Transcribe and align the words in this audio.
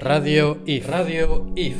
Radio 0.00 0.58
IF. 0.66 0.86
Radio 0.86 1.46
IF. 1.56 1.76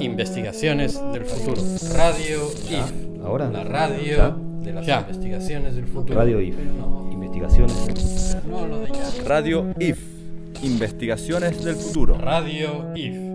Investigaciones 0.00 0.98
del 1.12 1.24
futuro. 1.26 1.62
Radio 1.94 2.50
IF. 2.70 3.22
Ahora. 3.22 3.50
La 3.50 3.64
radio 3.64 4.34
de 4.62 4.72
las 4.72 4.88
investigaciones 4.88 5.74
del 5.76 5.86
futuro. 5.86 6.18
Radio 6.18 6.40
IF. 6.40 6.56
Investigaciones. 7.12 8.38
No 8.48 8.66
lo 8.66 8.80
digas. 8.84 9.22
Radio 9.26 9.74
IF. 9.78 9.98
Investigaciones 10.62 11.62
del 11.62 11.74
futuro. 11.74 12.16
Radio 12.16 12.94
IF. 12.94 13.31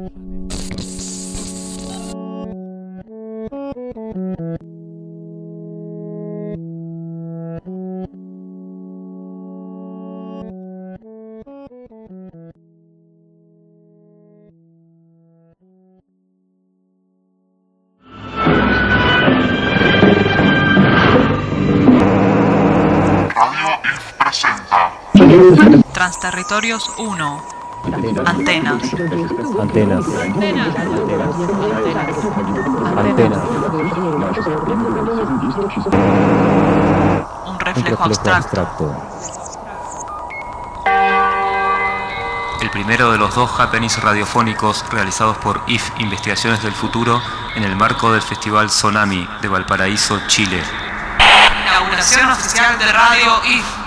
Transterritorios 26.58 26.92
1. 26.98 27.44
Antenas. 28.26 28.82
Antenas. 29.60 30.06
Antenas. 32.98 33.38
Un 37.46 37.52
Un 37.52 37.59
reflejo 37.59 38.04
abstracto. 38.04 38.62
abstracto. 38.62 38.96
El 42.62 42.72
primero 42.72 43.12
de 43.12 43.20
los 43.20 43.36
dos 43.36 43.52
happenings 43.59 44.02
radiofónicos 44.02 44.84
realizados 44.90 45.38
por 45.38 45.62
IF 45.68 45.92
Investigaciones 46.00 46.64
del 46.64 46.74
Futuro 46.74 47.22
en 47.56 47.66
el 47.66 47.76
marco 47.76 48.12
del 48.12 48.24
Festival 48.24 48.68
Tsunami 48.68 49.30
de 49.44 49.48
Valparaíso, 49.48 50.20
Chile. 50.26 50.64
Inauguración 51.68 52.31
oficial 52.31 52.80
de 52.80 52.92
Radio 52.92 53.44
IF. 53.46 53.87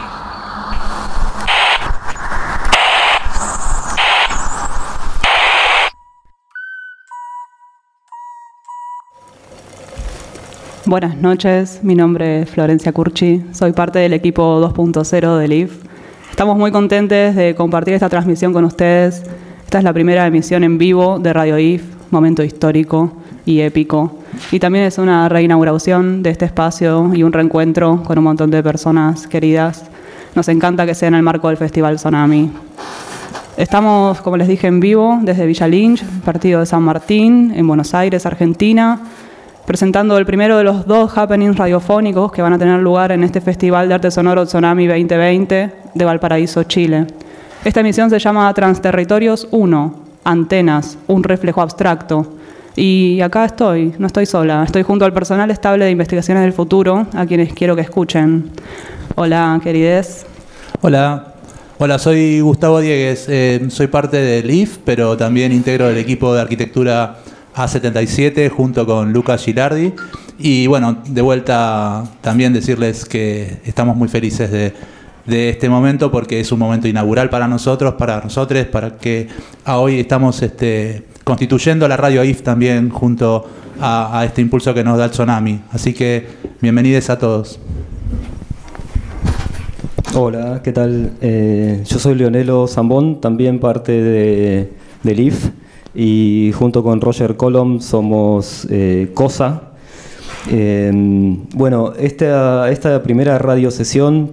Buenas 10.91 11.17
noches, 11.19 11.85
mi 11.85 11.95
nombre 11.95 12.43
es 12.43 12.51
Florencia 12.51 12.91
Curchi, 12.91 13.45
soy 13.53 13.71
parte 13.71 14.01
del 14.01 14.13
equipo 14.13 14.61
2.0 14.61 15.39
del 15.39 15.53
IF. 15.53 15.85
Estamos 16.29 16.59
muy 16.59 16.73
contentes 16.73 17.37
de 17.37 17.55
compartir 17.55 17.95
esta 17.95 18.09
transmisión 18.09 18.53
con 18.53 18.65
ustedes. 18.65 19.23
Esta 19.65 19.79
es 19.79 19.85
la 19.85 19.93
primera 19.93 20.27
emisión 20.27 20.65
en 20.65 20.79
vivo 20.79 21.21
de 21.21 21.33
Radio 21.33 21.61
IF, 21.61 21.85
momento 22.11 22.43
histórico 22.43 23.13
y 23.47 23.61
épico. 23.61 24.19
Y 24.51 24.59
también 24.59 24.85
es 24.85 24.99
una 24.99 25.29
reinauguración 25.29 26.25
de 26.25 26.31
este 26.31 26.47
espacio 26.47 27.13
y 27.15 27.23
un 27.23 27.33
reencuentro 27.33 28.03
con 28.03 28.19
un 28.19 28.25
montón 28.25 28.51
de 28.51 28.61
personas 28.61 29.29
queridas. 29.29 29.89
Nos 30.35 30.49
encanta 30.49 30.87
que 30.87 30.97
sea 30.97 31.07
en 31.07 31.15
el 31.15 31.23
marco 31.23 31.47
del 31.47 31.57
Festival 31.57 31.99
Tsunami. 31.99 32.51
Estamos, 33.57 34.21
como 34.23 34.37
les 34.37 34.49
dije, 34.49 34.67
en 34.67 34.81
vivo 34.81 35.21
desde 35.23 35.47
Villa 35.47 35.69
Lynch, 35.69 36.03
partido 36.25 36.59
de 36.59 36.67
San 36.67 36.83
Martín, 36.83 37.53
en 37.55 37.69
Buenos 37.69 37.95
Aires, 37.95 38.27
Argentina, 38.27 38.99
presentando 39.71 40.19
el 40.19 40.27
primero 40.27 40.59
de 40.59 40.65
los 40.65 40.85
dos 40.85 41.17
happenings 41.17 41.57
radiofónicos 41.57 42.33
que 42.33 42.43
van 42.43 42.53
a 42.53 42.59
tener 42.59 42.81
lugar 42.81 43.13
en 43.13 43.23
este 43.23 43.41
Festival 43.41 43.87
de 43.87 43.95
Arte 43.95 44.11
Sonoro 44.11 44.45
Tsunami 44.45 44.89
2020 44.89 45.73
de 45.95 46.05
Valparaíso, 46.05 46.65
Chile. 46.65 47.07
Esta 47.65 47.79
emisión 47.79 48.11
se 48.11 48.19
llama 48.19 48.53
Transterritorios 48.53 49.47
1, 49.53 49.95
Antenas, 50.25 50.99
un 51.07 51.23
reflejo 51.23 51.63
abstracto. 51.63 52.35
Y 52.75 53.21
acá 53.21 53.45
estoy, 53.45 53.95
no 53.97 54.09
estoy 54.09 54.27
sola, 54.27 54.65
estoy 54.65 54.83
junto 54.83 55.05
al 55.05 55.13
personal 55.13 55.53
estable 55.53 55.85
de 55.85 55.93
investigaciones 55.93 56.43
del 56.43 56.53
futuro, 56.53 57.07
a 57.15 57.25
quienes 57.25 57.53
quiero 57.53 57.77
que 57.77 57.83
escuchen. 57.83 58.51
Hola, 59.15 59.61
querides. 59.63 60.27
Hola, 60.81 61.35
hola, 61.79 62.01
soy 62.01 62.41
Gustavo 62.41 62.81
Diegues, 62.81 63.27
eh, 63.29 63.65
soy 63.69 63.87
parte 63.87 64.17
del 64.17 64.51
IF, 64.51 64.79
pero 64.85 65.17
también 65.17 65.53
integro 65.53 65.89
el 65.89 65.97
equipo 65.97 66.35
de 66.35 66.41
arquitectura 66.41 67.19
A77 67.55 68.51
junto 68.51 68.87
con 68.87 69.13
Lucas 69.13 69.45
Gilardi. 69.45 69.93
Y 70.39 70.67
bueno, 70.67 70.99
de 71.07 71.21
vuelta 71.23 72.05
también 72.21 72.53
decirles 72.53 73.05
que 73.05 73.59
estamos 73.65 73.97
muy 73.97 74.09
felices 74.09 74.51
de, 74.51 74.73
de 75.27 75.51
este 75.51 75.69
momento 75.69 76.11
porque 76.11 76.41
es 76.41 76.51
un 76.53 76.59
momento 76.59 76.89
inaugural 76.89 77.29
para 77.31 77.47
nosotros, 77.47 77.95
para 77.95 78.21
nosotros, 78.21 78.67
para 78.67 78.97
que 78.97 79.29
a 79.65 79.79
hoy 79.79 80.01
estamos 80.01 80.41
este, 80.43 81.05
constituyendo 81.25 81.87
la 81.89 81.97
radio 81.97 82.25
IF 82.25 82.43
también 82.43 82.91
junto 82.91 83.47
a, 83.81 84.21
a 84.21 84.25
este 84.25 84.41
impulso 84.41 84.73
que 84.73 84.83
nos 84.83 84.99
da 84.99 85.07
el 85.07 85.11
tsunami. 85.11 85.61
Así 85.73 85.93
que 85.93 86.27
bienvenidos 86.61 87.11
a 87.11 87.19
todos. 87.19 87.61
Hola, 90.13 90.61
¿qué 90.65 90.73
tal? 90.73 91.13
Eh, 91.21 91.85
yo 91.87 91.99
soy 92.01 92.17
Leonelo 92.17 92.67
Zambón, 92.67 93.21
también 93.21 93.61
parte 93.61 93.93
de, 93.93 94.73
del 95.05 95.21
IF 95.21 95.51
y 95.95 96.53
junto 96.55 96.83
con 96.83 97.01
Roger 97.01 97.37
Colom 97.37 97.81
somos 97.81 98.67
eh, 98.71 99.11
COSA. 99.15 99.63
Eh, 100.51 100.91
bueno, 101.55 101.93
esta, 101.99 102.71
esta 102.71 103.03
primera 103.03 103.39
radio 103.39 103.71
sesión 103.71 104.33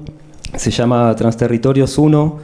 se 0.56 0.72
llama 0.72 1.16
Transterritorios 1.16 1.98
1. 1.98 2.40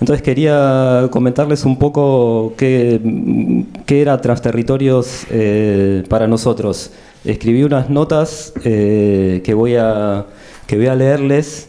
Entonces 0.00 0.22
quería 0.22 1.08
comentarles 1.10 1.64
un 1.64 1.78
poco 1.78 2.54
qué, 2.56 3.00
qué 3.84 4.00
era 4.00 4.20
Transterritorios 4.20 5.26
eh, 5.30 6.04
para 6.08 6.28
nosotros. 6.28 6.92
Escribí 7.24 7.64
unas 7.64 7.90
notas 7.90 8.52
eh, 8.64 9.42
que, 9.44 9.54
voy 9.54 9.74
a, 9.74 10.26
que 10.66 10.76
voy 10.76 10.86
a 10.86 10.94
leerles 10.94 11.68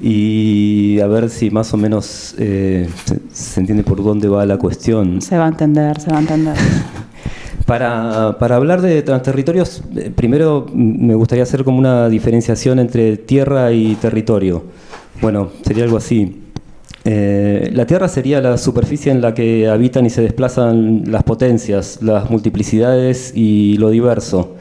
y 0.00 1.00
a 1.00 1.06
ver 1.06 1.30
si 1.30 1.50
más 1.50 1.72
o 1.74 1.76
menos 1.76 2.34
eh, 2.38 2.88
se, 3.04 3.20
se 3.32 3.60
entiende 3.60 3.84
por 3.84 4.02
dónde 4.02 4.28
va 4.28 4.44
la 4.46 4.58
cuestión. 4.58 5.22
Se 5.22 5.36
va 5.38 5.46
a 5.46 5.48
entender, 5.48 6.00
se 6.00 6.10
va 6.10 6.18
a 6.18 6.20
entender. 6.20 6.56
Para, 7.66 8.38
para 8.38 8.56
hablar 8.56 8.82
de 8.82 9.02
transterritorios, 9.02 9.84
eh, 9.96 10.10
primero 10.14 10.66
me 10.74 11.14
gustaría 11.14 11.44
hacer 11.44 11.62
como 11.62 11.78
una 11.78 12.08
diferenciación 12.08 12.80
entre 12.80 13.16
tierra 13.16 13.72
y 13.72 13.94
territorio. 13.94 14.64
Bueno, 15.20 15.50
sería 15.64 15.84
algo 15.84 15.96
así. 15.96 16.42
Eh, 17.04 17.70
la 17.72 17.86
Tierra 17.86 18.08
sería 18.08 18.40
la 18.40 18.56
superficie 18.58 19.10
en 19.10 19.20
la 19.20 19.34
que 19.34 19.68
habitan 19.68 20.06
y 20.06 20.10
se 20.10 20.22
desplazan 20.22 21.04
las 21.10 21.22
potencias, 21.24 21.98
las 22.02 22.30
multiplicidades 22.30 23.32
y 23.34 23.76
lo 23.78 23.90
diverso. 23.90 24.56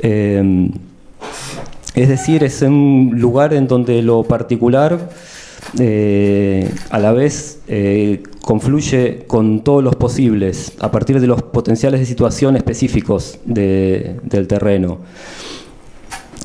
Eh, 0.00 0.70
es 1.94 2.08
decir, 2.08 2.42
es 2.44 2.62
un 2.62 3.12
lugar 3.16 3.52
en 3.54 3.68
donde 3.68 4.02
lo 4.02 4.22
particular 4.24 5.10
eh, 5.78 6.70
a 6.90 6.98
la 6.98 7.12
vez 7.12 7.60
eh, 7.68 8.22
confluye 8.40 9.24
con 9.26 9.62
todos 9.62 9.82
los 9.84 9.94
posibles 9.96 10.72
a 10.80 10.90
partir 10.90 11.20
de 11.20 11.26
los 11.26 11.42
potenciales 11.42 12.00
de 12.00 12.06
situación 12.06 12.56
específicos 12.56 13.38
de- 13.44 14.16
del 14.24 14.46
terreno. 14.48 14.98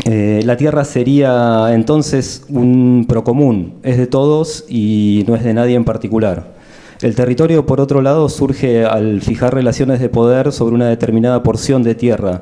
Eh, 0.05 0.41
la 0.45 0.55
tierra 0.55 0.85
sería 0.85 1.69
entonces 1.73 2.45
un 2.49 3.05
procomún, 3.09 3.73
es 3.83 3.97
de 3.97 4.07
todos 4.07 4.63
y 4.69 5.25
no 5.27 5.35
es 5.35 5.43
de 5.43 5.53
nadie 5.53 5.75
en 5.75 5.83
particular. 5.85 6.55
El 7.01 7.15
territorio, 7.15 7.65
por 7.65 7.81
otro 7.81 8.01
lado, 8.01 8.29
surge 8.29 8.85
al 8.85 9.21
fijar 9.21 9.53
relaciones 9.53 9.99
de 9.99 10.09
poder 10.09 10.51
sobre 10.51 10.75
una 10.75 10.87
determinada 10.87 11.43
porción 11.43 11.83
de 11.83 11.93
tierra, 11.95 12.41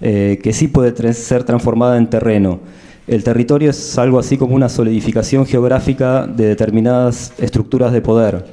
eh, 0.00 0.38
que 0.42 0.52
sí 0.52 0.68
puede 0.68 1.12
ser 1.14 1.44
transformada 1.44 1.96
en 1.96 2.08
terreno. 2.08 2.60
El 3.06 3.22
territorio 3.22 3.70
es 3.70 3.98
algo 3.98 4.18
así 4.18 4.36
como 4.36 4.54
una 4.54 4.68
solidificación 4.68 5.46
geográfica 5.46 6.26
de 6.26 6.46
determinadas 6.46 7.32
estructuras 7.38 7.92
de 7.92 8.00
poder. 8.00 8.44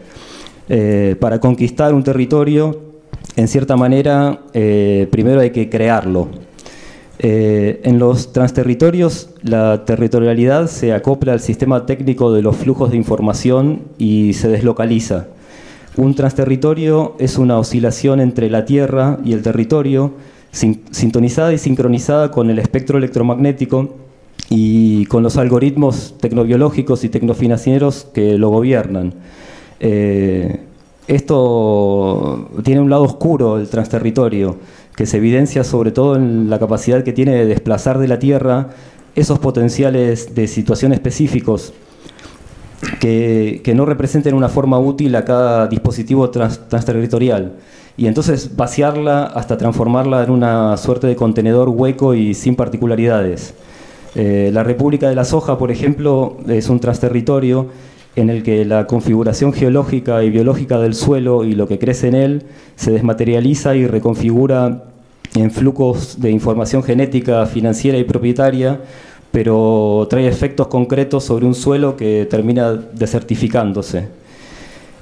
Eh, 0.69 1.15
para 1.19 1.39
conquistar 1.39 1.93
un 1.93 2.03
territorio, 2.03 2.79
en 3.35 3.47
cierta 3.47 3.75
manera, 3.75 4.41
eh, 4.53 5.07
primero 5.11 5.41
hay 5.41 5.49
que 5.49 5.69
crearlo. 5.69 6.29
En 7.25 7.99
los 7.99 8.33
transterritorios, 8.33 9.29
la 9.43 9.85
territorialidad 9.85 10.67
se 10.67 10.91
acopla 10.91 11.31
al 11.31 11.39
sistema 11.39 11.85
técnico 11.85 12.33
de 12.33 12.41
los 12.41 12.57
flujos 12.57 12.91
de 12.91 12.97
información 12.97 13.83
y 13.97 14.33
se 14.33 14.49
deslocaliza. 14.49 15.27
Un 15.95 16.15
transterritorio 16.15 17.15
es 17.19 17.37
una 17.37 17.59
oscilación 17.59 18.19
entre 18.19 18.49
la 18.49 18.65
Tierra 18.65 19.19
y 19.23 19.33
el 19.33 19.43
territorio, 19.43 20.13
sin- 20.53 20.83
sintonizada 20.91 21.51
y 21.51 21.57
sincronizada 21.57 22.31
con 22.31 22.49
el 22.49 22.59
espectro 22.59 22.97
electromagnético 22.97 23.95
y 24.49 25.05
con 25.07 25.23
los 25.23 25.35
algoritmos 25.35 26.15
tecnobiológicos 26.21 27.03
y 27.03 27.09
tecnofinancieros 27.09 28.07
que 28.13 28.37
lo 28.37 28.49
gobiernan. 28.49 29.15
Eh, 29.81 30.61
esto 31.07 32.49
tiene 32.63 32.79
un 32.79 32.89
lado 32.89 33.03
oscuro, 33.03 33.57
el 33.57 33.67
transterritorio, 33.67 34.57
que 34.95 35.05
se 35.05 35.17
evidencia 35.17 35.63
sobre 35.63 35.91
todo 35.91 36.15
en 36.15 36.49
la 36.49 36.59
capacidad 36.59 37.03
que 37.03 37.11
tiene 37.11 37.33
de 37.35 37.45
desplazar 37.45 37.97
de 37.97 38.07
la 38.07 38.19
Tierra 38.19 38.69
esos 39.15 39.39
potenciales 39.39 40.33
de 40.35 40.47
situación 40.47 40.93
específicos 40.93 41.73
que, 42.99 43.73
no 43.75 43.85
representen 43.85 44.35
una 44.35 44.49
forma 44.49 44.77
útil 44.79 45.15
a 45.15 45.25
cada 45.25 45.67
dispositivo 45.67 46.29
trans- 46.29 46.67
transterritorial. 46.69 47.53
Y 47.95 48.07
entonces 48.07 48.55
vaciarla 48.55 49.23
hasta 49.23 49.57
transformarla 49.57 50.23
en 50.23 50.31
una 50.31 50.75
suerte 50.77 51.07
de 51.07 51.15
contenedor 51.15 51.69
hueco 51.69 52.13
y 52.15 52.33
sin 52.33 52.55
particularidades. 52.55 53.53
Eh, 54.15 54.49
la 54.53 54.63
República 54.63 55.09
de 55.09 55.15
la 55.15 55.25
Soja, 55.25 55.57
por 55.57 55.71
ejemplo, 55.71 56.37
es 56.47 56.69
un 56.69 56.79
transterritorio 56.79 57.67
en 58.15 58.29
el 58.29 58.43
que 58.43 58.63
la 58.65 58.85
configuración 58.85 59.53
geológica 59.53 60.23
y 60.23 60.29
biológica 60.29 60.79
del 60.79 60.93
suelo 60.93 61.43
y 61.43 61.53
lo 61.53 61.67
que 61.67 61.79
crece 61.79 62.07
en 62.07 62.15
él 62.15 62.43
se 62.75 62.91
desmaterializa 62.91 63.75
y 63.75 63.87
reconfigura 63.87 64.83
en 65.35 65.49
flujos 65.49 66.21
de 66.21 66.29
información 66.29 66.83
genética, 66.83 67.45
financiera 67.47 67.97
y 67.97 68.03
propietaria, 68.03 68.81
pero 69.31 70.05
trae 70.09 70.27
efectos 70.27 70.67
concretos 70.67 71.23
sobre 71.23 71.47
un 71.47 71.55
suelo 71.55 71.97
que 71.97 72.27
termina 72.29 72.73
desertificándose. 72.73 74.22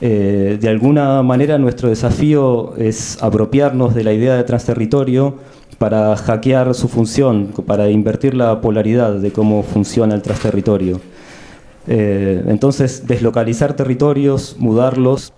Eh, 0.03 0.57
de 0.59 0.68
alguna 0.68 1.21
manera 1.21 1.59
nuestro 1.59 1.88
desafío 1.88 2.75
es 2.75 3.21
apropiarnos 3.21 3.94
de 3.94 4.03
la 4.03 4.12
idea 4.13 4.36
de 4.36 4.44
transterritorio 4.44 5.36
para 5.77 6.15
hackear 6.15 6.74
su 6.74 6.88
función, 6.88 7.53
para 7.68 7.89
invertir 7.89 8.33
la 8.33 8.62
polaridad 8.62 9.13
de 9.13 9.31
cómo 9.31 9.62
funciona 9.62 10.15
el 10.15 10.24
transterritorio. 10.24 11.00
Eh, 11.88 12.44
entonces, 12.48 13.07
deslocalizar 13.07 13.75
territorios, 13.75 14.56
mudarlos 14.57 15.33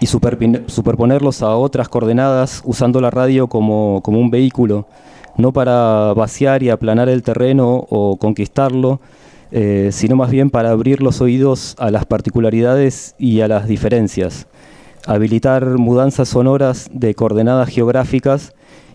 y 0.00 0.06
superponerlos 0.06 1.42
a 1.42 1.56
otras 1.56 1.88
coordenadas 1.88 2.62
usando 2.64 3.00
la 3.00 3.10
radio 3.10 3.48
como, 3.48 4.00
como 4.02 4.20
un 4.20 4.30
vehículo, 4.30 4.86
no 5.36 5.52
para 5.52 6.12
vaciar 6.14 6.62
y 6.62 6.70
aplanar 6.70 7.08
el 7.08 7.22
terreno 7.22 7.86
o 7.90 8.16
conquistarlo, 8.16 9.00
eh, 9.52 9.90
sino 9.92 10.16
más 10.16 10.30
bien 10.30 10.50
para 10.50 10.70
abrir 10.70 11.02
los 11.02 11.20
oídos 11.20 11.76
a 11.78 11.90
las 11.90 12.04
particularidades 12.06 13.14
y 13.18 13.40
a 13.40 13.48
las 13.48 13.68
diferencias, 13.68 14.46
habilitar 15.06 15.78
mudanzas 15.78 16.28
sonoras 16.28 16.88
de 16.92 17.14
coordenadas 17.14 17.68
geográficas 17.68 18.52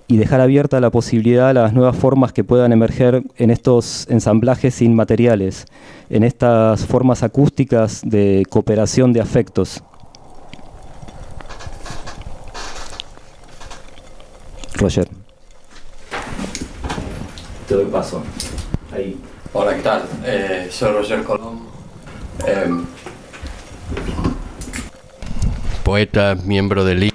y 0.07 0.17
dejar 0.17 0.41
abierta 0.41 0.81
la 0.81 0.89
posibilidad 0.89 1.49
a 1.49 1.53
las 1.53 1.73
nuevas 1.73 1.95
formas 1.95 2.33
que 2.33 2.43
puedan 2.43 2.73
emerger 2.73 3.23
en 3.37 3.49
estos 3.49 4.05
ensamblajes 4.09 4.81
inmateriales, 4.81 5.65
en 6.09 6.23
estas 6.23 6.85
formas 6.85 7.23
acústicas 7.23 8.01
de 8.03 8.45
cooperación 8.49 9.13
de 9.13 9.21
afectos. 9.21 9.81
Roger. 14.75 15.07
Te 17.67 17.75
doy 17.75 17.85
paso. 17.85 18.21
Ahí. 18.91 19.17
Hola, 19.53 19.75
¿qué 19.75 19.81
tal? 19.81 20.03
Eh, 20.23 20.67
soy 20.71 20.93
Roger 20.93 21.23
Colón. 21.23 21.67
Em, 22.47 22.85
poeta, 25.83 26.35
miembro 26.35 26.85
del 26.85 27.03
IF, 27.03 27.13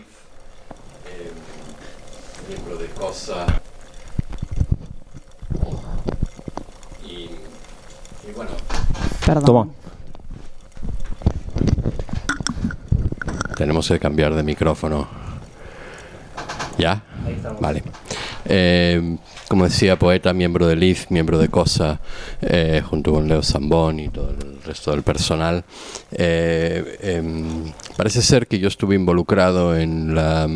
em, 1.07 2.49
miembro 2.49 2.77
de 2.77 2.87
COSA. 2.89 3.47
Y, 7.05 7.31
y 8.29 8.33
bueno, 8.35 8.51
Perdón. 9.25 9.45
Toma. 9.45 9.69
tenemos 13.57 13.89
que 13.89 13.99
cambiar 13.99 14.35
de 14.35 14.43
micrófono. 14.43 15.09
¿Ya? 16.77 17.03
Vale. 17.59 17.83
Eh, 18.45 19.17
como 19.49 19.65
decía, 19.65 19.99
poeta, 19.99 20.33
miembro 20.33 20.67
del 20.67 20.83
IF, 20.83 21.11
miembro 21.11 21.39
de 21.39 21.49
COSA, 21.49 22.01
eh, 22.41 22.83
junto 22.85 23.13
con 23.13 23.29
Leo 23.29 23.43
Zambón 23.43 24.01
y 24.01 24.09
todo 24.09 24.31
el 24.31 24.63
resto 24.63 24.91
del 24.91 25.03
personal. 25.03 25.65
Eh, 26.13 26.99
em, 27.03 27.73
parece 27.97 28.23
ser 28.23 28.47
que 28.47 28.59
yo 28.59 28.69
estuve 28.69 28.97
involucrado 28.97 29.77
en 29.77 30.15
la, 30.15 30.49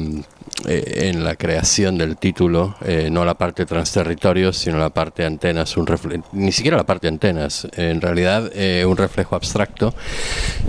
eh, 0.68 1.08
en 1.10 1.24
la 1.24 1.36
creación 1.36 1.96
del 1.96 2.16
título, 2.16 2.74
eh, 2.84 3.08
no 3.10 3.24
la 3.24 3.34
parte 3.34 3.64
transterritorios, 3.64 4.58
sino 4.58 4.78
la 4.78 4.90
parte 4.90 5.24
antenas, 5.24 5.76
un 5.76 5.86
ni 6.32 6.52
siquiera 6.52 6.76
la 6.76 6.84
parte 6.84 7.08
antenas, 7.08 7.66
en 7.76 8.00
realidad 8.00 8.50
eh, 8.54 8.84
un 8.84 8.96
reflejo 8.96 9.36
abstracto. 9.36 9.94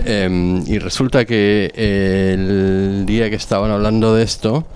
Em, 0.04 0.64
y 0.66 0.78
resulta 0.78 1.24
que 1.24 1.72
eh, 1.74 2.32
el 2.34 3.04
día 3.04 3.28
que 3.28 3.36
estaban 3.36 3.70
hablando 3.70 4.14
de 4.14 4.22
esto, 4.22 4.66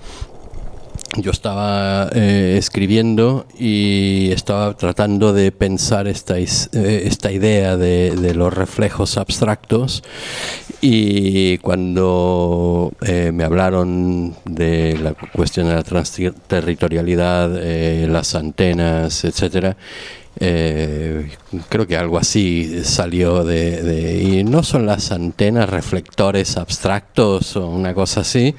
yo 1.15 1.31
estaba 1.31 2.09
eh, 2.13 2.55
escribiendo 2.59 3.47
y 3.57 4.29
estaba 4.31 4.75
tratando 4.75 5.33
de 5.33 5.51
pensar 5.51 6.07
esta, 6.07 6.39
is- 6.39 6.69
eh, 6.73 7.03
esta 7.05 7.31
idea 7.31 7.77
de, 7.77 8.11
de 8.15 8.33
los 8.35 8.53
reflejos 8.53 9.17
abstractos. 9.17 10.03
Y 10.81 11.57
cuando 11.59 12.91
eh, 13.01 13.31
me 13.33 13.43
hablaron 13.45 14.35
de 14.45 14.97
la 15.01 15.13
cuestión 15.13 15.67
de 15.67 15.73
la 15.75 15.83
transterritorialidad, 15.83 17.51
eh, 17.57 18.07
las 18.09 18.35
antenas, 18.35 19.23
etcétera, 19.23 19.75
creo 21.69 21.87
que 21.87 21.97
algo 21.97 22.19
así 22.19 22.83
salió 22.83 23.43
de- 23.43 24.21
y 24.23 24.43
no 24.43 24.61
son 24.61 24.85
las 24.85 25.11
antenas 25.11 25.67
reflectores 25.67 26.57
abstractos 26.57 27.55
o 27.55 27.67
una 27.67 27.95
cosa 27.95 28.21
así 28.21 28.53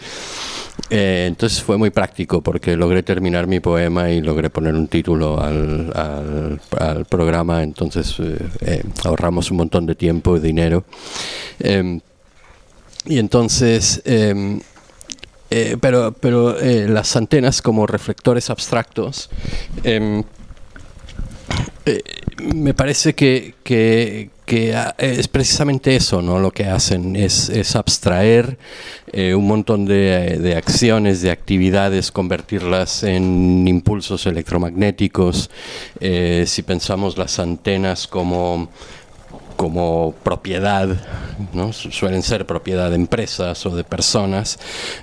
eh, 0.91 1.27
entonces 1.29 1.63
fue 1.63 1.77
muy 1.77 1.91
práctico 1.91 2.41
porque 2.41 2.77
logré 2.77 3.03
terminar 3.03 3.47
mi 3.47 3.61
poema 3.61 4.11
y 4.11 4.23
logré 4.23 4.49
poner 4.49 4.75
un 4.75 4.89
título 4.89 5.41
al, 5.41 6.61
programa, 7.09 7.63
entonces 7.63 8.15
eh, 8.19 8.39
eh, 8.61 8.83
ahorramos 9.05 9.51
un 9.51 9.59
montón 9.59 9.87
de 9.87 9.95
tiempo 9.95 10.37
y 10.37 10.41
dinero. 10.41 10.85
Em, 11.61 12.01
y 13.05 13.19
entonces, 13.19 14.03
em, 14.05 14.61
pero, 15.81 16.13
pero 16.13 16.57
las 16.61 17.17
antenas 17.17 17.63
como 17.63 17.87
reflectores 17.87 18.51
abstractos, 18.51 19.31
em, 19.85 20.23
me 22.55 22.75
parece 22.75 23.15
que- 23.15 24.31
que, 24.49 24.75
ah, 24.75 24.95
es 24.99 25.29
precisamente 25.29 25.95
eso, 25.95 26.23
¿no? 26.23 26.39
Lo 26.39 26.51
que 26.51 26.65
hacen 26.65 27.15
es, 27.15 27.51
es 27.51 27.77
abstraer 27.77 28.59
eh, 29.13 29.35
un 29.35 29.47
montón 29.47 29.85
de, 29.85 30.39
de 30.39 30.57
acciones, 30.57 31.21
de 31.21 31.31
actividades, 31.31 32.11
convertirlas 32.11 33.03
en 33.03 33.69
impulsos 33.69 34.27
electromagnéticos. 34.27 35.51
Eh, 36.01 36.45
si 36.47 36.63
pensamos 36.63 37.19
las 37.19 37.39
antenas 37.39 38.07
como 38.07 38.71
como 39.59 40.15
propiedad, 40.23 40.89
suelen 41.73 42.23
ser 42.23 42.47
propiedad 42.47 42.91
de 42.91 42.95
empresas 42.95 43.67
o 43.67 43.75
de 43.75 43.83
personas. 43.83 44.57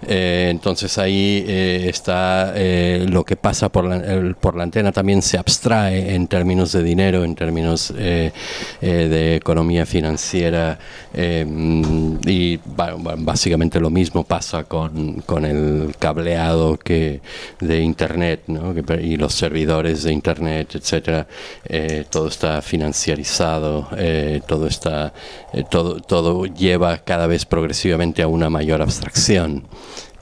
Eh, 0.07 0.47
entonces 0.50 0.97
ahí 0.97 1.43
eh, 1.45 1.88
está 1.89 2.53
eh, 2.55 3.05
lo 3.09 3.25
que 3.25 3.35
pasa 3.35 3.67
por 3.67 3.83
la, 3.83 4.33
por 4.39 4.55
la 4.55 4.63
antena 4.63 4.93
también 4.93 5.21
se 5.21 5.38
abstrae 5.38 6.15
en 6.15 6.27
términos 6.27 6.71
de 6.71 6.83
dinero, 6.83 7.25
en 7.25 7.35
términos 7.35 7.93
de 7.95 9.35
economía 9.35 9.85
financiera 9.85 10.79
y 11.13 12.59
básicamente 12.63 13.79
lo 13.81 13.89
mismo 13.89 14.24
pasa 14.24 14.63
con, 14.63 15.21
con 15.21 15.43
el 15.43 15.95
cableado 16.00 16.77
que 16.77 17.19
de 17.59 17.81
internet 17.81 18.43
¿no? 18.47 18.74
Y 19.01 19.17
los 19.17 19.33
servidores 19.33 20.03
de 20.03 20.13
internet, 20.13 20.75
etcétera. 20.75 21.27
Todo 22.09 22.29
está 22.29 22.62
financiarizado, 22.62 23.89
todo 24.45 24.67
está, 24.67 25.13
eh, 25.53 25.63
todo, 25.69 25.99
todo 25.99 26.45
lleva 26.45 26.99
cada 26.99 27.27
vez 27.27 27.45
progresivamente 27.45 28.21
a 28.21 28.27
una 28.27 28.49
mayor 28.49 28.81
abstracción. 28.81 29.63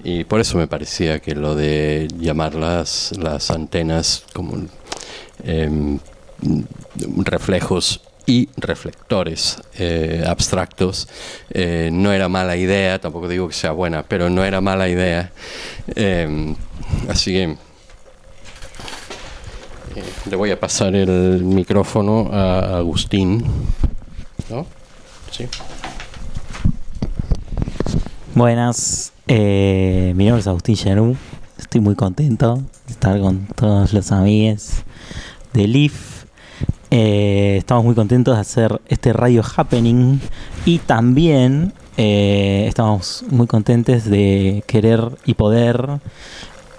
Y 0.03 0.25
por 0.25 0.41
eso 0.41 0.57
me 0.57 0.67
parecía 0.67 1.19
que 1.19 1.33
lo 1.33 1.55
de 1.55 2.07
llamar 2.17 2.55
las, 2.55 3.13
antenas 3.49 4.25
como 4.33 4.57
em, 5.43 5.99
reflejos 7.23 8.01
y 8.25 8.49
reflectores 8.57 9.61
eh, 9.77 10.23
abstractos 10.25 11.09
eh, 11.49 11.89
no 11.91 12.11
era 12.13 12.29
mala 12.29 12.55
idea, 12.55 12.99
tampoco 12.99 13.27
digo 13.27 13.47
que 13.47 13.53
sea 13.53 13.71
buena, 13.71 14.03
pero 14.03 14.29
no 14.29 14.43
era 14.43 14.61
mala 14.61 14.89
idea. 14.89 15.31
Em, 15.95 16.55
así 17.07 17.33
que 17.33 17.57
le 20.29 20.35
voy 20.35 20.51
a 20.51 20.59
pasar 20.59 20.95
el 20.95 21.43
micrófono 21.43 22.29
a 22.31 22.77
Agustín. 22.77 23.43
Sí. 25.31 25.47
Buenas, 28.35 29.13
eh, 29.27 30.13
mi 30.15 30.25
nombre 30.25 30.41
es 30.41 30.47
Agustín 30.47 30.75
Llanú. 30.75 31.15
Estoy 31.57 31.81
muy 31.81 31.95
contento 31.95 32.61
de 32.85 32.93
estar 32.93 33.19
con 33.19 33.47
todos 33.55 33.93
los 33.93 34.11
amigos 34.11 34.83
del 35.53 35.75
IF. 35.75 36.25
Eh, 36.91 37.55
estamos 37.57 37.83
muy 37.83 37.95
contentos 37.95 38.35
de 38.35 38.41
hacer 38.41 38.81
este 38.87 39.13
radio 39.13 39.43
happening 39.55 40.19
y 40.65 40.77
también 40.79 41.73
eh, 41.97 42.65
estamos 42.67 43.25
muy 43.29 43.47
contentos 43.47 44.05
de 44.05 44.63
querer 44.67 45.17
y 45.25 45.33
poder 45.33 45.99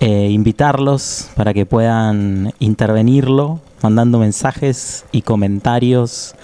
invitarlos 0.00 1.30
para 1.34 1.54
que 1.54 1.64
puedan 1.64 2.52
intervenirlo 2.58 3.60
mandando 3.84 4.18
mensajes 4.18 5.04
y 5.12 5.20
comentarios, 5.20 6.34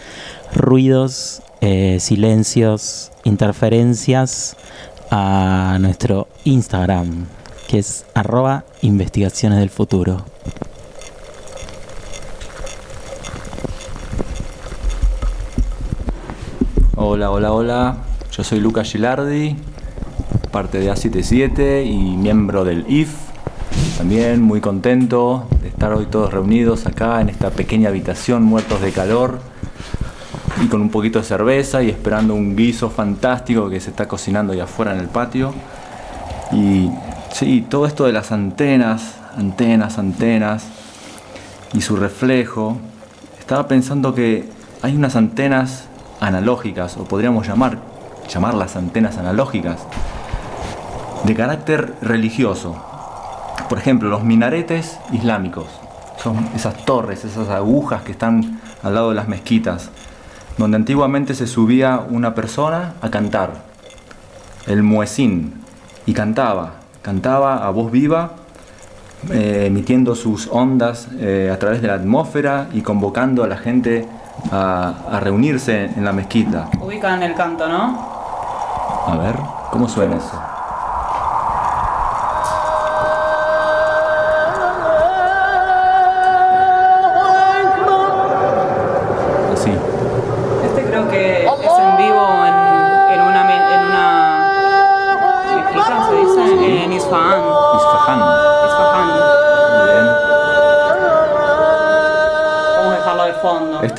ruidos 0.54 1.42
eh, 1.60 1.98
silencios, 2.00 3.12
interferencias 3.24 4.56
a 5.10 5.76
nuestro 5.80 6.28
Instagram, 6.44 7.26
que 7.68 7.78
es 7.78 8.06
arroba 8.14 8.64
investigaciones 8.80 9.58
del 9.58 9.68
futuro. 9.68 10.24
Hola, 16.96 17.30
hola, 17.30 17.52
hola. 17.52 17.96
Yo 18.32 18.42
soy 18.42 18.60
Lucas 18.60 18.90
Gilardi, 18.90 19.56
parte 20.50 20.78
de 20.78 20.90
A77 20.90 21.84
y 21.84 22.16
miembro 22.16 22.64
del 22.64 22.86
IF. 22.88 23.10
También 23.98 24.40
muy 24.40 24.62
contento 24.62 25.46
de 25.60 25.68
estar 25.68 25.92
hoy 25.92 26.06
todos 26.06 26.32
reunidos 26.32 26.86
acá 26.86 27.20
en 27.20 27.28
esta 27.28 27.50
pequeña 27.50 27.90
habitación, 27.90 28.42
muertos 28.42 28.80
de 28.80 28.92
calor 28.92 29.49
y 30.62 30.66
con 30.66 30.80
un 30.80 30.90
poquito 30.90 31.18
de 31.18 31.24
cerveza 31.24 31.82
y 31.82 31.90
esperando 31.90 32.34
un 32.34 32.56
guiso 32.56 32.90
fantástico 32.90 33.70
que 33.70 33.80
se 33.80 33.90
está 33.90 34.08
cocinando 34.08 34.52
ahí 34.52 34.60
afuera 34.60 34.92
en 34.92 35.00
el 35.00 35.08
patio. 35.08 35.54
Y 36.52 36.90
sí, 37.32 37.66
todo 37.68 37.86
esto 37.86 38.04
de 38.04 38.12
las 38.12 38.32
antenas, 38.32 39.16
antenas, 39.36 39.98
antenas 39.98 40.64
y 41.72 41.80
su 41.80 41.96
reflejo. 41.96 42.78
Estaba 43.38 43.68
pensando 43.68 44.14
que 44.14 44.48
hay 44.82 44.96
unas 44.96 45.16
antenas 45.16 45.84
analógicas, 46.20 46.96
o 46.96 47.04
podríamos 47.04 47.46
llamar, 47.46 47.78
llamarlas 48.28 48.76
antenas 48.76 49.18
analógicas, 49.18 49.80
de 51.24 51.34
carácter 51.34 51.94
religioso. 52.02 52.76
Por 53.68 53.78
ejemplo, 53.78 54.08
los 54.08 54.24
minaretes 54.24 54.98
islámicos, 55.12 55.66
son 56.22 56.48
esas 56.54 56.84
torres, 56.84 57.24
esas 57.24 57.48
agujas 57.48 58.02
que 58.02 58.12
están 58.12 58.60
al 58.82 58.94
lado 58.94 59.10
de 59.10 59.14
las 59.14 59.28
mezquitas, 59.28 59.90
donde 60.60 60.76
antiguamente 60.76 61.34
se 61.34 61.46
subía 61.46 62.04
una 62.06 62.34
persona 62.34 62.92
a 63.00 63.10
cantar, 63.10 63.62
el 64.66 64.82
muezín, 64.82 65.54
y 66.04 66.12
cantaba, 66.12 66.74
cantaba 67.00 67.66
a 67.66 67.70
voz 67.70 67.90
viva, 67.90 68.32
eh, 69.30 69.64
emitiendo 69.66 70.14
sus 70.14 70.48
ondas 70.52 71.08
eh, 71.18 71.50
a 71.52 71.58
través 71.58 71.80
de 71.80 71.88
la 71.88 71.94
atmósfera 71.94 72.68
y 72.72 72.82
convocando 72.82 73.42
a 73.42 73.48
la 73.48 73.56
gente 73.56 74.06
a, 74.52 74.94
a 75.10 75.20
reunirse 75.20 75.84
en 75.84 76.04
la 76.04 76.12
mezquita. 76.12 76.68
Ubican 76.78 77.22
el 77.22 77.34
canto, 77.34 77.66
¿no? 77.66 77.98
A 79.06 79.16
ver, 79.16 79.36
¿cómo 79.70 79.88
suena 79.88 80.16
eso? 80.16 80.59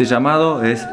Este 0.02 0.16
llamado 0.16 0.64
es, 0.64 0.84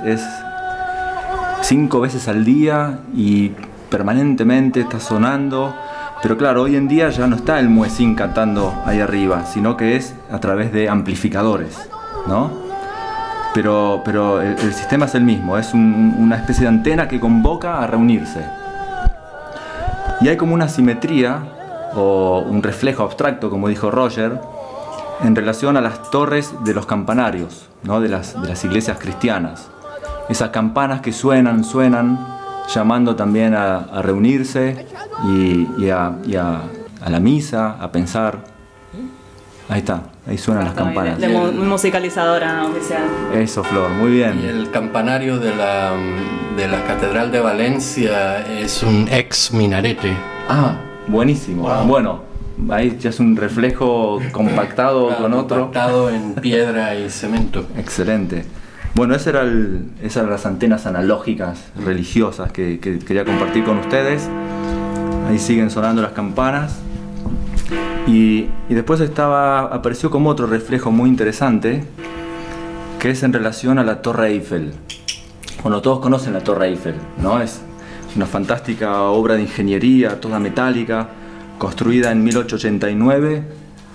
cinco 1.62 1.98
veces 1.98 2.28
al 2.28 2.44
día 2.44 2.98
y 3.16 3.52
permanentemente 3.88 4.80
está 4.80 5.00
sonando. 5.00 5.74
Pero 6.20 6.36
claro, 6.36 6.64
hoy 6.64 6.76
en 6.76 6.88
día 6.88 7.08
ya 7.08 7.26
no 7.26 7.36
está 7.36 7.58
el 7.58 7.70
muecín 7.70 8.14
cantando 8.14 8.74
ahí 8.84 9.00
arriba, 9.00 9.46
sino 9.46 9.78
que 9.78 9.96
es 9.96 10.14
a 10.30 10.40
través 10.40 10.74
de 10.74 10.90
amplificadores, 10.90 11.88
¿no? 12.26 12.50
Pero, 13.54 14.02
pero 14.04 14.42
el, 14.42 14.74
sistema 14.74 15.06
es 15.06 15.14
el 15.14 15.22
mismo, 15.22 15.56
es 15.56 15.72
un- 15.72 16.14
una 16.18 16.36
especie 16.36 16.64
de 16.64 16.68
antena 16.68 17.08
que 17.08 17.18
convoca 17.18 17.82
a 17.82 17.86
reunirse. 17.86 18.44
Y 20.20 20.28
hay 20.28 20.36
como 20.36 20.52
una 20.52 20.68
simetría 20.68 21.38
o 21.94 22.40
un 22.40 22.62
reflejo 22.62 23.04
abstracto, 23.04 23.48
como 23.48 23.68
dijo 23.68 23.90
Roger, 23.90 24.38
en 25.22 25.34
relación 25.34 25.76
a 25.76 25.80
las 25.80 26.10
torres 26.10 26.54
de 26.64 26.74
los 26.74 26.86
campanarios, 26.86 27.68
¿no? 27.82 28.00
de, 28.00 28.08
las, 28.08 28.40
de 28.40 28.48
las 28.48 28.64
iglesias 28.64 28.98
cristianas. 29.00 29.68
Esas 30.28 30.50
campanas 30.50 31.00
que 31.00 31.12
suenan, 31.12 31.64
suenan, 31.64 32.18
llamando 32.72 33.16
también 33.16 33.54
a, 33.54 33.78
a 33.78 34.02
reunirse 34.02 34.86
y, 35.24 35.66
y 35.78 35.90
a, 35.90 36.12
y 36.26 36.36
a- 36.36 36.60
a 37.00 37.10
la 37.10 37.20
misa, 37.20 37.76
a 37.80 37.92
pensar. 37.92 38.38
Ahí 39.68 39.78
está, 39.80 40.02
ahí 40.26 40.36
suenan 40.38 40.64
las 40.64 40.74
campanas. 40.74 41.18
De, 41.20 41.28
mu- 41.28 41.52
musicalizadora 41.52 42.64
oficial. 42.66 43.02
Eso, 43.34 43.62
Flor, 43.62 43.90
muy 43.90 44.10
Y 44.10 44.14
bien. 44.14 44.38
el 44.44 44.70
campanario 44.70 45.38
de 45.38 45.54
la, 45.54 45.92
de 46.56 46.66
la 46.68 46.82
Catedral 46.84 47.30
de 47.30 47.40
Valencia 47.40 48.44
es 48.46 48.82
un 48.82 49.06
ex 49.10 49.52
minarete. 49.52 50.12
Ah, 50.48 50.72
buenísimo. 51.06 51.62
Wow. 51.68 51.84
Bueno, 51.86 52.22
ahí 52.70 52.96
ya 53.00 53.10
es 53.10 53.20
un 53.20 53.36
reflejo 53.36 54.20
compactado 54.32 55.16
con 55.20 55.32
otro. 55.34 55.56
Compactado 55.64 56.10
en 56.10 56.34
piedra 56.34 56.94
y 56.96 57.08
cemento. 57.10 57.66
Excelente. 57.76 58.44
Bueno, 58.94 59.14
el- 59.14 59.84
esas 60.02 60.16
eran 60.18 60.30
las 60.30 60.46
antenas 60.46 60.86
analógicas 60.86 61.60
religiosas 61.84 62.50
que, 62.52 62.80
que 62.80 62.98
quería 62.98 63.24
compartir 63.24 63.64
con 63.64 63.78
ustedes. 63.78 64.28
Ahí 65.28 65.38
siguen 65.38 65.70
sonando 65.70 66.02
las 66.02 66.12
campanas. 66.12 66.78
Y, 68.06 68.46
y 68.68 68.74
después 68.74 69.00
estaba, 69.00 69.60
apareció 69.66 70.10
como 70.10 70.30
otro 70.30 70.46
reflejo 70.46 70.90
muy 70.90 71.10
interesante, 71.10 71.84
que 72.98 73.10
es 73.10 73.22
en 73.22 73.32
relación 73.34 73.78
a 73.78 73.84
la 73.84 74.00
Torre 74.00 74.28
Eiffel. 74.28 74.72
Bueno, 75.62 75.82
todos 75.82 76.00
conocen 76.00 76.32
la 76.32 76.40
Torre 76.40 76.68
Eiffel, 76.68 76.94
¿no? 77.22 77.40
Es 77.40 77.60
una 78.16 78.24
fantástica 78.26 79.02
obra 79.02 79.34
de 79.34 79.42
ingeniería, 79.42 80.18
toda 80.20 80.38
metálica, 80.38 81.08
construida 81.58 82.12
en 82.12 82.24
1889 82.24 83.42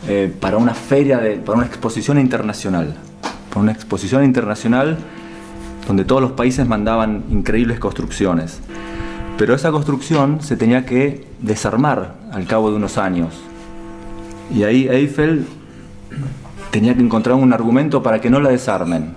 eh, 0.08 0.34
para 0.40 0.58
una 0.58 0.74
feria, 0.74 1.18
de, 1.20 1.38
para 1.38 1.58
una 1.58 1.68
exposición 1.68 2.20
internacional. 2.20 2.96
Para 3.50 3.62
una 3.62 3.72
exposición 3.72 4.24
internacional 4.24 4.98
donde 5.88 6.06
todos 6.06 6.22
los 6.22 6.32
países 6.34 6.68
mandaban 6.68 7.24
increíbles 7.30 7.80
construcciones. 7.80 8.60
Pero 9.38 9.56
esa 9.56 9.72
construcción 9.72 10.42
se 10.42 10.56
tenía 10.56 10.86
que 10.86 11.28
desarmar 11.40 12.16
al 12.32 12.46
cabo 12.46 12.70
de 12.70 12.78
unos 12.78 12.98
años. 12.98 13.34
Y 14.54 14.64
ahí 14.64 14.88
Eiffel 14.88 15.46
tenía 16.72 16.96
que 16.96 17.02
encontrar 17.02 17.36
un 17.36 17.54
argumento 17.54 18.04
para 18.04 18.22
que 18.22 18.30
no 18.30 18.40
la 18.40 18.50
desarmen. 18.50 19.16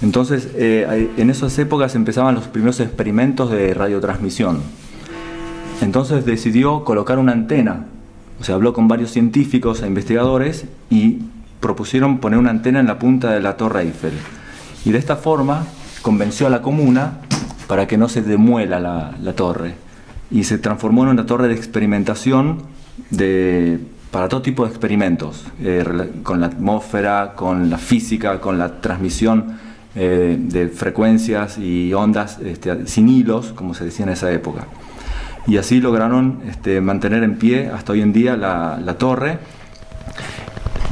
Entonces, 0.00 0.48
eh, 0.54 1.10
en 1.16 1.30
esas 1.30 1.58
épocas 1.58 1.94
empezaban 1.94 2.34
los 2.34 2.46
primeros 2.46 2.80
experimentos 2.80 3.50
de 3.50 3.74
radiotransmisión. 3.74 4.60
Entonces 5.80 6.24
decidió 6.24 6.84
colocar 6.84 7.18
una 7.18 7.32
antena. 7.32 7.86
O 8.40 8.44
sea, 8.44 8.54
habló 8.54 8.72
con 8.72 8.88
varios 8.88 9.10
científicos 9.10 9.82
e 9.82 9.86
investigadores 9.86 10.66
y 10.90 11.18
propusieron 11.60 12.18
poner 12.18 12.38
una 12.38 12.50
antena 12.50 12.80
en 12.80 12.86
la 12.86 12.98
punta 12.98 13.32
de 13.32 13.40
la 13.40 13.56
Torre 13.56 13.82
Eiffel. 13.82 14.12
Y 14.84 14.92
de 14.92 14.98
esta 14.98 15.16
forma 15.16 15.66
convenció 16.02 16.46
a 16.46 16.50
la 16.50 16.62
comuna 16.62 17.18
para 17.66 17.86
que 17.86 17.98
no 17.98 18.08
se 18.08 18.22
demuela 18.22 18.80
la, 18.80 19.32
torre. 19.34 19.74
Y 20.30 20.44
se 20.44 20.58
transformó 20.58 21.04
en 21.04 21.10
una 21.10 21.26
torre 21.26 21.48
de 21.48 21.54
experimentación 21.54 22.62
para 24.10 24.28
todo 24.28 24.42
tipo 24.42 24.64
de 24.64 24.70
experimentos, 24.70 25.44
eh, 25.60 25.84
con 26.22 26.40
la 26.40 26.46
atmósfera, 26.46 27.34
con 27.34 27.70
la 27.70 27.78
física, 27.78 28.40
con 28.40 28.58
la 28.58 28.80
transmisión 28.80 29.58
eh, 29.94 30.36
de 30.38 30.68
frecuencias 30.68 31.58
y 31.58 31.92
ondas 31.92 32.38
este, 32.38 32.86
sin 32.86 33.08
hilos, 33.08 33.52
como 33.52 33.74
se 33.74 33.84
decía 33.84 34.06
en 34.06 34.12
esa 34.12 34.30
época. 34.32 34.66
Y 35.46 35.56
así 35.56 35.80
lograron 35.80 36.40
este, 36.48 36.80
mantener 36.80 37.22
en 37.22 37.36
pie 37.36 37.68
hasta 37.68 37.92
hoy 37.92 38.02
en 38.02 38.12
día 38.12 38.36
la, 38.36 38.78
la 38.82 38.98
torre. 38.98 39.38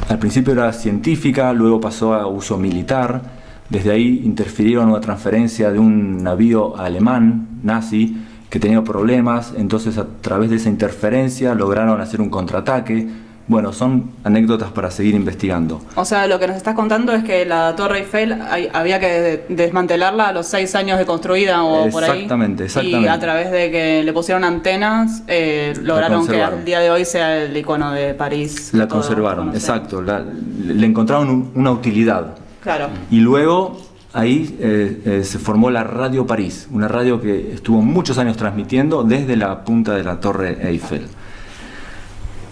Al 0.09 0.19
principio 0.19 0.53
era 0.53 0.73
científica, 0.73 1.53
luego 1.53 1.81
pasó 1.81 2.15
a 2.15 2.27
uso 2.27 2.57
militar. 2.57 3.23
Desde 3.69 3.91
ahí 3.91 4.23
interfirieron 4.25 4.89
una 4.89 5.01
transferencia 5.01 5.73
de 5.73 5.79
un 5.79 6.23
navío 6.23 6.77
alemán, 6.77 7.49
nazi, 7.63 8.17
que 8.49 8.61
tenía 8.61 8.83
problemas. 8.85 9.53
Entonces 9.57 9.99
a 9.99 10.07
través 10.21 10.51
de 10.51 10.57
esa 10.57 10.69
interferencia 10.69 11.55
lograron 11.55 12.01
hacer 12.01 12.21
un 12.21 12.31
contraataque. 12.31 13.26
Bueno, 13.49 13.73
son 13.73 14.11
anécdotas 14.25 14.73
para 14.73 14.91
seguir 14.91 15.15
investigando. 15.15 15.81
O 15.95 16.05
sea, 16.05 16.27
lo 16.27 16.41
que 16.41 16.49
nos 16.49 16.57
estás 16.57 16.75
contando 16.75 17.13
es 17.13 17.23
que 17.23 17.47
la 17.47 17.77
Torre 17.77 18.01
Eiffel 18.01 18.33
hay- 18.51 18.69
había 18.73 18.99
que 18.99 19.07
de- 19.07 19.47
desmantelarla 19.49 20.29
a 20.29 20.33
los 20.33 20.47
seis 20.47 20.75
años 20.75 20.99
de 20.99 21.07
construida 21.07 21.63
o 21.63 21.89
por 21.91 22.03
ahí. 22.03 22.11
Exactamente, 22.11 22.65
Y 22.65 22.67
exactamente. 22.67 23.09
a 23.09 23.19
través 23.21 23.53
de 23.53 23.71
que 23.71 24.03
le 24.03 24.13
pusieron 24.13 24.43
antenas, 24.43 25.23
eh, 25.29 25.75
lograron 25.83 26.27
que 26.27 26.43
al 26.43 26.65
día 26.65 26.81
de 26.81 26.91
hoy 26.91 27.05
sea 27.05 27.37
el 27.45 27.57
icono 27.57 27.93
de 27.93 28.15
París. 28.15 28.71
La 28.73 28.89
conservaron, 28.89 29.51
exacto. 29.51 30.03
la- 30.03 30.25
le 30.65 30.85
encontraron 30.87 31.29
un- 31.31 31.53
una 31.55 31.71
utilidad. 31.71 32.35
Claro. 32.63 32.89
Y 33.13 33.21
luego 33.21 33.81
ahí 34.13 34.57
eh, 34.59 35.03
eh, 35.05 35.25
se 35.25 35.39
formó 35.39 35.71
la 35.71 35.85
Radio 35.85 36.27
París, 36.27 36.67
una 36.73 36.89
radio 36.89 37.21
que 37.21 37.53
estuvo 37.53 37.81
muchos 37.81 38.19
años 38.19 38.37
transmitiendo 38.37 39.05
desde 39.05 39.37
la 39.37 39.63
punta 39.63 39.95
de 39.95 40.03
la 40.03 40.19
Torre 40.19 40.59
Eiffel. 40.69 41.07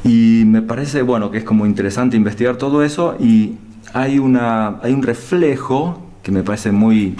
Y 0.04 0.44
me 0.46 0.60
parece, 0.62 1.02
bueno, 1.02 1.30
que 1.30 1.38
es 1.38 1.44
como 1.44 1.64
interesante 1.66 2.16
investigar 2.16 2.56
todo 2.56 2.82
eso 2.82 3.16
y 3.18 3.54
hay, 3.94 4.18
una, 4.18 4.80
hay 4.82 4.92
un 4.92 5.02
reflejo 5.02 6.00
que 6.22 6.30
me 6.30 6.42
parece 6.42 6.72
muy 6.72 7.16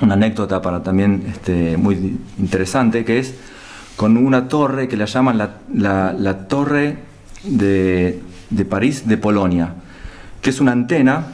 una 0.00 0.14
anécdota 0.14 0.62
para 0.62 0.82
también 0.82 1.24
este, 1.28 1.76
muy 1.76 2.18
interesante, 2.38 3.04
que 3.04 3.18
es 3.18 3.34
con 3.96 4.16
una 4.16 4.48
torre 4.48 4.88
que 4.88 4.96
la 4.96 5.04
llaman 5.04 5.36
la, 5.38 5.58
la- 6.18 6.48
torre 6.48 6.96
de, 7.44 8.20
de 8.48 8.64
París 8.64 9.06
de 9.06 9.18
Polonia, 9.18 9.74
que 10.40 10.50
es 10.50 10.60
una 10.60 10.72
antena 10.72 11.26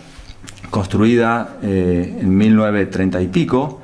construida 0.70 1.58
eh, 1.62 2.18
en 2.20 2.36
1930 2.36 3.22
y 3.22 3.26
pico, 3.28 3.82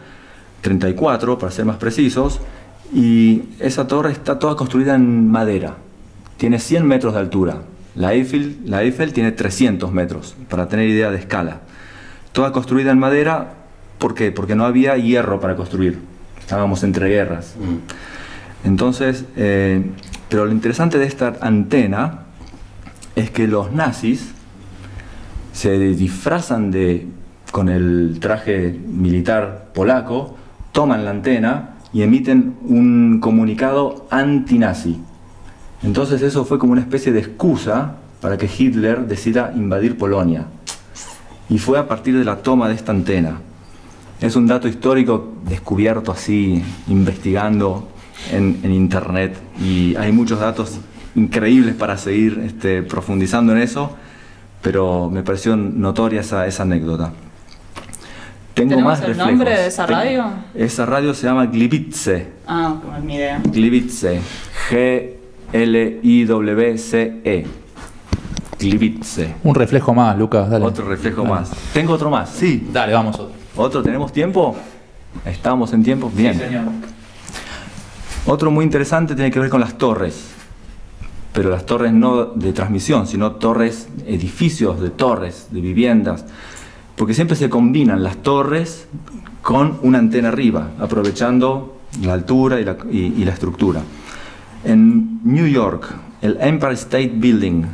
34 0.62 1.38
para 1.38 1.52
ser 1.52 1.64
más 1.64 1.76
precisos, 1.76 2.40
y 2.92 3.42
esa 3.60 3.86
torre 3.86 4.10
está 4.12 4.38
toda 4.40 4.56
construida 4.56 4.96
en 4.96 5.30
madera, 5.30 5.76
tiene 6.42 6.58
100 6.58 6.84
metros 6.84 7.14
de 7.14 7.20
altura, 7.20 7.58
la 7.94 8.14
Eiffel, 8.14 8.62
la 8.64 8.82
Eiffel 8.82 9.12
tiene 9.12 9.30
300 9.30 9.92
metros, 9.92 10.34
para 10.48 10.66
tener 10.66 10.88
idea 10.88 11.08
de 11.12 11.16
escala, 11.16 11.60
toda 12.32 12.50
construida 12.50 12.90
en 12.90 12.98
madera, 12.98 13.54
¿por 13.98 14.16
qué? 14.16 14.32
Porque 14.32 14.56
no 14.56 14.64
había 14.64 14.96
hierro 14.96 15.38
para 15.38 15.54
construir, 15.54 16.00
estábamos 16.40 16.82
entre 16.82 17.08
guerras. 17.08 17.54
Entonces, 18.64 19.24
eh, 19.36 19.84
pero 20.28 20.46
lo 20.46 20.50
interesante 20.50 20.98
de 20.98 21.06
esta 21.06 21.34
antena 21.40 22.22
es 23.14 23.30
que 23.30 23.46
los 23.46 23.70
nazis 23.70 24.32
se 25.52 25.78
disfrazan 25.78 26.72
de 26.72 27.06
con 27.52 27.68
el 27.68 28.18
traje 28.18 28.76
militar 28.84 29.70
polaco, 29.72 30.36
toman 30.72 31.04
la 31.04 31.12
antena 31.12 31.76
y 31.92 32.02
emiten 32.02 32.56
un 32.64 33.20
comunicado 33.20 34.08
anti-nazi. 34.10 34.98
Entonces 35.82 36.22
eso 36.22 36.44
fue 36.44 36.58
como 36.58 36.72
una 36.72 36.80
especie 36.80 37.12
de 37.12 37.18
excusa 37.20 37.96
para 38.20 38.36
que 38.38 38.48
Hitler 38.56 39.06
decida 39.06 39.52
invadir 39.56 39.98
Polonia. 39.98 40.46
Y 41.48 41.58
fue 41.58 41.78
a 41.78 41.88
partir 41.88 42.16
de 42.16 42.24
la 42.24 42.36
toma 42.36 42.68
de 42.68 42.74
esta 42.74 42.92
antena. 42.92 43.38
Es 44.20 44.36
un 44.36 44.46
dato 44.46 44.68
histórico 44.68 45.32
descubierto 45.48 46.12
así, 46.12 46.62
investigando 46.86 47.88
en, 48.30 48.60
en 48.62 48.72
internet. 48.72 49.36
Y 49.60 49.96
hay 49.96 50.12
muchos 50.12 50.38
datos 50.38 50.78
increíbles 51.16 51.74
para 51.74 51.98
seguir 51.98 52.40
este, 52.46 52.82
profundizando 52.82 53.52
en 53.52 53.58
eso, 53.58 53.90
pero 54.62 55.10
me 55.10 55.22
pareció 55.24 55.56
notoria 55.56 56.20
esa, 56.20 56.46
esa 56.46 56.62
anécdota. 56.62 57.12
Tengo 58.54 58.70
¿Tenemos 58.70 58.92
más 58.92 59.00
el 59.00 59.06
reflejos. 59.08 59.32
nombre 59.32 59.50
de 59.50 59.66
esa 59.66 59.86
Tengo- 59.86 59.98
radio? 60.00 60.24
Esa 60.54 60.86
radio 60.86 61.12
se 61.14 61.26
llama 61.26 61.46
Gliwice. 61.46 62.28
Ah, 62.46 62.76
como 62.80 62.96
es 62.96 63.02
mi 63.02 63.14
idea. 63.16 63.40
Gliwice. 63.44 64.20
G-L-I-W-C-E. 65.52 67.46
Gliwice. 68.58 69.34
Un 69.42 69.54
reflejo 69.54 69.92
más, 69.94 70.16
Lucas, 70.18 70.48
dale. 70.48 70.64
Otro 70.64 70.86
reflejo 70.88 71.24
más. 71.24 71.50
Tengo 71.72 71.92
otro 71.94 72.10
más, 72.10 72.30
sí. 72.30 72.68
Dale, 72.72 72.92
vamos 72.92 73.16
otro. 73.18 73.32
¿Otro? 73.56 73.82
¿Tenemos 73.82 74.12
tiempo? 74.12 74.56
¿Estamos 75.24 75.72
en 75.72 75.82
tiempo? 75.82 76.10
Bien. 76.14 76.40
Otro 78.26 78.50
muy 78.50 78.64
interesante 78.64 79.14
tiene 79.14 79.30
que 79.30 79.40
ver 79.40 79.50
con 79.50 79.60
las 79.60 79.76
torres. 79.76 80.28
Pero 81.32 81.50
las 81.50 81.66
torres 81.66 81.92
no 81.92 82.26
de 82.26 82.52
transmisión, 82.52 83.06
sino 83.06 83.32
torres, 83.32 83.88
edificios 84.06 84.80
de 84.80 84.90
torres, 84.90 85.48
de 85.50 85.60
viviendas. 85.60 86.24
Porque 86.94 87.14
siempre 87.14 87.36
se 87.36 87.48
combinan 87.50 88.02
las 88.04 88.16
torres 88.18 88.86
con 89.40 89.78
una 89.82 89.98
antena 89.98 90.28
arriba, 90.28 90.68
aprovechando 90.78 91.78
la 92.02 92.12
altura 92.12 92.60
y 92.60 92.64
la, 92.64 92.76
y- 92.90 93.14
y 93.18 93.24
la 93.24 93.32
estructura. 93.32 93.80
En 94.64 95.20
New 95.24 95.46
York, 95.46 95.92
el 96.20 96.38
Empire 96.40 96.74
State 96.74 97.12
Building, 97.14 97.64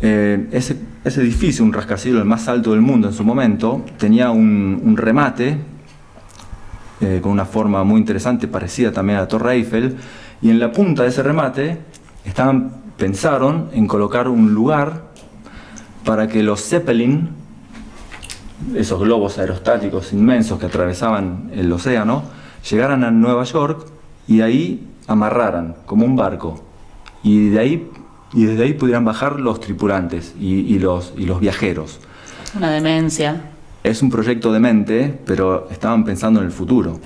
eh, 0.00 0.48
ese, 0.52 0.76
edificio, 1.04 1.64
un 1.64 1.72
rascacielos 1.72 2.20
el 2.20 2.28
más 2.28 2.46
alto 2.48 2.72
del 2.72 2.80
mundo 2.80 3.08
en 3.08 3.14
su 3.14 3.24
momento, 3.24 3.84
tenía 3.98 4.30
un, 4.30 4.94
remate 4.96 5.58
eh, 7.00 7.20
con 7.22 7.32
una 7.32 7.44
forma 7.44 7.82
muy 7.84 8.00
interesante, 8.00 8.46
parecida 8.46 8.92
también 8.92 9.18
a 9.18 9.22
la 9.22 9.28
Torre 9.28 9.54
Eiffel, 9.54 9.96
y 10.42 10.50
en 10.50 10.58
la 10.58 10.70
punta 10.70 11.02
de 11.02 11.08
ese 11.08 11.22
remate 11.22 11.78
pensaron 12.96 13.70
en 13.72 13.86
colocar 13.86 14.28
un 14.28 14.54
lugar 14.54 15.06
para 16.04 16.28
que 16.28 16.42
los 16.42 16.62
Zeppelin, 16.62 17.30
esos 18.74 19.00
globos 19.00 19.38
aerostáticos 19.38 20.12
inmensos 20.12 20.58
que 20.58 20.66
atravesaban 20.66 21.50
el 21.52 21.70
océano, 21.72 22.22
llegaran 22.68 23.04
a 23.04 23.10
Nueva 23.10 23.44
York 23.44 23.86
y 24.28 24.40
ahí 24.40 24.86
amarraran 25.06 25.76
como 25.86 26.04
un 26.04 26.16
barco. 26.16 26.62
Y 27.22 27.48
de 27.50 27.58
ahí 27.58 27.90
y 28.32 28.44
desde 28.44 28.64
ahí 28.64 28.74
pudieran 28.74 29.04
bajar 29.04 29.40
los 29.40 29.60
tripulantes 29.60 30.34
y, 30.38 30.60
y 30.60 30.78
los, 30.78 31.14
y 31.16 31.24
los 31.26 31.40
viajeros. 31.40 32.00
Una 32.54 32.70
demencia. 32.70 33.52
Es 33.82 34.02
un 34.02 34.10
proyecto 34.10 34.52
de 34.52 34.60
mente, 34.60 35.18
pero 35.24 35.68
estaban 35.70 36.04
pensando 36.04 36.40
en 36.40 36.46
el 36.46 36.52
futuro. 36.52 36.98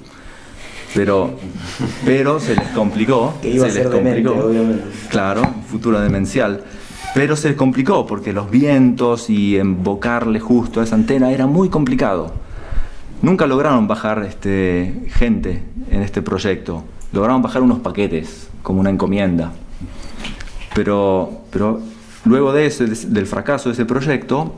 Pero, 0.94 1.30
pero 2.04 2.40
se 2.40 2.56
les 2.56 2.68
complicó. 2.68 3.34
Que 3.42 3.50
iba 3.50 3.66
a 3.66 3.68
se 3.68 3.74
ser 3.76 3.84
les 3.84 3.92
demente, 3.92 4.22
complicó. 4.24 4.48
obviamente. 4.48 4.84
Claro, 5.08 5.42
un 5.42 5.62
futuro 5.64 6.00
demencial. 6.00 6.64
Pero 7.14 7.36
se 7.36 7.48
les 7.48 7.56
complicó 7.56 8.06
porque 8.06 8.32
los 8.32 8.50
vientos 8.50 9.30
y 9.30 9.56
embocarle 9.56 10.40
justo 10.40 10.80
a 10.80 10.84
esa 10.84 10.94
antena 10.94 11.30
era 11.30 11.46
muy 11.46 11.68
complicado. 11.68 12.32
Nunca 13.22 13.46
lograron 13.46 13.86
bajar 13.86 14.24
este, 14.24 15.06
gente 15.10 15.62
en 15.90 16.02
este 16.02 16.22
proyecto. 16.22 16.84
Lograron 17.12 17.42
bajar 17.42 17.62
unos 17.62 17.80
paquetes, 17.80 18.48
como 18.62 18.80
una 18.80 18.90
encomienda. 18.90 19.52
Pero, 20.74 21.40
pero 21.50 21.80
luego 22.24 22.52
de 22.52 22.66
ese, 22.66 22.86
de- 22.86 23.06
del 23.06 23.26
fracaso 23.26 23.68
de 23.68 23.72
ese 23.74 23.84
proyecto, 23.84 24.54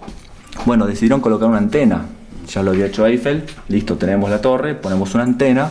bueno, 0.66 0.86
decidieron 0.86 1.20
colocar 1.20 1.48
una 1.48 1.58
antena. 1.58 2.06
Ya 2.48 2.62
lo 2.62 2.72
había 2.72 2.86
hecho 2.86 3.06
Eiffel, 3.06 3.44
listo, 3.68 3.96
tenemos 3.96 4.28
la 4.28 4.40
torre, 4.40 4.74
ponemos 4.74 5.14
una 5.14 5.24
antena, 5.24 5.70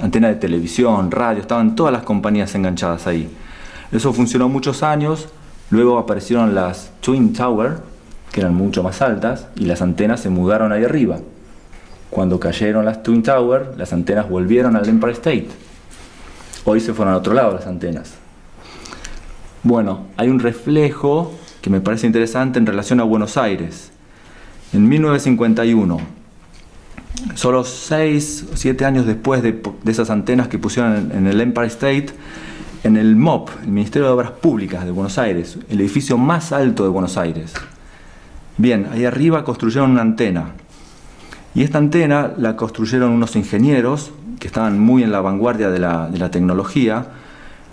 antena 0.00 0.28
de 0.28 0.36
televisión, 0.36 1.10
radio, 1.10 1.40
estaban 1.42 1.74
todas 1.76 1.92
las 1.92 2.02
compañías 2.04 2.54
enganchadas 2.54 3.06
ahí. 3.06 3.28
Eso 3.92 4.12
funcionó 4.12 4.48
muchos 4.48 4.82
años, 4.82 5.28
luego 5.70 5.98
aparecieron 5.98 6.54
las 6.54 6.90
Twin 7.00 7.32
Tower, 7.32 7.78
que 8.32 8.40
eran 8.40 8.54
mucho 8.54 8.82
más 8.82 9.02
altas, 9.02 9.48
y 9.56 9.66
las 9.66 9.82
antenas 9.82 10.20
se 10.20 10.30
mudaron 10.30 10.72
ahí 10.72 10.84
arriba. 10.84 11.18
Cuando 12.08 12.38
cayeron 12.40 12.84
las 12.84 13.02
Twin 13.02 13.22
Tower, 13.22 13.74
las 13.76 13.92
antenas 13.92 14.28
volvieron 14.30 14.76
al 14.76 14.88
Empire 14.88 15.12
State. 15.12 15.48
Hoy 16.68 16.80
se 16.80 16.92
fueron 16.92 17.14
a 17.14 17.18
otro 17.18 17.32
lado 17.32 17.54
las 17.54 17.68
antenas. 17.68 18.14
Bueno, 19.62 20.06
hay 20.16 20.28
un 20.28 20.40
reflejo 20.40 21.32
que 21.62 21.70
me 21.70 21.80
parece 21.80 22.08
interesante 22.08 22.58
en 22.58 22.66
relación 22.66 22.98
a 22.98 23.04
Buenos 23.04 23.36
Aires. 23.36 23.92
En 24.72 24.88
1951, 24.88 26.00
solo 27.36 27.62
6 27.62 28.46
o 28.52 28.56
7 28.56 28.84
años 28.84 29.06
después 29.06 29.44
de, 29.44 29.62
esas 29.86 30.10
antenas 30.10 30.48
que 30.48 30.58
pusieron 30.58 30.96
en, 30.96 31.12
en 31.12 31.26
el 31.28 31.40
Empire 31.40 31.68
State, 31.68 32.08
en 32.82 32.96
el 32.96 33.14
MOP, 33.14 33.48
el 33.62 33.68
Ministerio 33.68 34.08
de 34.08 34.14
Obras 34.14 34.32
Públicas 34.32 34.84
de 34.84 34.90
Buenos 34.90 35.18
Aires, 35.18 35.58
el 35.70 35.80
edificio 35.80 36.18
más 36.18 36.50
alto 36.50 36.82
de 36.82 36.88
Buenos 36.88 37.16
Aires. 37.16 37.54
Bien, 38.58 38.88
ahí 38.90 39.04
arriba 39.04 39.44
construyeron 39.44 39.92
una 39.92 40.00
antena. 40.00 40.54
Y 41.56 41.62
esta 41.62 41.78
antena 41.78 42.34
la 42.36 42.54
construyeron 42.54 43.12
unos 43.12 43.34
ingenieros 43.34 44.10
que 44.38 44.46
estaban 44.46 44.78
muy 44.78 45.02
en 45.02 45.10
la 45.10 45.22
vanguardia 45.22 45.70
de 45.70 45.78
la, 45.78 46.06
de 46.06 46.18
la 46.18 46.30
tecnología, 46.30 47.06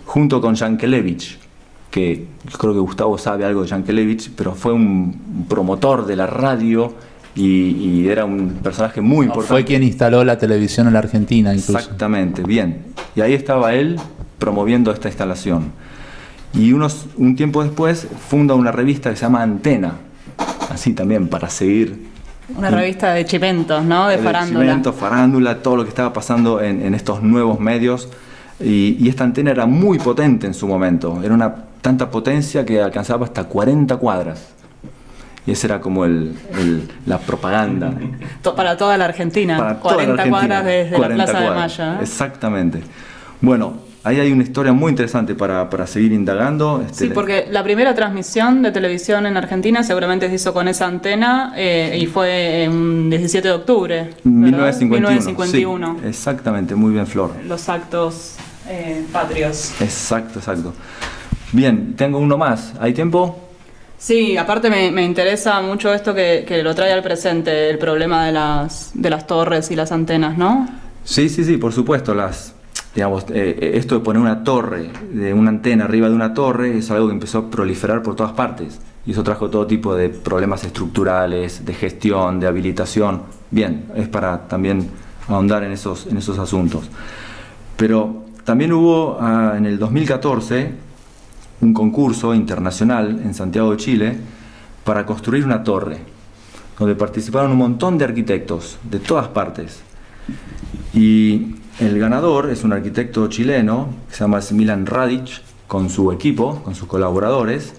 junto 0.06 0.40
con 0.40 0.56
Yankelevich, 0.56 1.38
que 1.92 2.26
creo 2.58 2.72
que 2.72 2.80
Gustavo 2.80 3.18
sabe 3.18 3.44
algo 3.44 3.64
de 3.64 3.68
Yankelevich, 3.68 4.32
pero 4.38 4.56
fue 4.56 4.72
un 4.72 5.46
promotor 5.50 6.06
de 6.06 6.16
la 6.16 6.28
radio 6.28 6.94
y, 7.36 7.44
y 7.44 8.08
era 8.08 8.24
un 8.24 8.52
personaje 8.64 9.02
muy 9.02 9.26
importante. 9.26 9.54
Fue 9.54 9.66
quien 9.66 9.84
instaló 9.84 10.24
la 10.24 10.38
televisión 10.38 10.88
en 10.88 10.94
la 10.94 11.00
Argentina, 11.00 11.54
incluso. 11.54 11.78
Exactamente, 11.78 12.42
bien. 12.42 12.84
Y 13.18 13.20
ahí 13.20 13.34
estaba 13.34 13.74
él 13.74 14.00
promoviendo 14.40 14.94
esta 14.94 15.10
instalación. 15.10 15.74
Y 16.54 16.72
unos, 16.72 17.08
un 17.18 17.36
tiempo 17.36 17.62
después 17.62 18.08
funda 18.30 18.56
una 18.56 18.72
revista 18.72 19.10
que 19.10 19.18
se 19.18 19.24
llama 19.24 19.42
Antena, 19.42 19.96
así 20.70 20.94
también 20.94 21.28
para 21.28 21.50
seguir 21.50 22.13
Una 22.58 22.70
revista 22.70 23.14
de 23.14 23.26
chimentos, 23.26 23.84
¿no? 23.84 24.08
De 24.08 24.18
farándula. 24.18 24.66
cimento, 24.66 24.94
farándula, 24.94 25.62
todo 25.62 25.78
lo 25.78 25.84
que 25.84 25.90
estaba 25.90 26.12
pasando 26.14 26.62
en, 26.62 26.82
en 26.86 26.94
estos 26.94 27.22
nuevos 27.22 27.60
medios. 27.60 28.10
Y, 28.60 28.98
y 29.00 29.10
esta 29.10 29.24
antena 29.24 29.52
era 29.52 29.66
muy 29.66 29.98
potente 29.98 30.46
en 30.48 30.54
su 30.54 30.68
momento. 30.68 31.22
Era 31.24 31.34
una 31.34 31.54
tanta 31.82 32.10
potencia 32.12 32.66
que 32.66 32.82
alcanzaba 32.82 33.26
hasta 33.26 33.46
40 33.46 33.96
cuadras. 33.98 34.50
Y 35.46 35.52
esa 35.52 35.68
era 35.68 35.82
como 35.82 36.06
el, 36.06 36.36
el- 36.58 36.90
la 37.06 37.18
propaganda. 37.18 37.94
Para 38.56 38.78
toda 38.78 38.98
la 38.98 39.06
Argentina. 39.06 39.58
Para 39.58 39.80
toda 39.80 39.96
40 39.96 40.16
la 40.16 40.22
Argentina. 40.22 40.40
cuadras 40.40 40.66
desde 40.66 40.96
40 40.96 41.18
la 41.18 41.32
Plaza 41.32 41.40
de. 41.50 41.50
Mayo. 41.56 41.84
¿eh? 41.84 41.98
Exactamente. 42.04 42.84
Bueno, 43.42 43.74
ahí 44.04 44.20
hay 44.20 44.32
una 44.32 44.44
historia 44.44 44.74
muy 44.74 44.90
interesante 44.90 45.36
para, 45.36 45.70
para 45.70 45.88
seguir 45.88 46.12
indagando. 46.12 46.84
Este, 46.86 47.08
Sí, 47.08 47.12
porque 47.14 47.48
la 47.50 47.64
primera 47.64 47.96
transmisión 47.96 48.62
de 48.62 48.72
televisión 48.72 49.26
en 49.26 49.38
Argentina 49.38 49.84
seguramente 49.84 50.30
se 50.30 50.36
hizo 50.36 50.54
con 50.54 50.68
esa 50.68 50.88
antena 50.88 51.54
eh, 51.56 51.98
y 52.00 52.06
fue 52.06 52.64
en 52.64 53.10
17 53.10 53.48
de 53.48 53.54
octubre. 53.54 53.96
¿verdad? 54.24 54.76
1951. 54.80 55.10
1951. 55.10 55.98
sí, 56.02 56.08
exactamente, 56.08 56.76
muy 56.76 56.94
bien, 56.94 57.08
Flor. 57.08 57.32
Los 57.48 57.70
actos 57.70 58.36
eh, 58.70 59.06
patrios. 59.12 59.74
Exacto, 59.82 60.40
exacto. 60.40 60.74
Bien, 61.52 61.96
tengo 61.96 62.20
uno 62.20 62.38
más. 62.38 62.74
¿Hay 62.80 62.94
tiempo? 62.94 63.40
Sí, 63.98 64.36
aparte 64.36 64.70
me, 64.70 64.92
me 64.92 65.04
interesa 65.04 65.62
mucho 65.62 65.94
esto 65.94 66.14
que, 66.14 66.44
que 66.46 66.62
lo 66.62 66.76
trae 66.76 66.92
al 66.92 67.02
presente, 67.04 67.70
el 67.70 67.78
problema 67.78 68.26
de 68.26 68.34
las, 68.34 68.92
de 68.94 69.10
las 69.10 69.28
torres 69.28 69.72
y 69.72 69.78
las 69.78 69.94
antenas, 69.94 70.38
¿no? 70.38 70.68
Sí, 71.06 71.30
sí, 71.30 71.46
sí, 71.46 71.56
por 71.58 71.72
supuesto. 71.72 72.14
Las, 72.14 72.53
digamos, 72.96 73.26
eh, 73.30 73.72
esto 73.76 73.96
de 73.96 74.02
poner 74.02 74.22
una 74.22 74.44
torre, 74.44 74.90
de 75.12 75.34
una 75.34 75.50
antena 75.50 75.86
arriba 75.86 76.10
de 76.10 76.16
una 76.16 76.34
torre, 76.34 76.78
es 76.78 76.92
algo 76.92 77.08
que 77.08 77.14
empezó 77.14 77.40
a 77.40 77.50
proliferar 77.50 78.04
por 78.04 78.16
todas 78.16 78.34
partes. 78.34 78.80
Y 79.06 79.12
eso 79.12 79.24
trajo 79.24 79.50
todo 79.50 79.68
tipo 79.68 79.96
de 79.96 80.10
problemas 80.10 80.64
estructurales, 80.64 81.66
de 81.66 81.74
gestión, 81.74 82.40
de 82.40 82.48
habilitación. 82.48 83.24
Bien, 83.52 83.86
es 83.96 84.08
para 84.08 84.48
también 84.48 84.90
ahondar 85.28 85.64
en 85.64 85.72
esos, 85.72 86.08
en 86.08 86.18
esos 86.18 86.38
asuntos. 86.40 86.90
Pero 87.76 88.24
también 88.44 88.72
hubo 88.74 89.18
ah, 89.20 89.56
en 89.58 89.66
el 89.66 89.80
2014 89.80 90.72
un 91.62 91.74
concurso 91.74 92.34
internacional 92.34 93.22
en 93.24 93.34
Santiago 93.34 93.72
de 93.72 93.78
Chile 93.78 94.18
para 94.84 95.06
construir 95.06 95.46
una 95.46 95.64
torre, 95.64 95.98
donde 96.78 96.96
participaron 96.96 97.52
un 97.52 97.58
montón 97.58 97.98
de 97.98 98.06
arquitectos 98.06 98.78
de 98.84 99.00
todas 99.00 99.30
partes. 99.30 99.82
Y 100.94 101.56
el 101.80 102.00
ganador 102.00 102.50
es 102.50 102.64
un 102.64 102.74
arquitecto 102.74 103.28
chileno 103.28 103.90
que 104.08 104.16
se 104.16 104.20
llama 104.22 104.40
Milan 104.52 104.86
Radic, 104.86 105.42
con 105.68 105.90
su 105.90 106.12
equipo, 106.12 106.62
con 106.64 106.76
sus 106.76 106.88
colaboradores. 106.88 107.74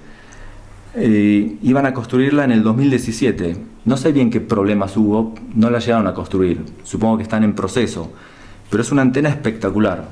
iban 0.97 1.87
a 1.87 1.95
construirla 1.95 2.45
en 2.45 2.51
el 2.51 2.63
2017. 2.63 3.57
No 3.85 3.97
sé 3.97 4.13
bien 4.13 4.31
qué 4.31 4.41
problemas 4.41 4.97
hubo, 4.97 5.35
no 5.55 5.71
la 5.71 5.79
llegaron 5.79 6.07
a 6.07 6.15
construir. 6.15 6.65
Supongo 6.83 7.19
que 7.19 7.23
están 7.23 7.45
en 7.45 7.55
proceso. 7.55 8.11
Pero 8.71 8.83
es 8.83 8.91
una 8.91 9.03
antena 9.03 9.29
espectacular. 9.29 10.09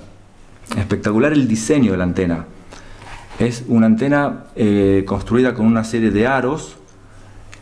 Espectacular 0.76 1.32
el 1.32 1.48
diseño 1.48 1.92
de 1.92 1.98
la 1.98 2.04
antena. 2.04 2.46
Es 3.38 3.64
una 3.66 3.86
antena 3.86 4.44
eh, 4.54 5.04
construida 5.06 5.54
con 5.54 5.66
una 5.66 5.82
serie 5.84 6.10
de 6.10 6.26
aros 6.26 6.76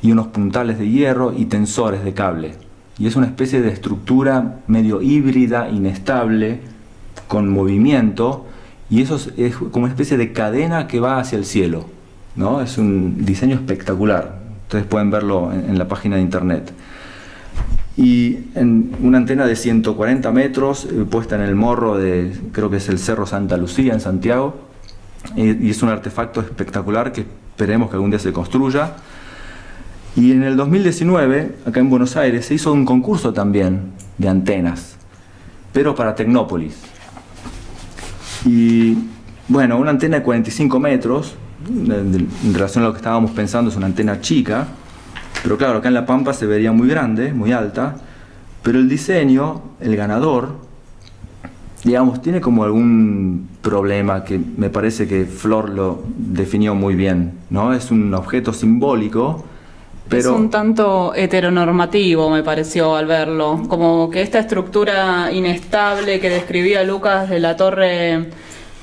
y 0.03 0.13
unos 0.13 0.27
puntales 0.29 0.79
de 0.79 0.89
hierro 0.89 1.33
y 1.35 1.47
tensores 1.47 2.05
de 2.05 2.13
cable. 2.13 2.70
Y 3.01 3.09
es 3.09 3.17
una 3.17 3.27
especie 3.27 3.61
de 3.61 3.71
estructura 3.71 4.61
medio 4.69 5.03
híbrida, 5.03 5.69
inestable, 5.69 6.61
con 7.27 7.49
movimiento, 7.49 8.47
y 8.89 9.03
eso 9.03 9.19
es, 9.37 9.57
como 9.57 9.85
una 9.85 9.89
especie 9.89 10.17
de 10.17 10.33
cadena 10.33 10.87
que 10.87 11.01
va 11.01 11.19
hacia 11.19 11.37
el 11.37 11.45
cielo. 11.45 11.87
¿no? 12.37 12.61
Es 12.61 12.79
un 12.79 13.25
diseño 13.25 13.57
espectacular. 13.57 14.39
Ustedes 14.65 14.85
pueden 14.85 15.11
verlo 15.11 15.53
en, 15.53 15.71
en 15.71 15.79
la 15.79 15.89
página 15.89 16.17
de 16.17 16.23
internet 16.23 16.73
y 18.01 18.39
en 18.55 18.97
una 19.03 19.19
antena 19.19 19.47
de 19.47 19.57
140 19.57 20.31
metros 20.33 20.87
eh, 20.87 21.05
puesta 21.11 21.35
en 21.37 21.43
el 21.43 21.55
morro 21.55 21.99
de, 21.99 22.33
creo 22.53 22.71
que 22.71 22.79
es 22.79 22.89
el 22.89 22.99
Cerro 22.99 23.27
Santa 23.27 23.59
Lucía 23.59 23.93
en 23.93 24.01
Santiago, 24.01 24.55
y, 25.37 25.67
y 25.67 25.71
es 25.71 25.83
un 25.83 25.91
artefacto 25.91 26.41
espectacular 26.41 27.13
que 27.13 27.21
esperemos 27.21 27.91
que 27.91 27.97
algún 27.97 28.11
día 28.11 28.19
se 28.19 28.33
construya. 28.33 28.95
Y 30.17 30.33
en 30.33 30.43
el 30.43 30.57
2019, 30.57 31.57
acá 31.67 31.81
en 31.81 31.89
Buenos 31.89 32.17
Aires, 32.17 32.47
se 32.47 32.55
hizo 32.55 32.73
un 32.73 32.85
concurso 32.85 33.33
también 33.33 33.93
de 34.19 34.29
antenas, 34.29 34.97
pero 35.73 35.95
para 35.95 36.15
Tecnópolis. 36.15 36.77
Y 38.45 38.99
bueno, 39.49 39.79
una 39.79 39.91
antena 39.91 40.19
de 40.19 40.23
45 40.23 40.81
metros, 40.81 41.35
en 41.69 42.55
relación 42.55 42.85
a 42.85 42.89
lo 42.89 42.93
que 42.93 42.99
estábamos 42.99 43.31
pensando, 43.31 43.71
es 43.71 43.77
una 43.77 43.87
antena 43.87 44.21
chica, 44.21 44.67
pero 45.43 45.57
claro, 45.57 45.79
acá 45.79 45.89
en 45.89 45.95
La 45.95 46.07
Pampa 46.07 46.33
se 46.33 46.47
vería 46.47 46.73
muy 46.73 46.89
grande, 46.89 47.33
muy 47.33 47.53
alta, 47.53 47.97
pero 48.63 48.79
el 48.79 48.89
diseño, 48.89 49.63
el 49.81 49.97
ganador, 49.97 50.57
digamos, 51.85 52.21
tiene 52.21 52.41
como 52.41 52.65
algún 52.65 53.49
problema 53.63 54.25
que 54.25 54.39
me 54.39 54.71
parece 54.71 55.07
que 55.07 55.25
Flor 55.25 55.71
lo 55.71 56.03
definió 56.17 56.75
muy 56.75 56.95
bien, 56.95 57.35
¿no? 57.49 57.73
Es 57.73 57.91
un 57.91 58.13
objeto 58.13 58.53
simbólico, 58.53 59.45
pero... 60.11 60.21
Es 60.21 60.27
un 60.27 60.51
tanto 60.51 61.15
heteronormativo, 61.15 62.29
me 62.29 62.43
pareció 62.43 62.97
al 62.97 63.07
verlo. 63.07 63.63
Como 63.69 64.11
que 64.11 64.21
esta 64.21 64.41
estructura 64.41 65.31
inestable 65.33 66.21
que 66.21 66.29
describía 66.29 66.83
Lucas 66.83 67.31
de 67.31 67.41
la 67.41 67.57
torre 67.57 68.29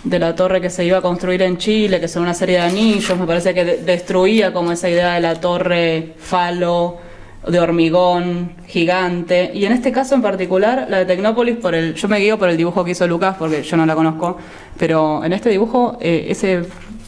de 0.03 0.19
la 0.19 0.35
torre 0.35 0.61
que 0.61 0.69
se 0.69 0.85
iba 0.85 0.99
a 0.99 1.01
construir 1.01 1.41
en 1.41 1.57
Chile, 1.57 1.99
que 1.99 2.07
son 2.07 2.23
una 2.23 2.33
serie 2.33 2.57
de 2.57 2.61
anillos, 2.61 3.17
me 3.17 3.25
parece 3.25 3.53
que 3.53 3.65
de 3.65 3.77
destruía 3.77 4.53
como 4.53 4.71
esa 4.71 4.89
idea 4.89 5.15
de 5.15 5.19
la 5.19 5.35
torre 5.35 6.13
falo 6.17 6.97
de 7.45 7.59
hormigón 7.59 8.53
gigante. 8.67 9.51
Y 9.53 9.65
en 9.65 9.71
este 9.71 9.91
caso 9.91 10.15
en 10.15 10.21
particular, 10.21 10.87
la 10.89 10.99
de 10.99 11.05
Tecnópolis, 11.05 11.57
por 11.57 11.75
el, 11.75 11.93
yo 11.95 12.07
me 12.07 12.19
guío 12.19 12.37
por 12.37 12.49
el 12.49 12.57
dibujo 12.57 12.83
que 12.83 12.91
hizo 12.91 13.07
Lucas, 13.07 13.35
porque 13.37 13.63
yo 13.63 13.77
no 13.77 13.85
la 13.85 13.95
conozco, 13.95 14.37
pero 14.77 15.23
en 15.23 15.33
este 15.33 15.49
dibujo 15.49 15.97
eh, 15.99 16.27
ese 16.29 16.63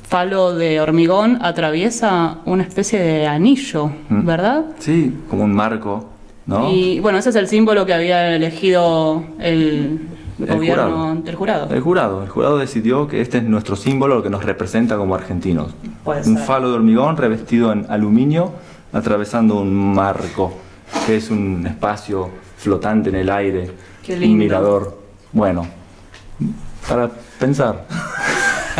falo 0.09 0.55
de 0.55 0.81
hormigón 0.81 1.37
atraviesa 1.41 2.39
una 2.45 2.63
especie 2.63 2.99
de 2.99 3.27
anillo, 3.27 3.91
¿verdad? 4.09 4.65
Sí, 4.79 5.15
como 5.29 5.43
un 5.43 5.53
marco, 5.53 6.05
¿no? 6.47 6.69
Y 6.71 6.99
bueno, 6.99 7.19
ese 7.19 7.29
es 7.29 7.35
el 7.35 7.47
símbolo 7.47 7.85
que 7.85 7.93
había 7.93 8.35
elegido 8.35 9.23
el, 9.39 9.99
el 10.39 10.45
gobierno 10.47 10.89
jurado. 10.89 11.15
del 11.21 11.35
jurado. 11.35 11.73
El 11.73 11.81
jurado, 11.81 12.23
el 12.23 12.29
jurado 12.29 12.57
decidió 12.57 13.07
que 13.07 13.21
este 13.21 13.37
es 13.37 13.43
nuestro 13.43 13.75
símbolo, 13.75 14.15
lo 14.15 14.23
que 14.23 14.31
nos 14.31 14.43
representa 14.43 14.97
como 14.97 15.13
argentinos. 15.13 15.75
Puede 16.03 16.27
un 16.27 16.37
ser. 16.37 16.45
falo 16.45 16.69
de 16.71 16.75
hormigón 16.77 17.15
revestido 17.15 17.71
en 17.71 17.85
aluminio, 17.89 18.51
atravesando 18.91 19.59
un 19.59 19.93
marco, 19.93 20.53
que 21.05 21.17
es 21.17 21.29
un 21.29 21.67
espacio 21.67 22.29
flotante 22.57 23.09
en 23.09 23.15
el 23.15 23.29
aire, 23.29 23.69
Qué 24.03 24.15
un 24.15 24.19
lindo. 24.21 24.37
mirador. 24.37 24.99
Bueno, 25.31 25.67
para 26.89 27.11
pensar. 27.39 27.85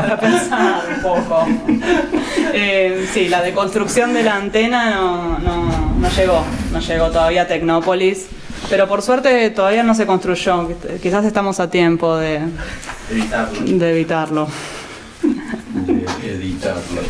Para 0.02 0.20
pensar 0.20 0.84
un 0.96 1.02
poco. 1.02 1.46
Eh, 2.54 3.08
sí, 3.14 3.28
la 3.28 3.42
deconstrucción 3.42 4.14
de 4.14 4.24
la 4.24 4.36
antena 4.36 4.92
no, 4.92 5.40
no, 5.40 5.92
no 6.00 6.10
llegó, 6.10 6.44
no 6.72 6.80
llegó 6.80 7.10
todavía 7.10 7.44
a 7.44 7.48
Tecnópolis, 7.48 8.28
pero 8.70 8.88
por 8.88 9.02
suerte 9.02 9.50
todavía 9.52 9.84
no 9.84 9.94
se 9.94 10.06
construyó. 10.06 10.70
Quizás 11.02 11.26
estamos 11.26 11.60
a 11.60 11.70
tiempo 11.70 12.18
de, 12.18 12.42
de 13.66 13.92
evitarlo. 13.92 14.48
editarlo. 16.24 17.02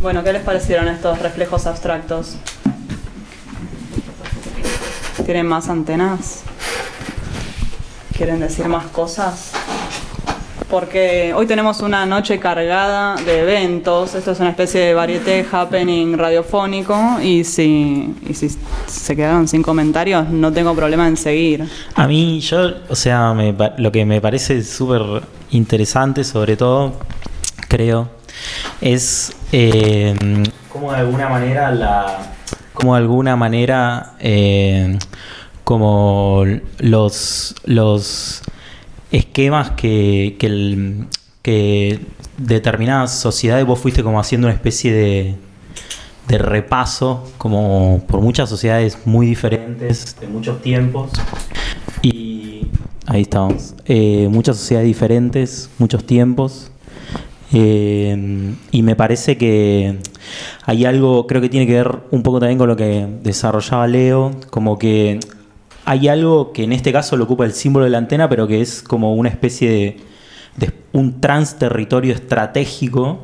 Bueno, 0.00 0.22
¿qué 0.22 0.32
les 0.32 0.42
parecieron 0.42 0.88
estos 0.88 1.18
reflejos 1.18 1.66
abstractos? 1.66 2.36
¿Tienen 5.24 5.46
más 5.46 5.68
antenas? 5.68 6.42
¿Quieren 8.16 8.40
decir 8.40 8.66
más 8.68 8.86
cosas? 8.86 9.52
Porque 10.70 11.32
hoy 11.34 11.46
tenemos 11.46 11.80
una 11.80 12.04
noche 12.04 12.38
cargada 12.38 13.16
de 13.16 13.40
eventos. 13.40 14.14
Esto 14.14 14.32
es 14.32 14.40
una 14.40 14.50
especie 14.50 14.80
de 14.82 14.94
varieté 14.94 15.46
happening 15.50 16.18
radiofónico. 16.18 17.18
Y 17.22 17.44
si, 17.44 18.14
y 18.28 18.34
si 18.34 18.50
se 18.86 19.16
quedaron 19.16 19.48
sin 19.48 19.62
comentarios, 19.62 20.28
no 20.28 20.52
tengo 20.52 20.74
problema 20.74 21.08
en 21.08 21.16
seguir. 21.16 21.64
A 21.94 22.06
mí, 22.06 22.40
yo, 22.40 22.70
o 22.90 22.94
sea, 22.94 23.32
me 23.32 23.54
pa- 23.54 23.72
lo 23.78 23.90
que 23.90 24.04
me 24.04 24.20
parece 24.20 24.62
súper 24.62 25.22
interesante, 25.52 26.22
sobre 26.22 26.54
todo, 26.56 26.92
creo, 27.68 28.10
es 28.82 29.32
eh, 29.52 30.14
como 30.70 30.92
de 30.92 30.98
alguna 30.98 31.30
manera 31.30 31.70
la. 31.72 32.18
Como 32.74 32.94
de 32.94 33.00
alguna 33.00 33.36
manera. 33.36 34.12
eh, 34.20 34.98
como 35.64 36.44
los. 36.78 37.54
los 37.64 38.42
esquemas 39.10 39.70
que, 39.70 40.36
que, 40.38 42.00
determinadas 42.36 43.18
sociedades 43.18 43.66
vos 43.66 43.78
fuiste 43.78 44.02
como 44.02 44.20
haciendo 44.20 44.46
una 44.46 44.54
especie 44.54 44.92
de, 44.92 45.34
de 46.28 46.38
repaso, 46.38 47.24
como 47.38 48.04
por 48.06 48.20
muchas 48.20 48.48
sociedades 48.48 48.98
muy 49.06 49.26
diferentes, 49.26 50.16
de 50.20 50.26
muchos 50.28 50.60
tiempos. 50.60 51.10
Y 52.02 52.66
ahí 53.06 53.22
estamos. 53.22 53.74
Eh, 53.86 54.28
muchas 54.30 54.58
sociedades 54.58 54.86
diferentes, 54.86 55.70
muchos 55.78 56.04
tiempos. 56.04 56.70
Eh, 57.52 58.54
y 58.70 58.82
me 58.82 58.94
parece 58.94 59.38
que 59.38 59.96
hay 60.66 60.84
algo, 60.84 61.26
creo 61.26 61.40
que 61.40 61.48
tiene 61.48 61.66
que 61.66 61.72
ver 61.72 61.98
un 62.10 62.22
poco 62.22 62.40
también 62.40 62.58
con 62.58 62.68
lo 62.68 62.76
que 62.76 63.06
desarrollaba 63.22 63.86
Leo, 63.86 64.32
como 64.50 64.78
que 64.78 65.18
hay 65.88 66.06
algo 66.08 66.52
que 66.52 66.64
en 66.64 66.74
este 66.74 66.92
caso 66.92 67.16
lo 67.16 67.24
ocupa 67.24 67.46
el 67.46 67.54
símbolo 67.54 67.86
de 67.86 67.90
la 67.90 67.96
antena, 67.96 68.28
pero 68.28 68.46
que 68.46 68.60
es 68.60 68.82
como 68.82 69.14
una 69.14 69.30
especie 69.30 69.96
de, 70.58 70.72
un 70.92 71.22
transterritorio 71.22 72.12
estratégico 72.12 73.20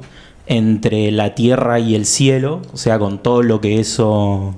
entre 0.47 1.11
la 1.11 1.35
tierra 1.35 1.79
y 1.79 1.95
el 1.95 2.07
cielo, 2.07 2.63
o 2.73 2.79
sea, 2.79 2.99
con 2.99 3.19
todo 3.19 3.43
lo 3.43 3.61
que 3.61 3.81
eso, 3.81 4.55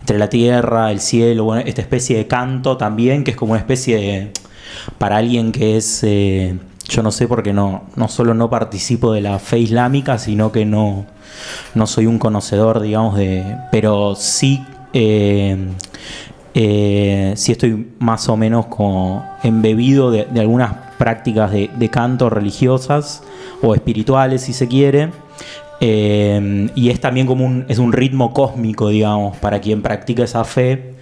entre 0.00 0.18
la 0.18 0.28
tierra, 0.28 0.90
el 0.92 1.00
cielo, 1.00 1.44
bueno, 1.44 1.62
esta 1.64 1.80
especie 1.80 2.18
de 2.18 2.26
canto 2.26 2.76
también, 2.76 3.24
que 3.24 3.30
es 3.30 3.38
como 3.38 3.52
una 3.52 3.60
especie 3.60 3.96
de, 3.96 4.32
para 4.98 5.16
alguien 5.16 5.50
que 5.50 5.78
es, 5.78 6.02
eh, 6.02 6.58
yo 6.90 7.02
no 7.02 7.10
sé 7.10 7.26
porque 7.26 7.54
no, 7.54 7.84
no 7.96 8.08
solo 8.08 8.34
no 8.34 8.50
participo 8.50 9.14
de 9.14 9.22
la 9.22 9.38
fe 9.38 9.60
islámica, 9.60 10.18
sino 10.18 10.52
que 10.52 10.66
no, 10.66 11.06
no 11.74 11.86
soy 11.86 12.04
un 12.04 12.18
conocedor, 12.18 12.82
digamos, 12.82 13.16
de, 13.16 13.56
pero 13.72 14.14
sí... 14.14 14.62
eh, 14.92 15.56
eh, 16.58 17.34
sí 17.36 17.52
estoy 17.52 17.86
más 17.98 18.30
o 18.30 18.36
menos 18.38 18.64
embebido 19.42 20.10
de, 20.10 20.26
algunas 20.40 20.72
prácticas 20.96 21.52
de, 21.52 21.88
canto 21.90 22.30
religiosas 22.30 23.22
o 23.60 23.74
espirituales, 23.74 24.40
si 24.40 24.54
se 24.54 24.66
quiere. 24.66 25.10
Eh, 25.82 26.70
y 26.74 26.88
es 26.88 26.98
también 26.98 27.26
como 27.26 27.44
un, 27.44 27.66
es 27.68 27.78
un 27.78 27.92
ritmo 27.92 28.32
cósmico, 28.32 28.88
digamos, 28.88 29.36
para 29.36 29.60
quien 29.60 29.82
practica 29.82 30.24
esa 30.24 30.44
fe. 30.44 30.94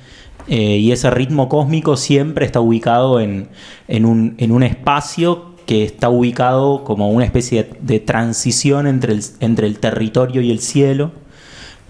Eh, 0.49 0.79
y 0.79 0.91
ese 0.91 1.09
ritmo 1.13 1.49
cósmico 1.49 1.97
siempre 1.97 2.47
está 2.47 2.59
ubicado 2.59 3.21
en, 3.21 3.49
un, 3.89 4.63
espacio 4.65 5.55
que 5.67 5.85
está 5.85 6.09
ubicado 6.09 6.83
como 6.83 7.11
una 7.11 7.27
especie 7.27 7.71
de, 7.81 8.01
transición 8.01 8.89
entre 8.89 9.67
el 9.67 9.79
territorio 9.79 10.41
y 10.41 10.51
el 10.51 10.59
cielo. 10.59 11.13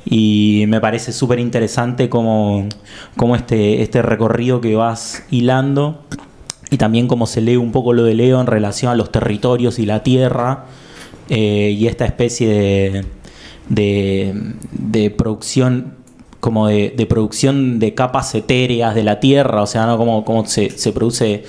Y 0.07 0.64
me 0.69 0.81
parece 0.81 1.12
súper 1.12 1.38
interesante 1.38 2.09
como, 2.09 2.69
como 3.17 3.37
este, 3.37 3.83
este 3.83 4.03
recorrido 4.03 4.61
que 4.61 4.75
vas 4.77 5.25
hilando 5.31 6.03
y 6.71 6.77
también 6.77 7.09
cómo 7.09 7.27
se 7.27 7.40
lee 7.40 7.57
un 7.57 7.73
poco 7.73 7.93
lo 7.93 8.05
de 8.05 8.14
Leo 8.14 8.40
en 8.40 8.47
relación 8.47 8.90
a 8.93 8.95
los 8.95 9.11
territorios 9.12 9.79
y 9.79 9.87
la 9.87 10.03
tierra 10.03 10.67
eh, 11.29 11.75
y 11.79 11.87
esta 11.87 12.05
especie 12.05 13.05
de, 13.69 14.35
de, 14.73 15.11
producción 15.11 15.95
como 16.40 16.67
de, 16.69 17.07
producción 17.09 17.79
de 17.79 17.95
capas 17.95 18.35
etéreas 18.35 18.95
de 18.95 19.05
la 19.05 19.21
tierra, 19.21 19.62
o 19.62 19.67
sea, 19.67 19.87
¿no? 19.87 19.97
como, 19.97 20.25
como 20.25 20.45
se, 20.45 20.69
se 20.71 20.93
produce 20.93 21.45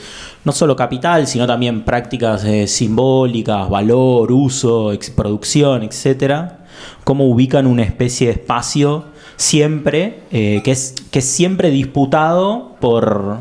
no 0.45 0.53
solo 0.53 0.75
capital, 0.77 1.27
sino 1.27 1.45
también 1.47 1.83
prácticas 1.83 2.45
eh, 2.45 2.67
simbólicas, 2.67 3.69
valor, 3.69 4.31
uso, 4.31 4.93
ex- 4.93 5.09
producción, 5.09 5.83
etcétera, 5.83 6.64
cómo 7.03 7.25
ubican 7.25 7.67
una 7.67 7.83
especie 7.83 8.27
de 8.27 8.33
espacio 8.33 9.05
siempre, 9.37 10.21
eh, 10.31 10.61
que, 10.63 10.71
es, 10.71 10.95
que 11.11 11.21
siempre 11.21 11.69
disputado 11.69 12.75
por, 12.79 13.39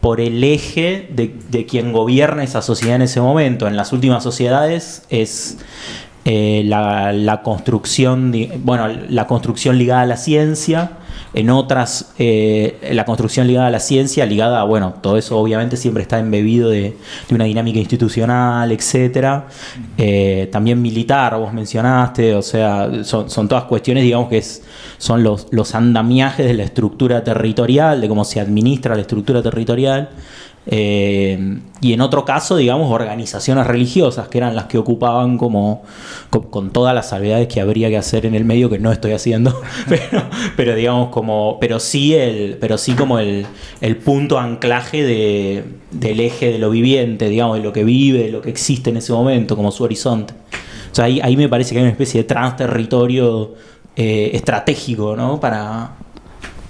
por 0.00 0.20
el 0.20 0.42
eje 0.44 1.08
de, 1.12 1.34
de 1.50 1.66
quien 1.66 1.92
gobierna 1.92 2.44
esa 2.44 2.62
sociedad 2.62 2.96
en 2.96 3.02
ese 3.02 3.20
momento. 3.20 3.66
En 3.66 3.76
las 3.76 3.92
últimas 3.92 4.22
sociedades 4.22 5.04
es 5.08 5.58
eh, 6.30 6.62
la, 6.66 7.10
la 7.14 7.40
construcción, 7.40 8.34
bueno, 8.62 8.86
la 9.08 9.26
construcción 9.26 9.78
ligada 9.78 10.02
a 10.02 10.06
la 10.06 10.18
ciencia, 10.18 10.90
en 11.32 11.48
otras 11.48 12.12
eh, 12.18 12.90
la 12.92 13.06
construcción 13.06 13.46
ligada 13.46 13.68
a 13.68 13.70
la 13.70 13.80
ciencia, 13.80 14.26
ligada 14.26 14.60
a, 14.60 14.64
bueno, 14.64 14.94
todo 15.00 15.16
eso 15.16 15.38
obviamente 15.38 15.78
siempre 15.78 16.02
está 16.02 16.18
embebido 16.18 16.68
de, 16.68 16.96
de 17.28 17.34
una 17.34 17.44
dinámica 17.44 17.78
institucional, 17.78 18.70
etcétera. 18.72 19.46
Eh, 19.96 20.50
también 20.52 20.82
militar, 20.82 21.34
vos 21.38 21.54
mencionaste, 21.54 22.34
o 22.34 22.42
sea, 22.42 22.90
son, 23.04 23.30
son 23.30 23.48
todas 23.48 23.64
cuestiones, 23.64 24.04
digamos 24.04 24.28
que 24.28 24.36
es, 24.38 24.62
son 24.98 25.22
los, 25.22 25.46
los 25.50 25.74
andamiajes 25.74 26.44
de 26.44 26.52
la 26.52 26.64
estructura 26.64 27.24
territorial, 27.24 28.02
de 28.02 28.08
cómo 28.08 28.24
se 28.24 28.38
administra 28.38 28.94
la 28.94 29.00
estructura 29.00 29.42
territorial. 29.42 30.10
Eh, 30.70 31.58
y 31.80 31.94
en 31.94 32.00
otro 32.02 32.26
caso, 32.26 32.56
digamos, 32.56 32.92
organizaciones 32.92 33.66
religiosas, 33.66 34.28
que 34.28 34.36
eran 34.36 34.54
las 34.54 34.66
que 34.66 34.76
ocupaban 34.76 35.38
como 35.38 35.82
con, 36.28 36.70
todas 36.70 36.94
las 36.94 37.08
salvedades 37.08 37.48
que 37.48 37.62
habría 37.62 37.88
que 37.88 37.96
hacer 37.96 38.26
en 38.26 38.34
el 38.34 38.44
medio, 38.44 38.68
que 38.68 38.78
no 38.78 38.92
estoy 38.92 39.12
haciendo, 39.12 39.58
pero, 39.88 40.24
pero 40.56 40.74
digamos 40.74 41.08
como, 41.08 41.58
pero 41.58 41.80
sí 41.80 42.14
el, 42.14 42.58
pero 42.60 42.76
sí 42.76 42.92
como 42.92 43.18
el, 43.18 43.46
el 43.80 43.96
punto 43.96 44.38
anclaje 44.38 45.02
de, 45.02 45.64
del 45.90 46.20
eje 46.20 46.52
de 46.52 46.58
lo 46.58 46.68
viviente, 46.68 47.30
digamos, 47.30 47.56
de 47.56 47.62
lo 47.62 47.72
que 47.72 47.84
vive, 47.84 48.24
de 48.24 48.30
lo 48.30 48.42
que 48.42 48.50
existe 48.50 48.90
en 48.90 48.98
ese 48.98 49.12
momento, 49.12 49.56
como 49.56 49.72
su 49.72 49.84
horizonte. 49.84 50.34
O 50.92 50.94
sea, 50.94 51.06
ahí, 51.06 51.20
ahí 51.22 51.36
me 51.36 51.48
parece 51.48 51.72
que 51.72 51.78
hay 51.78 51.84
una 51.84 51.92
especie 51.92 52.22
de 52.22 52.28
transterritorio 52.28 53.54
eh, 53.96 54.30
estratégico, 54.34 55.16
¿no? 55.16 55.40
Para, 55.40 55.96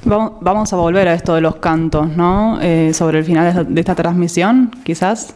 Vamos, 0.05 0.33
vamos 0.41 0.73
a 0.73 0.77
volver 0.77 1.09
a 1.09 1.15
esto 1.15 1.35
de 1.35 1.41
los 1.41 1.57
cantos, 1.57 2.09
¿no? 2.17 2.59
Eh, 2.63 2.93
sobre 2.95 3.19
el 3.19 3.25
final 3.25 3.45
de 3.45 3.51
esta, 3.51 3.65
de 3.65 3.81
esta 3.81 3.95
transmisión, 3.95 4.71
quizás. 4.85 5.35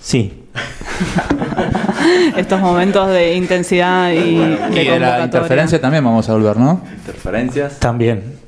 Sí. 0.00 0.44
Estos 2.36 2.60
momentos 2.60 3.08
de 3.08 3.34
intensidad 3.34 4.10
y, 4.10 4.40
Y 4.76 4.84
de 4.84 4.98
la 4.98 5.24
interferencia 5.24 5.80
también 5.80 6.04
vamos 6.04 6.28
a 6.28 6.32
volver, 6.32 6.56
¿no? 6.56 6.80
Interferencias. 6.96 7.78
También. 7.78 8.38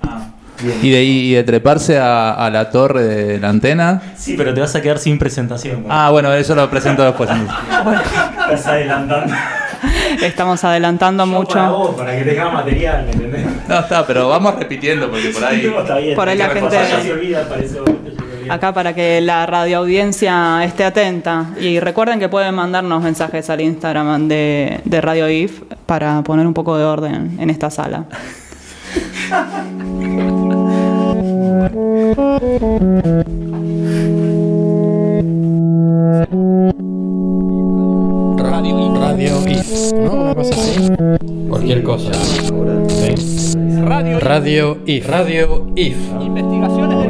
Y 0.83 0.91
de, 0.91 1.05
y 1.05 1.33
de 1.33 1.43
treparse 1.45 1.99
a, 1.99 2.33
a 2.33 2.51
la 2.51 2.71
torre 2.71 3.03
de 3.03 3.39
la 3.41 3.49
antena. 3.49 4.03
Sí, 4.17 4.35
pero 4.37 4.53
te 4.53 4.61
vas 4.61 4.75
a 4.75 4.83
quedar 4.83 4.99
sin 4.99 5.19
presentación. 5.19 5.87
Ah, 5.89 6.11
bueno, 6.11 6.33
eso 6.35 6.55
lo 6.55 6.69
presento 6.69 7.03
después. 7.03 7.31
Estás 8.51 8.67
adelantando. 8.67 9.35
Estamos 10.23 10.63
adelantando 10.65 11.27
mucho. 11.27 11.55
Para 11.55 11.71
vos, 11.71 11.95
para 11.95 12.17
que 12.17 12.25
tengas 12.25 12.53
material, 12.53 13.05
¿me 13.07 13.13
entendés? 13.13 13.47
No, 13.69 13.79
está, 13.81 14.07
pero 14.07 14.29
vamos 14.29 14.55
repitiendo 14.59 15.11
porque 15.11 15.29
por 15.31 15.45
ahí. 15.45 15.67
Está 15.79 15.97
bien. 15.99 16.15
Por 16.15 16.29
ahí 16.29 16.37
la 16.39 16.49
gente- 16.49 16.61
repasar, 16.61 16.89
ya 16.89 17.01
se 17.03 17.13
olvida, 17.13 17.49
para 17.49 17.63
eso, 17.63 17.85
ya 17.85 17.85
se 17.85 17.91
olvida. 17.91 18.55
Acá 18.55 18.73
para 18.75 18.95
que 18.95 19.21
la 19.21 19.47
radioaudiencia 19.47 20.65
esté 20.65 20.85
atenta. 20.85 21.47
Y 21.61 21.79
recuerden 21.81 22.19
que 22.19 22.29
pueden 22.29 22.55
mandarnos 22.55 23.03
mensajes 23.03 23.49
al 23.49 23.61
Instagram 23.61 24.27
de, 24.29 24.81
de 24.85 25.01
Radio 25.01 25.29
IF 25.31 25.63
para 25.87 26.23
poner 26.23 26.47
un 26.47 26.55
poco 26.55 26.77
de 26.77 26.85
orden 26.85 27.37
en 27.41 27.49
esta 27.51 27.71
sala. 27.71 28.05
Radio, 38.61 38.95
radio 39.01 39.49
IF, 39.49 39.93
¿no? 39.95 40.13
Una 40.13 40.35
cosa 40.35 40.51
así. 40.51 40.87
Cualquier 41.49 41.83
cosa. 41.83 42.13
Sí. 42.13 43.57
Radio 44.21 44.77
IF. 44.85 45.09
Radio 45.09 45.73
IF. 45.77 45.97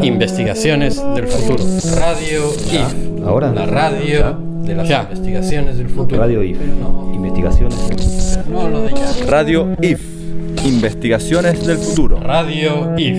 Investigaciones 0.01 1.03
del 1.17 1.27
futuro. 1.27 1.65
Radio 1.97 2.53
IF. 2.73 3.27
Ahora. 3.27 3.51
La 3.53 3.67
radio 3.67 4.39
de 4.63 4.77
las 4.77 4.89
investigaciones 4.89 5.77
del 5.79 5.89
futuro. 5.89 6.21
Radio 6.21 6.45
IF. 6.45 6.61
Investigaciones. 7.15 8.39
No 8.49 8.69
lo 8.69 8.83
de 8.83 8.91
ya. 8.93 9.13
Radio 9.27 9.77
IF. 9.83 10.01
Investigaciones 10.65 11.67
del 11.67 11.79
futuro. 11.79 12.21
Radio 12.21 12.95
IF. 12.97 13.19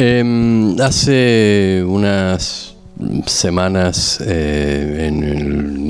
Em, 0.00 0.80
hace 0.80 1.82
unas 1.84 2.76
semanas 3.26 4.22
eh, 4.24 5.08
en, 5.08 5.88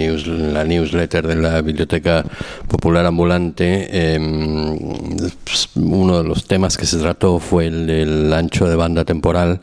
la 0.54 0.64
newsletter 0.64 1.26
de 1.26 1.36
la 1.36 1.60
Biblioteca 1.60 2.24
Popular 2.66 3.04
Ambulante, 3.04 4.14
em, 4.14 4.78
pues, 5.44 5.68
uno 5.74 6.22
de 6.22 6.26
los 6.26 6.46
temas 6.46 6.78
que 6.78 6.86
se 6.86 6.96
trató 6.96 7.38
fue 7.38 7.66
el 7.66 7.86
del 7.86 8.32
ancho 8.32 8.66
de 8.66 8.76
banda 8.76 9.04
temporal, 9.04 9.60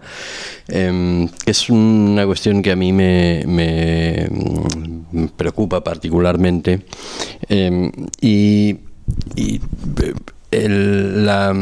em, 0.67 1.27
que 1.27 1.49
es 1.49 1.67
una 1.71 2.23
cuestión 2.27 2.61
que 2.61 2.71
a 2.71 2.75
mí 2.75 2.93
me, 2.93 3.43
me, 3.47 4.29
preocupa 5.35 5.83
particularmente. 5.83 6.85
y 8.21 8.77
el, 10.51 11.25
la, 11.25 11.53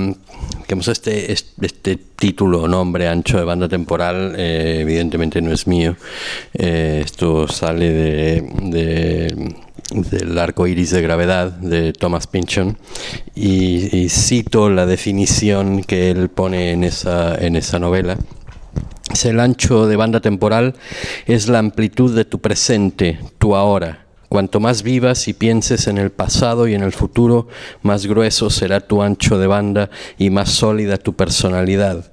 digamos, 0.62 0.88
este, 0.88 1.32
este, 1.32 1.98
título 2.15 2.67
nombre 2.67 3.08
ancho 3.10 3.38
de 3.38 3.43
banda 3.43 3.67
temporal 3.67 4.34
eh, 4.38 4.78
evidentemente 4.82 5.41
no 5.41 5.52
es 5.52 5.67
mío. 5.67 5.96
Eh, 6.54 7.02
esto 7.04 7.48
sale 7.48 7.89
de, 7.91 8.41
de- 8.63 9.56
del 9.93 10.38
arco 10.39 10.65
iris 10.65 10.91
de 10.91 11.02
gravedad 11.02 11.52
de 11.52 11.93
Thomas 11.93 12.26
Pynchon 12.28 12.78
y, 13.36 13.96
y 13.96 14.10
cito 14.10 14.69
la 14.69 14.86
definición 14.86 15.84
que 15.84 16.10
él 16.10 16.30
pone 16.30 16.72
en 16.72 16.84
esa, 16.84 17.36
en 17.36 17.56
esa 17.58 17.80
novela. 17.80 18.17
Es 19.12 19.26
el 19.26 19.39
ancho 19.39 19.86
de 19.86 19.96
banda 19.98 20.22
temporal, 20.22 20.76
es 21.28 21.48
la 21.50 21.60
amplitud 21.60 22.15
de 22.15 22.26
tu 22.26 22.39
presente, 22.39 23.19
tu 23.38 23.56
ahora. 23.56 24.03
Cuanto 24.34 24.60
más 24.60 24.82
vivas 24.82 25.28
y 25.28 25.34
pienses 25.34 25.86
en 25.86 26.00
el 26.00 26.10
pasado 26.10 26.67
y 26.67 26.74
en 26.74 26.82
el 26.82 26.91
futuro, 26.91 27.48
más 27.84 28.08
grueso 28.08 28.50
será 28.50 28.80
tu 28.80 29.04
ancho 29.04 29.38
de 29.38 29.46
banda 29.46 29.91
y 30.17 30.32
más 30.32 30.50
sólida 30.50 30.98
tu 30.98 31.13
personalidad. 31.13 32.04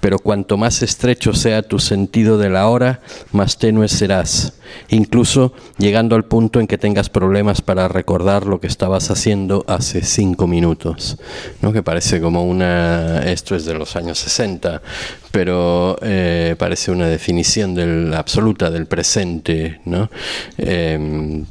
Pero 0.00 0.18
cuanto 0.18 0.56
más 0.56 0.82
estrecho 0.82 1.32
sea 1.34 1.62
tu 1.62 1.78
sentido 1.78 2.38
de 2.38 2.50
la 2.50 2.68
hora, 2.68 3.00
más 3.32 3.58
tenue 3.58 3.88
serás, 3.88 4.54
incluso 4.88 5.52
llegando 5.78 6.16
al 6.16 6.24
punto 6.24 6.60
en 6.60 6.66
que 6.66 6.78
tengas 6.78 7.08
problemas 7.08 7.60
para 7.60 7.88
recordar 7.88 8.46
lo 8.46 8.60
que 8.60 8.66
estabas 8.66 9.10
haciendo 9.10 9.64
hace 9.68 10.02
cinco 10.02 10.46
minutos. 10.46 11.18
¿no? 11.62 11.72
Que 11.72 11.82
parece 11.82 12.20
como 12.20 12.44
una... 12.44 13.22
Esto 13.24 13.56
es 13.56 13.64
de 13.64 13.74
los 13.74 13.96
años 13.96 14.18
60, 14.18 14.82
pero 15.30 15.96
eh, 16.02 16.54
parece 16.58 16.90
una 16.90 17.06
definición 17.06 17.74
del, 17.74 18.14
absoluta 18.14 18.70
del 18.70 18.86
presente, 18.86 19.80
¿no? 19.84 20.10
Em, 20.58 21.44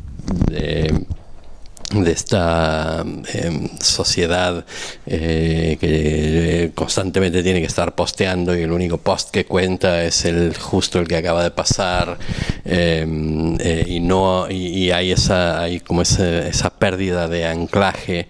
de 1.91 2.11
esta 2.11 3.05
em, 3.33 3.69
sociedad 3.79 4.65
eh, 5.05 5.77
que 5.79 6.71
constantemente 6.73 7.43
tiene 7.43 7.59
que 7.59 7.67
estar 7.67 7.93
posteando 7.93 8.57
y 8.57 8.63
el 8.63 8.71
único 8.71 8.97
post 8.97 9.29
que 9.29 9.45
cuenta 9.45 10.03
es 10.03 10.25
el 10.25 10.57
justo 10.57 10.99
el 10.99 11.07
que 11.07 11.17
acaba 11.17 11.43
de 11.43 11.51
pasar 11.51 12.17
em, 12.65 13.55
eh, 13.59 13.85
y 13.87 13.99
no 13.99 14.49
y, 14.49 14.89
hay 14.89 15.11
esa 15.11 15.61
hay 15.61 15.79
como 15.79 16.01
esa, 16.01 16.69
pérdida 16.79 17.27
de 17.27 17.45
anclaje 17.45 18.27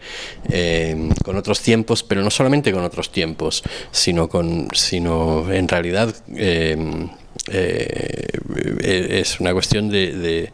em, 0.50 1.10
con 1.24 1.38
otros 1.38 1.62
tiempos 1.62 2.04
pero 2.04 2.24
no 2.24 2.30
solamente 2.30 2.74
con 2.74 2.84
otros 2.84 3.10
tiempos 3.10 3.63
sino 3.91 4.28
con 4.28 4.68
sino 4.74 5.50
en 5.52 5.68
realidad 5.70 6.13
eh, 6.36 7.08
es 7.52 9.39
una 9.39 9.54
cuestión 9.54 9.89
de 9.89 10.52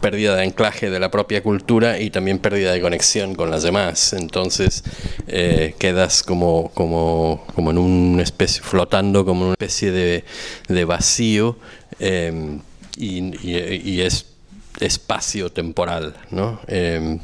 pérdida 0.00 0.36
de 0.36 0.42
anclaje 0.42 0.90
de 0.90 1.00
la 1.00 1.10
propia 1.10 1.42
cultura 1.42 1.98
y 2.00 2.10
también 2.10 2.38
pérdida 2.38 2.72
de 2.72 2.80
conexión 2.80 3.34
con 3.34 3.50
las 3.50 3.62
demás. 3.62 4.12
Entonces 4.12 4.84
eh, 5.26 5.74
quedas 5.78 6.22
como, 6.22 6.70
como, 6.74 7.44
como 7.54 7.70
en 7.70 7.78
una 7.78 8.22
especie, 8.22 8.62
flotando 8.62 9.24
como 9.24 9.44
una 9.44 9.52
especie 9.52 9.90
de, 9.90 10.24
de 10.68 10.84
vacío 10.84 11.56
eh, 11.98 12.58
y, 12.96 14.00
es 14.00 14.26
espacio 14.80 15.50
temporal. 15.50 16.14
¿no? 16.30 16.60
Eh, 16.66 17.18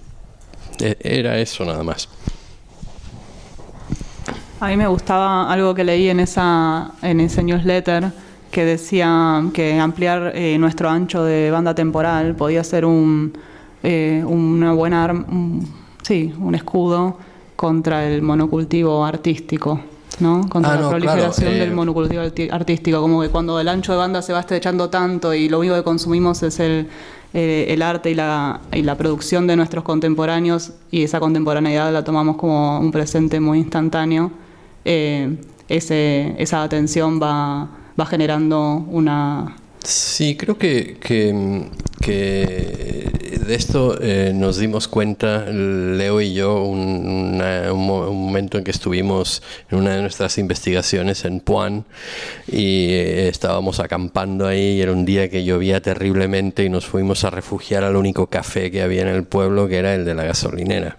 e, 0.81 0.97
era 1.01 1.39
eso 1.39 1.65
nada 1.65 1.83
más. 1.83 2.09
A 4.61 4.69
mí 4.69 4.77
me 4.77 4.87
gustaba 4.87 5.53
algo 5.53 5.75
que 5.75 5.83
leí 5.83 6.09
en, 6.09 6.21
esa, 6.21 6.93
en 7.03 7.21
ese 7.21 7.43
newsletter 7.43 8.13
que 8.53 8.67
decía 8.67 9.43
que 9.55 9.81
ampliar 9.81 10.33
eh, 10.35 10.59
nuestro 10.59 10.91
ancho 10.91 11.25
de 11.25 11.51
banda 11.51 11.75
temporal 11.75 12.37
podía 12.37 12.63
ser 12.63 12.85
un, 12.85 13.33
eh, 13.83 14.23
una 14.27 14.75
buena 14.75 15.07
un, 15.07 15.67
sí, 16.03 16.35
un 16.39 16.55
escudo 16.55 17.17
contra 17.57 18.07
el 18.07 18.21
monocultivo 18.21 19.05
artístico. 19.07 19.81
¿no? 20.21 20.47
Contra 20.51 20.73
Ah, 20.73 20.77
la 20.77 20.81
no, 20.83 20.91
proliferación 20.91 21.47
claro, 21.47 21.57
eh, 21.57 21.61
del 21.61 21.73
monocultivo 21.73 22.21
artístico, 22.53 23.01
como 23.01 23.23
que 23.23 23.31
cuando 23.31 23.59
el 23.59 23.67
ancho 23.69 23.93
de 23.93 23.99
banda 23.99 24.21
se 24.21 24.35
va 24.35 24.41
estrechando 24.41 24.91
tanto 24.91 25.33
y 25.33 25.49
lo 25.49 25.59
único 25.59 25.75
que 25.75 25.83
consumimos 25.83 26.43
es 26.43 26.61
el, 26.61 26.89
eh, 27.33 27.65
el 27.71 27.81
arte 27.81 28.11
y 28.11 28.15
la, 28.15 28.61
y 28.71 28.83
la 28.83 28.99
producción 28.99 29.47
de 29.47 29.57
nuestros 29.57 29.83
contemporáneos 29.83 30.73
y 30.91 31.05
esa 31.05 31.19
contemporaneidad 31.21 31.91
la 31.91 32.05
tomamos 32.05 32.37
como 32.37 32.79
un 32.79 32.93
presente 32.93 33.41
muy 33.41 33.61
instantáneo, 33.61 34.31
ese, 34.85 36.35
esa 36.37 36.63
atención 36.63 37.19
va, 37.21 37.69
va 37.99 38.07
generando 38.07 38.85
una... 38.89 39.57
Sí, 39.85 40.37
creo 40.37 40.57
que, 40.59 40.97
que, 41.01 41.43
de 43.47 43.55
esto 43.55 43.99
eh, 44.01 44.33
nos 44.33 44.59
dimos 44.59 44.87
cuenta, 44.87 45.47
Leo 45.47 46.21
y 46.21 46.35
yo, 46.35 46.63
un, 46.63 47.43
un 47.43 47.87
momento 48.25 48.59
en 48.59 48.65
que 48.65 48.71
estuvimos 48.71 49.43
en 49.71 49.79
una 49.79 49.97
de 49.97 50.03
nuestras 50.03 50.39
investigaciones 50.39 51.25
en 51.25 51.41
Puan 51.41 51.85
y 52.47 52.91
eh, 52.93 53.29
estábamos 53.29 53.81
acampando 53.81 54.47
ahí 54.47 54.77
y 54.77 54.83
era 54.83 54.93
un 54.93 55.05
día 55.05 55.29
que 55.29 55.43
llovía 55.43 55.83
terriblemente 55.83 56.63
y 56.65 56.69
nos 56.69 56.87
fuimos 56.87 57.25
a 57.25 57.31
refugiar 57.31 57.83
al 57.83 57.97
único 57.97 58.29
café 58.29 58.71
que 58.71 58.83
había 58.83 59.03
en 59.03 59.09
el 59.09 59.25
pueblo, 59.25 59.67
que 59.67 59.79
era 59.79 59.97
el 59.97 60.05
de 60.05 60.15
la 60.15 60.23
gasolinera. 60.23 60.99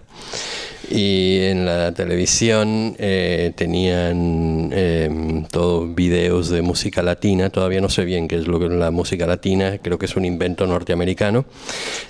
Y 0.90 1.40
en 1.40 1.66
la 1.66 1.92
televisión 1.92 2.94
eh, 2.98 3.52
tenían 3.56 4.70
eh, 4.72 5.44
todo 5.50 5.86
videos 5.86 6.50
de 6.50 6.62
música 6.62 7.02
latina. 7.02 7.50
Todavía 7.50 7.80
no 7.80 7.88
sé 7.88 8.04
bien 8.04 8.28
qué 8.28 8.36
es 8.36 8.46
lo 8.46 8.58
que 8.58 8.66
es 8.66 8.72
la 8.72 8.90
música 8.90 9.26
latina. 9.26 9.78
Creo 9.82 9.98
que 9.98 10.06
es 10.06 10.16
un 10.16 10.24
invento 10.24 10.66
norteamericano 10.66 11.44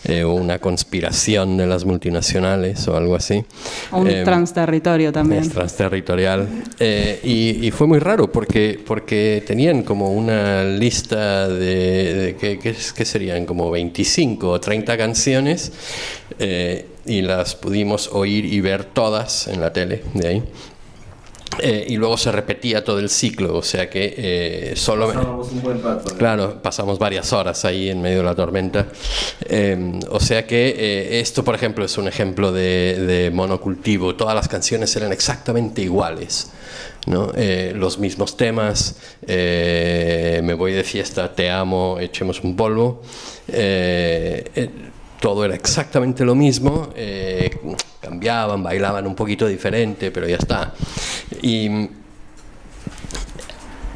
eh, 0.04 0.24
una 0.24 0.58
conspiración 0.58 1.56
de 1.56 1.66
las 1.66 1.84
multinacionales 1.84 2.86
o 2.88 2.96
algo 2.96 3.16
así. 3.16 3.44
un 3.92 4.08
Eh, 4.08 4.22
transterritorio 4.24 5.12
también. 5.12 5.42
es 5.42 5.50
transterritorial. 5.50 6.48
Eh, 6.78 7.20
y, 7.22 7.66
y 7.66 7.70
fue 7.70 7.86
muy 7.86 7.98
raro 7.98 8.30
porque, 8.30 8.78
porque 8.86 9.42
tenían 9.46 9.82
como 9.82 10.12
una 10.12 10.64
lista 10.64 11.48
de, 11.48 12.14
de 12.14 12.36
que, 12.36 12.58
que 12.58 12.74
que 12.94 13.04
serían 13.04 13.46
como 13.46 13.70
25 13.70 14.48
o 14.48 14.60
30 14.60 14.96
canciones 14.96 15.72
eh, 16.38 16.86
y 17.06 17.22
las 17.22 17.54
pudimos 17.54 18.08
oír 18.12 18.44
y 18.44 18.60
ver 18.60 18.84
todas 18.84 19.48
en 19.48 19.60
la 19.60 19.72
tele 19.72 20.02
de 20.14 20.28
ahí. 20.28 20.42
Eh, 21.60 21.86
y 21.88 21.96
luego 21.96 22.16
se 22.16 22.32
repetía 22.32 22.82
todo 22.82 22.98
el 22.98 23.08
ciclo, 23.08 23.56
o 23.56 23.62
sea 23.62 23.88
que 23.88 24.14
eh, 24.16 24.72
solo... 24.76 25.08
un 25.08 25.62
buen 25.62 25.82
rato. 25.82 26.16
Claro, 26.16 26.60
pasamos 26.62 26.98
varias 26.98 27.32
horas 27.32 27.64
ahí 27.64 27.90
en 27.90 28.02
medio 28.02 28.18
de 28.18 28.24
la 28.24 28.34
tormenta. 28.34 28.88
Eh, 29.44 30.00
o 30.10 30.20
sea 30.20 30.46
que 30.46 31.20
esto, 31.20 31.44
por 31.44 31.54
ejemplo, 31.54 31.84
es 31.84 31.96
un 31.96 32.08
ejemplo 32.08 32.50
de, 32.52 32.98
de 33.06 33.30
monocultivo. 33.30 34.16
Todas 34.16 34.34
las 34.34 34.48
canciones 34.48 34.94
eran 34.96 35.12
exactamente 35.12 35.82
iguales. 35.82 36.50
¿no? 37.06 37.32
Los 37.74 37.98
mismos 37.98 38.36
temas, 38.36 38.96
me 39.26 40.54
voy 40.54 40.72
de 40.72 40.84
fiesta, 40.84 41.34
te 41.34 41.50
amo, 41.50 41.98
echemos 42.00 42.40
un 42.42 42.56
polvo. 42.56 43.02
Todo 45.24 45.42
era 45.46 45.54
exactamente 45.54 46.22
lo 46.22 46.34
mismo, 46.34 46.90
eh, 46.94 47.50
cambiaban, 47.98 48.62
bailaban 48.62 49.06
un 49.06 49.14
poquito 49.14 49.46
diferente, 49.46 50.10
pero 50.10 50.28
ya 50.28 50.36
está. 50.36 50.74
Y, 51.40 51.88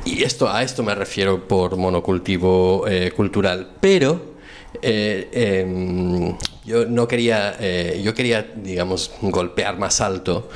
esto, 0.06 0.48
a 0.48 0.62
esto 0.62 0.82
me 0.82 0.94
refiero 0.94 1.46
por 1.46 1.76
monocultivo 1.76 2.88
eh, 2.88 3.12
cultural. 3.14 3.72
Pero 3.78 4.36
eh, 4.80 5.28
em, 5.30 6.34
yo 6.64 6.86
no 6.86 7.06
quería, 7.06 7.58
yo 8.00 8.14
quería, 8.14 8.50
digamos, 8.56 9.10
golpear 9.20 9.78
más 9.78 10.00
alto. 10.00 10.48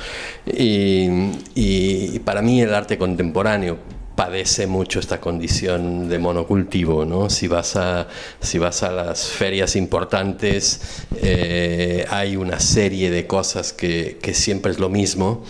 Y 0.47 2.17
para 2.25 2.41
mí 2.41 2.63
el 2.63 2.73
arte 2.73 2.97
contemporáneo 2.97 3.77
padece 4.15 4.67
mucho 4.67 4.99
esta 4.99 5.19
condición 5.19 6.07
de 6.07 6.19
monocultivo, 6.19 7.03
¿no? 7.05 7.29
Si 7.29 7.47
vas 7.47 7.75
a, 7.75 8.07
si 8.41 8.59
vas 8.59 8.83
a 8.83 8.91
las 8.91 9.27
ferias 9.27 9.75
importantes, 9.75 11.05
eh, 11.15 12.05
hay 12.09 12.35
una 12.35 12.59
serie 12.59 13.09
de 13.09 13.25
cosas 13.25 13.73
que, 13.73 14.19
que 14.21 14.33
siempre 14.33 14.71
es 14.71 14.79
lo 14.79 14.89
mismo, 14.89 15.43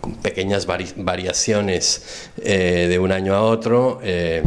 con 0.00 0.14
pequeñas 0.14 0.66
vari- 0.68 0.94
variaciones 0.96 2.30
eh, 2.42 2.86
de 2.88 2.98
un 2.98 3.10
año 3.10 3.34
a 3.34 3.42
otro, 3.42 3.98
eh, 4.02 4.42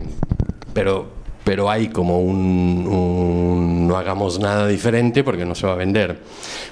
pero, 0.73 1.16
pero 1.47 1.69
hay 1.71 1.87
como 1.87 2.19
un, 2.19 2.85
un 2.85 3.87
no 3.87 3.95
hagamos 3.95 4.37
nada 4.37 4.67
diferente 4.67 5.23
porque 5.23 5.45
no 5.45 5.55
se 5.55 5.65
va 5.65 5.71
a 5.73 5.75
vender, 5.77 6.19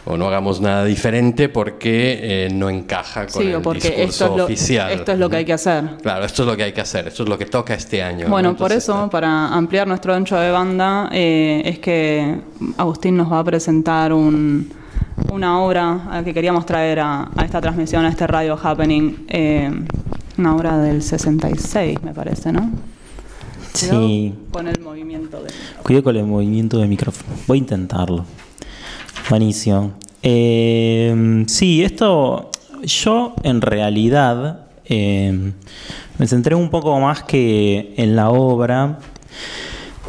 o 0.04 0.18
no 0.18 0.28
hagamos 0.28 0.60
nada 0.60 0.84
diferente 0.84 1.48
porque 1.48 2.20
eh, 2.22 2.50
no 2.54 2.70
encaja 2.70 3.26
con 3.28 3.42
Sí, 3.42 3.52
el 3.52 3.62
porque 3.62 3.88
discurso 3.90 4.04
esto 4.10 4.26
es, 4.26 4.38
lo, 4.38 4.44
oficial. 4.44 4.92
esto 4.92 5.12
es 5.14 5.20
lo 5.20 5.30
que 5.30 5.38
hay 5.38 5.46
que 5.46 5.54
hacer. 5.54 5.84
Claro, 6.02 6.26
esto 6.26 6.42
es 6.44 6.48
lo 6.50 6.58
que 6.58 6.64
hay 6.64 6.74
que 6.74 6.82
hacer, 6.82 7.08
esto 7.08 7.24
es 7.24 7.30
lo 7.30 7.38
que 7.38 7.46
toca 7.46 7.74
este 7.74 8.04
año. 8.04 8.28
Bueno, 8.28 8.52
¿no? 8.52 8.58
por 8.58 8.74
eso, 8.74 9.10
para 9.10 9.48
ampliar 9.48 9.88
nuestro 9.88 10.14
ancho 10.14 10.36
de 10.36 10.52
banda, 10.52 11.08
eh, 11.14 11.62
es 11.64 11.80
que 11.80 12.42
Agustín 12.78 13.16
nos 13.16 13.32
va 13.32 13.40
a 13.40 13.44
presentar 13.46 14.12
un- 14.12 14.70
una 15.32 15.62
obra 15.62 16.22
que 16.26 16.34
queríamos 16.34 16.66
traer 16.66 17.00
a, 17.00 17.30
a 17.34 17.46
esta 17.46 17.62
transmisión, 17.62 18.04
a 18.04 18.10
este 18.10 18.28
Radio 18.28 18.60
Happening, 18.62 19.26
eh, 19.30 19.72
una 20.38 20.54
obra 20.54 20.78
del 20.80 21.02
66, 21.02 22.04
me 22.04 22.14
parece, 22.14 22.52
¿no? 22.52 22.70
Sí. 23.76 24.34
Con 24.52 24.68
el 24.68 24.80
movimiento 24.82 25.42
de... 25.44 25.50
Cuidado 25.84 26.04
con 26.04 26.16
el 26.16 26.26
movimiento 26.26 26.78
del 26.80 26.88
micrófono. 26.90 27.30
Voy 27.48 27.58
a 27.58 27.60
intentarlo. 27.60 28.26
Buenísimo. 29.30 29.94
Eh, 30.24 31.44
sí, 31.48 31.84
esto 31.84 32.50
yo 32.84 33.34
en 33.44 33.62
realidad 33.62 34.68
eh, 34.86 35.52
me 36.18 36.28
centré 36.28 36.56
un 36.56 36.70
poco 36.70 37.00
más 37.00 37.24
que 37.24 37.94
en 37.98 38.16
la 38.16 38.30
obra, 38.30 39.00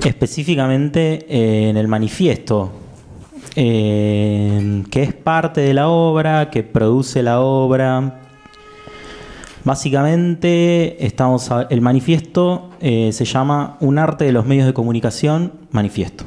específicamente 0.05 1.27
eh, 1.29 1.71
en 1.71 1.77
el 1.77 1.89
manifiesto, 1.89 2.73
eh, 3.57 4.83
que 4.91 5.03
es 5.03 5.15
parte 5.15 5.61
de 5.63 5.75
la 5.75 5.89
obra, 5.89 6.51
que 6.51 6.63
produce 6.63 7.23
la 7.23 7.41
obra. 7.41 8.21
Básicamente, 9.65 11.05
estamos 11.05 11.51
a- 11.51 11.67
el 11.71 11.81
manifiesto 11.81 12.66
eh, 12.81 13.11
se 13.13 13.25
llama 13.25 13.77
Un 13.81 13.99
arte 13.99 14.25
de 14.25 14.33
los 14.33 14.47
medios 14.47 14.67
de 14.67 14.75
comunicación, 14.75 15.53
manifiesto. 15.71 16.25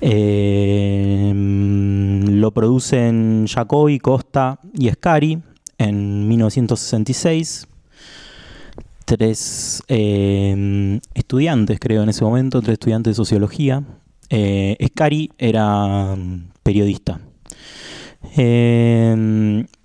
Eh, 0.00 1.32
lo 1.34 2.50
producen 2.52 3.46
Jacobi, 3.46 3.98
Costa 3.98 4.58
y 4.72 4.88
Scari 4.90 5.38
en 5.78 6.28
1966. 6.28 7.66
Tres 9.04 9.82
eh, 9.88 11.00
estudiantes, 11.14 11.78
creo, 11.80 12.02
en 12.02 12.08
ese 12.08 12.24
momento, 12.24 12.62
tres 12.62 12.74
estudiantes 12.74 13.12
de 13.12 13.16
sociología. 13.16 13.82
Scari 14.30 15.30
era 15.38 16.14
mm, 16.16 16.50
periodista. 16.62 17.20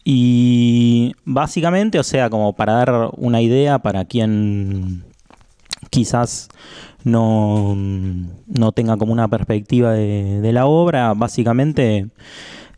Y 0.08 1.14
básicamente, 1.26 1.98
o 1.98 2.04
sea, 2.04 2.30
como 2.30 2.54
para 2.54 2.74
dar 2.74 3.10
una 3.18 3.42
idea 3.42 3.80
para 3.80 4.06
quien 4.06 5.04
quizás 5.90 6.50
no, 7.06 7.76
no 7.76 8.72
tenga 8.72 8.98
como 8.98 9.14
una 9.14 9.28
perspectiva 9.28 9.94
de, 9.94 10.52
la 10.52 10.66
obra, 10.66 11.14
básicamente 11.14 12.08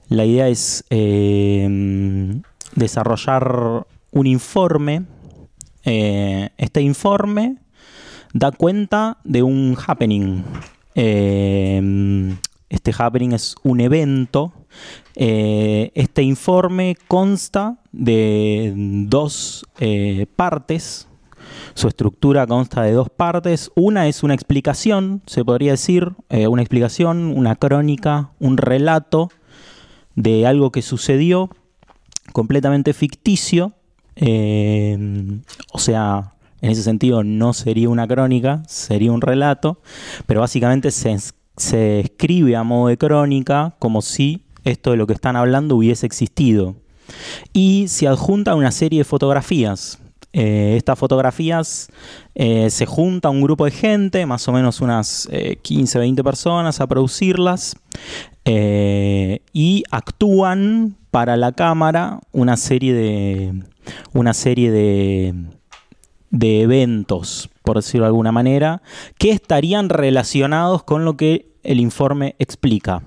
La 0.10 0.26
idea 0.26 0.50
es 0.50 0.84
eh, 0.90 2.40
desarrollar 2.76 3.88
un 4.12 4.28
informe. 4.28 5.06
Eh, 5.84 6.50
este 6.58 6.82
informe 6.82 7.58
da 8.34 8.52
cuenta 8.52 9.18
de 9.24 9.44
un 9.44 9.78
happening. 9.88 10.44
Eh, 10.96 12.36
este 12.70 12.94
happening 12.98 13.32
es 13.32 13.56
un 13.64 13.80
evento. 13.80 14.54
Este 15.16 16.22
informe 16.22 16.98
consta 17.08 17.78
de 17.92 18.74
dos 18.76 19.66
partes. 20.36 21.07
Su 21.74 21.88
estructura 21.88 22.46
consta 22.48 22.82
de 22.84 22.92
dos 22.94 23.10
partes. 23.10 23.72
Una 23.76 24.08
es 24.08 24.24
una 24.24 24.34
explicación, 24.34 25.22
se 25.26 25.44
podría 25.46 25.72
decir, 25.72 26.14
eh, 26.30 26.48
una 26.48 26.62
explicación, 26.62 27.34
una 27.38 27.56
crónica, 27.56 28.32
un 28.40 28.58
relato 28.58 29.30
de 30.16 30.48
algo 30.48 30.72
que 30.72 30.82
sucedió 30.82 31.50
completamente 32.34 32.94
ficticio. 32.94 33.74
eh, 34.20 34.98
o 35.74 35.78
sea, 35.80 36.34
en 36.62 36.72
ese 36.72 36.82
sentido 36.82 37.24
no 37.24 37.54
sería 37.54 37.88
una 37.90 38.08
crónica, 38.08 38.64
sería 38.68 39.12
un 39.12 39.22
relato, 39.22 39.80
pero 40.26 40.40
básicamente 40.42 40.90
se, 40.90 41.12
es- 41.12 41.36
se 41.56 42.00
escribe 42.00 42.56
a 42.56 42.64
modo 42.64 42.88
de 42.88 42.98
crónica 42.98 43.76
como 43.80 44.02
si 44.02 44.44
esto 44.64 44.90
de 44.92 44.98
lo 44.98 45.06
que 45.06 45.14
están 45.14 45.36
hablando 45.36 45.76
hubiese 45.76 46.06
existido. 46.08 46.76
Y 47.54 47.86
se 47.90 48.08
adjunta 48.08 48.56
una 48.56 48.72
serie 48.72 49.00
de 49.02 49.04
fotografías. 49.06 50.00
Eh, 50.40 50.76
estas 50.78 51.00
fotografías 51.00 51.90
eh, 52.36 52.70
se 52.70 52.86
junta 52.86 53.32
un 53.32 53.42
grupo 53.42 53.66
de 53.66 53.72
gente, 53.72 54.24
más 54.28 54.48
o 54.48 54.52
menos 54.52 54.82
unas 54.82 55.28
eh, 55.32 55.58
15, 55.64 55.98
20 55.98 56.24
personas, 56.24 56.80
a 56.80 56.86
producirlas 56.86 57.76
eh, 58.46 59.42
y 59.52 59.84
actúan 59.90 60.96
para 61.10 61.38
la 61.38 61.54
cámara 61.54 62.20
una 62.34 62.56
serie 62.56 62.94
de 62.94 63.64
una 64.14 64.36
serie 64.36 64.70
de, 64.70 65.34
de 66.30 66.62
eventos, 66.62 67.50
por 67.64 67.78
decirlo 67.78 68.04
de 68.04 68.10
alguna 68.10 68.32
manera, 68.32 68.84
que 69.18 69.32
estarían 69.32 69.90
relacionados 69.90 70.84
con 70.84 71.04
lo 71.04 71.18
que 71.18 71.48
el 71.64 71.80
informe 71.80 72.36
explica. 72.38 73.02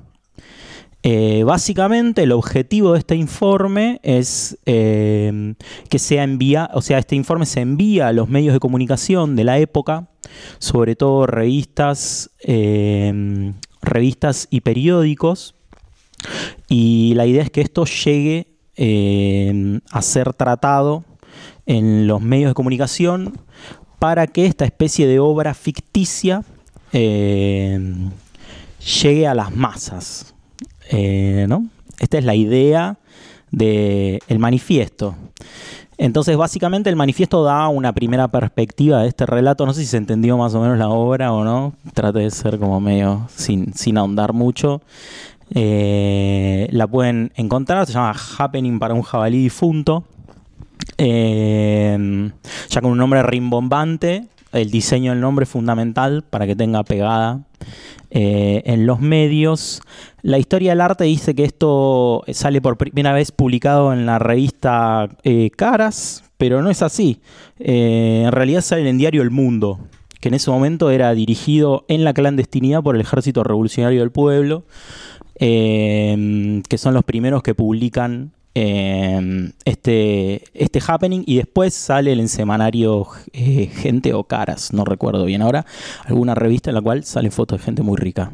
Eh, 1.03 1.45
básicamente 1.45 2.25
el 2.25 2.33
objetivo 2.33 2.93
de 2.93 2.99
este 2.99 3.17
informe 3.17 4.01
es 4.03 4.59
eh, 4.67 5.55
que 5.89 5.99
sea 5.99 6.25
envía, 6.25 6.71
o 6.75 6.83
sea, 6.83 6.99
este 6.99 7.17
informe 7.17 7.47
se 7.47 7.61
envía 7.61 8.09
a 8.09 8.13
los 8.13 8.29
medios 8.29 8.53
de 8.53 8.61
comunicación 8.61 9.35
de 9.35 9.45
la 9.45 9.59
época, 9.59 10.11
sobre 10.59 10.97
todo 10.97 11.27
revistas, 11.27 12.31
eh, 12.41 13.55
revistas 13.81 14.47
y 14.51 14.61
periódicos, 14.61 15.55
y 16.69 17.15
la 17.15 17.25
idea 17.25 17.43
es 17.43 17.51
que 17.51 17.63
esto 17.63 17.87
llegue 17.87 18.49
a 19.91 20.03
ser 20.03 20.33
tratado 20.33 21.05
en 21.67 22.07
los 22.07 22.23
medios 22.23 22.51
de 22.51 22.55
comunicación 22.55 23.39
para 23.99 24.27
que 24.27 24.47
esta 24.47 24.65
especie 24.65 25.07
de 25.07 25.19
obra 25.19 25.53
ficticia 25.53 26.45
llegue 26.93 28.11
a 29.27 29.35
las 29.35 29.55
masas. 29.55 30.30
Eh, 30.91 31.47
¿no? 31.49 31.67
Esta 31.99 32.19
es 32.19 32.25
la 32.25 32.35
idea 32.35 32.97
del 33.51 34.39
manifiesto. 34.39 35.15
Entonces, 35.99 36.37
básicamente, 36.37 36.89
el 36.89 36.97
manifiesto 36.97 37.45
da 37.45 37.69
una 37.69 37.93
primera 37.93 38.29
perspectiva 38.29 39.03
de 39.03 39.09
este 39.09 39.27
relato. 39.27 39.67
No 39.67 39.75
sé 39.75 39.83
si 39.83 39.87
se 39.87 39.99
entendió 39.99 40.37
más 40.39 40.55
o 40.55 40.61
menos 40.61 40.79
la 40.79 40.89
obra 40.89 41.33
o 41.33 41.45
no. 41.45 41.75
Trate 41.93 42.21
de 42.21 42.31
ser 42.31 42.59
como 42.59 42.81
medio 42.81 43.29
sin, 43.35 43.75
sin 43.75 43.99
ahondar 43.99 44.33
mucho. 44.33 44.81
Eh, 45.55 46.69
la 46.71 46.87
pueden 46.87 47.33
encontrar, 47.35 47.87
se 47.87 47.93
llama 47.93 48.15
Happening 48.39 48.79
para 48.79 48.95
un 48.95 49.03
jabalí 49.03 49.43
difunto. 49.43 50.05
Eh, 50.97 52.31
ya 52.69 52.81
con 52.81 52.93
un 52.93 52.99
nombre 52.99 53.23
rimbombante, 53.23 54.27
el 54.53 54.71
diseño 54.71 55.13
del 55.13 55.21
nombre 55.21 55.45
es 55.45 55.51
fundamental 55.51 56.23
para 56.29 56.47
que 56.47 56.57
tenga 56.57 56.83
pegada 56.83 57.41
eh, 58.11 58.63
en 58.65 58.87
los 58.87 59.01
medios. 59.01 59.83
La 60.23 60.39
historia 60.39 60.73
del 60.73 60.81
arte 60.81 61.05
dice 61.05 61.35
que 61.35 61.45
esto 61.45 62.25
sale 62.33 62.61
por 62.61 62.77
primera 62.77 63.13
vez 63.13 63.31
publicado 63.31 63.93
en 63.93 64.05
la 64.05 64.19
revista 64.19 65.09
eh, 65.23 65.51
Caras, 65.51 66.25
pero 66.37 66.61
no 66.61 66.71
es 66.71 66.83
así. 66.83 67.21
Eh, 67.59 68.25
en 68.27 68.33
realidad 68.33 68.63
sale 68.63 68.89
en 68.89 68.99
diario 68.99 69.23
El 69.23 69.31
Mundo, 69.31 69.79
que 70.21 70.29
en 70.29 70.35
ese 70.35 70.51
momento 70.51 70.91
era 70.91 71.15
dirigido 71.15 71.85
en 71.87 72.05
la 72.05 72.13
clandestinidad 72.13 72.83
por 72.83 72.97
el 72.97 73.01
Ejército 73.01 73.45
Revolucionario 73.45 74.01
del 74.01 74.11
Pueblo, 74.11 74.65
que 75.39 76.77
son 76.77 76.93
los 76.93 77.05
primeros 77.05 77.43
que 77.43 77.55
publican 77.55 78.33
eh, 78.55 79.51
este, 79.65 80.43
este 80.55 80.81
happening 80.87 81.23
y 81.27 81.37
después 81.37 81.73
sale 81.75 82.13
el 82.13 82.29
semanario 82.29 83.07
eh, 83.33 83.67
Gente 83.73 84.13
o 84.15 84.25
Caras, 84.25 84.73
no 84.73 84.85
recuerdo 84.85 85.25
bien 85.25 85.43
ahora, 85.43 85.65
alguna 86.05 86.35
revista 86.35 86.71
en 86.71 86.75
la 86.75 86.83
cual 86.83 87.05
salen 87.05 87.33
fotos 87.33 87.59
de 87.59 87.65
gente 87.65 87.83
muy 87.83 87.97
rica. 87.97 88.33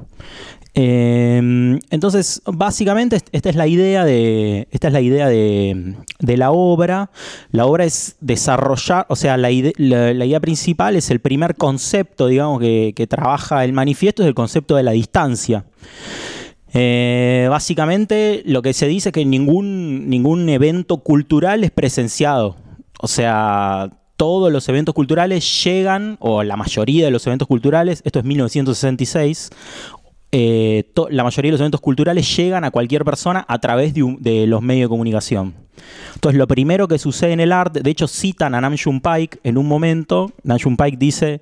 Eh, 0.78 1.78
entonces, 1.90 2.42
básicamente, 2.44 3.16
est- 3.16 3.28
esta 3.32 3.48
es 3.48 3.56
la 3.56 3.66
idea 3.66 4.04
de. 4.04 4.68
Esta 4.70 4.88
es 4.88 4.92
la 4.92 5.00
idea 5.00 5.26
de, 5.26 5.94
de 6.20 6.36
la 6.36 6.50
obra. 6.50 7.10
La 7.50 7.64
obra 7.64 7.84
es 7.86 8.16
desarrollar, 8.20 9.06
o 9.08 9.16
sea, 9.16 9.38
la- 9.38 9.48
la 9.48 10.24
idea 10.26 10.40
principal 10.40 10.94
es 10.96 11.10
el 11.10 11.20
primer 11.20 11.54
concepto, 11.56 12.26
digamos, 12.26 12.60
que, 12.60 12.92
que 12.94 13.06
trabaja 13.06 13.64
el 13.64 13.72
manifiesto, 13.72 14.22
es 14.22 14.28
el 14.28 14.34
concepto 14.34 14.76
de 14.76 14.82
la 14.82 14.90
distancia. 14.92 15.64
Eh, 16.78 17.46
básicamente 17.48 18.42
lo 18.44 18.60
que 18.60 18.74
se 18.74 18.86
dice 18.86 19.08
es 19.08 19.12
que 19.14 19.24
ningún, 19.24 20.10
ningún 20.10 20.46
evento 20.50 20.98
cultural 20.98 21.64
es 21.64 21.70
presenciado. 21.70 22.56
O 23.00 23.08
sea, 23.08 23.90
todos 24.18 24.52
los 24.52 24.68
eventos 24.68 24.94
culturales 24.94 25.64
llegan, 25.64 26.18
o 26.20 26.42
la 26.42 26.56
mayoría 26.56 27.06
de 27.06 27.10
los 27.10 27.26
eventos 27.26 27.48
culturales, 27.48 28.02
esto 28.04 28.18
es 28.18 28.26
1966, 28.26 29.50
eh, 30.32 30.84
la 31.08 31.24
mayoría 31.24 31.48
de 31.48 31.52
los 31.52 31.60
eventos 31.60 31.80
culturales 31.80 32.36
llegan 32.36 32.64
a 32.64 32.70
cualquier 32.70 33.06
persona 33.06 33.46
a 33.48 33.58
través 33.58 33.94
de, 33.94 34.46
los 34.46 34.60
medios 34.60 34.84
de 34.84 34.90
comunicación. 34.90 35.54
Entonces, 36.14 36.38
lo 36.38 36.46
primero 36.46 36.88
que 36.88 36.98
sucede 36.98 37.32
en 37.32 37.40
el 37.40 37.52
arte, 37.52 37.80
de 37.80 37.90
hecho, 37.90 38.06
citan 38.06 38.54
a 38.54 38.60
Nam 38.60 38.76
June 38.76 39.00
Paik 39.00 39.40
en 39.44 39.56
un 39.56 39.66
momento. 39.66 40.30
Nam 40.42 40.58
June 40.62 40.76
Paik 40.76 40.98
dice: 40.98 41.40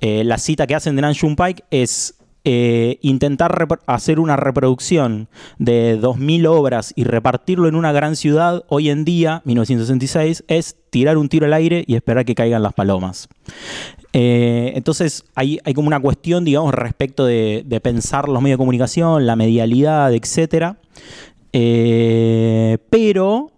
eh, 0.00 0.24
la 0.24 0.38
cita 0.38 0.66
que 0.66 0.74
hacen 0.74 0.96
de 0.96 1.02
Nam 1.02 1.14
June 1.14 1.36
Paik 1.36 1.64
es 1.70 2.16
eh, 2.44 2.98
intentar 3.02 3.68
hacer 3.86 4.18
una 4.18 4.36
reproducción 4.36 5.28
de 5.58 5.96
2.000 6.00 6.46
obras 6.48 6.92
y 6.96 7.04
repartirlo 7.04 7.68
en 7.68 7.76
una 7.76 7.92
gran 7.92 8.16
ciudad 8.16 8.64
hoy 8.68 8.90
en 8.90 9.04
día, 9.04 9.42
1966, 9.44 10.42
es 10.48 10.76
tirar 10.90 11.18
un 11.18 11.28
tiro 11.28 11.46
al 11.46 11.52
aire 11.52 11.84
y 11.86 11.94
esperar 11.94 12.24
que 12.24 12.34
caigan 12.34 12.62
las 12.62 12.72
palomas. 12.72 13.28
Eh, 14.12 14.72
entonces 14.74 15.24
hay, 15.34 15.60
hay 15.64 15.72
como 15.72 15.86
una 15.86 16.00
cuestión, 16.00 16.44
digamos, 16.44 16.74
respecto 16.74 17.24
de, 17.26 17.80
pensar 17.82 18.28
los 18.28 18.42
medios 18.42 18.56
de 18.56 18.62
comunicación, 18.62 19.24
la 19.24 19.36
medialidad, 19.36 20.12
etcétera. 20.12 20.78
Eh, 21.52 22.78
pero 22.90 23.52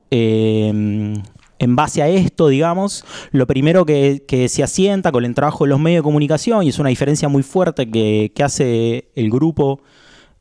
en 1.58 1.76
base 1.76 2.02
a 2.02 2.08
esto, 2.08 2.48
digamos, 2.48 3.04
lo 3.30 3.46
primero 3.46 3.84
que, 3.86 4.22
se 4.48 4.62
asienta 4.62 5.12
con 5.12 5.24
el 5.24 5.34
trabajo 5.34 5.64
de 5.64 5.70
los 5.70 5.80
medios 5.80 6.00
de 6.00 6.04
comunicación, 6.04 6.64
y 6.64 6.68
es 6.68 6.78
una 6.78 6.88
diferencia 6.88 7.28
muy 7.28 7.42
fuerte 7.42 7.90
que, 7.90 8.32
que 8.34 8.42
hace 8.42 9.08
el 9.14 9.30
grupo, 9.30 9.80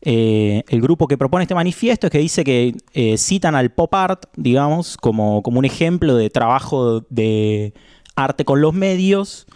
eh, 0.02 0.64
el 0.68 0.82
grupo 0.82 1.08
que 1.08 1.18
propone 1.18 1.44
este 1.44 1.56
manifiesto, 1.56 2.08
es 2.08 2.12
que 2.12 2.20
dice 2.20 2.44
que 2.44 2.76
eh, 2.94 3.18
citan 3.18 3.56
al 3.56 3.72
pop 3.72 3.94
art, 3.94 4.26
digamos, 4.36 4.98
como, 4.98 5.42
como 5.44 5.60
un 5.60 5.66
ejemplo 5.66 6.16
de 6.16 6.30
trabajo 6.30 7.06
de 7.10 7.74
arte 8.16 8.46
con 8.46 8.62
los 8.62 8.74
medios. 8.74 9.48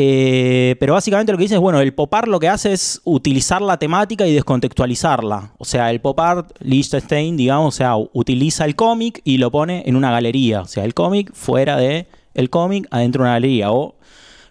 Eh, 0.00 0.76
pero 0.78 0.94
básicamente 0.94 1.32
lo 1.32 1.38
que 1.38 1.42
dice 1.42 1.56
es, 1.56 1.60
bueno, 1.60 1.80
el 1.80 1.92
pop 1.92 2.14
art 2.14 2.28
lo 2.28 2.38
que 2.38 2.48
hace 2.48 2.72
es 2.72 3.00
utilizar 3.02 3.60
la 3.60 3.78
temática 3.78 4.28
y 4.28 4.32
descontextualizarla. 4.32 5.54
O 5.58 5.64
sea, 5.64 5.90
el 5.90 6.00
pop 6.00 6.20
art, 6.20 6.52
Liechtenstein, 6.60 7.36
digamos, 7.36 7.74
o 7.74 7.76
sea, 7.76 7.96
utiliza 7.96 8.64
el 8.64 8.76
cómic 8.76 9.20
y 9.24 9.38
lo 9.38 9.50
pone 9.50 9.82
en 9.86 9.96
una 9.96 10.12
galería. 10.12 10.60
O 10.60 10.66
sea, 10.66 10.84
el 10.84 10.94
cómic 10.94 11.32
fuera 11.34 11.76
de 11.76 12.06
el 12.34 12.48
cómic, 12.48 12.86
adentro 12.92 13.24
de 13.24 13.24
una 13.24 13.32
galería. 13.32 13.72
O 13.72 13.96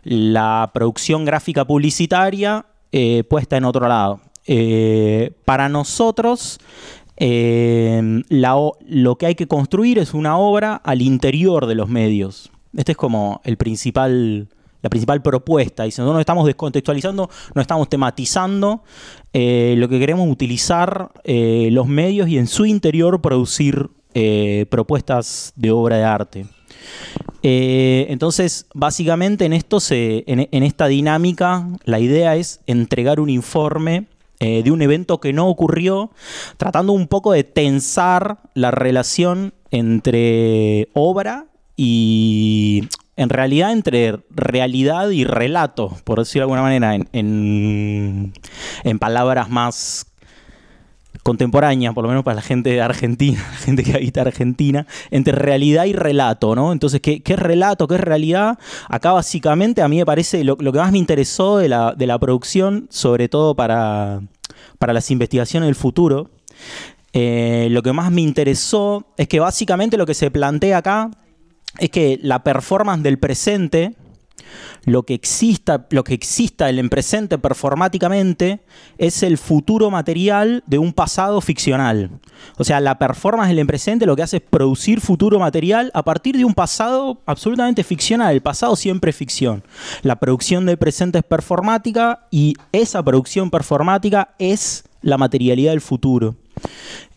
la 0.03 0.69
producción 0.73 1.23
gráfica 1.23 1.65
publicitaria 1.65 2.65
eh, 2.91 3.23
puesta 3.23 3.55
en 3.55 3.63
otro 3.63 3.87
lado. 3.87 4.19
Eh, 4.47 5.31
para 5.45 5.69
nosotros, 5.69 6.59
lo 7.17 9.17
que 9.17 9.25
hay 9.25 9.35
que 9.35 9.47
construir 9.47 9.97
es 9.97 10.13
una 10.13 10.37
obra 10.37 10.75
al 10.75 11.01
interior 11.01 11.67
de 11.67 11.75
los 11.75 11.87
medios. 11.87 12.51
Este 12.75 12.91
es 12.91 12.97
como 12.97 13.39
el 13.45 13.55
principal, 13.55 14.49
la 14.87 14.89
principal 14.89 15.21
propuesta. 15.21 15.83
Dice, 15.83 16.01
no 16.01 16.13
nos 16.13 16.21
estamos 16.21 16.45
descontextualizando, 16.45 17.29
no 17.53 17.61
estamos 17.61 17.89
tematizando. 17.89 18.83
eh, 19.33 19.75
lo 19.77 19.89
que 19.89 19.99
queremos 19.99 20.27
utilizar 20.29 21.11
eh, 21.23 21.69
los 21.71 21.87
medios 21.87 22.29
y 22.29 22.37
en 22.37 22.47
su 22.47 22.65
interior 22.65 23.21
producir 23.21 23.89
eh, 24.13 24.65
propuestas 24.69 25.51
de 25.55 25.71
obra 25.71 25.97
de 25.97 26.03
arte. 26.03 26.45
Entonces, 27.43 28.65
básicamente 28.73 29.45
en 29.45 29.53
esto 29.53 29.79
se, 29.79 30.23
en, 30.27 30.63
esta 30.63 30.87
dinámica, 30.87 31.67
la 31.85 31.99
idea 31.99 32.35
es 32.35 32.61
entregar 32.65 33.19
un 33.19 33.29
informe 33.29 34.07
de 34.39 34.69
un 34.69 34.81
evento 34.81 35.19
que 35.19 35.33
no 35.33 35.47
ocurrió, 35.47 36.11
tratando 36.57 36.91
un 36.91 37.07
poco 37.07 37.31
de 37.31 37.43
tensar 37.45 38.39
la 38.53 38.71
relación 38.71 39.53
entre 39.71 40.89
obra 40.93 41.45
y 41.77 42.89
en 43.17 43.29
realidad 43.29 43.71
entre 43.71 44.19
realidad 44.29 45.09
y 45.09 45.25
relato, 45.25 45.97
por 46.03 46.19
decirlo 46.19 46.47
de 46.47 46.53
alguna 46.53 46.61
manera, 46.61 46.95
en, 47.11 48.31
palabras 48.99 49.49
más 49.49 50.05
contemporánea, 51.23 51.91
por 51.93 52.03
lo 52.03 52.09
menos 52.09 52.23
para 52.23 52.35
la 52.35 52.41
gente 52.41 52.69
de 52.69 52.81
Argentina, 52.81 53.43
la 53.51 53.57
gente 53.57 53.83
que 53.83 53.93
habita 53.95 54.21
Argentina, 54.21 54.85
entre 55.09 55.33
realidad 55.33 55.85
y 55.85 55.93
relato, 55.93 56.55
¿no? 56.55 56.71
Entonces, 56.71 57.01
¿qué, 57.01 57.21
qué 57.21 57.35
relato, 57.35 57.87
qué 57.87 57.97
realidad? 57.97 58.59
Acá 58.87 59.11
básicamente 59.11 59.81
a 59.81 59.87
mí 59.87 59.97
me 59.97 60.05
parece 60.05 60.43
lo, 60.43 60.55
que 60.55 60.71
más 60.71 60.91
me 60.91 60.99
interesó 60.99 61.57
de 61.57 61.69
la, 61.69 61.93
de 61.97 62.05
la 62.05 62.19
producción, 62.19 62.87
sobre 62.91 63.27
todo 63.29 63.55
para, 63.55 64.21
para 64.77 64.93
las 64.93 65.09
investigaciones 65.09 65.67
del 65.67 65.75
futuro, 65.75 66.29
eh, 67.13 67.67
lo 67.71 67.81
que 67.81 67.93
más 67.93 68.11
me 68.11 68.21
interesó 68.21 69.07
es 69.17 69.27
que 69.27 69.39
básicamente 69.39 69.97
lo 69.97 70.05
que 70.05 70.13
se 70.13 70.29
plantea 70.29 70.77
acá 70.77 71.09
es 71.79 71.89
que 71.89 72.19
la 72.21 72.43
performance 72.43 73.03
del 73.03 73.19
presente, 73.19 73.95
lo 74.85 75.03
que 75.03 75.13
exista, 75.13 75.85
lo 75.89 76.03
que 76.03 76.13
exista 76.13 76.69
en 76.69 76.79
el 76.79 76.89
presente 76.89 77.37
performáticamente 77.37 78.61
es 78.97 79.21
el 79.23 79.37
futuro 79.37 79.91
material 79.91 80.63
de 80.65 80.77
un 80.77 80.93
pasado 80.93 81.41
ficcional. 81.41 82.09
O 82.57 82.63
sea, 82.63 82.79
la 82.79 82.97
performance 82.97 83.55
del 83.55 83.67
presente 83.67 84.05
lo 84.05 84.15
que 84.15 84.23
hace 84.23 84.37
es 84.37 84.43
producir 84.43 85.01
futuro 85.01 85.39
material 85.39 85.91
a 85.93 86.03
partir 86.03 86.37
de 86.37 86.45
un 86.45 86.53
pasado 86.53 87.21
absolutamente 87.25 87.83
ficcional. 87.83 88.33
El 88.33 88.41
pasado 88.41 88.75
siempre 88.75 89.11
es 89.11 89.17
ficción. 89.17 89.63
La 90.03 90.17
producción 90.17 90.65
del 90.65 90.77
presente 90.77 91.19
es 91.19 91.25
performática 91.25 92.27
y 92.31 92.55
esa 92.71 93.03
producción 93.03 93.49
performática 93.51 94.35
es 94.39 94.83
la 95.01 95.17
materialidad 95.17 95.71
del 95.71 95.81
futuro. 95.81 96.35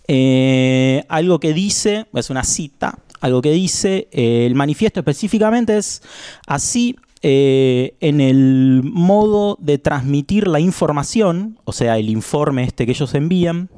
Eh, 0.09 1.05
algo 1.09 1.39
que 1.39 1.53
dice, 1.53 2.07
es 2.15 2.31
una 2.31 2.43
cita, 2.43 2.99
algo 3.21 3.43
que 3.43 3.53
dice, 3.53 4.09
eh, 4.13 4.47
el 4.47 4.55
manifiesto 4.55 5.01
específicamente 5.01 5.77
es 5.77 6.03
así 6.47 6.97
eh, 7.23 7.97
en 8.01 8.21
el 8.21 8.81
modo 8.83 9.59
de 9.61 9.79
transmitir 9.79 10.49
la 10.49 10.59
información, 10.59 11.59
o 11.65 11.73
sea, 11.73 11.99
el 11.99 12.09
informe 12.09 12.65
este 12.65 12.87
que 12.87 12.93
ellos 12.93 13.15
envían, 13.15 13.69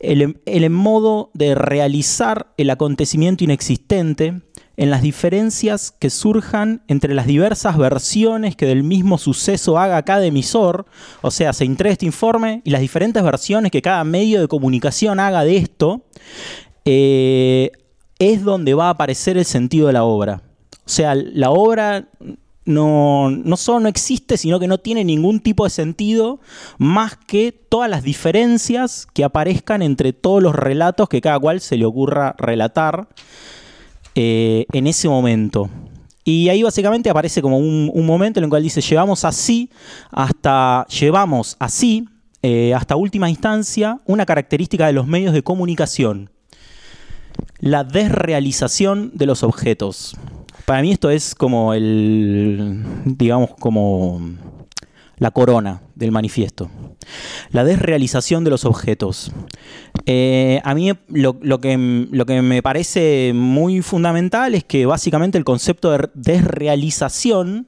el, 0.00 0.40
el 0.46 0.70
modo 0.70 1.30
de 1.34 1.54
realizar 1.54 2.52
el 2.56 2.70
acontecimiento 2.70 3.44
inexistente, 3.44 4.40
en 4.78 4.90
las 4.90 5.02
diferencias 5.02 5.92
que 5.98 6.08
surjan 6.08 6.82
entre 6.86 7.12
las 7.12 7.26
diversas 7.26 7.76
versiones 7.76 8.54
que 8.54 8.64
del 8.64 8.84
mismo 8.84 9.18
suceso 9.18 9.76
haga 9.76 10.00
cada 10.04 10.24
emisor, 10.24 10.86
o 11.20 11.32
sea, 11.32 11.52
se 11.52 11.64
entrega 11.64 11.92
este 11.92 12.06
informe 12.06 12.62
y 12.64 12.70
las 12.70 12.80
diferentes 12.80 13.20
versiones 13.22 13.72
que 13.72 13.82
cada 13.82 14.04
medio 14.04 14.40
de 14.40 14.46
comunicación 14.46 15.18
haga 15.18 15.42
de 15.42 15.56
esto, 15.56 16.02
eh, 16.84 17.72
es 18.18 18.42
donde 18.44 18.74
va 18.74 18.86
a 18.86 18.90
aparecer 18.90 19.36
el 19.36 19.44
sentido 19.44 19.86
de 19.86 19.92
la 19.92 20.04
obra. 20.04 20.42
O 20.72 20.88
sea, 20.90 21.14
la 21.14 21.50
obra 21.50 22.08
no, 22.64 23.30
no 23.30 23.56
solo 23.56 23.80
no 23.80 23.88
existe, 23.88 24.36
sino 24.36 24.60
que 24.60 24.68
no 24.68 24.78
tiene 24.78 25.04
ningún 25.04 25.40
tipo 25.40 25.64
de 25.64 25.70
sentido 25.70 26.40
más 26.76 27.16
que 27.16 27.52
todas 27.52 27.88
las 27.88 28.02
diferencias 28.02 29.06
que 29.12 29.24
aparezcan 29.24 29.82
entre 29.82 30.12
todos 30.12 30.42
los 30.42 30.54
relatos 30.54 31.08
que 31.08 31.20
cada 31.20 31.38
cual 31.38 31.60
se 31.60 31.76
le 31.76 31.86
ocurra 31.86 32.34
relatar 32.38 33.08
eh, 34.14 34.66
en 34.72 34.86
ese 34.86 35.08
momento. 35.08 35.70
Y 36.24 36.50
ahí 36.50 36.62
básicamente 36.62 37.08
aparece 37.08 37.40
como 37.40 37.58
un, 37.58 38.04
momento 38.04 38.38
en 38.38 38.44
el 38.44 38.50
cual 38.50 38.62
dice, 38.62 38.82
llevamos 38.82 39.24
así 39.24 39.70
hasta, 40.10 40.86
llevamos 40.88 41.56
así 41.58 42.06
eh, 42.42 42.74
hasta 42.74 42.96
última 42.96 43.30
instancia 43.30 44.00
una 44.04 44.26
característica 44.26 44.86
de 44.86 44.92
los 44.92 45.06
medios 45.06 45.32
de 45.32 45.42
comunicación, 45.42 46.30
la 47.60 47.84
desrealización 47.84 49.10
de 49.14 49.26
los 49.26 49.42
objetos. 49.42 50.16
Para 50.64 50.82
mí 50.82 50.92
esto 50.92 51.10
es 51.10 51.34
como 51.34 51.74
el, 51.74 52.82
digamos, 53.04 53.50
como 53.58 54.20
la 55.18 55.30
corona 55.30 55.80
del 55.94 56.12
manifiesto. 56.12 56.70
La 57.50 57.64
desrealización 57.64 58.44
de 58.44 58.50
los 58.50 58.64
objetos. 58.64 59.32
Eh, 60.06 60.60
a 60.64 60.74
mí 60.74 60.92
lo, 61.08 61.38
que, 61.60 62.06
lo, 62.10 62.26
que, 62.26 62.42
me 62.42 62.62
parece 62.62 63.32
muy 63.34 63.82
fundamental 63.82 64.54
es 64.54 64.64
que 64.64 64.86
básicamente 64.86 65.38
el 65.38 65.44
concepto 65.44 65.90
de 65.90 66.08
desrealización 66.14 67.66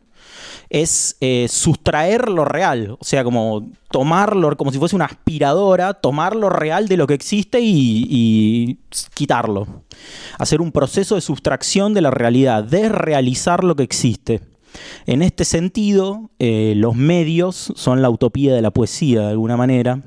es 0.70 1.16
eh, 1.20 1.48
sustraer 1.48 2.28
lo 2.28 2.44
real, 2.44 2.96
o 2.98 3.04
sea, 3.04 3.24
como 3.24 3.68
tomarlo, 3.90 4.56
como 4.56 4.70
si 4.70 4.78
fuese 4.78 4.94
una 4.94 5.06
aspiradora, 5.06 5.94
tomar 5.94 6.36
lo 6.36 6.48
real 6.48 6.86
de 6.86 6.96
lo 6.96 7.08
que 7.08 7.14
existe 7.14 7.58
y, 7.60 8.78
quitarlo. 9.14 9.82
Hacer 10.38 10.60
un 10.60 10.70
proceso 10.70 11.16
de 11.16 11.20
sustracción 11.20 11.92
de 11.92 12.02
la 12.02 12.12
realidad, 12.12 12.62
desrealizar 12.62 13.64
lo 13.64 13.74
que 13.74 13.82
existe. 13.82 14.40
En 15.06 15.22
este 15.22 15.44
sentido, 15.44 16.30
eh, 16.38 16.74
los 16.76 16.94
medios 16.94 17.72
son 17.74 18.00
la 18.00 18.08
utopía 18.08 18.54
de 18.54 18.62
la 18.62 18.70
poesía, 18.70 19.22
de 19.22 19.30
alguna 19.30 19.56
manera. 19.56 20.00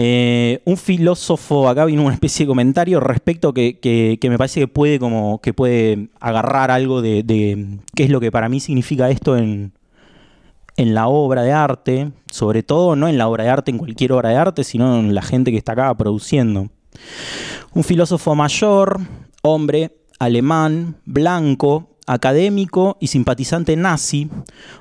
Eh, 0.00 0.62
un 0.64 0.76
filósofo, 0.76 1.68
acá 1.68 1.84
vino 1.84 2.04
una 2.04 2.14
especie 2.14 2.46
de 2.46 2.48
comentario 2.48 3.00
respecto 3.00 3.52
que, 3.52 3.80
que, 3.80 4.30
me 4.30 4.38
parece 4.38 4.60
que 4.60 4.68
puede, 4.68 5.00
como, 5.00 5.40
que 5.40 5.52
puede 5.52 6.08
agarrar 6.20 6.70
algo 6.70 7.02
de, 7.02 7.24
de, 7.24 7.78
qué 7.96 8.04
es 8.04 8.10
lo 8.10 8.20
que 8.20 8.30
para 8.30 8.48
mí 8.48 8.60
significa 8.60 9.10
esto 9.10 9.36
en, 9.36 9.72
en 10.76 10.94
la 10.94 11.08
obra 11.08 11.42
de 11.42 11.50
arte, 11.50 12.12
sobre 12.30 12.62
todo 12.62 12.94
no 12.94 13.08
en 13.08 13.18
la 13.18 13.26
obra 13.26 13.42
de 13.42 13.50
arte, 13.50 13.72
en 13.72 13.78
cualquier 13.78 14.12
obra 14.12 14.28
de 14.28 14.36
arte, 14.36 14.62
sino 14.62 15.00
en 15.00 15.16
la 15.16 15.22
gente 15.22 15.50
que 15.50 15.58
está 15.58 15.72
acá 15.72 15.92
produciendo. 15.96 16.68
Un 17.74 17.82
filósofo 17.82 18.36
mayor, 18.36 19.00
hombre, 19.42 19.96
alemán, 20.20 20.94
blanco, 21.04 21.96
académico 22.06 22.96
y 23.00 23.08
simpatizante 23.08 23.76
nazi, 23.76 24.30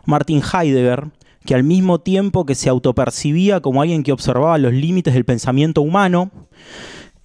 Martin 0.05 0.41
Heidegger, 0.41 1.07
que 1.47 1.55
al 1.55 1.63
mismo 1.63 1.99
tiempo 2.01 2.45
que 2.45 2.55
se 2.55 2.67
autopercibía 2.67 3.61
como 3.61 3.81
alguien 3.81 4.03
que 4.03 4.11
observaba 4.11 4.57
los 4.57 4.73
límites 4.73 5.13
del 5.13 5.23
pensamiento 5.23 5.81
humano, 5.81 6.29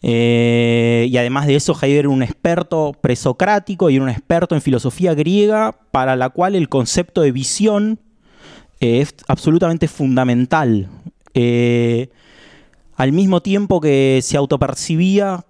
eh, 0.01 1.09
y 1.11 1.17
además 1.17 1.49
de 1.49 1.57
eso, 1.57 1.73
Heidegger 1.75 2.05
era 2.05 2.09
un 2.09 2.23
experto 2.23 2.93
presocrático 3.01 3.91
y 3.91 3.97
era 3.97 4.05
un 4.05 4.11
experto 4.11 4.55
en 4.55 4.63
filosofía 4.63 5.15
griega, 5.15 5.77
para 5.91 6.15
la 6.15 6.31
cual 6.31 6.55
el 6.55 6.69
concepto 6.69 7.23
de 7.23 7.33
visión 7.33 7.99
eh, 8.79 9.01
es 9.01 9.13
absolutamente 9.27 9.89
fundamental. 9.89 10.89
Eh, 11.35 12.09
al 12.95 13.11
mismo 13.11 13.43
tiempo 13.43 13.81
que 13.81 14.21
se 14.23 14.37
autopercibía 14.37 15.45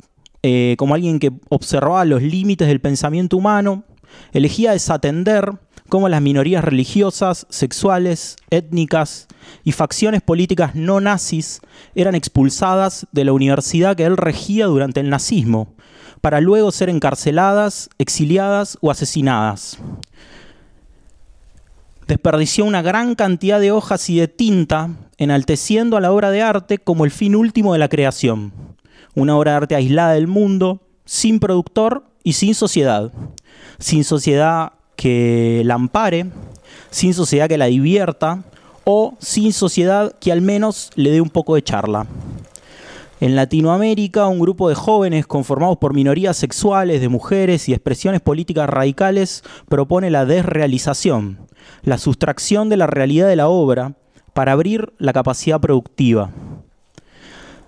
como 0.76 0.94
alguien 0.94 1.20
que 1.20 1.30
observaba 1.50 2.04
los 2.04 2.20
límites 2.20 2.66
del 2.66 2.80
pensamiento 2.80 3.36
humano, 3.36 3.84
elegía 4.32 4.72
desatender 4.72 5.52
cómo 5.92 6.08
las 6.08 6.22
minorías 6.22 6.64
religiosas, 6.64 7.46
sexuales, 7.50 8.36
étnicas 8.48 9.28
y 9.62 9.72
facciones 9.72 10.22
políticas 10.22 10.74
no 10.74 11.02
nazis 11.02 11.60
eran 11.94 12.14
expulsadas 12.14 13.06
de 13.12 13.26
la 13.26 13.34
universidad 13.34 13.94
que 13.94 14.06
él 14.06 14.16
regía 14.16 14.64
durante 14.64 15.00
el 15.00 15.10
nazismo, 15.10 15.74
para 16.22 16.40
luego 16.40 16.72
ser 16.72 16.88
encarceladas, 16.88 17.90
exiliadas 17.98 18.78
o 18.80 18.90
asesinadas. 18.90 19.76
Desperdició 22.08 22.64
una 22.64 22.80
gran 22.80 23.14
cantidad 23.14 23.60
de 23.60 23.70
hojas 23.70 24.08
y 24.08 24.18
de 24.18 24.28
tinta, 24.28 24.88
enalteciendo 25.18 25.98
a 25.98 26.00
la 26.00 26.10
obra 26.10 26.30
de 26.30 26.40
arte 26.40 26.78
como 26.78 27.04
el 27.04 27.10
fin 27.10 27.36
último 27.36 27.74
de 27.74 27.78
la 27.78 27.90
creación. 27.90 28.54
Una 29.14 29.36
obra 29.36 29.50
de 29.50 29.56
arte 29.58 29.74
aislada 29.74 30.14
del 30.14 30.26
mundo, 30.26 30.80
sin 31.04 31.38
productor 31.38 32.06
y 32.24 32.32
sin 32.32 32.54
sociedad. 32.54 33.12
Sin 33.78 34.04
sociedad 34.04 34.72
que 34.96 35.62
la 35.64 35.74
ampare, 35.74 36.26
sin 36.90 37.14
sociedad 37.14 37.48
que 37.48 37.58
la 37.58 37.66
divierta 37.66 38.42
o 38.84 39.14
sin 39.18 39.52
sociedad 39.52 40.14
que 40.20 40.32
al 40.32 40.42
menos 40.42 40.90
le 40.94 41.10
dé 41.10 41.20
un 41.20 41.30
poco 41.30 41.54
de 41.54 41.62
charla. 41.62 42.06
En 43.20 43.36
Latinoamérica, 43.36 44.26
un 44.26 44.40
grupo 44.40 44.68
de 44.68 44.74
jóvenes 44.74 45.28
conformados 45.28 45.78
por 45.78 45.94
minorías 45.94 46.36
sexuales, 46.36 47.00
de 47.00 47.08
mujeres 47.08 47.68
y 47.68 47.72
expresiones 47.72 48.20
políticas 48.20 48.68
radicales 48.68 49.44
propone 49.68 50.10
la 50.10 50.26
desrealización, 50.26 51.38
la 51.84 51.98
sustracción 51.98 52.68
de 52.68 52.76
la 52.76 52.88
realidad 52.88 53.28
de 53.28 53.36
la 53.36 53.48
obra 53.48 53.94
para 54.32 54.52
abrir 54.52 54.92
la 54.98 55.12
capacidad 55.12 55.60
productiva. 55.60 56.30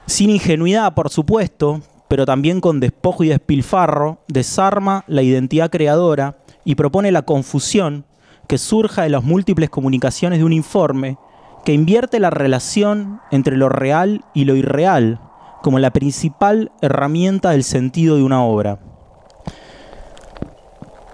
Sin 0.06 0.30
ingenuidad, 0.30 0.92
por 0.94 1.08
supuesto, 1.08 1.82
pero 2.08 2.26
también 2.26 2.60
con 2.60 2.80
despojo 2.80 3.22
y 3.22 3.28
despilfarro, 3.28 4.18
desarma 4.26 5.04
la 5.06 5.22
identidad 5.22 5.70
creadora 5.70 6.36
y 6.64 6.74
propone 6.74 7.12
la 7.12 7.22
confusión 7.22 8.04
que 8.48 8.58
surja 8.58 9.02
de 9.02 9.08
las 9.08 9.24
múltiples 9.24 9.70
comunicaciones 9.70 10.38
de 10.38 10.44
un 10.44 10.52
informe 10.52 11.16
que 11.64 11.72
invierte 11.72 12.20
la 12.20 12.30
relación 12.30 13.20
entre 13.30 13.56
lo 13.56 13.68
real 13.70 14.24
y 14.34 14.44
lo 14.44 14.54
irreal 14.54 15.18
como 15.62 15.78
la 15.78 15.90
principal 15.92 16.72
herramienta 16.82 17.50
del 17.52 17.64
sentido 17.64 18.16
de 18.16 18.22
una 18.22 18.42
obra. 18.44 18.78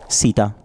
Cita. 0.09 0.57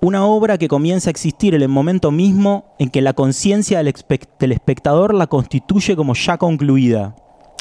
una 0.00 0.24
obra 0.26 0.58
que 0.58 0.68
comienza 0.68 1.10
a 1.10 1.12
existir 1.12 1.54
en 1.54 1.62
el 1.62 1.68
momento 1.68 2.10
mismo 2.10 2.74
en 2.78 2.88
que 2.90 3.00
la 3.02 3.12
conciencia 3.12 3.78
del, 3.78 3.92
espe- 3.94 4.28
del 4.38 4.52
espectador 4.52 5.14
la 5.14 5.26
constituye 5.28 5.94
como 5.96 6.14
ya 6.14 6.38
concluida. 6.38 7.14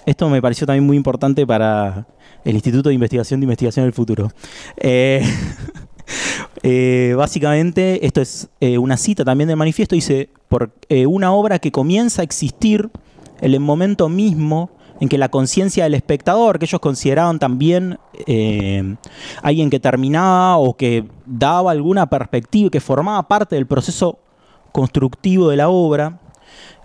Esto 0.07 0.27
me 0.29 0.41
pareció 0.41 0.65
también 0.65 0.85
muy 0.85 0.97
importante 0.97 1.45
para 1.45 2.07
el 2.43 2.55
Instituto 2.55 2.89
de 2.89 2.95
Investigación 2.95 3.39
de 3.39 3.45
Investigación 3.45 3.85
del 3.85 3.93
Futuro. 3.93 4.31
Eh, 4.77 5.23
eh, 6.63 7.13
básicamente, 7.17 8.05
esto 8.05 8.21
es 8.21 8.49
eh, 8.59 8.77
una 8.77 8.97
cita 8.97 9.25
también 9.25 9.47
del 9.47 9.57
manifiesto, 9.57 9.95
dice, 9.95 10.29
por 10.47 10.71
eh, 10.89 11.05
una 11.05 11.31
obra 11.33 11.59
que 11.59 11.71
comienza 11.71 12.21
a 12.21 12.25
existir 12.25 12.89
en 13.41 13.53
el 13.53 13.59
momento 13.59 14.09
mismo 14.09 14.69
en 14.99 15.09
que 15.09 15.17
la 15.17 15.29
conciencia 15.29 15.85
del 15.85 15.95
espectador, 15.95 16.59
que 16.59 16.65
ellos 16.65 16.79
consideraban 16.79 17.39
también 17.39 17.97
alguien 19.41 19.71
que 19.71 19.79
terminaba 19.79 20.57
o 20.57 20.77
que 20.77 21.05
daba 21.25 21.71
alguna 21.71 22.07
perspectiva, 22.07 22.69
que 22.69 22.79
formaba 22.79 23.27
parte 23.27 23.55
del 23.55 23.65
proceso 23.65 24.19
constructivo 24.71 25.49
de 25.49 25.57
la 25.57 25.69
obra, 25.69 26.19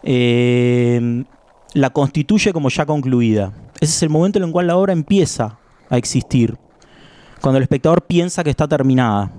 la 0.02 1.90
constituye 1.90 2.54
como 2.54 2.70
ya 2.70 2.86
concluida. 2.86 3.52
Ese 3.80 3.92
es 3.92 4.02
el 4.02 4.08
momento 4.08 4.38
en 4.38 4.46
el 4.46 4.50
cual 4.50 4.68
la 4.68 4.78
obra 4.78 4.94
empieza 4.94 5.58
a 5.90 5.98
existir, 5.98 6.56
cuando 7.40 7.58
el 7.58 7.62
espectador 7.62 8.02
piensa 8.02 8.44
que 8.44 8.50
está 8.50 8.66
terminada. 8.68 9.30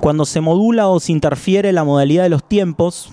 Cuando 0.00 0.24
se 0.24 0.40
modula 0.40 0.88
o 0.88 0.98
se 0.98 1.12
interfiere 1.12 1.72
la 1.72 1.84
modalidad 1.84 2.22
de 2.22 2.30
los 2.30 2.42
tiempos, 2.42 3.12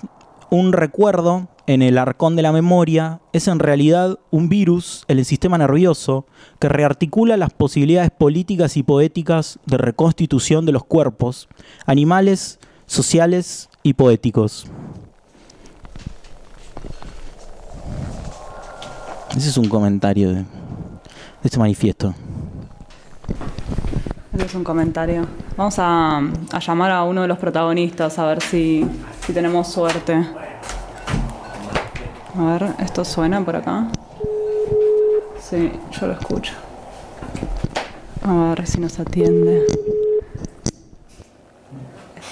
un 0.50 0.72
recuerdo 0.72 1.48
en 1.66 1.82
el 1.82 1.98
arcón 1.98 2.34
de 2.34 2.40
la 2.40 2.50
memoria 2.50 3.20
es 3.34 3.46
en 3.46 3.58
realidad 3.58 4.18
un 4.30 4.48
virus 4.48 5.04
en 5.06 5.18
el 5.18 5.26
sistema 5.26 5.58
nervioso 5.58 6.24
que 6.58 6.70
rearticula 6.70 7.36
las 7.36 7.52
posibilidades 7.52 8.10
políticas 8.10 8.78
y 8.78 8.82
poéticas 8.82 9.58
de 9.66 9.76
reconstitución 9.76 10.64
de 10.64 10.72
los 10.72 10.84
cuerpos, 10.84 11.46
animales, 11.84 12.58
sociales 12.86 13.68
y 13.82 13.92
poéticos. 13.92 14.66
Ese 19.36 19.50
es 19.50 19.58
un 19.58 19.68
comentario 19.68 20.30
de, 20.30 20.36
de 20.36 20.44
este 21.42 21.58
manifiesto. 21.58 22.14
Es 24.38 24.54
un 24.54 24.62
comentario. 24.64 25.26
Vamos 25.56 25.78
a, 25.78 26.18
a 26.18 26.58
llamar 26.60 26.90
a 26.92 27.02
uno 27.02 27.22
de 27.22 27.28
los 27.28 27.38
protagonistas 27.38 28.18
a 28.18 28.26
ver 28.26 28.40
si, 28.40 28.86
si 29.26 29.32
tenemos 29.32 29.66
suerte. 29.68 30.14
A 32.38 32.44
ver, 32.44 32.66
¿esto 32.78 33.04
suena 33.04 33.40
por 33.44 33.56
acá? 33.56 33.88
Sí, 35.40 35.72
yo 35.90 36.06
lo 36.06 36.12
escucho. 36.12 36.54
A 38.24 38.54
ver 38.56 38.66
si 38.66 38.80
nos 38.80 38.98
atiende. 39.00 39.64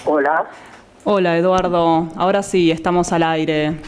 Hola, 0.05 0.45
Hola 1.03 1.37
Eduardo, 1.37 2.07
ahora 2.15 2.41
sí, 2.43 2.71
estamos 2.71 3.11
al 3.11 3.23
aire. 3.23 3.79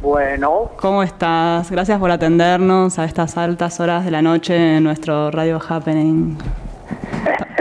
bueno, 0.00 0.70
¿Cómo 0.80 1.02
estás? 1.02 1.70
Gracias 1.70 1.98
por 2.00 2.10
atendernos 2.10 2.98
a 2.98 3.04
estas 3.04 3.36
altas 3.36 3.78
horas 3.80 4.04
de 4.04 4.10
la 4.10 4.22
noche 4.22 4.76
en 4.76 4.84
nuestro 4.84 5.30
Radio 5.30 5.60
Happening. 5.66 6.36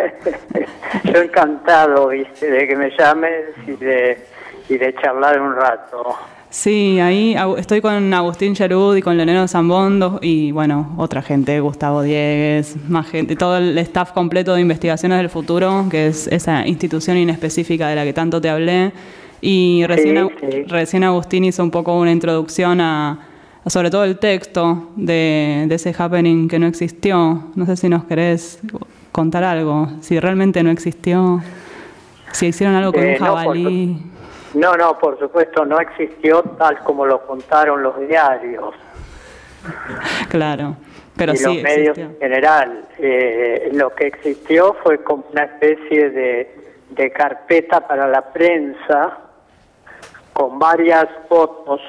yo 1.14 1.22
encantado, 1.22 2.10
viste, 2.10 2.50
de 2.50 2.68
que 2.68 2.76
me 2.76 2.90
llames 2.98 3.46
y 3.68 3.72
de, 3.72 4.18
y 4.70 4.78
de 4.78 4.94
charlar 4.96 5.42
un 5.42 5.56
rato. 5.56 6.16
Sí, 6.50 7.00
ahí 7.00 7.34
estoy 7.58 7.80
con 7.80 8.14
Agustín 8.14 8.54
Cherud 8.56 8.96
y 8.98 9.02
con 9.02 9.16
Leonardo 9.16 9.48
Zambondo 9.48 10.20
y 10.22 10.52
bueno, 10.52 10.94
otra 10.98 11.22
gente, 11.22 11.58
Gustavo 11.62 12.02
Diegues, 12.02 12.76
más 12.90 13.10
gente, 13.10 13.38
todo 13.38 13.56
el 13.58 13.78
staff 13.78 14.12
completo 14.12 14.54
de 14.54 14.60
Investigaciones 14.62 15.18
del 15.20 15.30
Futuro, 15.30 15.86
que 15.90 16.08
es 16.08 16.28
esa 16.28 16.68
institución 16.68 17.16
inespecífica 17.16 17.88
de 17.88 17.96
la 17.96 18.04
que 18.04 18.12
tanto 18.12 18.42
te 18.42 18.50
hablé. 18.50 18.92
Y 19.40 19.86
recién, 19.88 20.28
Sí, 20.42 20.48
sí. 20.52 20.64
recién 20.64 21.04
Agustín 21.06 21.46
hizo 21.46 21.64
un 21.64 21.72
poco 21.72 21.98
una 21.98 22.12
introducción 22.12 22.82
a, 22.82 23.18
a 23.64 23.70
sobre 23.70 23.90
todo 23.90 24.04
el 24.04 24.20
texto 24.20 24.90
de, 24.98 25.66
de 25.70 25.76
ese 25.76 25.96
happening 25.98 26.50
que 26.50 26.60
no 26.60 26.68
existió. 26.68 27.46
No 27.56 27.66
sé 27.66 27.78
si 27.78 27.88
nos 27.88 28.04
querés 28.04 28.60
contar 29.12 29.44
algo, 29.44 29.88
si 30.02 30.20
realmente 30.20 30.64
no 30.64 30.72
existió, 30.72 31.42
si 32.32 32.48
hicieron 32.48 32.76
algo 32.76 32.94
con 32.94 33.04
Eh, 33.04 33.08
un 33.08 33.14
no, 33.14 33.18
por 33.20 33.28
jabalí. 33.28 34.12
No, 34.54 34.76
no, 34.76 34.98
por 35.00 35.18
supuesto, 35.20 35.66
no 35.66 35.80
existió 35.80 36.42
tal 36.58 36.80
como 36.80 37.06
lo 37.06 37.26
contaron 37.26 37.82
los 37.84 37.98
diarios 38.08 38.74
Claro, 40.30 40.76
pero 41.16 41.34
y 41.34 41.38
sí 41.38 41.46
los 41.46 41.64
medios 41.64 41.98
en 41.98 42.18
general. 42.20 42.86
Eh, 42.98 43.70
lo 43.74 43.94
que 43.94 44.08
existió 44.08 44.76
fue 44.84 45.04
como 45.04 45.26
una 45.32 45.44
especie 45.44 46.10
de, 46.10 46.56
de 46.90 47.12
carpeta 47.12 47.88
para 47.88 48.08
la 48.08 48.22
prensa 48.34 49.18
con 50.34 50.58
varias 50.58 51.06
fotos 51.30 51.80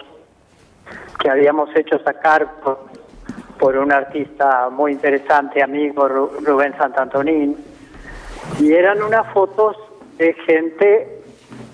que 1.19 1.31
habíamos 1.31 1.75
hecho 1.77 1.99
sacar 2.01 2.61
por, 2.61 2.81
por 3.63 3.77
un 3.79 3.93
artista 3.93 4.69
muy 4.71 4.91
interesante, 4.91 5.63
amigo 5.63 6.09
Ru- 6.09 6.45
Rubén 6.45 6.77
Santantonín, 6.77 7.57
y 8.59 8.73
eran 8.73 9.01
unas 9.01 9.33
fotos 9.33 9.77
de 10.19 10.33
gente 10.35 11.23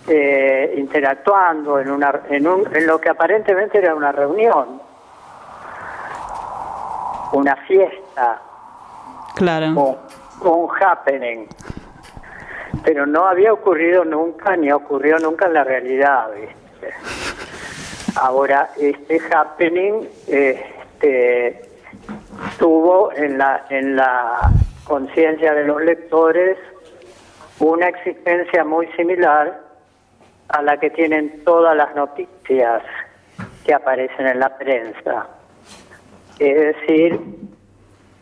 eh, 0.06 0.74
interactuando 0.76 1.80
en, 1.80 1.90
una, 1.90 2.20
en, 2.28 2.46
un, 2.46 2.68
en 2.76 2.86
lo 2.86 3.00
que 3.00 3.08
aparentemente 3.08 3.78
era 3.78 3.94
una 3.94 4.12
reunión, 4.12 4.82
una 7.32 7.56
fiesta, 7.66 8.42
Claro. 9.34 9.96
o 10.42 10.50
un 10.50 10.68
happening. 10.82 11.46
Pero 12.84 13.06
no 13.06 13.24
había 13.26 13.50
ocurrido 13.50 14.04
nunca, 14.04 14.56
ni 14.56 14.70
ocurrió 14.70 15.18
nunca 15.20 15.46
en 15.46 15.54
la 15.54 15.64
realidad. 15.64 16.26
¿viste? 16.36 16.92
Ahora, 18.20 18.68
este 18.78 19.20
happening 19.34 20.06
este, 20.26 21.62
tuvo 22.58 23.12
en 23.12 23.38
la, 23.38 23.64
en 23.70 23.96
la 23.96 24.50
conciencia 24.84 25.54
de 25.54 25.64
los 25.64 25.82
lectores 25.82 26.58
una 27.60 27.88
existencia 27.88 28.64
muy 28.64 28.86
similar 28.92 29.60
a 30.48 30.62
la 30.62 30.78
que 30.78 30.90
tienen 30.90 31.44
todas 31.44 31.76
las 31.76 31.94
noticias 31.94 32.82
que 33.64 33.74
aparecen 33.74 34.26
en 34.26 34.40
la 34.40 34.56
prensa. 34.56 35.28
Es 36.38 36.56
decir, 36.56 37.20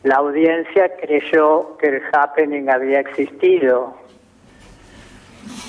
la 0.03 0.17
audiencia 0.17 0.97
creyó 0.97 1.77
que 1.79 1.89
el 1.89 2.03
happening 2.13 2.69
había 2.69 3.01
existido 3.01 3.95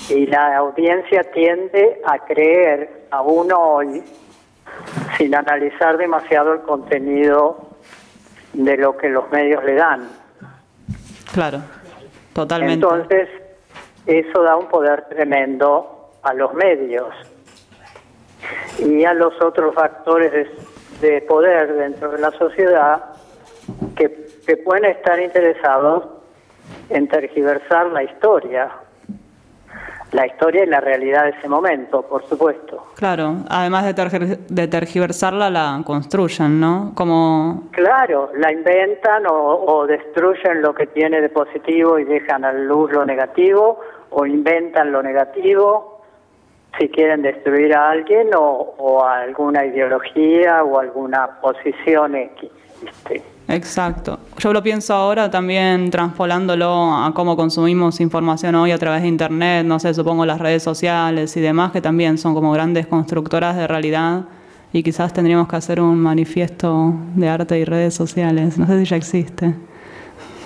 y 0.08 0.26
la 0.26 0.56
audiencia 0.56 1.30
tiende 1.32 2.00
a 2.04 2.18
creer 2.20 3.06
aún 3.10 3.52
hoy, 3.52 4.02
sin 5.16 5.34
analizar 5.34 5.98
demasiado 5.98 6.54
el 6.54 6.60
contenido 6.62 7.67
de 8.52 8.76
lo 8.76 8.96
que 8.96 9.08
los 9.08 9.30
medios 9.30 9.64
le 9.64 9.74
dan. 9.74 10.08
Claro, 11.32 11.60
totalmente. 12.32 12.74
Entonces, 12.74 13.28
eso 14.06 14.42
da 14.42 14.56
un 14.56 14.68
poder 14.68 15.06
tremendo 15.08 16.12
a 16.22 16.32
los 16.34 16.54
medios 16.54 17.14
y 18.78 19.04
a 19.04 19.14
los 19.14 19.40
otros 19.42 19.74
factores 19.74 20.32
de, 20.32 21.08
de 21.08 21.20
poder 21.22 21.74
dentro 21.74 22.10
de 22.10 22.18
la 22.18 22.30
sociedad 22.32 23.04
que, 23.96 24.28
que 24.46 24.56
pueden 24.56 24.86
estar 24.86 25.20
interesados 25.20 26.04
en 26.88 27.08
tergiversar 27.08 27.86
la 27.88 28.02
historia, 28.02 28.70
la 30.12 30.26
historia 30.26 30.64
y 30.64 30.66
la 30.66 30.80
realidad 30.80 31.24
de 31.24 31.30
ese 31.30 31.48
momento, 31.48 32.02
por 32.02 32.26
supuesto. 32.26 32.86
Claro, 32.94 33.36
además 33.48 33.84
de, 33.84 34.38
de 34.48 34.68
tergiversarla, 34.68 35.50
la 35.50 35.82
construyen, 35.84 36.60
¿no? 36.60 36.92
Como, 36.94 37.68
Claro, 37.72 38.30
la 38.36 38.52
inventan 38.52 39.26
o, 39.26 39.34
o 39.34 39.86
destruyen 39.86 40.62
lo 40.62 40.74
que 40.74 40.86
tiene 40.86 41.20
de 41.20 41.28
positivo 41.28 41.98
y 41.98 42.04
dejan 42.04 42.44
a 42.44 42.52
luz 42.52 42.90
lo 42.92 43.04
negativo, 43.04 43.80
o 44.10 44.24
inventan 44.26 44.92
lo 44.92 45.02
negativo 45.02 45.98
si 46.78 46.88
quieren 46.88 47.22
destruir 47.22 47.74
a 47.74 47.90
alguien 47.90 48.34
o, 48.34 48.74
o 48.78 49.04
a 49.04 49.20
alguna 49.20 49.64
ideología 49.64 50.62
o 50.62 50.78
alguna 50.78 51.40
posición 51.40 52.14
X. 52.14 52.50
¿viste? 52.82 53.22
Exacto. 53.48 54.18
Yo 54.38 54.52
lo 54.52 54.62
pienso 54.62 54.94
ahora 54.94 55.30
también 55.30 55.90
transpolándolo 55.90 56.92
a 56.92 57.12
cómo 57.14 57.36
consumimos 57.36 58.00
información 58.00 58.54
hoy 58.54 58.72
a 58.72 58.78
través 58.78 59.02
de 59.02 59.08
Internet, 59.08 59.66
no 59.66 59.78
sé, 59.78 59.94
supongo 59.94 60.24
las 60.26 60.40
redes 60.40 60.62
sociales 60.62 61.36
y 61.36 61.40
demás, 61.40 61.72
que 61.72 61.80
también 61.80 62.18
son 62.18 62.34
como 62.34 62.52
grandes 62.52 62.86
constructoras 62.86 63.56
de 63.56 63.66
realidad. 63.66 64.24
Y 64.72 64.82
quizás 64.82 65.12
tendríamos 65.12 65.48
que 65.48 65.56
hacer 65.56 65.80
un 65.80 65.98
manifiesto 65.98 66.92
de 67.14 67.28
arte 67.28 67.58
y 67.58 67.64
redes 67.64 67.94
sociales. 67.94 68.58
No 68.58 68.66
sé 68.66 68.78
si 68.80 68.84
ya 68.84 68.96
existe. 68.96 69.54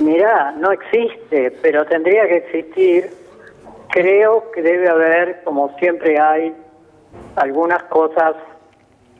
Mirá, 0.00 0.52
no 0.52 0.70
existe, 0.70 1.50
pero 1.62 1.84
tendría 1.86 2.26
que 2.26 2.36
existir. 2.36 3.10
Creo 3.90 4.50
que 4.52 4.62
debe 4.62 4.88
haber, 4.88 5.42
como 5.44 5.76
siempre 5.78 6.18
hay, 6.18 6.54
algunas 7.36 7.82
cosas 7.84 8.34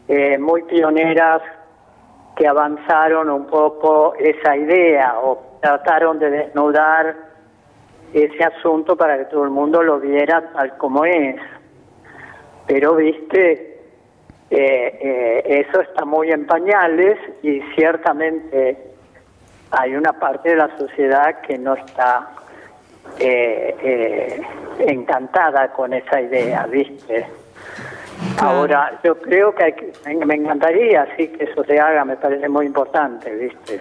eh, 0.09 0.39
muy 0.39 0.63
pioneras 0.63 1.43
que 2.37 2.47
avanzaron 2.47 3.31
un 3.31 3.47
poco 3.47 4.15
esa 4.19 4.57
idea 4.57 5.19
o 5.19 5.59
trataron 5.61 6.19
de 6.19 6.31
desnudar 6.31 7.15
ese 8.13 8.45
asunto 8.45 8.97
para 8.97 9.19
que 9.19 9.25
todo 9.27 9.45
el 9.45 9.51
mundo 9.51 9.83
lo 9.83 10.01
viera 10.01 10.53
tal 10.53 10.77
como 10.77 11.05
es. 11.05 11.37
Pero, 12.67 12.97
viste, 12.97 13.81
eh, 14.51 14.99
eh, 15.01 15.65
eso 15.69 15.81
está 15.81 16.05
muy 16.05 16.31
en 16.31 16.47
pañales 16.47 17.19
y 17.43 17.61
ciertamente 17.75 18.93
hay 19.71 19.95
una 19.95 20.13
parte 20.13 20.51
de 20.51 20.57
la 20.57 20.77
sociedad 20.77 21.41
que 21.41 21.57
no 21.59 21.75
está 21.75 22.29
eh, 23.19 23.75
eh, 23.83 24.43
encantada 24.81 25.73
con 25.73 25.93
esa 25.93 26.21
idea, 26.21 26.67
¿viste? 26.67 27.27
Ahora, 28.39 29.01
yo 29.05 29.15
creo 29.21 29.55
que, 29.55 29.65
hay 29.65 29.73
que- 29.75 30.25
me- 30.27 30.35
encantaría, 30.35 31.07
sí, 31.17 31.29
que 31.29 31.45
eso 31.45 31.63
se 31.65 31.79
haga, 31.79 32.05
me 32.05 32.17
parece 32.17 32.49
muy 32.49 32.67
importante, 32.67 33.35
¿viste? 33.35 33.81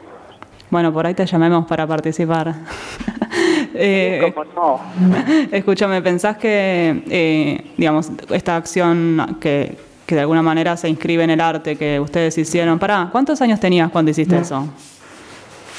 Bueno, 0.69 0.93
por 0.93 1.05
ahí 1.05 1.13
te 1.13 1.25
llamemos 1.25 1.65
para 1.67 1.85
participar. 1.87 2.53
Eh, 3.73 4.33
¿Cómo 4.35 4.43
no? 4.53 4.81
Escúchame, 5.51 6.01
¿pensás 6.01 6.37
que, 6.37 7.03
eh, 7.09 7.71
digamos, 7.77 8.11
esta 8.31 8.57
acción 8.57 9.37
que, 9.39 9.77
que 10.05 10.15
de 10.15 10.21
alguna 10.21 10.41
manera 10.41 10.75
se 10.75 10.89
inscribe 10.89 11.23
en 11.23 11.29
el 11.29 11.39
arte 11.39 11.77
que 11.77 11.99
ustedes 11.99 12.37
hicieron, 12.37 12.77
pará, 12.79 13.07
¿cuántos 13.11 13.41
años 13.41 13.59
tenías 13.61 13.89
cuando 13.89 14.11
hiciste 14.11 14.37
eso? 14.37 14.67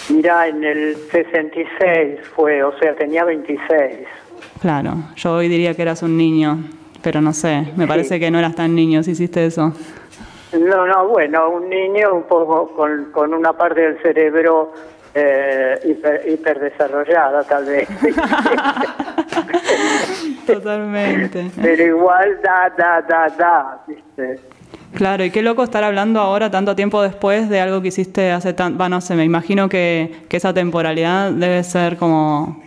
Mira, 0.09 0.49
en 0.49 0.65
el 0.65 0.97
66 1.13 2.21
fue, 2.35 2.63
o 2.65 2.77
sea, 2.79 2.95
tenía 2.97 3.25
26. 3.25 3.61
Claro, 4.61 4.95
yo 5.17 5.35
hoy 5.35 5.49
diría 5.49 5.75
que 5.75 5.83
eras 5.83 6.03
un 6.03 6.17
niño, 6.17 6.59
pero 7.03 7.21
no 7.21 7.33
sé, 7.33 7.73
me 7.77 7.87
parece 7.87 8.21
que 8.21 8.31
no 8.31 8.39
eras 8.39 8.55
tan 8.55 8.75
niño 8.75 9.03
si 9.03 9.13
hiciste 9.13 9.47
eso. 9.47 9.73
No, 10.53 10.87
no, 10.87 11.09
bueno, 11.09 11.51
un 11.51 11.69
niño 11.69 12.15
un 12.15 12.25
poco 12.25 12.75
con, 12.75 13.11
con 13.11 13.33
una 13.33 13.55
parte 13.55 13.81
del 13.81 14.03
cerebro 14.03 14.73
eh, 15.15 15.79
hiper, 15.85 16.29
hiperdesarrollada, 16.29 17.43
tal 17.45 17.65
vez. 17.65 17.89
Totalmente. 20.47 21.51
Pero 21.61 21.83
igual 21.83 22.41
da, 22.43 22.73
da, 22.77 23.03
da, 23.03 23.29
da, 23.37 23.85
¿viste? 23.87 24.41
Claro, 24.95 25.25
y 25.25 25.31
qué 25.31 25.43
loco 25.43 25.63
estar 25.63 25.85
hablando 25.85 26.21
ahora, 26.21 26.51
tanto 26.51 26.77
tiempo 26.77 27.03
después, 27.03 27.49
de 27.49 27.61
algo 27.61 27.81
que 27.81 27.89
hiciste 27.89 28.31
hace 28.31 28.53
tan... 28.53 28.79
Va, 28.79 28.91
no 28.91 29.01
sé, 29.01 29.15
me 29.15 29.25
imagino 29.25 29.69
que, 29.69 30.25
que 30.29 30.37
esa 30.37 30.53
temporalidad 30.53 31.33
debe 31.33 31.65
ser 31.65 31.97
como... 31.97 32.63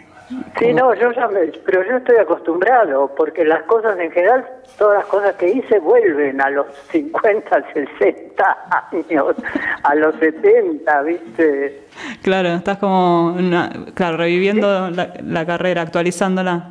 Sí, 0.58 0.74
no, 0.74 0.94
yo 0.96 1.12
ya 1.12 1.28
me, 1.28 1.42
pero 1.66 1.84
yo 1.88 1.98
estoy 1.98 2.18
acostumbrado, 2.18 3.14
porque 3.16 3.46
las 3.46 3.64
cosas 3.64 4.00
en 4.00 4.12
general, 4.12 4.44
todas 4.78 4.98
las 5.00 5.06
cosas 5.06 5.36
que 5.36 5.50
hice 5.50 5.80
vuelven 5.80 6.42
a 6.42 6.50
los 6.50 6.66
50, 6.92 7.64
60 7.74 8.58
años, 8.92 9.36
a 9.84 9.96
los 9.96 10.16
70, 10.16 11.02
¿viste? 11.04 11.84
Claro, 12.24 12.50
estás 12.50 12.78
como... 12.80 13.34
una- 13.34 13.72
claro, 13.94 14.18
reviviendo 14.18 14.90
la, 14.90 15.14
la 15.24 15.46
carrera, 15.46 15.82
actualizándola. 15.84 16.70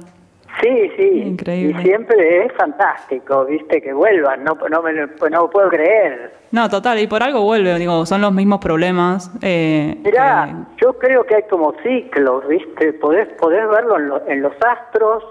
Sí, 0.60 0.90
sí. 0.96 1.22
Increíble. 1.26 1.80
Y 1.80 1.84
siempre 1.84 2.44
es 2.46 2.52
fantástico, 2.52 3.44
¿viste? 3.44 3.82
Que 3.82 3.92
vuelvan, 3.92 4.44
no, 4.44 4.56
no 4.70 4.82
me 4.82 4.92
lo 4.92 5.08
pues 5.16 5.32
no 5.32 5.50
puedo 5.50 5.68
creer. 5.68 6.32
No, 6.52 6.68
total, 6.70 6.98
y 7.00 7.06
por 7.08 7.22
algo 7.22 7.42
vuelve, 7.42 7.76
digo, 7.78 8.06
son 8.06 8.20
los 8.20 8.32
mismos 8.32 8.60
problemas. 8.60 9.30
eh, 9.42 9.96
Mirá, 10.04 10.66
yo 10.80 10.92
creo 10.98 11.24
que 11.24 11.34
hay 11.36 11.42
como 11.50 11.72
ciclos, 11.82 12.46
¿viste? 12.46 12.92
Podés, 12.94 13.26
podés 13.40 13.68
verlo 13.68 13.98
en, 13.98 14.08
lo- 14.08 14.28
en 14.28 14.42
los 14.42 14.52
astros 14.64 15.24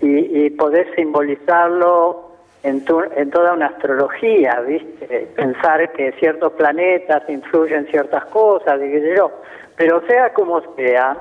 y, 0.00 0.44
y 0.46 0.50
podés 0.50 0.86
simbolizarlo 0.96 2.30
en, 2.62 2.84
tu- 2.84 3.02
en 3.16 3.30
toda 3.30 3.52
una 3.52 3.66
astrología, 3.66 4.60
¿viste? 4.66 5.28
Pensar 5.36 5.92
que 5.92 6.12
ciertos 6.12 6.52
planetas 6.54 7.22
influyen 7.28 7.80
en 7.80 7.86
ciertas 7.88 8.24
cosas, 8.26 8.80
y 8.82 9.14
yo. 9.16 9.30
Pero 9.76 10.00
sea 10.06 10.32
como 10.32 10.62
sea. 10.74 11.16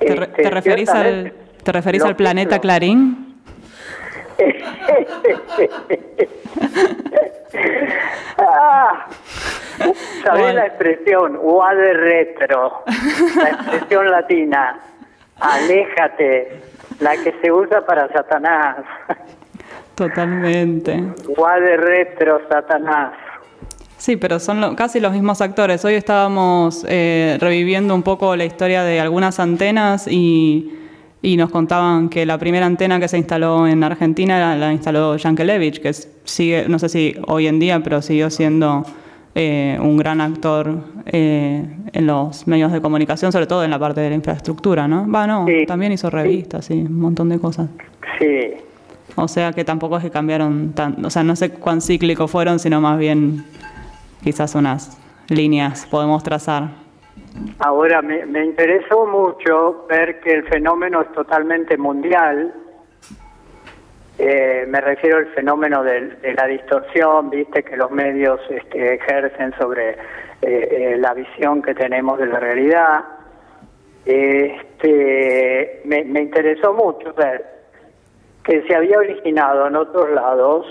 ¿Te, 0.00 0.14
re- 0.16 0.24
este, 0.24 0.42
te 0.42 0.50
referís, 0.50 0.88
al, 0.88 1.32
¿te 1.62 1.72
referís 1.72 2.02
al 2.04 2.16
planeta 2.16 2.58
Clarín? 2.58 3.36
ah, 8.38 9.06
¿Sabés 10.24 10.54
la 10.54 10.66
expresión 10.66 11.38
de 11.74 11.92
retro? 11.92 12.84
La 13.36 13.48
expresión 13.50 14.10
latina. 14.10 14.80
Aléjate. 15.40 16.60
La 17.00 17.16
que 17.16 17.34
se 17.42 17.50
usa 17.50 17.84
para 17.86 18.08
Satanás. 18.12 18.76
Totalmente. 19.94 20.92
de 21.60 21.76
retro, 21.76 22.40
Satanás. 22.48 23.12
Sí, 23.96 24.16
pero 24.16 24.38
son 24.38 24.60
lo- 24.60 24.76
casi 24.76 25.00
los 25.00 25.12
mismos 25.12 25.40
actores. 25.40 25.84
Hoy 25.84 25.94
estábamos 25.94 26.84
eh, 26.88 27.36
reviviendo 27.40 27.94
un 27.94 28.02
poco 28.02 28.34
la 28.36 28.44
historia 28.44 28.82
de 28.82 29.00
algunas 29.00 29.38
antenas 29.40 30.06
y, 30.08 30.79
y 31.22 31.36
nos 31.36 31.50
contaban 31.50 32.08
que 32.08 32.24
la 32.24 32.38
primera 32.38 32.66
antena 32.66 32.98
que 32.98 33.08
se 33.08 33.18
instaló 33.18 33.66
en 33.66 33.82
Argentina 33.84 34.38
la, 34.38 34.56
la 34.56 34.72
instaló 34.72 35.16
Yankelevich, 35.16 35.80
que 35.80 35.92
sigue, 36.24 36.66
no 36.68 36.78
sé 36.78 36.88
si 36.88 37.14
hoy 37.26 37.46
en 37.46 37.58
día, 37.58 37.80
pero 37.82 38.00
siguió 38.00 38.30
siendo 38.30 38.84
eh, 39.34 39.78
un 39.80 39.96
gran 39.96 40.20
actor 40.20 40.82
eh, 41.06 41.64
en 41.92 42.06
los 42.06 42.48
medios 42.48 42.72
de 42.72 42.80
comunicación, 42.80 43.30
sobre 43.30 43.46
todo 43.46 43.62
en 43.62 43.70
la 43.70 43.78
parte 43.78 44.00
de 44.00 44.08
la 44.08 44.16
infraestructura, 44.16 44.88
¿no? 44.88 45.08
Va, 45.08 45.26
no, 45.26 45.46
también 45.68 45.92
hizo 45.92 46.10
revistas 46.10 46.68
y 46.70 46.74
un 46.74 46.98
montón 46.98 47.28
de 47.28 47.38
cosas. 47.38 47.68
Sí. 48.18 48.54
O 49.14 49.28
sea 49.28 49.52
que 49.52 49.64
tampoco 49.64 49.98
es 49.98 50.02
que 50.02 50.10
cambiaron 50.10 50.72
tan, 50.72 51.04
o 51.04 51.10
sea, 51.10 51.22
no 51.22 51.36
sé 51.36 51.50
cuán 51.50 51.80
cíclico 51.80 52.26
fueron, 52.26 52.58
sino 52.58 52.80
más 52.80 52.98
bien 52.98 53.44
quizás 54.24 54.54
unas 54.56 54.98
líneas 55.28 55.86
podemos 55.88 56.24
trazar. 56.24 56.79
Ahora, 57.58 58.02
me, 58.02 58.44
interesó 58.44 59.06
mucho 59.06 59.86
ver 59.88 60.20
que 60.20 60.32
el 60.32 60.48
fenómeno 60.48 61.02
es 61.02 61.12
totalmente 61.12 61.76
mundial. 61.76 62.54
Eh, 64.18 64.64
me 64.68 64.80
refiero 64.80 65.18
al 65.18 65.26
fenómeno 65.28 65.82
de, 65.82 66.34
la 66.36 66.46
distorsión, 66.46 67.30
viste, 67.30 67.62
que 67.62 67.76
los 67.76 67.90
medios 67.90 68.40
este, 68.50 68.94
ejercen 68.94 69.54
sobre 69.58 69.90
eh, 69.90 69.96
eh, 70.42 70.96
la 70.98 71.14
visión 71.14 71.62
que 71.62 71.74
tenemos 71.74 72.18
de 72.18 72.26
la 72.26 72.40
realidad. 72.40 73.04
Este, 74.04 75.82
me 75.84 76.20
interesó 76.20 76.72
mucho 76.72 77.12
ver 77.14 77.60
que 78.42 78.62
se 78.66 78.74
había 78.74 78.98
originado 78.98 79.66
en 79.66 79.76
otros 79.76 80.10
lados 80.10 80.66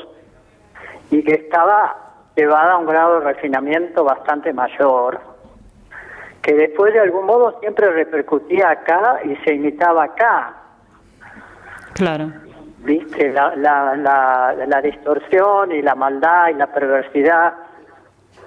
y 1.12 1.24
que 1.24 1.34
estaba 1.34 1.96
llevada 2.36 2.74
a 2.74 2.78
un 2.78 2.86
grado 2.86 3.20
de 3.20 3.26
refinamiento 3.26 4.04
bastante 4.04 4.54
mayor, 4.54 5.20
que 6.42 6.54
después 6.54 6.94
de 6.94 7.00
algún 7.00 7.26
modo 7.26 7.60
siempre 7.60 7.92
repercutía 7.92 8.70
acá 8.70 9.20
y 9.24 9.36
se 9.44 9.54
imitaba 9.54 10.06
acá. 10.06 10.54
Claro. 11.94 12.32
¿Viste? 12.80 13.32
La, 13.32 13.56
la, 13.56 13.96
la, 13.96 14.56
la 14.68 14.82
distorsión 14.82 15.72
y 15.72 15.82
la 15.82 15.96
maldad 15.96 16.50
y 16.50 16.54
la 16.54 16.68
perversidad 16.68 17.54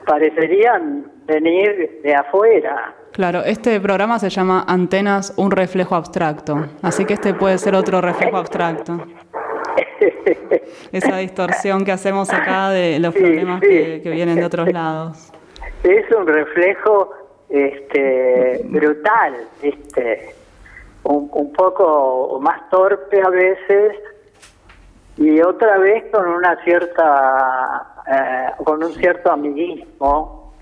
parecerían 0.06 1.04
venir 1.26 2.00
de 2.02 2.14
afuera. 2.14 2.94
Claro, 3.12 3.40
este 3.44 3.78
programa 3.78 4.18
se 4.18 4.30
llama 4.30 4.64
Antenas, 4.66 5.34
un 5.36 5.50
reflejo 5.50 5.94
abstracto, 5.94 6.66
así 6.80 7.04
que 7.04 7.12
este 7.14 7.34
puede 7.34 7.58
ser 7.58 7.74
otro 7.74 8.00
reflejo 8.00 8.38
abstracto. 8.38 9.04
Esa 10.92 11.18
distorsión 11.18 11.84
que 11.84 11.92
hacemos 11.92 12.32
acá 12.32 12.70
de 12.70 12.98
los 12.98 13.14
problemas 13.14 13.60
que, 13.60 14.00
que 14.02 14.10
vienen 14.10 14.36
de 14.36 14.44
otros 14.46 14.72
lados. 14.72 15.30
Es 15.84 16.10
un 16.12 16.26
reflejo 16.26 17.10
este, 17.52 18.62
brutal, 18.64 19.34
¿viste? 19.62 20.34
Un, 21.04 21.28
un 21.32 21.52
poco 21.52 22.38
más 22.40 22.70
torpe 22.70 23.20
a 23.20 23.28
veces 23.28 23.96
y 25.18 25.40
otra 25.42 25.76
vez 25.76 26.04
con 26.10 26.26
una 26.26 26.56
cierta, 26.64 28.02
eh, 28.10 28.62
con 28.64 28.82
un 28.82 28.94
cierto 28.94 29.30
amiguismo, 29.30 30.54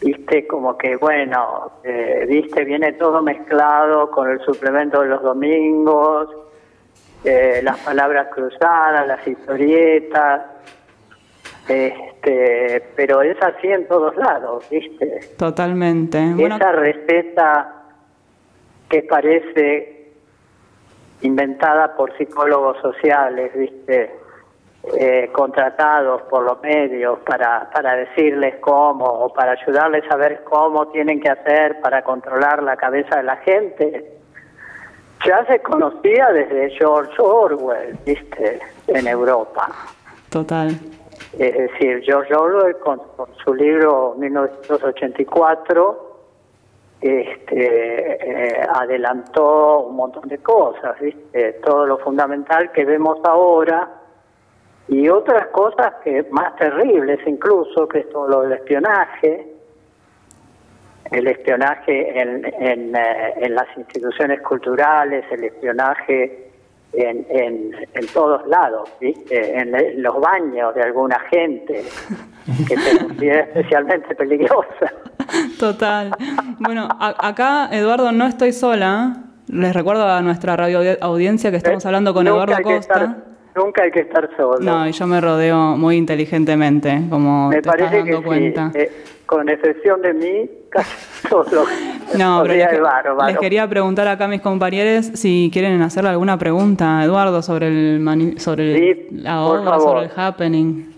viste, 0.00 0.46
como 0.46 0.78
que 0.78 0.94
bueno, 0.96 1.72
eh, 1.82 2.24
viste, 2.28 2.64
viene 2.64 2.92
todo 2.92 3.20
mezclado 3.22 4.10
con 4.12 4.30
el 4.30 4.40
suplemento 4.40 5.00
de 5.00 5.08
los 5.08 5.22
domingos, 5.22 6.28
eh, 7.24 7.60
las 7.64 7.78
palabras 7.80 8.28
cruzadas, 8.32 9.06
las 9.08 9.26
historietas, 9.26 10.42
este, 12.24 12.82
pero 12.96 13.22
es 13.22 13.36
así 13.42 13.68
en 13.68 13.86
todos 13.86 14.16
lados, 14.16 14.64
viste. 14.70 15.20
Totalmente. 15.36 16.18
Bueno, 16.34 16.56
Esa 16.56 16.72
receta 16.72 17.72
que 18.88 19.02
parece 19.02 20.12
inventada 21.22 21.94
por 21.96 22.16
psicólogos 22.16 22.78
sociales, 22.80 23.52
¿viste? 23.54 24.10
Eh, 24.98 25.30
contratados 25.32 26.22
por 26.22 26.44
los 26.44 26.60
medios 26.60 27.18
para, 27.20 27.70
para 27.70 27.96
decirles 27.96 28.56
cómo 28.60 29.06
o 29.06 29.32
para 29.32 29.52
ayudarles 29.52 30.04
a 30.10 30.16
ver 30.16 30.44
cómo 30.44 30.88
tienen 30.88 31.20
que 31.20 31.30
hacer 31.30 31.80
para 31.80 32.02
controlar 32.02 32.62
la 32.62 32.76
cabeza 32.76 33.16
de 33.16 33.22
la 33.22 33.36
gente. 33.38 34.12
Ya 35.26 35.46
se 35.46 35.60
conocía 35.60 36.28
desde 36.32 36.70
George 36.76 37.14
Orwell, 37.18 37.96
¿viste? 38.04 38.60
En 38.88 39.06
Europa. 39.06 39.68
total. 40.28 40.78
Es 41.38 41.54
decir, 41.56 42.02
George 42.04 42.34
Orwell 42.34 42.76
con, 42.78 42.98
con 43.16 43.28
su 43.44 43.54
libro 43.54 44.14
1984 44.18 46.14
este, 47.00 48.60
eh, 48.60 48.66
adelantó 48.74 49.80
un 49.80 49.96
montón 49.96 50.26
de 50.28 50.38
cosas, 50.38 50.98
¿viste? 51.00 51.54
todo 51.64 51.86
lo 51.86 51.98
fundamental 51.98 52.72
que 52.72 52.84
vemos 52.84 53.18
ahora 53.24 53.90
y 54.88 55.08
otras 55.08 55.48
cosas 55.48 55.96
que 56.02 56.26
más 56.30 56.56
terribles 56.56 57.20
incluso, 57.26 57.86
que 57.88 58.00
es 58.00 58.08
todo 58.08 58.28
lo 58.28 58.40
del 58.42 58.52
espionaje, 58.52 59.54
el 61.10 61.26
espionaje 61.26 62.20
en, 62.20 62.44
en, 62.44 62.96
eh, 62.96 63.34
en 63.36 63.54
las 63.54 63.66
instituciones 63.76 64.40
culturales, 64.40 65.24
el 65.30 65.44
espionaje 65.44 66.43
en, 66.96 67.26
en, 67.28 67.70
en 67.94 68.06
todos 68.12 68.46
lados, 68.46 68.88
¿viste? 69.00 69.58
en 69.58 69.72
los 70.02 70.20
baños 70.20 70.74
de 70.74 70.82
alguna 70.82 71.18
gente 71.30 71.82
que 72.68 72.76
se 72.76 72.98
considera 73.04 73.40
especialmente 73.54 74.14
peligrosa. 74.14 74.92
Total. 75.58 76.10
Bueno, 76.60 76.88
a- 76.90 77.28
acá, 77.28 77.68
Eduardo, 77.72 78.12
no 78.12 78.26
estoy 78.26 78.52
sola. 78.52 79.16
Les 79.48 79.74
recuerdo 79.74 80.06
a 80.08 80.20
nuestra 80.22 80.56
radio 80.56 80.80
audiencia 81.00 81.50
que 81.50 81.58
estamos 81.58 81.84
hablando 81.86 82.14
con 82.14 82.26
Eh, 82.26 82.30
Nunca 82.30 82.44
Eduardo 82.44 82.68
que 82.68 82.76
Costa. 82.76 82.94
estar- 82.94 83.16
nunca 83.54 83.82
hay 83.82 83.90
que 83.90 84.00
estar 84.00 84.28
solo. 84.36 84.58
No, 84.60 84.88
y 84.88 84.92
yo 84.92 85.06
me 85.06 85.20
rodeo 85.20 85.76
muy 85.76 85.96
inteligentemente, 85.96 87.02
como 87.10 87.48
Me 87.48 87.56
te 87.56 87.60
estás 87.60 87.76
parece 87.76 88.04
que 88.04 88.10
dando 88.12 88.18
sí, 88.18 88.24
cuenta. 88.24 88.70
eh, 88.74 88.92
con 89.26 89.48
excepción 89.48 90.02
de 90.02 90.12
mí, 90.14 90.50
casi 90.70 90.90
todo. 91.28 91.44
No, 92.18 92.42
pero 92.42 92.54
les, 92.54 93.26
les 93.28 93.38
quería 93.38 93.66
preguntar 93.68 94.06
acá 94.06 94.26
a 94.26 94.28
mis 94.28 94.40
compañeros 94.42 95.06
si 95.14 95.50
quieren 95.52 95.80
hacerle 95.82 96.10
alguna 96.10 96.38
pregunta, 96.38 97.02
Eduardo, 97.02 97.42
sobre 97.42 97.68
el 97.68 97.98
mani- 98.00 98.38
sobre 98.38 98.90
el- 98.90 99.22
la 99.24 99.40
obra, 99.42 99.78
sobre 99.80 100.04
el 100.06 100.10
happening. 100.14 100.92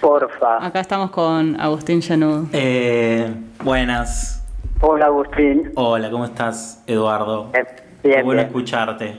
Porfa. 0.00 0.64
Acá 0.66 0.80
estamos 0.80 1.10
con 1.12 1.58
Agustín 1.58 2.02
Genud. 2.02 2.48
Eh, 2.52 3.32
buenas. 3.62 4.44
Hola, 4.82 5.06
Agustín. 5.06 5.70
Hola, 5.76 6.10
¿cómo 6.10 6.26
estás, 6.26 6.82
Eduardo? 6.86 7.50
bien, 7.52 7.66
Qué 8.02 8.22
bueno 8.22 8.38
bien. 8.42 8.46
escucharte. 8.48 9.16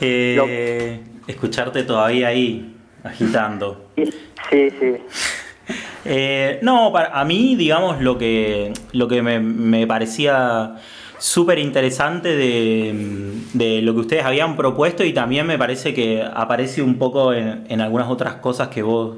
Eh, 0.00 1.00
escucharte 1.28 1.82
todavía 1.84 2.28
ahí, 2.28 2.76
agitando. 3.04 3.90
Sí, 3.96 4.70
sí. 4.80 4.96
Eh, 6.08 6.58
no, 6.62 6.92
para, 6.92 7.08
a 7.18 7.24
mí, 7.24 7.56
digamos, 7.56 8.00
lo 8.00 8.16
que, 8.16 8.72
lo 8.92 9.08
que 9.08 9.22
me, 9.22 9.40
me 9.40 9.86
parecía 9.86 10.76
súper 11.18 11.58
interesante 11.58 12.36
de, 12.36 12.92
de 13.54 13.82
lo 13.82 13.94
que 13.94 14.00
ustedes 14.00 14.24
habían 14.24 14.54
propuesto 14.56 15.02
y 15.02 15.12
también 15.12 15.46
me 15.46 15.58
parece 15.58 15.94
que 15.94 16.22
aparece 16.22 16.82
un 16.82 16.96
poco 16.96 17.32
en, 17.32 17.64
en 17.68 17.80
algunas 17.80 18.08
otras 18.08 18.34
cosas 18.34 18.68
que 18.68 18.82
vos, 18.82 19.16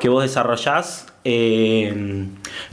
que 0.00 0.08
vos 0.08 0.22
desarrollás. 0.22 1.06
eh, 1.24 2.26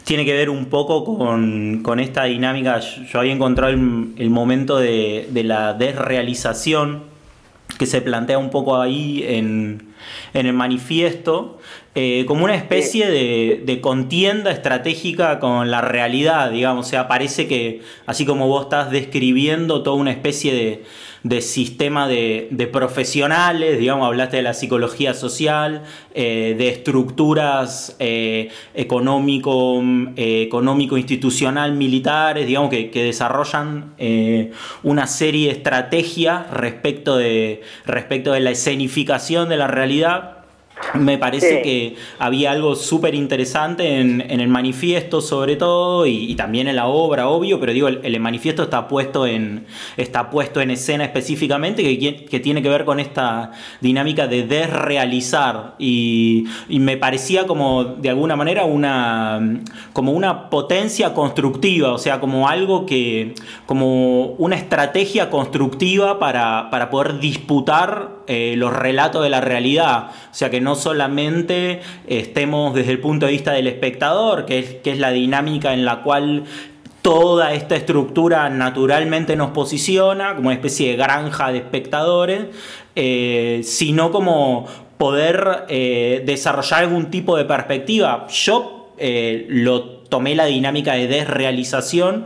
tiene 0.05 0.23
que 0.25 0.33
ver 0.33 0.49
un 0.49 0.65
poco 0.65 1.03
con, 1.03 1.81
con 1.83 1.99
esta 1.99 2.23
dinámica. 2.23 2.79
Yo, 2.79 3.19
había 3.19 3.33
encontrado 3.33 3.73
el, 3.73 4.13
el 4.17 4.29
momento 4.29 4.77
de, 4.77 5.27
de 5.31 5.43
la 5.43 5.73
desrealización 5.73 7.03
que 7.77 7.85
se 7.85 8.01
plantea 8.01 8.37
un 8.37 8.49
poco 8.49 8.79
ahí 8.79 9.23
en, 9.27 9.93
en 10.33 10.45
el 10.45 10.53
manifiesto, 10.53 11.59
eh, 11.97 12.25
como 12.27 12.43
una 12.43 12.55
especie 12.55 13.09
de, 13.09 13.61
de 13.63 13.79
contienda 13.79 14.51
estratégica 14.51 15.39
con 15.39 15.71
la 15.71 15.79
realidad, 15.79 16.51
digamos. 16.51 16.87
O 16.87 16.89
sea, 16.89 17.07
parece 17.07 17.47
que, 17.47 17.79
así 18.05 18.25
como 18.25 18.49
vos 18.49 18.63
estás 18.63 18.91
describiendo 18.91 19.81
toda 19.81 19.95
una 19.95 20.11
especie 20.11 20.53
de, 20.53 20.83
de 21.23 21.39
sistema 21.39 22.05
de, 22.09 22.49
de 22.51 22.67
profesionales, 22.67 23.79
digamos, 23.79 24.07
hablaste 24.07 24.35
de 24.35 24.43
la 24.43 24.53
psicología 24.53 25.13
social, 25.13 25.83
eh, 26.13 26.55
de 26.57 26.67
estructuras 26.67 27.95
eh, 27.99 28.49
económico, 28.73 29.81
económico, 30.17 30.97
institucional, 30.97 31.75
militares, 31.75 32.45
digamos, 32.45 32.71
que, 32.71 32.91
que 32.91 33.05
desarrollan 33.05 33.93
una 34.83 35.07
serie 35.07 35.47
de 35.47 35.53
estrategias 35.53 36.51
respecto 36.51 37.15
de, 37.15 37.61
respecto 37.85 38.33
de 38.33 38.41
la 38.41 38.51
escenificación 38.51 39.47
de 39.47 39.55
la 39.55 39.67
realidad. 39.67 40.34
Me 40.93 41.17
parece 41.17 41.57
Sí. 41.57 41.61
que 41.63 41.95
había 42.19 42.51
algo 42.51 42.75
súper 42.75 43.15
interesante 43.15 43.99
en, 43.99 44.21
en 44.29 44.39
el 44.41 44.47
manifiesto, 44.49 45.21
sobre 45.21 45.55
todo, 45.55 46.05
y, 46.05 46.31
y 46.31 46.35
también 46.35 46.67
en 46.67 46.75
la 46.75 46.87
obra, 46.87 47.27
obvio, 47.29 47.59
pero 47.59 47.71
digo, 47.71 47.87
el, 47.87 48.01
el 48.03 48.19
manifiesto 48.19 48.63
está 48.63 48.87
puesto 48.87 49.25
en, 49.25 49.65
está 49.95 50.29
puesto 50.29 50.59
en 50.61 50.71
escena 50.71 51.05
específicamente, 51.05 51.81
que, 51.81 52.25
que 52.25 52.39
tiene 52.39 52.61
que 52.61 52.69
ver 52.69 52.83
con 52.83 52.99
esta 52.99 53.51
dinámica 53.79 54.27
de 54.27 54.43
desrealizar. 54.43 55.75
Y, 55.79 56.45
y 56.69 56.79
me 56.79 56.97
parecía 56.97 57.45
como, 57.47 57.83
de 57.83 58.09
alguna 58.09 58.35
manera, 58.35 58.65
una, 58.65 59.61
como 59.93 60.11
una 60.11 60.49
potencia 60.49 61.13
constructiva, 61.13 61.93
o 61.93 61.97
sea, 61.97 62.19
como 62.19 62.47
algo 62.49 62.85
que, 62.85 63.33
como 63.65 64.25
una 64.37 64.55
estrategia 64.55 65.29
constructiva 65.29 66.19
para, 66.19 66.69
para 66.69 66.89
poder 66.89 67.19
disputar 67.19 68.14
eh, 68.27 68.55
los 68.57 68.73
relatos 68.73 69.23
de 69.23 69.29
la 69.29 69.41
realidad. 69.41 70.11
O 70.31 70.33
sea, 70.33 70.49
que 70.49 70.61
no 70.61 70.75
solamente 70.75 71.81
estemos 72.07 72.73
desde 72.73 72.91
el 72.91 72.99
punto 72.99 73.25
de 73.25 73.31
vista 73.31 73.53
del 73.53 73.67
espectador, 73.67 74.45
que 74.45 74.59
es, 74.59 74.73
que 74.75 74.91
es 74.91 74.99
la 74.99 75.11
dinámica 75.11 75.73
en 75.73 75.85
la 75.85 76.01
cual 76.01 76.43
toda 77.01 77.53
esta 77.53 77.75
estructura 77.75 78.49
naturalmente 78.49 79.35
nos 79.35 79.51
posiciona 79.51 80.35
como 80.35 80.47
una 80.47 80.55
especie 80.55 80.91
de 80.91 80.95
granja 80.97 81.51
de 81.51 81.59
espectadores, 81.59 82.45
eh, 82.95 83.61
sino 83.63 84.11
como 84.11 84.65
poder 84.97 85.65
eh, 85.69 86.23
desarrollar 86.25 86.83
algún 86.83 87.11
tipo 87.11 87.37
de 87.37 87.45
perspectiva. 87.45 88.27
Yo 88.29 88.91
lo 89.49 89.95
tomé 90.09 90.33
la 90.33 90.45
dinámica 90.45 90.93
de 90.93 91.07
desrealización, 91.07 92.25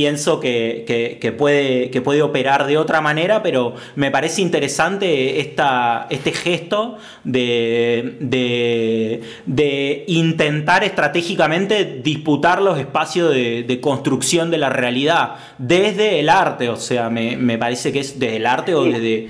pienso 0.00 0.40
que, 0.40 0.84
que- 0.86 1.16
que 1.18 1.32
puede, 1.32 1.90
que 1.90 2.02
puede 2.02 2.20
operar 2.20 2.66
de 2.66 2.76
otra 2.76 3.00
manera, 3.00 3.42
pero 3.42 3.72
me 3.94 4.10
parece 4.10 4.42
interesante 4.42 5.40
esta, 5.40 6.06
este 6.10 6.32
gesto 6.32 6.98
de, 7.24 8.16
de- 8.20 9.22
de 9.46 10.04
intentar 10.08 10.84
estratégicamente 10.84 11.86
disputar 12.02 12.60
los 12.60 12.78
espacios 12.78 13.32
de, 13.32 13.62
de 13.62 13.80
construcción 13.80 14.50
de 14.50 14.58
la 14.58 14.68
realidad 14.68 15.36
desde 15.56 16.20
el 16.20 16.28
arte, 16.28 16.68
o 16.68 16.76
sea, 16.76 17.08
me, 17.08 17.38
me 17.38 17.56
parece 17.56 17.90
que 17.90 18.00
es 18.00 18.18
desde 18.18 18.36
el 18.36 18.44
arte 18.44 18.74
o 18.74 18.84
desde 18.84 19.28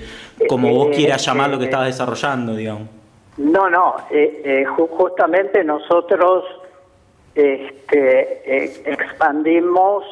como 0.49 0.69
vos 0.73 0.89
quieras 0.93 1.25
llamar 1.25 1.49
lo 1.49 1.59
que 1.59 1.65
estabas 1.65 1.87
desarrollando, 1.87 2.53
digamos. 2.57 2.89
No, 3.37 3.69
no, 3.69 3.95
eh, 4.11 4.41
eh, 4.43 4.65
ju- 4.67 4.89
justamente 4.89 5.63
nosotros 5.63 6.43
este, 7.35 8.41
eh, 8.65 8.81
expandimos 8.85 10.03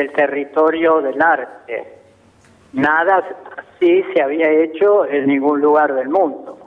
el 0.00 0.12
territorio 0.12 1.00
del 1.00 1.20
arte. 1.20 1.94
Nada 2.72 3.22
así 3.56 4.02
se 4.12 4.22
había 4.22 4.50
hecho 4.50 5.06
en 5.06 5.26
ningún 5.28 5.60
lugar 5.60 5.94
del 5.94 6.08
mundo. 6.08 6.58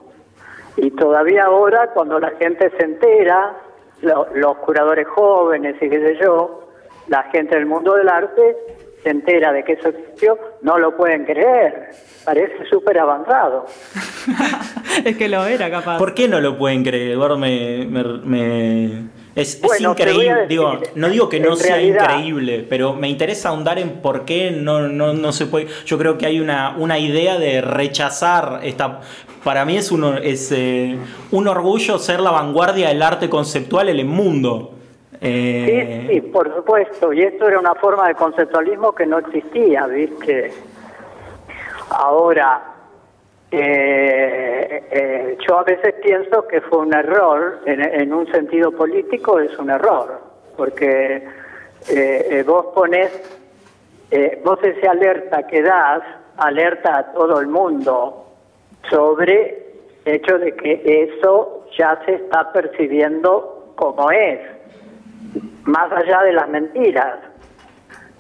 Y 0.78 0.92
todavía 0.92 1.44
ahora, 1.46 1.88
cuando 1.94 2.20
la 2.20 2.32
gente 2.32 2.72
se 2.78 2.84
entera, 2.86 3.54
lo- 4.02 4.28
los 4.36 4.58
curadores 4.58 5.08
jóvenes 5.08 5.76
y 5.82 5.90
qué 5.90 6.00
sé 6.00 6.18
yo, 6.22 6.70
la 7.08 7.24
gente 7.24 7.56
del 7.56 7.66
mundo 7.66 7.96
del 7.96 8.08
arte 8.10 8.56
se 9.04 9.10
entera 9.10 9.52
de 9.54 9.64
que 9.64 9.74
eso 9.74 9.90
existió, 9.90 10.38
no 10.62 10.78
lo 10.78 10.96
pueden 10.96 11.26
creer. 11.26 11.90
Parece 12.26 12.66
súper 12.70 13.00
avanzado. 13.00 13.66
es 15.06 15.18
que 15.18 15.28
lo 15.30 15.46
era 15.46 15.70
capaz. 15.70 15.98
¿Por 15.98 16.14
qué 16.14 16.28
no 16.28 16.40
lo 16.42 16.58
pueden 16.58 16.84
creer? 16.84 17.12
Eduardo 17.12 17.38
me, 17.38 17.86
me- 17.90 18.04
me- 18.24 19.04
es, 19.38 19.62
Bueno, 19.62 19.92
increíble. 19.92 20.34
decir, 20.34 20.48
digo, 20.50 20.80
no 20.96 21.10
digo 21.10 21.30
que 21.30 21.40
no 21.40 21.56
sea 21.56 21.76
realidad- 21.76 22.02
increíble, 22.18 22.66
pero 22.68 22.94
me 22.94 23.08
interesa 23.08 23.50
ahondar 23.50 23.80
en 23.80 24.02
por 24.02 24.26
qué 24.26 24.52
no, 24.52 24.88
no, 24.88 25.14
no 25.14 25.32
se 25.32 25.46
puede. 25.46 25.68
Yo 25.86 25.98
creo 25.98 26.18
que 26.18 26.26
hay 26.26 26.40
una, 26.40 26.76
una 26.78 26.98
idea 27.00 27.38
de 27.40 27.62
rechazar 27.62 28.60
esta. 28.64 29.00
Para 29.44 29.64
mí 29.64 29.78
es, 29.78 29.92
uno, 29.92 30.18
es 30.18 30.52
eh, 30.52 30.98
un 31.32 31.48
orgullo 31.48 31.98
ser 32.00 32.20
la 32.20 32.32
vanguardia 32.32 32.90
del 32.90 33.02
arte 33.02 33.30
conceptual 33.30 33.88
en 33.90 34.00
el 34.00 34.06
mundo. 34.06 34.74
Eh, 35.22 36.06
Sí, 36.10 36.14
sí, 36.16 36.22
por 36.22 36.54
supuesto. 36.54 37.14
Y 37.14 37.22
esto 37.24 37.48
era 37.48 37.60
una 37.60 37.74
forma 37.76 38.08
de 38.08 38.16
conceptualismo 38.16 38.94
que 38.94 39.06
no 39.06 39.20
existía, 39.20 39.88
¿viste? 39.88 40.52
Ahora, 41.90 42.62
eh, 43.52 44.84
eh, 44.92 45.38
yo 45.48 45.60
a 45.60 45.64
veces 45.64 45.96
pienso 46.02 46.48
que 46.48 46.62
fue 46.62 46.80
un 46.80 46.94
error, 46.94 47.62
en, 47.66 48.14
un 48.14 48.30
sentido 48.32 48.72
político 48.72 49.40
es 49.40 49.58
un 49.58 49.70
error, 49.70 50.20
porque 50.58 51.24
eh, 51.90 52.28
eh, 52.30 52.44
vos 52.46 52.68
pones, 52.74 53.10
eh, 54.12 54.42
vos 54.44 54.60
ese 54.64 54.88
alerta 54.88 55.48
que 55.48 55.62
das, 55.62 56.02
alerta 56.38 56.98
a 56.98 57.14
todo 57.14 57.40
el 57.40 57.48
mundo 57.48 58.26
sobre 58.90 59.66
el 60.04 60.16
hecho 60.16 60.38
de 60.38 60.56
que 60.56 61.10
eso 61.10 61.66
ya 61.78 62.02
se 62.06 62.16
está 62.16 62.52
percibiendo 62.52 63.74
como 63.76 64.12
es 64.12 64.40
más 65.64 65.92
allá 65.92 66.24
de 66.24 66.34
las 66.34 66.50
mentiras. 66.50 67.20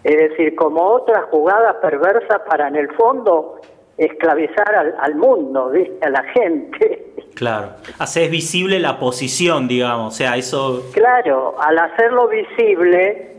Es 0.03 0.29
decir, 0.29 0.55
como 0.55 0.83
otra 0.83 1.23
jugada 1.23 1.81
perversa 1.81 2.43
para 2.45 2.67
en 2.67 2.75
el 2.77 2.89
fondo 2.93 3.59
esclavizar 3.97 4.75
al, 4.75 4.95
al 4.99 5.15
mundo, 5.15 5.69
¿viste? 5.69 6.05
a 6.05 6.09
la 6.09 6.23
gente. 6.23 7.13
Claro. 7.33 7.71
Haces 7.99 8.29
visible 8.31 8.79
la 8.79 8.99
posición, 8.99 9.67
digamos. 9.67 10.13
O 10.13 10.17
sea, 10.17 10.37
eso. 10.37 10.83
Claro, 10.93 11.55
al 11.59 11.77
hacerlo 11.77 12.27
visible, 12.27 13.37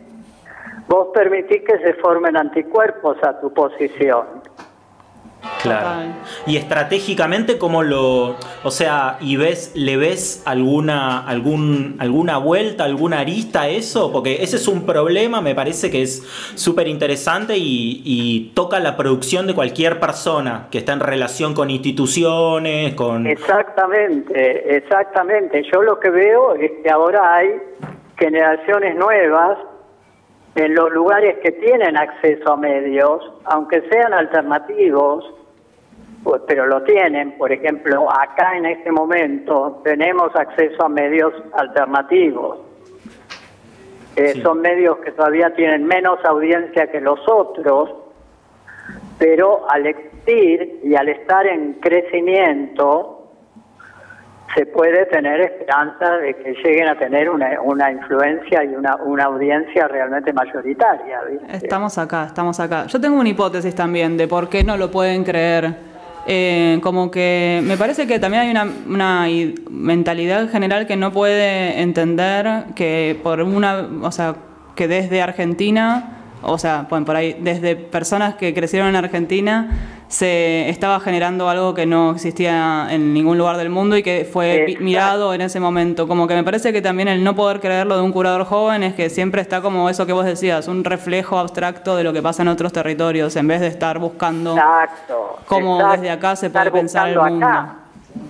vos 0.88 1.08
permitís 1.12 1.62
que 1.62 1.78
se 1.78 1.94
formen 1.94 2.36
anticuerpos 2.36 3.16
a 3.22 3.40
tu 3.40 3.52
posición. 3.52 4.24
Claro. 5.62 6.12
Y 6.46 6.56
estratégicamente, 6.56 7.58
¿cómo 7.58 7.82
lo, 7.82 8.36
o 8.62 8.70
sea, 8.70 9.18
y 9.20 9.36
ves, 9.36 9.72
le 9.74 9.96
ves 9.96 10.42
alguna, 10.46 11.26
algún, 11.26 11.96
alguna 11.98 12.38
vuelta, 12.38 12.84
alguna 12.84 13.20
arista 13.20 13.62
a 13.62 13.68
eso? 13.68 14.12
Porque 14.12 14.42
ese 14.42 14.56
es 14.56 14.68
un 14.68 14.86
problema, 14.86 15.40
me 15.40 15.54
parece 15.54 15.90
que 15.90 16.02
es 16.02 16.22
súper 16.54 16.88
interesante 16.88 17.56
y, 17.56 18.02
y 18.04 18.52
toca 18.54 18.80
la 18.80 18.96
producción 18.96 19.46
de 19.46 19.54
cualquier 19.54 20.00
persona 20.00 20.68
que 20.70 20.78
está 20.78 20.92
en 20.92 21.00
relación 21.00 21.54
con 21.54 21.70
instituciones, 21.70 22.94
con... 22.94 23.26
Exactamente, 23.26 24.76
exactamente. 24.76 25.62
Yo 25.72 25.82
lo 25.82 25.98
que 25.98 26.10
veo 26.10 26.54
es 26.54 26.70
que 26.82 26.90
ahora 26.90 27.34
hay 27.34 27.48
generaciones 28.16 28.96
nuevas 28.96 29.58
en 30.64 30.74
los 30.74 30.90
lugares 30.90 31.36
que 31.38 31.52
tienen 31.52 31.96
acceso 31.96 32.52
a 32.52 32.56
medios, 32.56 33.32
aunque 33.44 33.80
sean 33.90 34.12
alternativos, 34.12 35.32
pues, 36.24 36.42
pero 36.48 36.66
lo 36.66 36.82
tienen. 36.82 37.38
Por 37.38 37.52
ejemplo, 37.52 38.08
acá 38.10 38.56
en 38.56 38.66
este 38.66 38.90
momento 38.90 39.80
tenemos 39.84 40.34
acceso 40.34 40.84
a 40.84 40.88
medios 40.88 41.32
alternativos. 41.52 42.58
Eh, 44.16 44.40
Son 44.42 44.60
medios 44.60 44.98
que 44.98 45.12
todavía 45.12 45.54
tienen 45.54 45.86
menos 45.86 46.18
audiencia 46.24 46.90
que 46.90 47.00
los 47.00 47.20
otros, 47.28 47.94
pero 49.16 49.64
al 49.70 49.86
existir 49.86 50.80
y 50.82 50.96
al 50.96 51.08
estar 51.08 51.46
en 51.46 51.74
crecimiento, 51.74 53.17
se 54.54 54.66
puede 54.66 55.06
tener 55.06 55.40
esperanza 55.40 56.16
de 56.18 56.34
que 56.34 56.54
lleguen 56.64 56.88
a 56.88 56.98
tener 56.98 57.28
una, 57.30 57.60
una 57.62 57.90
influencia 57.92 58.64
y 58.64 58.68
una, 58.68 58.96
una 58.96 59.24
audiencia 59.24 59.88
realmente 59.88 60.32
mayoritaria. 60.32 61.20
Estamos 61.52 61.98
acá, 61.98 62.24
estamos 62.26 62.58
acá. 62.60 62.86
Yo 62.86 63.00
tengo 63.00 63.18
una 63.18 63.28
hipótesis 63.28 63.74
también 63.74 64.16
de 64.16 64.26
por 64.26 64.48
qué 64.48 64.64
no 64.64 64.76
lo 64.76 64.90
pueden 64.90 65.24
creer. 65.24 65.88
Eh, 66.30 66.78
como 66.82 67.10
que 67.10 67.62
me 67.64 67.78
parece 67.78 68.06
que 68.06 68.18
también 68.18 68.42
hay 68.42 68.50
una, 68.50 68.66
una 68.86 69.26
mentalidad 69.70 70.48
general 70.50 70.86
que 70.86 70.96
no 70.96 71.10
puede 71.10 71.80
entender 71.80 72.64
que 72.74 73.18
por 73.22 73.40
una, 73.40 73.88
o 74.02 74.12
sea, 74.12 74.34
que 74.74 74.88
desde 74.88 75.22
Argentina, 75.22 76.17
o 76.42 76.58
sea, 76.58 76.86
bueno, 76.88 77.04
por 77.06 77.16
ahí, 77.16 77.36
desde 77.40 77.76
personas 77.76 78.34
que 78.36 78.54
crecieron 78.54 78.88
en 78.88 78.96
Argentina, 78.96 79.70
se 80.08 80.68
estaba 80.70 81.00
generando 81.00 81.48
algo 81.50 81.74
que 81.74 81.84
no 81.84 82.12
existía 82.12 82.86
en 82.90 83.12
ningún 83.12 83.36
lugar 83.36 83.56
del 83.58 83.68
mundo 83.68 83.96
y 83.96 84.02
que 84.02 84.24
fue 84.30 84.76
mirado 84.80 85.34
en 85.34 85.42
ese 85.42 85.60
momento. 85.60 86.08
Como 86.08 86.26
que 86.26 86.34
me 86.34 86.44
parece 86.44 86.72
que 86.72 86.80
también 86.80 87.08
el 87.08 87.22
no 87.22 87.34
poder 87.36 87.60
creerlo 87.60 87.96
de 87.96 88.02
un 88.02 88.12
curador 88.12 88.44
joven 88.44 88.82
es 88.82 88.94
que 88.94 89.10
siempre 89.10 89.42
está 89.42 89.60
como 89.60 89.90
eso 89.90 90.06
que 90.06 90.14
vos 90.14 90.24
decías, 90.24 90.66
un 90.66 90.82
reflejo 90.84 91.38
abstracto 91.38 91.94
de 91.96 92.04
lo 92.04 92.12
que 92.14 92.22
pasa 92.22 92.40
en 92.42 92.48
otros 92.48 92.72
territorios, 92.72 93.36
en 93.36 93.48
vez 93.48 93.60
de 93.60 93.66
estar 93.66 93.98
buscando 93.98 94.52
Exacto. 94.56 95.38
cómo 95.46 95.76
exacto. 95.76 96.00
desde 96.00 96.10
acá 96.10 96.36
se 96.36 96.48
puede 96.48 96.64
Estar 96.66 96.72
pensar 96.72 97.08
el 97.10 97.18
mundo. 97.20 97.46
acá. 97.46 97.74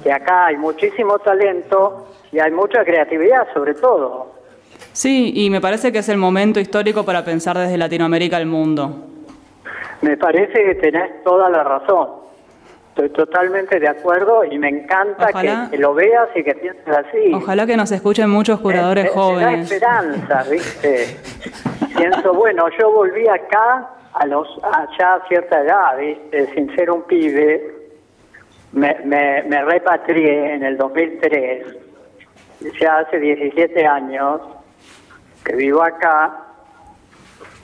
Que 0.03 0.13
acá 0.13 0.47
hay 0.47 0.57
muchísimo 0.57 1.19
talento 1.21 2.09
y 2.33 2.41
hay 2.41 2.51
mucha 2.51 2.85
creatividad, 2.85 3.47
sobre 3.55 3.75
todo. 3.75 4.38
Sí, 4.99 5.31
y 5.33 5.49
me 5.49 5.61
parece 5.61 5.93
que 5.93 5.99
es 6.01 6.09
el 6.09 6.17
momento 6.17 6.59
histórico 6.59 7.05
para 7.05 7.25
pensar 7.25 7.57
desde 7.57 7.79
Latinoamérica 7.79 8.37
al 8.37 8.47
mundo. 8.47 9.07
Me 10.03 10.17
parece 10.17 10.53
que 10.65 10.75
tenés 10.75 11.23
toda 11.23 11.49
la 11.49 11.63
razón. 11.63 12.09
Estoy 12.89 13.11
totalmente 13.11 13.79
de 13.79 13.87
acuerdo 13.87 14.45
y 14.45 14.59
me 14.59 14.69
encanta 14.69 15.29
Ojalá- 15.31 15.69
que, 15.71 15.79
lo 15.79 15.95
veas 15.95 16.29
y 16.35 16.43
que 16.43 16.53
pienses 16.57 16.89
así. 16.89 17.33
Ojalá 17.33 17.65
que 17.65 17.77
nos 17.77 17.93
escuchen 17.93 18.29
muchos 18.29 18.59
curadores 18.59 19.05
Me- 19.05 19.11
me 19.11 19.15
da 19.15 19.23
jóvenes. 19.23 19.71
esperanza, 19.71 20.45
¿viste? 20.51 21.17
Pienso, 21.97 22.35
bueno, 22.35 22.65
yo 22.77 22.91
volví 22.91 23.29
acá 23.29 23.91
a 24.15 24.27
los 24.27 24.49
allá 24.65 25.15
a 25.15 25.29
cierta 25.29 25.61
edad, 25.61 25.97
¿viste? 25.97 26.47
Sin 26.55 26.75
ser 26.75 26.91
un 26.91 27.03
pibe. 27.03 27.73
Me, 28.73 28.97
me, 29.05 29.45
me 29.45 29.65
repatrié 29.65 30.55
en 30.55 30.65
el 30.65 30.77
2003, 30.77 31.67
ya 32.81 32.99
hace 32.99 33.21
17 33.21 33.87
años 33.87 34.41
que 35.49 35.57
vivo 35.57 35.83
acá. 35.83 36.45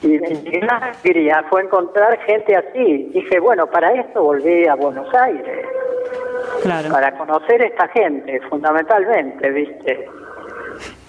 Y 0.03 0.09
mi 0.09 0.51
gran 0.61 0.83
alegría 0.83 1.45
fue 1.49 1.63
encontrar 1.63 2.19
gente 2.27 2.55
así. 2.57 3.11
Dije, 3.15 3.39
bueno, 3.41 3.67
para 3.67 3.93
esto 3.93 4.23
volví 4.23 4.67
a 4.67 4.75
Buenos 4.75 5.13
Aires. 5.15 5.67
Claro. 6.63 6.91
Para 6.91 7.17
conocer 7.17 7.63
esta 7.63 7.89
gente, 7.89 8.41
fundamentalmente, 8.51 9.51
¿viste? 9.51 10.07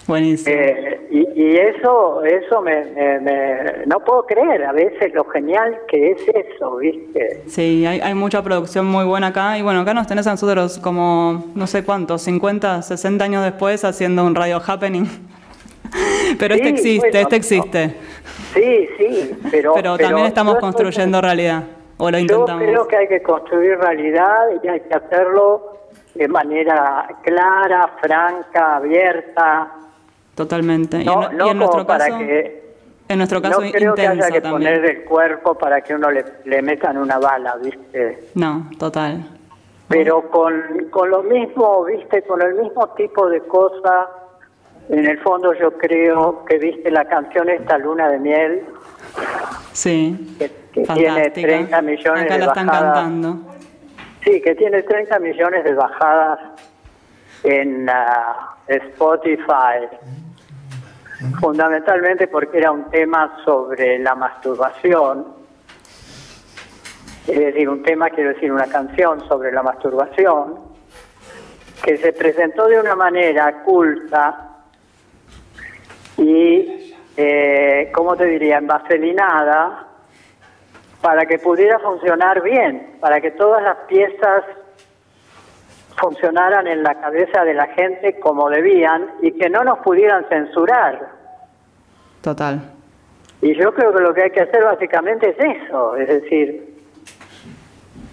Buenísimo. 0.06 0.54
Eh, 0.56 1.08
y, 1.10 1.42
y 1.42 1.56
eso, 1.56 2.22
eso 2.24 2.62
me, 2.62 2.84
me- 2.84 3.20
me- 3.20 3.86
no 3.86 4.00
puedo 4.00 4.24
creer 4.24 4.64
a 4.64 4.72
veces 4.72 5.12
lo 5.14 5.24
genial 5.24 5.78
que 5.88 6.12
es 6.12 6.22
eso, 6.28 6.76
¿viste? 6.76 7.42
Sí, 7.48 7.84
hay, 7.84 8.00
hay 8.00 8.14
mucha 8.14 8.40
producción 8.42 8.86
muy 8.86 9.04
buena 9.04 9.28
acá. 9.28 9.58
Y 9.58 9.62
bueno, 9.62 9.80
acá 9.80 9.92
nos 9.94 10.06
tenés 10.06 10.26
a 10.28 10.30
nosotros 10.30 10.78
como, 10.78 11.46
no 11.54 11.66
sé 11.66 11.84
cuántos, 11.84 12.22
50, 12.22 12.82
60 12.82 13.24
años 13.24 13.42
después 13.44 13.84
haciendo 13.84 14.24
un 14.24 14.34
radio 14.36 14.62
happening. 14.64 15.04
Pero 16.38 16.54
este 16.54 16.66
Sí, 16.68 16.72
existe, 16.74 17.08
bueno, 17.10 17.18
este 17.20 17.36
existe. 17.36 17.96
Sí, 18.54 18.88
sí, 18.98 19.38
pero... 19.50 19.74
Pero 19.74 19.96
también 19.98 20.26
estamos 20.26 20.54
yo 20.54 20.58
estoy- 20.58 20.70
construyendo 20.72 21.20
realidad. 21.20 21.64
O 21.98 22.10
lo 22.10 22.18
Yo 22.18 22.22
intentamos. 22.22 22.62
creo 22.62 22.88
que 22.88 22.96
hay 22.96 23.08
que 23.08 23.22
construir 23.22 23.78
realidad 23.78 24.48
y 24.62 24.68
hay 24.68 24.80
que 24.80 24.94
hacerlo 24.94 25.78
de 26.14 26.28
manera 26.28 27.08
clara, 27.22 27.90
franca, 28.02 28.76
abierta. 28.76 29.72
Totalmente. 30.34 31.00
Y 31.00 31.04
No, 31.04 31.28
en, 31.30 31.34
y 31.34 31.36
no 31.38 31.50
en 31.52 31.58
nuestro 31.58 31.86
para 31.86 32.06
caso, 32.06 32.18
que... 32.18 32.74
en 33.08 33.16
nuestro 33.18 33.40
caso 33.40 33.60
no 33.62 33.70
creo 33.72 33.94
que 33.94 34.06
haya 34.06 34.30
que 34.30 34.40
también. 34.42 34.74
poner 34.74 34.84
el 34.90 35.04
cuerpo 35.04 35.54
para 35.54 35.80
que 35.80 35.94
uno 35.94 36.10
le, 36.10 36.24
le 36.44 36.60
metan 36.60 36.98
una 36.98 37.18
bala, 37.18 37.56
¿viste? 37.62 38.28
No, 38.34 38.68
total. 38.78 39.24
Pero 39.88 40.28
con, 40.30 40.88
con 40.90 41.08
lo 41.08 41.22
mismo, 41.22 41.84
¿viste? 41.84 42.22
Con 42.22 42.42
el 42.42 42.54
mismo 42.56 42.88
tipo 42.90 43.28
de 43.30 43.40
cosas, 43.40 44.08
en 44.88 45.06
el 45.06 45.18
fondo 45.20 45.52
yo 45.54 45.72
creo 45.78 46.44
que, 46.44 46.58
¿viste? 46.58 46.90
La 46.90 47.04
canción 47.06 47.48
esta, 47.48 47.78
Luna 47.78 48.08
de 48.08 48.18
Miel, 48.18 48.64
Sí. 49.72 50.36
que, 50.38 50.50
que 50.72 50.82
tiene 50.82 51.08
Fantástica. 51.14 51.48
30 51.48 51.82
millones 51.82 52.24
Acá 52.24 52.34
de 52.34 52.40
la 52.40 52.46
están 52.46 52.66
bajadas. 52.66 52.94
cantando. 52.94 53.54
Sí, 54.24 54.40
que 54.40 54.54
tiene 54.54 54.82
30 54.82 55.18
millones 55.20 55.64
de 55.64 55.74
bajadas 55.74 56.38
en 57.44 57.88
ah, 57.88 58.56
Spotify. 58.66 59.86
Fundamentalmente 61.40 62.26
porque 62.28 62.58
era 62.58 62.72
un 62.72 62.90
tema 62.90 63.38
sobre 63.44 63.98
la 63.98 64.14
masturbación. 64.14 65.26
Es 67.26 67.38
decir, 67.38 67.68
un 67.68 67.82
tema, 67.82 68.10
quiero 68.10 68.30
decir, 68.30 68.52
una 68.52 68.66
canción 68.66 69.26
sobre 69.26 69.50
la 69.52 69.62
masturbación, 69.62 70.58
que 71.82 71.96
se 71.96 72.12
presentó 72.12 72.66
de 72.66 72.80
una 72.80 72.94
manera 72.94 73.62
culta 73.64 74.55
y, 76.18 76.94
eh, 77.16 77.90
¿cómo 77.94 78.16
te 78.16 78.26
diría?, 78.26 78.58
envaselinada 78.58 79.86
para 81.00 81.26
que 81.26 81.38
pudiera 81.38 81.78
funcionar 81.78 82.42
bien, 82.42 82.96
para 83.00 83.20
que 83.20 83.30
todas 83.32 83.62
las 83.62 83.76
piezas 83.88 84.44
funcionaran 85.98 86.66
en 86.66 86.82
la 86.82 86.94
cabeza 87.00 87.44
de 87.44 87.54
la 87.54 87.66
gente 87.68 88.18
como 88.20 88.50
debían 88.50 89.12
y 89.22 89.32
que 89.32 89.48
no 89.48 89.64
nos 89.64 89.78
pudieran 89.78 90.26
censurar. 90.28 91.08
Total. 92.22 92.60
Y 93.40 93.54
yo 93.54 93.72
creo 93.74 93.94
que 93.94 94.00
lo 94.00 94.14
que 94.14 94.24
hay 94.24 94.30
que 94.30 94.42
hacer 94.42 94.64
básicamente 94.64 95.30
es 95.30 95.62
eso, 95.62 95.96
es 95.96 96.08
decir, 96.08 96.76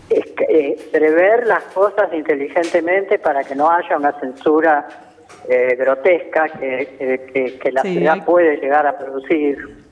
es 0.09 0.25
que, 0.31 0.43
eh, 0.49 0.89
prever 0.91 1.47
las 1.47 1.63
cosas 1.73 2.13
inteligentemente 2.13 3.19
para 3.19 3.43
que 3.43 3.55
no 3.55 3.69
haya 3.69 3.97
una 3.97 4.11
censura 4.19 4.87
eh, 5.49 5.75
grotesca 5.77 6.47
que, 6.49 7.59
que- 7.61 7.71
la 7.71 7.81
Sí, 7.81 7.93
ciudad 7.97 8.13
hay- 8.15 8.21
puede 8.21 8.57
llegar 8.57 8.85
a 8.87 8.97
producir. 8.97 9.83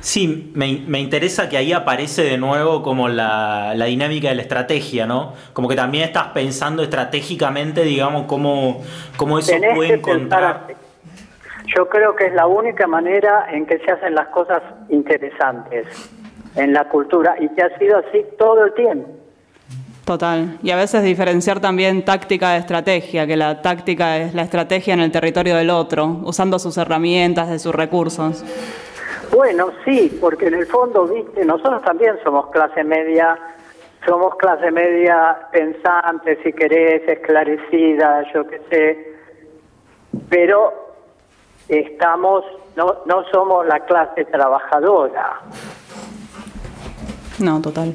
Sí, 0.00 0.52
me, 0.54 0.82
me 0.86 0.98
interesa 0.98 1.48
que 1.48 1.56
ahí 1.56 1.72
aparece 1.72 2.22
de 2.22 2.38
nuevo 2.38 2.82
como 2.82 3.08
la, 3.08 3.74
la 3.74 3.84
dinámica 3.86 4.28
de 4.28 4.34
la 4.34 4.42
estrategia, 4.42 5.06
¿no? 5.06 5.34
Como 5.52 5.68
que 5.68 5.76
también 5.76 6.04
estás 6.04 6.28
pensando 6.28 6.82
estratégicamente, 6.82 7.82
digamos, 7.82 8.24
cómo, 8.26 8.82
cómo 9.16 9.38
eso 9.38 9.52
Tenés 9.52 9.74
puede 9.74 9.94
encontrar. 9.94 10.66
Yo 11.76 11.88
creo 11.88 12.16
que 12.16 12.26
es 12.26 12.32
la 12.34 12.46
única 12.46 12.86
manera 12.86 13.46
en 13.52 13.66
que 13.66 13.78
se 13.78 13.90
hacen 13.92 14.14
las 14.14 14.28
cosas 14.28 14.62
interesantes 14.88 15.86
en 16.56 16.72
la 16.72 16.84
cultura 16.88 17.36
y 17.38 17.48
que 17.50 17.62
ha 17.62 17.78
sido 17.78 17.98
así 17.98 18.24
todo 18.38 18.64
el 18.64 18.74
tiempo. 18.74 19.08
Total. 20.04 20.58
Y 20.62 20.70
a 20.70 20.76
veces 20.76 21.02
diferenciar 21.02 21.60
también 21.60 22.04
táctica 22.04 22.52
de 22.52 22.58
estrategia, 22.58 23.26
que 23.26 23.36
la 23.36 23.62
táctica 23.62 24.18
es 24.18 24.34
la 24.34 24.42
estrategia 24.42 24.94
en 24.94 25.00
el 25.00 25.12
territorio 25.12 25.56
del 25.56 25.70
otro, 25.70 26.20
usando 26.24 26.58
sus 26.58 26.76
herramientas, 26.78 27.48
de 27.48 27.58
sus 27.58 27.74
recursos. 27.74 28.44
Bueno, 29.30 29.70
sí, 29.84 30.18
porque 30.20 30.46
en 30.46 30.54
el 30.54 30.66
fondo, 30.66 31.06
viste, 31.06 31.44
nosotros 31.44 31.82
también 31.82 32.16
somos 32.24 32.48
clase 32.50 32.82
media, 32.82 33.38
somos 34.04 34.34
clase 34.36 34.70
media 34.72 35.48
pensante, 35.52 36.38
si 36.42 36.52
querés, 36.52 37.08
esclarecida, 37.08 38.24
yo 38.34 38.46
qué 38.48 38.60
sé, 38.70 39.14
pero 40.28 40.72
estamos 41.68 42.44
no, 42.76 42.96
no 43.06 43.24
somos 43.30 43.66
la 43.66 43.80
clase 43.80 44.24
trabajadora. 44.24 45.40
No, 47.38 47.60
total. 47.60 47.94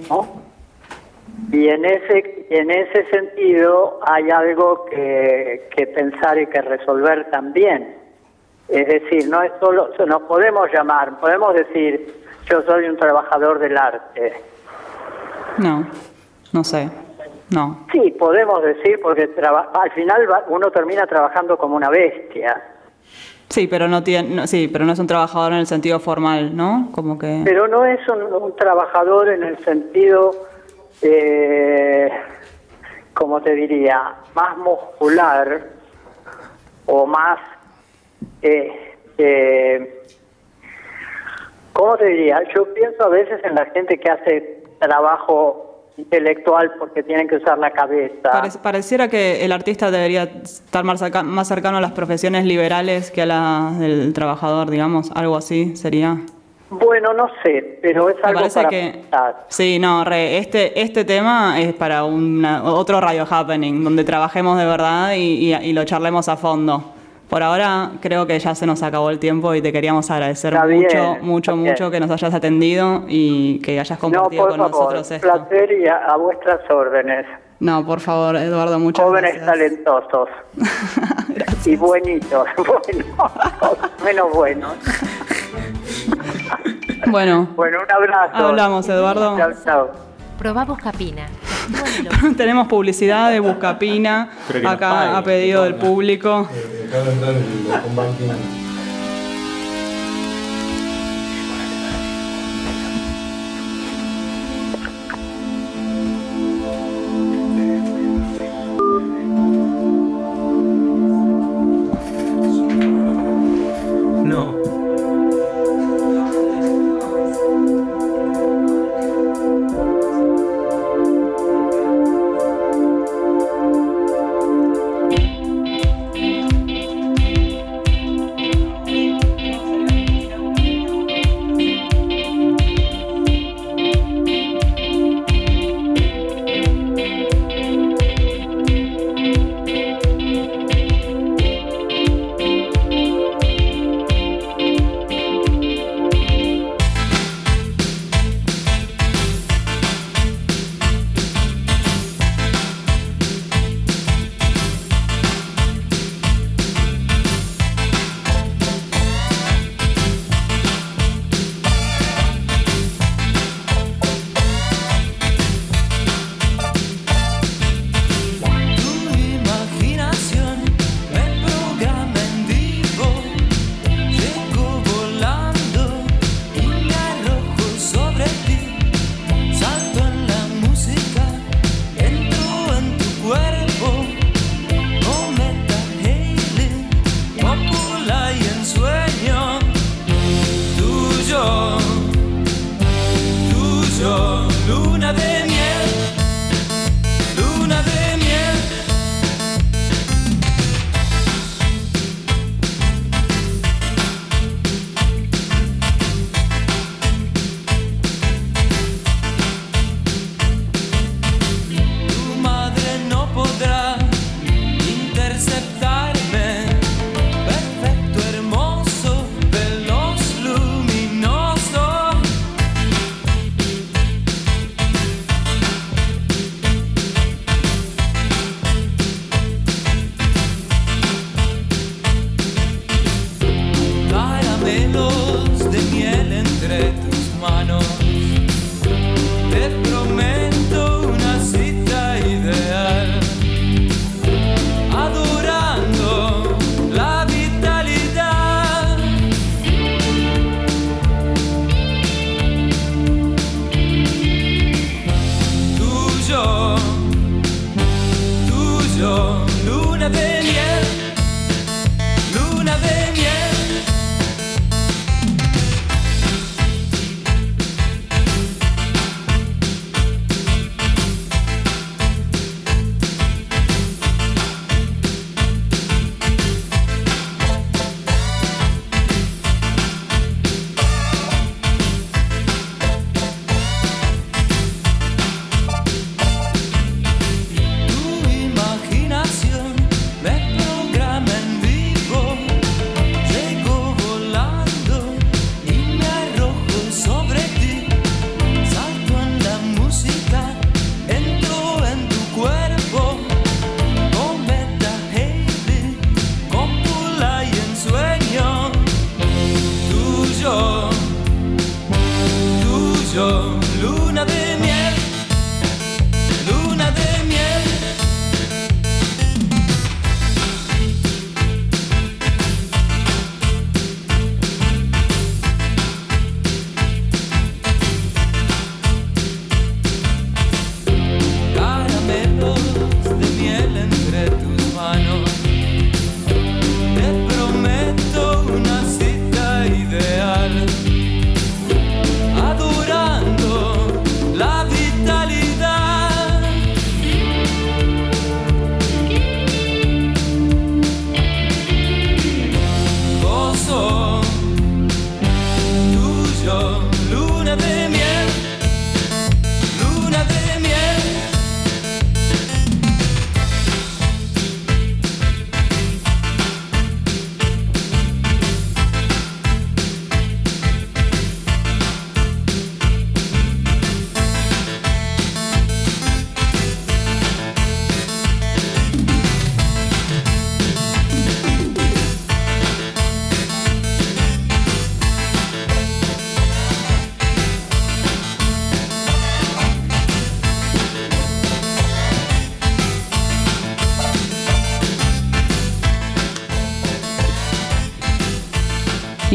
Y 1.51 1.69
en 1.69 1.85
ese, 1.85 2.47
en 2.49 2.71
ese 2.71 3.05
sentido 3.09 3.99
hay 4.05 4.29
algo 4.31 4.85
que, 4.85 5.67
que 5.75 5.87
pensar 5.87 6.37
y 6.39 6.47
que 6.47 6.61
resolver 6.61 7.29
también. 7.29 7.95
Es 8.67 8.87
decir, 8.87 9.27
no 9.29 9.41
es 9.43 9.51
solo, 9.59 9.89
nos 10.07 10.21
podemos 10.23 10.67
llamar, 10.73 11.19
podemos 11.19 11.53
decir, 11.53 12.13
yo 12.49 12.61
soy 12.63 12.85
un 12.85 12.97
trabajador 12.97 13.59
del 13.59 13.77
arte. 13.77 14.33
No, 15.57 15.85
no 16.51 16.63
sé. 16.63 16.89
No. 17.51 17.85
Sí, 17.91 18.15
podemos 18.17 18.63
decir, 18.63 18.99
porque 19.01 19.27
traba- 19.27 19.69
al 19.81 19.91
final 19.91 20.27
uno 20.47 20.71
termina 20.71 21.05
trabajando 21.05 21.57
como 21.57 21.75
una 21.75 21.89
bestia. 21.89 22.59
Sí, 23.49 23.67
pero 23.67 23.87
no 23.87 24.03
tiene, 24.03 24.35
no- 24.35 24.47
sí, 24.47 24.67
pero 24.67 24.83
no 24.85 24.93
es 24.93 24.99
un 24.99 25.05
trabajador 25.05 25.51
en 25.53 25.59
el 25.59 25.67
sentido 25.67 25.99
formal, 25.99 26.55
¿no? 26.57 26.89
Como 26.91 27.19
que 27.19 27.41
Pero 27.45 27.67
no 27.67 27.85
es 27.85 27.99
un, 28.09 28.23
un 28.23 28.55
trabajador 28.55 29.29
en 29.29 29.43
el 29.43 29.59
sentido, 29.59 30.31
eh, 31.01 32.09
como 33.13 33.41
te 33.41 33.53
diría, 33.55 34.15
más 34.33 34.57
muscular 34.57 35.61
o 36.85 37.05
más, 37.05 37.39
eh, 38.41 40.01
¿cómo 41.73 41.97
te 41.97 42.05
diría? 42.05 42.41
Yo 42.53 42.73
pienso 42.73 43.03
a 43.03 43.09
veces 43.09 43.39
en 43.43 43.55
la 43.55 43.65
gente 43.67 43.97
que 43.99 44.09
hace 44.09 44.63
trabajo 44.79 45.61
intelectual 45.97 46.73
porque 46.77 47.03
tienen 47.03 47.27
que 47.27 47.37
usar 47.37 47.57
la 47.57 47.71
cabeza. 47.71 48.29
Parec- 48.31 48.59
pareciera 48.61 49.07
que 49.07 49.45
el 49.45 49.51
artista 49.53 49.91
debería 49.91 50.23
estar 50.23 50.83
más, 50.83 51.01
más 51.23 51.47
cercano 51.47 51.77
a 51.77 51.81
las 51.81 51.93
profesiones 51.93 52.43
liberales 52.45 53.11
que 53.11 53.21
a 53.21 53.25
las 53.25 53.79
del 53.79 54.11
trabajador, 54.13 54.69
digamos, 54.69 55.09
algo 55.15 55.37
así 55.37 55.75
sería. 55.77 56.17
Bueno, 56.79 57.13
no 57.13 57.27
sé, 57.43 57.79
pero 57.81 58.09
es 58.09 58.15
Me 58.17 58.23
algo 58.23 58.39
parece 58.41 58.59
para 58.59 58.69
que 58.69 58.89
pensar. 58.93 59.45
sí, 59.49 59.79
no, 59.79 60.03
re, 60.03 60.37
este 60.37 60.81
este 60.81 61.05
tema 61.05 61.59
es 61.59 61.73
para 61.73 62.03
una- 62.03 62.63
otro 62.63 62.99
radio 63.01 63.25
happening 63.29 63.83
donde 63.83 64.03
trabajemos 64.03 64.57
de 64.57 64.65
verdad 64.65 65.13
y, 65.13 65.53
y- 65.53 65.55
y 65.55 65.73
lo 65.73 65.83
charlemos 65.85 66.27
a 66.29 66.37
fondo. 66.37 66.91
Por 67.29 67.41
ahora 67.41 67.91
creo 68.01 68.27
que 68.27 68.37
ya 68.37 68.53
se 68.53 68.67
nos 68.67 68.83
acabó 68.83 69.09
el 69.09 69.17
tiempo 69.17 69.53
y 69.55 69.61
te 69.61 69.71
queríamos 69.73 70.11
agradecer 70.11 70.53
Está 70.53 70.65
mucho, 70.67 70.77
bien, 70.77 71.17
mucho, 71.25 71.53
bien. 71.55 71.71
mucho 71.71 71.89
que 71.91 71.99
nos 71.99 72.11
hayas 72.11 72.33
atendido 72.33 73.03
y 73.07 73.59
que 73.61 73.79
hayas 73.79 73.97
No, 73.97 73.99
compartido 73.99 74.43
por 74.43 74.49
con 74.51 74.59
favor, 74.59 74.71
nosotros 74.93 75.11
esto. 75.11 75.27
placer 75.27 75.71
y 75.71 75.87
a, 75.87 75.97
a 76.05 76.17
vuestras 76.17 76.59
órdenes. 76.69 77.25
No, 77.59 77.83
por 77.85 77.99
favor, 78.01 78.35
Eduardo, 78.35 78.77
muchas 78.79 79.03
Jóvenes 79.05 79.35
gracias. 79.41 79.51
talentosos. 79.53 80.29
y 81.65 81.75
buenitos. 81.75 82.47
Bueno, 82.57 83.15
menos 84.05 84.31
buenos. 84.33 84.73
Bueno, 87.07 87.49
Bueno, 87.55 87.77
un 87.83 87.91
abrazo. 87.91 88.35
Hablamos, 88.35 88.89
Eduardo. 88.89 89.37
Chao, 89.37 89.51
chao. 89.63 89.91
Probá 90.37 90.65
Buscapina. 90.65 91.27
tenemos 92.37 92.67
publicidad 92.67 93.31
de 93.31 93.39
Buscapina 93.39 94.29
acá 94.65 95.17
a 95.17 95.23
pedido 95.23 95.63
del 95.63 95.75
público. 95.75 96.47
No. 97.95 98.64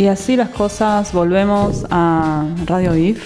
Y 0.01 0.07
así 0.07 0.35
las 0.35 0.49
cosas, 0.49 1.13
volvemos 1.13 1.85
a 1.91 2.47
Radio 2.65 2.97
IF. 2.97 3.23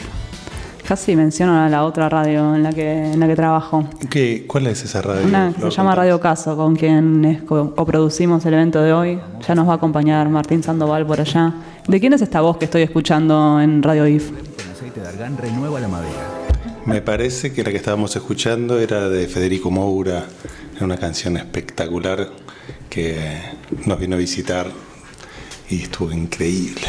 Casi 0.88 1.14
menciono 1.14 1.56
a 1.64 1.68
la 1.68 1.84
otra 1.84 2.08
radio 2.08 2.52
en 2.56 2.64
la 2.64 2.72
que, 2.72 3.12
en 3.12 3.20
la 3.20 3.28
que 3.28 3.36
trabajo. 3.36 3.88
¿Qué, 4.10 4.44
¿Cuál 4.48 4.66
es 4.66 4.82
esa 4.82 5.00
radio? 5.00 5.24
Una 5.24 5.52
que 5.54 5.60
se 5.62 5.70
llama 5.70 5.94
Radio 5.94 6.18
Caso, 6.18 6.56
con 6.56 6.74
quien 6.74 7.24
es 7.24 7.42
co- 7.42 7.76
coproducimos 7.76 8.44
el 8.46 8.54
evento 8.54 8.82
de 8.82 8.92
hoy. 8.92 9.20
Ya 9.46 9.54
nos 9.54 9.68
va 9.68 9.74
a 9.74 9.76
acompañar 9.76 10.28
Martín 10.28 10.64
Sandoval 10.64 11.06
por 11.06 11.20
allá. 11.20 11.54
¿De 11.86 12.00
quién 12.00 12.12
es 12.12 12.22
esta 12.22 12.40
voz 12.40 12.56
que 12.56 12.64
estoy 12.64 12.82
escuchando 12.82 13.60
en 13.60 13.80
Radio 13.80 14.08
IF? 14.08 14.32
Con 14.32 14.72
aceite 14.72 15.00
de 15.00 15.06
argán 15.06 15.38
renueva 15.38 15.78
la 15.78 15.86
madera. 15.86 16.28
Me 16.86 17.00
parece 17.02 17.52
que 17.52 17.62
la 17.62 17.70
que 17.70 17.76
estábamos 17.76 18.16
escuchando 18.16 18.80
era 18.80 19.08
de 19.08 19.28
Federico 19.28 19.70
Moura, 19.70 20.24
era 20.74 20.84
una 20.84 20.96
canción 20.96 21.36
espectacular 21.36 22.30
que 22.90 23.38
nos 23.86 23.96
vino 24.00 24.16
a 24.16 24.18
visitar 24.18 24.66
y 25.68 25.82
estuvo 25.82 26.12
increíble. 26.12 26.88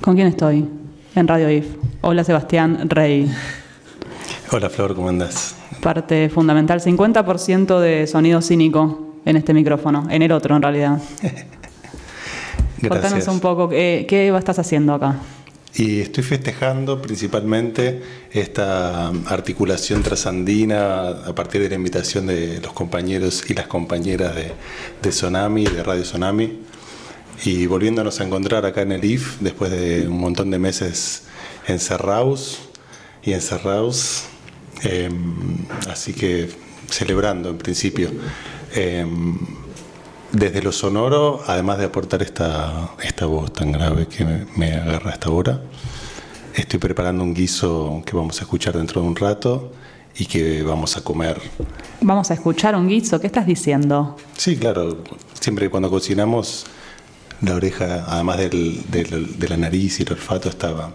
¿Con 0.00 0.14
quién 0.14 0.28
estoy? 0.28 0.68
En 1.14 1.28
Radio 1.28 1.50
IF. 1.50 1.66
Hola 2.00 2.24
Sebastián 2.24 2.88
Rey. 2.88 3.30
Hola 4.50 4.70
Flor, 4.70 4.94
¿cómo 4.94 5.08
andás? 5.08 5.56
Parte 5.82 6.28
fundamental, 6.28 6.80
50% 6.80 7.80
de 7.80 8.06
sonido 8.06 8.40
cínico 8.40 9.16
en 9.24 9.36
este 9.36 9.52
micrófono, 9.52 10.06
en 10.10 10.22
el 10.22 10.32
otro 10.32 10.56
en 10.56 10.62
realidad. 10.62 11.02
Contanos 12.80 13.10
Gracias. 13.10 13.28
un 13.28 13.40
poco, 13.40 13.68
¿qué, 13.68 14.06
qué 14.08 14.34
estás 14.36 14.58
haciendo 14.58 14.94
acá? 14.94 15.16
Y 15.74 16.00
estoy 16.00 16.24
festejando 16.24 17.02
principalmente 17.02 18.02
esta 18.32 19.08
articulación 19.26 20.02
trasandina 20.02 21.08
a 21.08 21.34
partir 21.34 21.60
de 21.60 21.68
la 21.68 21.74
invitación 21.74 22.26
de 22.26 22.60
los 22.60 22.72
compañeros 22.72 23.44
y 23.48 23.54
las 23.54 23.66
compañeras 23.66 24.34
de, 24.34 24.52
de 25.02 25.12
Sonami, 25.12 25.64
de 25.64 25.82
Radio 25.82 26.04
Sonami, 26.04 26.60
y 27.44 27.66
volviéndonos 27.66 28.20
a 28.20 28.24
encontrar 28.24 28.66
acá 28.66 28.82
en 28.82 28.92
el 28.92 29.04
IF 29.04 29.38
después 29.40 29.70
de 29.70 30.08
un 30.08 30.18
montón 30.18 30.50
de 30.50 30.58
meses 30.58 31.24
encerrados 31.66 32.58
y 33.22 33.32
encerrados. 33.32 34.24
eh, 34.84 35.10
así 35.88 36.12
que 36.12 36.48
celebrando 36.88 37.50
en 37.50 37.58
principio. 37.58 38.10
Eh, 38.74 39.06
desde 40.32 40.62
lo 40.62 40.72
sonoro, 40.72 41.42
además 41.46 41.78
de 41.78 41.86
aportar 41.86 42.22
esta, 42.22 42.90
esta 43.02 43.26
voz 43.26 43.52
tan 43.52 43.72
grave 43.72 44.06
que 44.06 44.24
me, 44.24 44.46
me 44.56 44.74
agarra 44.74 45.10
a 45.10 45.14
esta 45.14 45.30
hora, 45.30 45.62
estoy 46.54 46.78
preparando 46.78 47.24
un 47.24 47.32
guiso 47.34 48.02
que 48.04 48.14
vamos 48.14 48.38
a 48.40 48.42
escuchar 48.44 48.76
dentro 48.76 49.00
de 49.00 49.08
un 49.08 49.16
rato 49.16 49.72
y 50.18 50.26
que 50.26 50.62
vamos 50.62 50.96
a 50.96 51.00
comer. 51.02 51.40
Vamos 52.00 52.30
a 52.30 52.34
escuchar 52.34 52.76
un 52.76 52.88
guiso, 52.88 53.20
¿qué 53.20 53.26
estás 53.26 53.46
diciendo? 53.46 54.16
Sí, 54.36 54.56
claro, 54.56 54.98
siempre 55.40 55.70
cuando 55.70 55.88
cocinamos, 55.88 56.66
la 57.42 57.54
oreja, 57.54 58.04
además 58.08 58.38
del- 58.38 58.82
del- 58.90 59.38
de 59.38 59.48
la 59.48 59.56
nariz 59.56 60.00
y 60.00 60.02
el 60.02 60.12
olfato, 60.12 60.48
estaba 60.48 60.90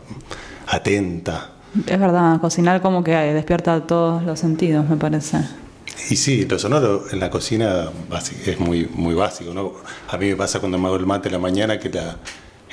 atenta. 0.67 1.49
Es 1.87 1.99
verdad, 1.99 2.39
cocinar 2.39 2.81
como 2.81 3.03
que 3.03 3.11
despierta 3.11 3.81
todos 3.81 4.23
los 4.23 4.39
sentidos, 4.39 4.87
me 4.87 4.95
parece. 4.97 5.39
Y 6.09 6.15
sí, 6.15 6.45
lo 6.45 6.59
sonoro 6.59 7.05
en 7.11 7.19
la 7.19 7.29
cocina 7.29 7.85
es 8.45 8.59
muy, 8.59 8.89
muy 8.93 9.15
básico, 9.15 9.53
¿no? 9.53 9.73
A 10.09 10.17
mí 10.17 10.27
me 10.27 10.35
pasa 10.35 10.59
cuando 10.59 10.77
me 10.77 10.87
hago 10.87 10.95
el 10.97 11.05
mate 11.05 11.29
en 11.29 11.33
la 11.33 11.39
mañana 11.39 11.79
que 11.79 11.89
la 11.89 12.17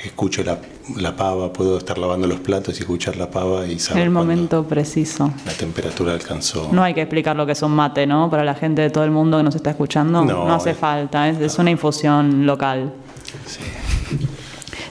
escucho 0.03 0.43
la, 0.43 0.57
la 0.97 1.15
pava, 1.15 1.53
puedo 1.53 1.77
estar 1.77 1.97
lavando 1.97 2.27
los 2.27 2.39
platos 2.39 2.75
y 2.77 2.81
escuchar 2.81 3.15
la 3.17 3.29
pava 3.29 3.67
y 3.67 3.73
En 3.73 3.79
saber 3.79 4.03
el 4.07 4.13
cuándo 4.13 4.19
momento 4.33 4.63
preciso. 4.65 5.31
la 5.45 5.53
temperatura 5.53 6.13
alcanzó. 6.13 6.69
No 6.71 6.81
hay 6.83 6.93
que 6.95 7.01
explicar 7.01 7.35
lo 7.35 7.45
que 7.45 7.51
es 7.51 7.61
un 7.61 7.71
mate, 7.75 8.07
¿no? 8.07 8.29
Para 8.29 8.43
la 8.43 8.55
gente 8.55 8.81
de 8.81 8.89
todo 8.89 9.03
el 9.03 9.11
mundo 9.11 9.37
que 9.37 9.43
nos 9.43 9.55
está 9.55 9.69
escuchando. 9.71 10.23
No, 10.25 10.45
No, 10.47 10.53
hace 10.55 10.73
falta, 10.73 11.29
es, 11.29 11.39
es 11.39 11.57
una 11.59 11.69
infusión 11.71 12.45
local. 12.47 12.93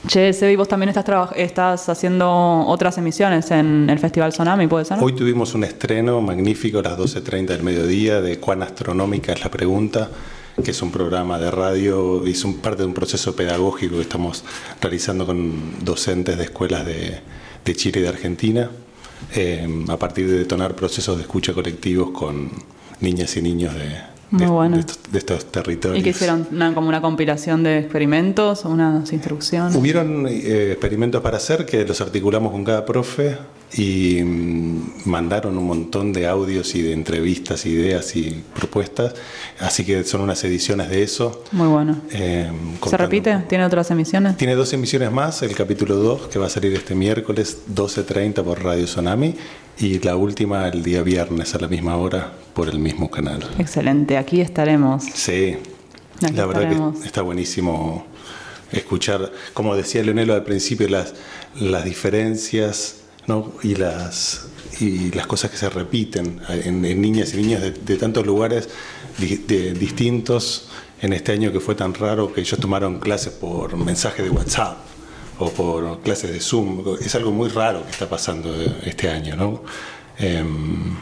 Che, 0.07 0.33
Sebi, 0.33 0.57
vos 0.57 0.67
también 0.67 0.89
estás, 0.89 1.31
estás 1.37 1.89
haciendo 1.89 2.29
otras 2.67 2.97
emisiones 2.99 3.51
en 3.51 3.89
el 3.91 3.99
Festival 3.99 4.33
Sonami, 4.33 4.67
¿puede 4.67 4.85
ser? 4.85 4.99
Hoy 5.01 5.15
tuvimos 5.15 5.55
un 5.55 5.65
estreno 5.65 6.21
magnífico 6.21 6.79
a 6.79 6.83
las 6.83 6.99
12.30 6.99 7.47
del 7.47 7.63
mediodía 7.63 8.21
de 8.21 8.41
Cuán 8.41 8.63
Astronómica 8.63 9.33
es 9.33 9.45
la 9.45 9.51
pregunta, 9.51 10.11
que 10.65 10.71
es 10.71 10.83
un 10.83 10.91
programa 10.91 11.39
de 11.39 11.51
radio, 11.51 12.25
es 12.27 12.45
un 12.45 12.59
parte 12.59 12.83
de 12.83 12.89
un 12.89 12.95
proceso 12.95 13.37
pedagógico 13.37 13.97
que 13.97 14.03
estamos 14.03 14.43
realizando 14.81 15.27
con 15.27 15.85
docentes 15.85 16.39
de 16.39 16.45
escuelas 16.45 16.87
de, 16.87 17.21
de 17.65 17.75
Chile 17.77 18.01
y 18.01 18.03
de 18.03 18.09
Argentina, 18.09 18.71
eh, 19.35 19.85
a 19.89 19.97
partir 19.99 20.29
de 20.29 20.39
detonar 20.39 20.75
procesos 20.75 21.17
de 21.19 21.23
escucha 21.23 21.53
colectivos 21.53 22.11
con 22.11 22.51
niñas 23.01 23.37
y 23.37 23.43
niños 23.43 23.75
de, 23.75 24.20
Muy 24.31 24.47
bueno. 24.47 24.77
de 24.77 24.81
estos, 24.81 24.99
de 25.11 25.19
estos 25.19 25.45
territorios. 25.51 25.99
¿Y 26.01 26.03
que 26.03 26.11
hicieron? 26.11 26.47
Una- 26.53 26.73
como 26.75 26.89
una 26.89 27.01
compilación 27.01 27.63
de 27.63 27.79
experimentos, 27.79 28.65
unas 28.65 29.13
instrucciones. 29.13 29.75
Hubieron 29.75 30.27
eh, 30.29 30.71
experimentos 30.73 31.21
para 31.23 31.37
hacer 31.39 31.67
que 31.67 31.85
los 31.85 32.01
articulamos 32.01 32.53
con 32.53 32.65
cada 32.65 32.85
profe 32.87 33.37
y 33.73 34.23
mm, 34.23 35.03
mandaron 35.05 35.57
un 35.57 35.65
montón 35.67 36.13
de 36.13 36.27
audios 36.27 36.75
y 36.75 36.83
de 36.83 36.93
entrevistas, 36.93 37.67
ideas 37.67 38.17
y 38.17 38.43
propuestas. 38.55 39.15
Así 39.61 39.85
que 39.85 40.03
son 40.05 40.23
unas 40.23 40.43
ediciones 40.45 40.89
de 40.89 41.03
eso. 41.03 41.45
Muy 41.53 41.69
bueno. 41.69 41.97
eh, 42.13 42.51
¿Se 42.89 42.97
repite? 42.97 43.37
¿Tiene 43.49 43.65
otras 43.65 43.91
emisiones? 43.91 44.37
Tiene 44.37 44.55
dos 44.55 44.73
emisiones 44.73 45.13
más, 45.13 45.43
el 45.43 45.55
capítulo 45.55 45.97
2 45.97 46.29
que 46.29 46.39
va 46.39 46.47
a 46.47 46.51
salir 46.51 46.75
este 46.75 46.95
miércoles 46.95 47.59
12.30 47.75 48.43
por 48.43 48.63
Radio 48.63 48.87
Sonami 48.87 49.35
y 49.79 49.99
la 50.01 50.17
última 50.17 50.69
el 50.69 50.83
día 50.83 51.03
viernes 51.03 51.55
a 51.55 51.59
la 51.59 51.69
misma 51.69 51.97
hora 51.97 52.33
por 52.55 52.69
el 52.69 52.79
mismo 52.79 53.11
canal. 53.11 53.49
Excelente, 53.59 54.17
aquí 54.19 54.41
estaremos. 54.41 55.05
Sí, 55.15 55.57
Aquí 56.23 56.35
la 56.35 56.45
verdad 56.47 56.65
estaremos. 56.65 56.99
que 57.01 57.07
está 57.07 57.23
buenísimo 57.23 58.05
escuchar, 58.73 59.33
como 59.55 59.75
decía 59.77 60.03
Leonelo 60.03 60.35
al 60.35 60.45
principio, 60.45 60.89
las, 60.89 61.15
las 61.59 61.85
diferencias 61.85 62.97
y, 63.63 63.75
las, 63.77 64.47
y 64.81 65.11
las 65.13 65.27
cosas 65.27 65.51
que 65.51 65.57
se 65.57 65.69
repiten 65.71 66.41
en, 66.49 66.85
en 66.85 67.01
niñas 67.01 67.35
y 67.35 67.39
niños 67.39 67.63
de, 67.63 67.97
tantos 67.97 68.27
lugares 68.27 68.69
de- 69.19 69.73
distintos 69.75 70.69
en 71.03 71.13
este 71.13 71.33
año 71.33 71.53
que 71.53 71.61
fue 71.61 71.75
tan 71.75 71.95
raro 71.95 72.33
que 72.33 72.41
ellos 72.43 72.59
tomaron 72.61 72.99
clases 73.01 73.33
por 73.33 73.77
mensaje 73.77 74.23
de 74.23 74.31
WhatsApp 74.31 74.77
o 75.39 75.51
por 75.51 76.01
clases 76.03 76.33
de 76.33 76.41
Zoom. 76.41 76.85
Es 77.01 77.15
algo 77.15 77.31
muy 77.33 77.49
raro 77.49 77.85
que 77.85 77.91
está 77.91 78.09
pasando 78.09 78.55
este 78.85 79.09
año, 79.09 79.37
¿no? 79.37 79.63
Em, 80.19 80.95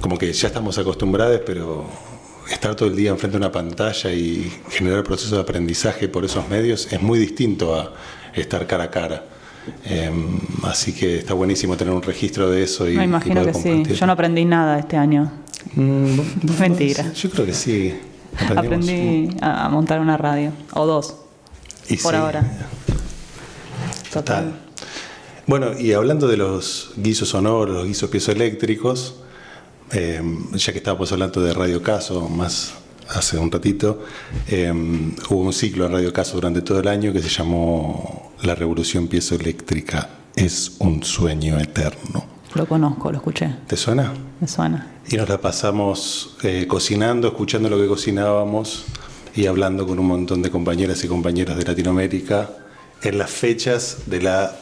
como 0.00 0.18
que 0.18 0.32
ya 0.32 0.48
estamos 0.48 0.76
acostumbrados, 0.78 1.40
pero 1.46 1.86
estar 2.50 2.74
todo 2.74 2.88
el 2.88 2.96
día 2.96 3.10
enfrente 3.10 3.32
de 3.38 3.44
una 3.44 3.52
pantalla 3.52 4.12
y 4.12 4.50
generar 4.70 4.98
el 4.98 5.04
proceso 5.04 5.34
de 5.36 5.40
aprendizaje 5.42 6.08
por 6.08 6.24
esos 6.24 6.48
medios 6.48 6.92
es 6.92 7.00
muy 7.00 7.18
distinto 7.18 7.74
a 7.74 7.92
estar 8.34 8.66
cara 8.66 8.84
a 8.84 8.90
cara. 8.90 9.24
Eh, 9.84 10.10
así 10.64 10.92
que 10.92 11.18
está 11.18 11.34
buenísimo 11.34 11.76
tener 11.76 11.94
un 11.94 12.02
registro 12.02 12.50
de 12.50 12.62
eso 12.62 12.88
y, 12.88 12.96
Me 12.96 13.04
imagino 13.04 13.44
que 13.44 13.54
sí. 13.54 13.82
Yo 13.84 14.06
no 14.06 14.12
aprendí 14.12 14.44
nada 14.44 14.78
este 14.78 14.96
año. 14.96 15.30
Mm, 15.74 16.20
Mentira. 16.60 17.12
Yo 17.12 17.30
creo 17.30 17.46
que 17.46 17.54
sí. 17.54 17.94
Aprendimos 18.34 18.88
Aprendí 18.88 19.36
a 19.40 19.68
montar 19.68 20.00
una 20.00 20.16
radio. 20.16 20.52
O 20.72 20.86
dos. 20.86 21.16
Y 21.88 21.96
por 21.96 22.12
sí, 22.12 22.16
ahora. 22.18 22.44
Total. 24.12 24.52
Bueno, 25.46 25.78
y 25.78 25.92
hablando 25.92 26.28
de 26.28 26.36
los 26.36 26.92
guisos 26.96 27.30
sonoros, 27.30 27.74
los 27.74 27.86
guisos 27.86 28.10
piezoeléctricos, 28.10 29.16
eh, 29.92 30.20
ya 30.52 30.72
que 30.72 30.78
estábamos 30.78 31.10
hablando 31.10 31.40
de 31.40 31.54
Radio 31.54 31.82
Caso 31.82 32.28
más 32.28 32.74
hace 33.08 33.38
un 33.38 33.50
ratito, 33.50 34.04
eh, 34.48 34.70
hubo 35.30 35.40
un 35.40 35.52
ciclo 35.52 35.86
en 35.86 35.92
Radio 35.92 36.12
Caso 36.12 36.34
durante 36.34 36.60
todo 36.60 36.80
el 36.80 36.88
año 36.88 37.12
que 37.12 37.22
se 37.22 37.30
llamó 37.30 38.27
La 38.42 38.54
Revolución 38.54 39.08
Piezoeléctrica 39.08 40.08
es 40.36 40.76
un 40.78 41.02
sueño 41.02 41.58
eterno. 41.58 42.24
Lo 42.54 42.66
conozco, 42.66 43.10
lo 43.10 43.18
escuché. 43.18 43.50
¿Te 43.66 43.76
suena? 43.76 44.12
Me 44.40 44.46
suena. 44.48 44.86
Y 45.10 45.16
nos 45.16 45.28
la 45.28 45.38
pasamos 45.40 46.36
eh, 46.42 46.66
cocinando, 46.68 47.28
escuchando 47.28 47.68
lo 47.68 47.78
que 47.78 47.86
cocinábamos 47.88 48.84
y 49.34 49.46
hablando 49.46 49.86
con 49.86 49.98
un 49.98 50.06
montón 50.06 50.42
de 50.42 50.50
compañeras 50.50 51.02
y 51.04 51.08
compañeros 51.08 51.56
de 51.56 51.64
Latinoamérica 51.64 52.50
en 53.02 53.18
las 53.18 53.30
fechas 53.30 53.98
de 54.06 54.22
las 54.22 54.52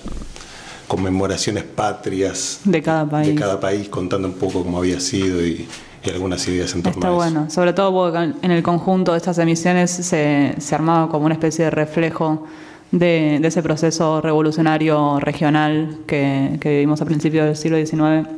conmemoraciones 0.88 1.64
patrias 1.64 2.60
De 2.64 2.82
cada 2.82 3.08
país. 3.08 3.28
de 3.28 3.34
cada 3.34 3.58
país, 3.60 3.88
contando 3.88 4.28
un 4.28 4.34
poco 4.34 4.62
cómo 4.62 4.78
había 4.78 5.00
sido 5.00 5.44
y, 5.44 5.66
y 6.04 6.10
algunas 6.10 6.46
ideas 6.48 6.72
en 6.74 6.82
torno 6.82 6.98
Está 6.98 7.08
a 7.08 7.10
eso. 7.10 7.16
bueno, 7.16 7.50
sobre 7.50 7.72
todo 7.72 7.92
porque 7.92 8.34
en 8.42 8.50
el 8.50 8.62
conjunto 8.62 9.12
de 9.12 9.18
estas 9.18 9.38
emisiones 9.38 9.90
se, 9.90 10.54
se 10.58 10.74
armaba 10.74 11.08
como 11.08 11.26
una 11.26 11.34
especie 11.34 11.64
de 11.64 11.70
reflejo 11.70 12.46
de, 12.92 13.38
de 13.40 13.48
ese 13.48 13.62
proceso 13.62 14.20
revolucionario 14.20 15.18
regional 15.20 15.98
que, 16.06 16.58
que 16.60 16.70
vivimos 16.70 17.00
a 17.02 17.04
principios 17.04 17.46
del 17.46 17.56
siglo 17.56 17.76
XIX. 17.84 18.28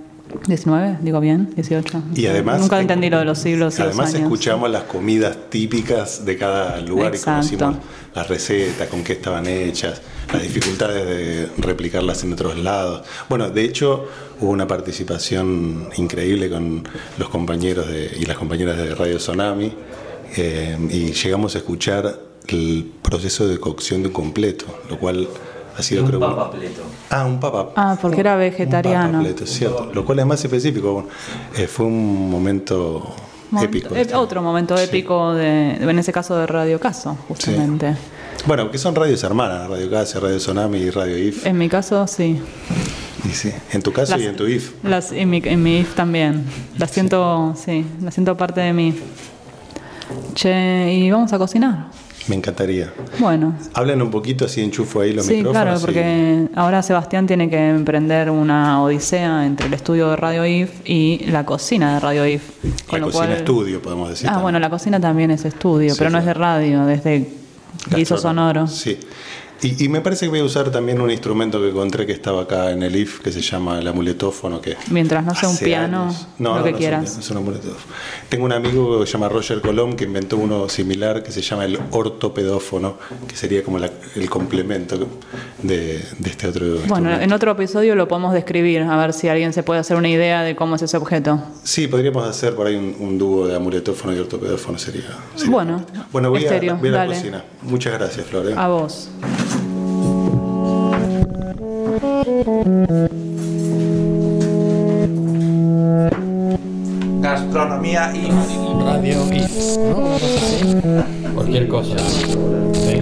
¿19? 0.46 0.98
¿Digo 1.00 1.20
bien? 1.20 1.48
¿18? 1.56 2.02
Y 2.14 2.26
además- 2.26 2.60
Nunca 2.60 2.78
entendí 2.78 3.08
lo 3.08 3.18
de 3.18 3.24
los 3.24 3.38
siglos 3.38 3.78
los 3.78 3.86
Además 3.86 4.12
escuchamos 4.12 4.70
las 4.70 4.82
comidas 4.82 5.36
típicas 5.48 6.24
de 6.26 6.36
cada 6.36 6.80
lugar 6.82 7.14
Exacto. 7.14 7.46
y 7.54 7.56
conocimos 7.56 7.84
las 8.14 8.28
recetas, 8.28 8.88
con 8.88 9.02
qué 9.04 9.14
estaban 9.14 9.46
hechas, 9.46 10.02
las 10.30 10.42
dificultades 10.42 11.06
de 11.06 11.48
replicarlas 11.56 12.24
en 12.24 12.32
otros 12.34 12.58
lados. 12.58 13.06
Bueno, 13.30 13.48
de 13.48 13.64
hecho 13.64 14.06
hubo 14.40 14.50
una 14.50 14.66
participación 14.66 15.88
increíble 15.96 16.50
con 16.50 16.86
los 17.18 17.28
compañeros 17.30 17.88
de- 17.88 18.10
y 18.18 18.24
las 18.26 18.36
compañeras 18.36 18.76
de 18.76 18.94
Radio 18.94 19.16
Tsunami 19.16 19.72
eh, 20.36 20.76
y 20.90 21.12
llegamos 21.12 21.54
a 21.54 21.58
escuchar 21.58 22.18
el 22.56 22.90
proceso 23.02 23.46
de 23.48 23.58
cocción 23.58 24.02
de 24.02 24.08
un 24.08 24.14
completo, 24.14 24.66
lo 24.88 24.98
cual 24.98 25.28
ha 25.76 25.82
sido 25.82 26.04
creo 26.06 26.20
Ah, 27.10 27.24
un 27.24 27.38
papa. 27.40 27.70
Ah, 27.76 27.96
porque 28.00 28.20
era 28.20 28.36
vegetariano. 28.36 29.12
Completo, 29.18 29.46
cierto. 29.46 29.90
Lo 29.94 30.04
cual 30.04 30.18
es 30.18 30.26
más 30.26 30.44
específico. 30.44 30.92
bueno, 30.92 31.08
eh, 31.56 31.66
fue 31.66 31.86
un 31.86 32.30
momento 32.30 33.14
épico. 33.62 33.94
eh, 33.94 34.06
otro 34.14 34.42
momento 34.42 34.76
épico, 34.76 35.34
de, 35.34 35.74
en 35.76 35.98
ese 35.98 36.12
caso 36.12 36.36
de 36.36 36.46
Radio 36.46 36.78
Caso, 36.80 37.16
justamente. 37.28 37.96
Bueno, 38.46 38.70
que 38.70 38.78
son 38.78 38.94
radios 38.94 39.22
hermanas, 39.24 39.68
Radio 39.68 39.90
Casa, 39.90 40.20
Radio 40.20 40.36
Tsunami 40.36 40.78
y 40.78 40.90
Radio 40.90 41.16
IF. 41.18 41.44
En 41.46 41.58
mi 41.58 41.68
caso, 41.68 42.06
sí. 42.06 42.40
Y 43.24 43.28
sí, 43.30 43.52
en 43.72 43.82
tu 43.82 43.92
caso 43.92 44.12
Las- 44.12 44.20
y 44.22 44.26
en 44.26 44.36
tu 44.36 44.46
IF. 44.46 44.72
Las, 44.84 45.12
en, 45.12 45.28
mi, 45.30 45.40
en 45.44 45.62
mi 45.62 45.78
IF 45.80 45.94
también. 45.94 46.44
La 46.76 46.86
siento, 46.86 47.54
sí, 47.62 47.84
la 48.02 48.10
siento 48.10 48.36
parte 48.36 48.60
de 48.60 48.72
mí. 48.72 48.94
Che, 50.34 50.92
y 50.92 51.10
vamos 51.10 51.32
a 51.32 51.38
cocinar. 51.38 51.88
Me 52.28 52.36
encantaría. 52.36 52.92
Bueno, 53.18 53.54
Hablan 53.74 54.02
un 54.02 54.10
poquito 54.10 54.44
así, 54.44 54.60
enchufo 54.62 55.00
ahí 55.00 55.12
los 55.12 55.24
sí, 55.26 55.36
micrófonos. 55.36 55.62
claro, 55.62 55.78
y- 55.78 55.80
porque 55.80 56.48
ahora 56.54 56.82
Sebastián 56.82 57.26
tiene 57.26 57.48
que 57.48 57.68
emprender 57.70 58.30
una 58.30 58.82
odisea 58.82 59.46
entre 59.46 59.66
el 59.66 59.74
estudio 59.74 60.10
de 60.10 60.16
Radio 60.16 60.44
IF 60.46 60.70
y 60.84 61.24
la 61.30 61.44
cocina 61.46 61.94
de 61.94 62.00
Radio 62.00 62.26
IF. 62.26 62.42
Con 62.86 63.00
la 63.00 63.06
lo 63.06 63.12
cocina 63.12 63.26
cual, 63.28 63.38
estudio, 63.38 63.80
podemos 63.82 64.10
decir. 64.10 64.26
Ah, 64.26 64.32
también. 64.32 64.42
bueno, 64.42 64.58
la 64.58 64.70
cocina 64.70 65.00
también 65.00 65.30
es 65.30 65.44
estudio, 65.44 65.92
Sí, 65.94 65.98
pero 65.98 66.10
no 66.10 66.18
es 66.18 66.24
de 66.26 66.34
radio, 66.34 66.84
desde 66.84 67.28
guiso 67.94 68.18
sonoro. 68.18 68.66
Sí. 68.66 68.98
Y, 69.62 69.84
y 69.84 69.88
me 69.88 70.00
parece 70.00 70.26
que 70.26 70.30
voy 70.30 70.38
a 70.40 70.44
usar 70.44 70.70
también 70.70 71.00
un 71.00 71.10
instrumento 71.10 71.60
que 71.60 71.70
encontré 71.70 72.06
que 72.06 72.12
estaba 72.12 72.42
acá 72.42 72.70
en 72.70 72.82
el 72.82 72.94
IF, 72.94 73.20
que 73.20 73.32
se 73.32 73.40
llama 73.40 73.78
el 73.80 73.88
amuletófono, 73.88 74.60
que 74.60 74.76
Mientras 74.90 75.24
no 75.24 75.34
sea 75.34 75.48
un 75.48 75.56
piano, 75.58 76.04
años. 76.04 76.26
No, 76.38 76.50
lo 76.50 76.58
no, 76.58 76.64
que 76.64 76.70
no 76.70 76.76
es 76.76 76.80
quieras. 76.80 77.14
un- 77.14 77.20
es 77.20 77.30
un 77.30 77.36
amuletófono. 77.38 77.94
Tengo 78.28 78.44
un 78.44 78.52
amigo 78.52 79.00
que 79.00 79.06
se 79.06 79.12
llama 79.14 79.28
Roger 79.28 79.60
Colom 79.60 79.94
que 79.96 80.04
inventó 80.04 80.36
uno 80.36 80.68
similar 80.68 81.22
que 81.22 81.32
se 81.32 81.42
llama 81.42 81.64
el 81.64 81.78
ortopedófono, 81.90 82.98
que 83.26 83.34
sería 83.36 83.62
como 83.64 83.78
la- 83.78 83.90
el 84.14 84.30
complemento 84.30 84.96
de, 85.62 86.04
de 86.18 86.30
este 86.30 86.46
otro 86.48 86.66
Bueno, 86.86 87.10
en 87.18 87.32
otro 87.32 87.50
episodio 87.52 87.94
lo 87.96 88.06
podemos 88.06 88.32
describir, 88.34 88.82
a 88.82 88.96
ver 88.96 89.12
si 89.12 89.28
alguien 89.28 89.52
se 89.52 89.62
puede 89.64 89.80
hacer 89.80 89.96
una 89.96 90.08
idea 90.08 90.42
de 90.42 90.54
cómo 90.54 90.76
es 90.76 90.82
ese 90.82 90.96
objeto. 90.96 91.42
Sí, 91.64 91.88
podríamos 91.88 92.24
hacer 92.28 92.54
por 92.54 92.66
ahí 92.68 92.76
un, 92.76 92.94
un 93.00 93.18
dúo 93.18 93.46
de 93.48 93.56
amuletófono 93.56 94.14
y 94.14 94.18
ortopedófono 94.20 94.78
sería. 94.78 95.02
sería 95.34 95.50
Bueno, 95.50 95.84
Bueno, 96.12 96.30
voy, 96.30 96.46
a, 96.46 96.50
voy 96.76 96.88
a 96.88 96.92
la 96.92 96.98
dale. 96.98 97.14
cocina. 97.14 97.44
Muchas 97.62 97.92
gracias, 97.94 98.26
Flor. 98.26 98.46
¿eh? 98.48 98.54
A 98.56 98.68
vos. 98.68 99.08
Gastronomía 107.20 108.12
y 108.14 108.30
Radio 108.84 109.24
IF, 109.32 109.78
¿no? 109.78 110.14
Así. 110.14 110.76
Cualquier 111.34 111.68
cosa. 111.68 111.96
Sí. 111.98 113.00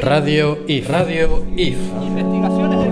Radio 0.00 0.58
IF. 0.66 0.90
Radio 0.90 1.44
IF. 1.56 1.76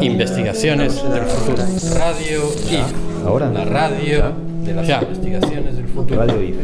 Investigaciones 0.01 1.03
del 1.03 1.25
futuro. 1.25 1.65
Radio 1.99 2.43
IF. 2.71 3.27
Ahora. 3.27 3.51
La 3.51 3.65
radio 3.65 4.33
de 4.65 4.75
las 4.75 5.03
investigaciones 5.03 5.77
del 5.77 5.89
futuro. 5.89 6.21
Radio 6.21 6.43
IF. 6.43 6.57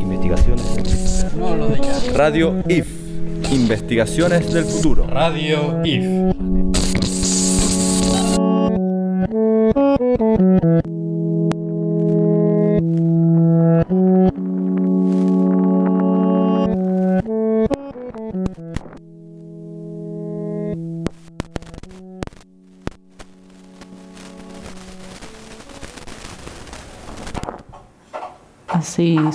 Investigaciones. 0.00 1.26
No 1.36 1.56
lo 1.56 1.68
de 1.68 1.80
ya. 1.80 2.16
Radio 2.16 2.62
IF. 2.68 2.86
Investigaciones 3.52 4.52
del 4.52 4.64
futuro. 4.64 5.06
Radio 5.08 5.84
IF. 5.84 6.69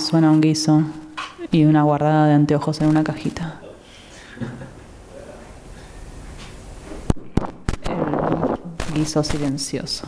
Suena 0.08 0.30
un 0.30 0.40
guiso 0.40 0.84
y 1.50 1.64
una 1.64 1.82
guardada 1.82 2.28
de 2.28 2.34
anteojos 2.34 2.80
en 2.80 2.86
una 2.86 3.02
cajita. 3.02 3.60
El 7.82 8.94
guiso 8.94 9.24
silencioso. 9.24 10.06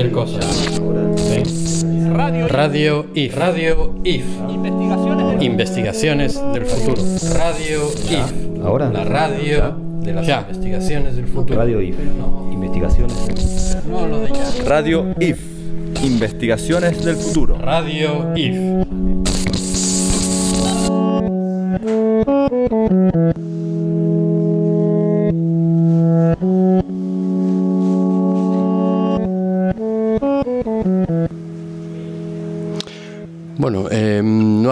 Cualquier 0.00 0.12
cosa. 0.12 0.40
Sí. 1.16 1.42
Radio 2.48 3.06
IF. 3.14 3.36
Radio 3.36 3.94
IF. 4.02 4.24
Investigaciones 5.40 6.40
del 6.54 6.64
futuro. 6.64 7.02
Radio 7.34 7.90
IF. 8.08 8.64
Ahora. 8.64 8.88
La 8.90 9.04
radio 9.04 9.76
de 10.00 10.14
las 10.14 10.26
investigaciones 10.26 11.16
del 11.16 11.26
futuro. 11.26 11.58
Radio 11.58 11.82
IF. 11.82 11.96
Investigaciones. 12.50 13.76
No, 13.90 14.06
lo 14.06 14.20
de 14.20 14.28
ya. 14.28 14.64
Radio 14.64 15.14
IF. 15.20 15.38
Investigaciones 16.02 17.04
del 17.04 17.16
futuro. 17.16 17.58
Radio 17.58 18.34
IF. 18.34 18.86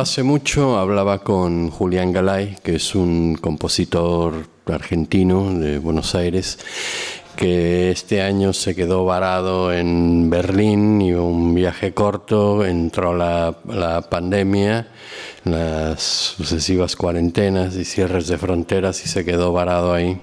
Hace 0.01 0.23
mucho 0.23 0.79
hablaba 0.79 1.19
con 1.19 1.71
Julián 1.71 2.13
Galay, 2.13 2.57
que 2.63 2.77
es 2.77 2.95
un 2.95 3.37
compositor 3.37 4.47
argentino 4.67 5.53
de 5.55 5.79
Buenos 5.79 6.15
Aires, 6.15 6.59
que 7.37 7.91
este 7.91 8.23
año 8.23 8.53
se 8.53 8.75
quedó 8.75 9.05
varado 9.05 9.73
en 9.73 10.31
Berlín 10.31 11.01
y 11.01 11.15
un 11.15 11.55
viaje 11.55 11.95
corto, 11.95 12.65
entró 12.65 13.17
la, 13.17 13.59
la 13.67 14.03
pandemia, 14.03 14.89
las 15.45 16.03
sucesivas 16.03 16.95
cuarentenas 16.95 17.75
y 17.77 17.85
cierres 17.85 18.29
de 18.29 18.39
fronteras 18.39 19.05
y 19.05 19.09
se 19.09 19.25
quedó 19.25 19.53
varado 19.53 19.93
ahí. 19.93 20.21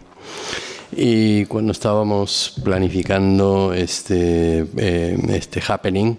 Y 0.91 1.45
cuando 1.45 1.73
estábamos 1.73 2.53
planificando 2.63 3.73
este, 3.73 4.65
eh, 4.77 5.17
este 5.29 5.61
happening, 5.67 6.15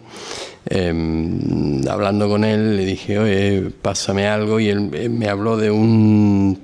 eh, 0.69 1.81
hablando 1.89 2.29
con 2.29 2.45
él, 2.45 2.77
le 2.77 2.85
dije, 2.85 3.19
oye, 3.19 3.71
pásame 3.83 4.27
algo, 4.27 4.59
y 4.61 4.69
él 4.69 4.91
eh, 4.93 5.09
me 5.09 5.29
habló 5.29 5.57
de 5.57 5.71
un- 5.71 6.59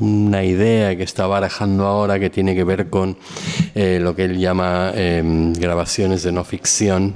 una 0.00 0.44
idea 0.44 0.96
que 0.96 1.02
está 1.02 1.26
barajando 1.26 1.86
ahora 1.86 2.18
que 2.18 2.30
tiene 2.30 2.54
que 2.54 2.64
ver 2.64 2.88
con 2.90 3.16
eh, 3.74 3.98
lo 4.00 4.14
que 4.14 4.24
él 4.24 4.38
llama 4.38 4.92
eh, 4.94 5.22
grabaciones 5.58 6.22
de 6.22 6.32
no 6.32 6.44
ficción. 6.44 7.14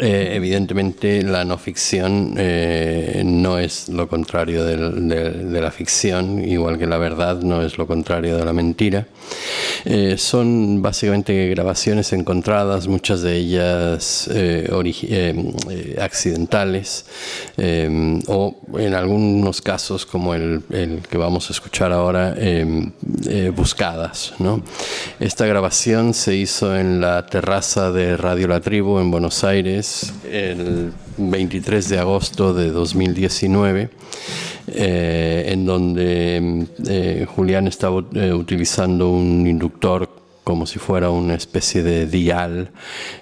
Eh, 0.00 0.32
evidentemente 0.34 1.22
la 1.22 1.44
no 1.44 1.58
ficción 1.58 2.34
eh, 2.38 3.22
no 3.24 3.58
es 3.58 3.88
lo 3.90 4.08
contrario 4.08 4.64
de, 4.64 4.76
de 4.76 5.60
la 5.60 5.70
ficción, 5.70 6.42
igual 6.42 6.78
que 6.78 6.86
la 6.86 6.96
verdad 6.96 7.42
no 7.42 7.62
es 7.62 7.76
lo 7.76 7.86
contrario 7.86 8.36
de 8.36 8.44
la 8.44 8.52
mentira. 8.52 9.06
Eh, 9.84 10.16
son 10.16 10.80
básicamente 10.80 11.48
grabaciones 11.48 12.12
encontradas, 12.12 12.88
muchas 12.88 13.20
de 13.22 13.36
ellas 13.36 14.28
eh, 14.32 14.68
eh, 14.70 15.52
eh, 15.70 15.96
accidentales 16.00 17.06
o 18.26 18.56
en 18.78 18.94
algunos 18.94 19.60
casos 19.60 20.06
como 20.06 20.34
el, 20.34 20.62
el 20.70 21.00
que 21.08 21.18
vamos 21.18 21.50
a 21.50 21.52
escuchar 21.52 21.92
ahora 21.92 22.34
buscadas. 23.54 24.34
¿no? 24.38 24.62
Esta 25.20 25.46
grabación 25.46 26.14
se 26.14 26.34
hizo 26.34 26.76
en 26.76 27.00
la 27.00 27.26
terraza 27.26 27.90
de 27.92 28.16
Radio 28.16 28.48
La 28.48 28.60
Tribu 28.60 28.98
en 28.98 29.10
Buenos 29.10 29.44
Aires 29.44 29.73
el 30.30 30.92
23 31.16 31.88
de 31.88 31.98
agosto 31.98 32.54
de 32.54 32.70
2019 32.70 33.90
eh, 34.66 35.44
en 35.48 35.66
donde 35.66 36.66
eh, 36.88 37.26
Julián 37.28 37.66
estaba 37.66 38.02
eh, 38.14 38.32
utilizando 38.32 39.10
un 39.10 39.46
inductor 39.46 40.08
como 40.42 40.66
si 40.66 40.78
fuera 40.78 41.10
una 41.10 41.34
especie 41.34 41.82
de 41.82 42.06
dial 42.06 42.70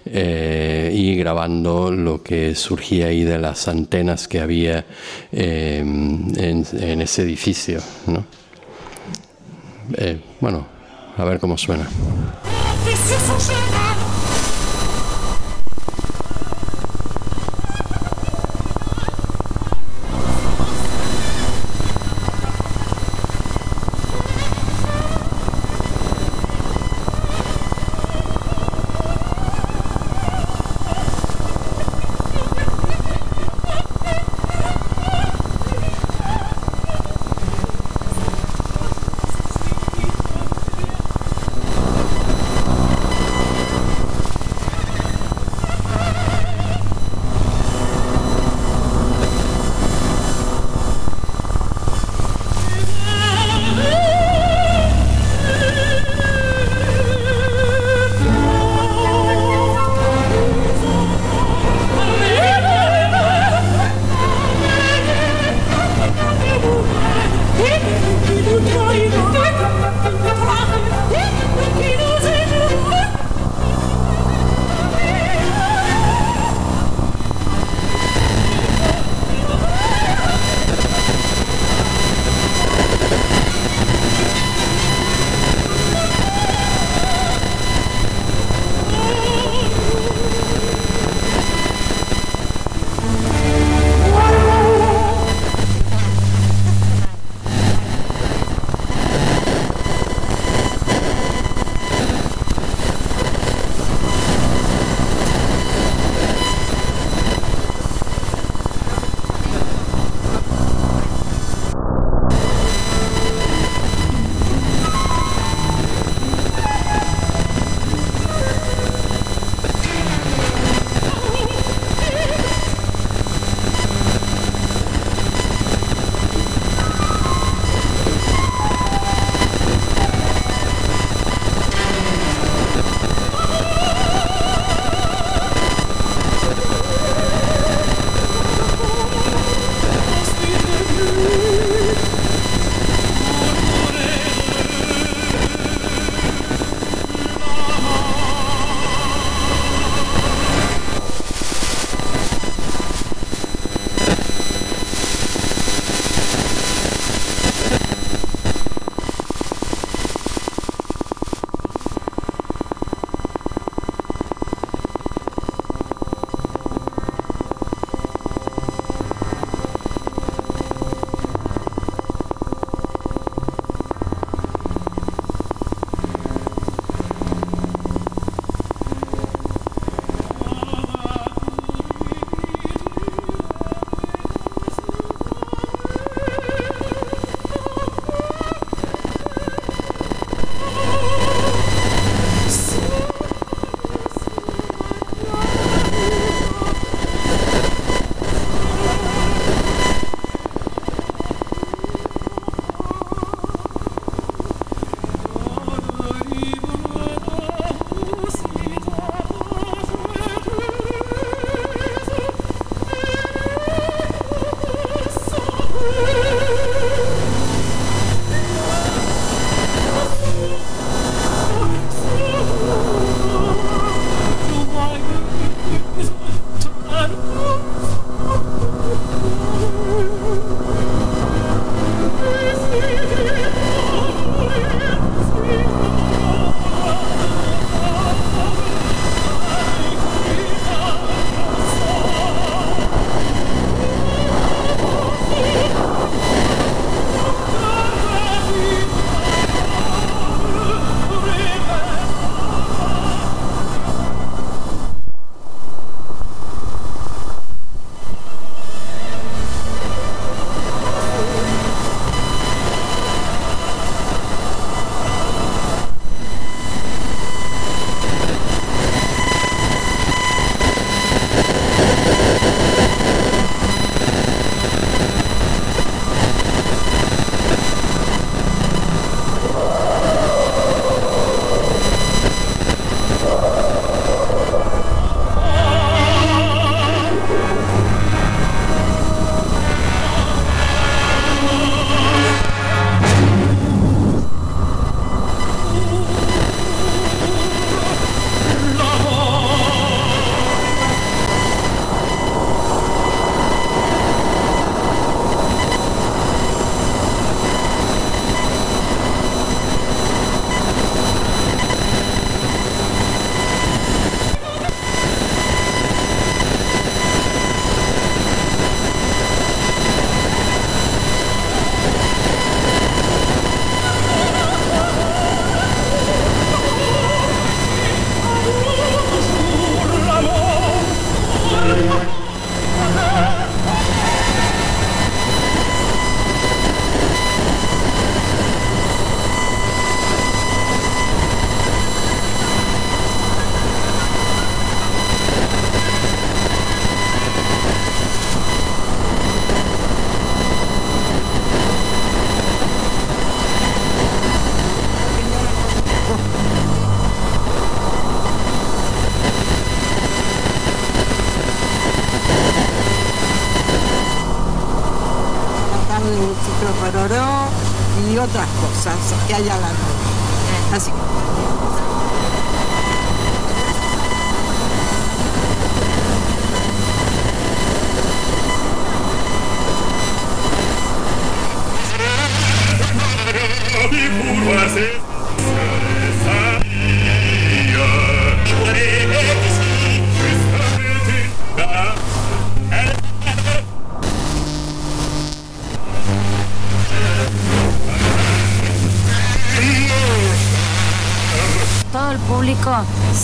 y 0.05 1.17
grabando 1.17 1.93
lo 1.93 2.21
que 2.21 2.57
surgía 2.57 3.07
ahí 3.07 3.23
de 3.23 3.39
las 3.39 3.69
antenas 3.69 4.27
que 4.27 4.41
había 4.41 4.85
eh, 5.31 5.79
en, 5.79 7.01
ese 7.01 7.23
edificio. 7.23 7.81
¿no? 8.09 8.25
Bueno, 10.41 10.67
a 11.17 11.25
ver 11.25 11.39
cómo 11.39 11.57
suena. 11.57 11.89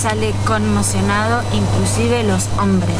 Sale 0.09 0.32
conmocionado, 0.47 1.43
inclusive 1.52 2.22
los 2.22 2.48
hombres. 2.59 2.97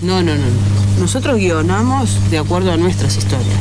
No, 0.00 0.22
no, 0.22 0.34
no. 0.34 0.38
no. 0.38 0.72
Nosotros 0.98 1.36
guionamos 1.36 2.18
de 2.30 2.38
acuerdo 2.38 2.72
a 2.72 2.76
nuestras 2.76 3.16
historias. 3.16 3.58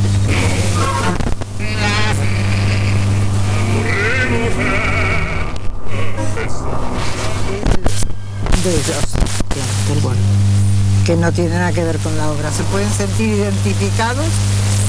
Que 11.11 11.17
no 11.17 11.29
tiene 11.33 11.49
nada 11.49 11.73
que 11.73 11.83
ver 11.83 11.97
con 11.97 12.17
la 12.17 12.31
obra. 12.31 12.49
Se 12.53 12.63
pueden 12.63 12.89
sentir 12.89 13.33
identificados, 13.33 14.27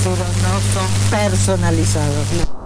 pero 0.05 0.15
no 0.15 0.61
son 0.73 1.11
personalizados. 1.11 2.62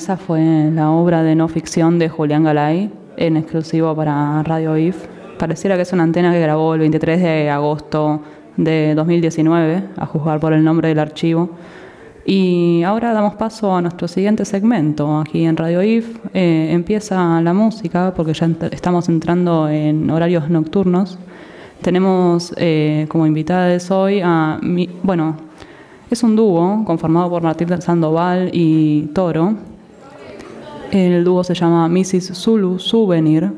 Bueno, 0.00 0.14
esa 0.14 0.16
fue 0.16 0.70
la 0.72 0.90
obra 0.92 1.22
de 1.22 1.34
no 1.34 1.46
ficción 1.46 1.98
de 1.98 2.08
Julián 2.08 2.42
Galay, 2.44 2.90
en 3.18 3.36
exclusivo 3.36 3.94
para 3.94 4.42
Radio 4.44 4.78
IF. 4.78 4.96
Pareciera 5.38 5.76
que 5.76 5.82
es 5.82 5.92
una 5.92 6.04
antena 6.04 6.32
que 6.32 6.40
grabó 6.40 6.72
el 6.72 6.80
23 6.80 7.20
de 7.20 7.50
agosto 7.50 8.22
de 8.56 8.94
2019, 8.94 9.82
a 9.98 10.06
juzgar 10.06 10.40
por 10.40 10.54
el 10.54 10.64
nombre 10.64 10.88
del 10.88 11.00
archivo. 11.00 11.50
Y 12.24 12.82
ahora 12.82 13.12
damos 13.12 13.34
paso 13.34 13.76
a 13.76 13.82
nuestro 13.82 14.08
siguiente 14.08 14.46
segmento 14.46 15.18
aquí 15.20 15.44
en 15.44 15.54
Radio 15.58 15.82
IF. 15.82 16.16
Eh, 16.32 16.70
empieza 16.72 17.42
la 17.42 17.52
música 17.52 18.14
porque 18.16 18.32
ya 18.32 18.48
estamos 18.70 19.06
entrando 19.10 19.68
en 19.68 20.08
horarios 20.10 20.48
nocturnos. 20.48 21.18
Tenemos 21.82 22.54
eh, 22.56 23.04
como 23.10 23.26
invitadas 23.26 23.90
hoy 23.90 24.22
a, 24.24 24.58
mi- 24.62 24.88
bueno, 25.02 25.36
es 26.10 26.22
un 26.22 26.36
dúo 26.36 26.84
conformado 26.86 27.28
por 27.28 27.42
Martín 27.42 27.68
Sandoval 27.82 28.48
y 28.54 29.10
Toro. 29.12 29.68
El 30.90 31.24
dúo 31.24 31.44
se 31.44 31.54
llama 31.54 31.88
Mrs. 31.88 32.32
Zulu 32.34 32.78
Souvenir 32.78 33.52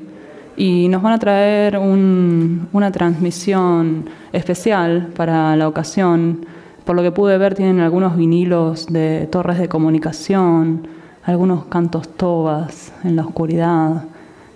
y 0.56 0.88
nos 0.88 1.02
van 1.02 1.14
a 1.14 1.18
traer 1.18 1.78
un- 1.78 2.68
una 2.72 2.90
transmisión 2.92 4.04
especial 4.32 5.08
para 5.16 5.56
la 5.56 5.66
ocasión. 5.68 6.44
Por 6.84 6.96
lo 6.96 7.02
que 7.02 7.10
pude 7.12 7.38
ver, 7.38 7.54
tienen 7.54 7.80
algunos 7.80 8.16
vinilos 8.16 8.86
de 8.88 9.28
torres 9.30 9.58
de 9.58 9.68
comunicación, 9.68 10.86
algunos 11.24 11.64
cantos 11.66 12.08
tobas 12.16 12.92
en 13.04 13.16
la 13.16 13.22
oscuridad 13.22 14.04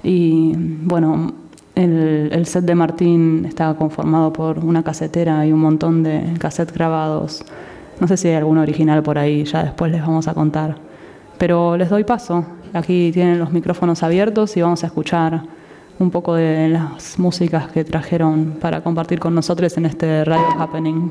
y 0.03 0.53
bueno, 0.57 1.33
el, 1.75 2.29
el 2.33 2.47
set 2.47 2.65
de 2.65 2.75
Martín 2.75 3.45
está 3.47 3.73
conformado 3.75 4.33
por 4.33 4.59
una 4.59 4.83
casetera 4.83 5.47
y 5.47 5.53
un 5.53 5.61
montón 5.61 6.03
de 6.03 6.35
cassettes 6.39 6.75
grabados. 6.75 7.45
No 8.01 8.07
sé 8.09 8.17
si 8.19 8.29
hay 8.29 8.35
algún 8.35 8.59
original 8.59 9.03
por 9.03 9.19
ahí, 9.19 9.45
ya 9.45 9.63
después 9.65 9.91
les 9.93 10.03
vamos 10.03 10.29
a 10.29 10.35
contar. 10.35 10.77
Pero 11.39 11.77
les 11.77 11.89
doy 11.91 12.05
paso. 12.05 12.45
Aquí 12.73 13.11
tienen 13.13 13.39
los 13.39 13.53
micrófonos 13.53 14.03
abiertos 14.03 14.57
y 14.57 14.63
vamos 14.63 14.85
a 14.85 14.87
escuchar 14.89 15.43
un 15.99 16.11
poco 16.11 16.35
de 16.35 16.69
las 16.69 17.19
músicas 17.19 17.69
que 17.69 17.85
trajeron 17.85 18.59
para 18.61 18.83
compartir 18.83 19.19
con 19.19 19.35
nosotros 19.35 19.77
en 19.77 19.87
este 19.87 20.25
Radio 20.25 20.47
Happening. 20.59 21.11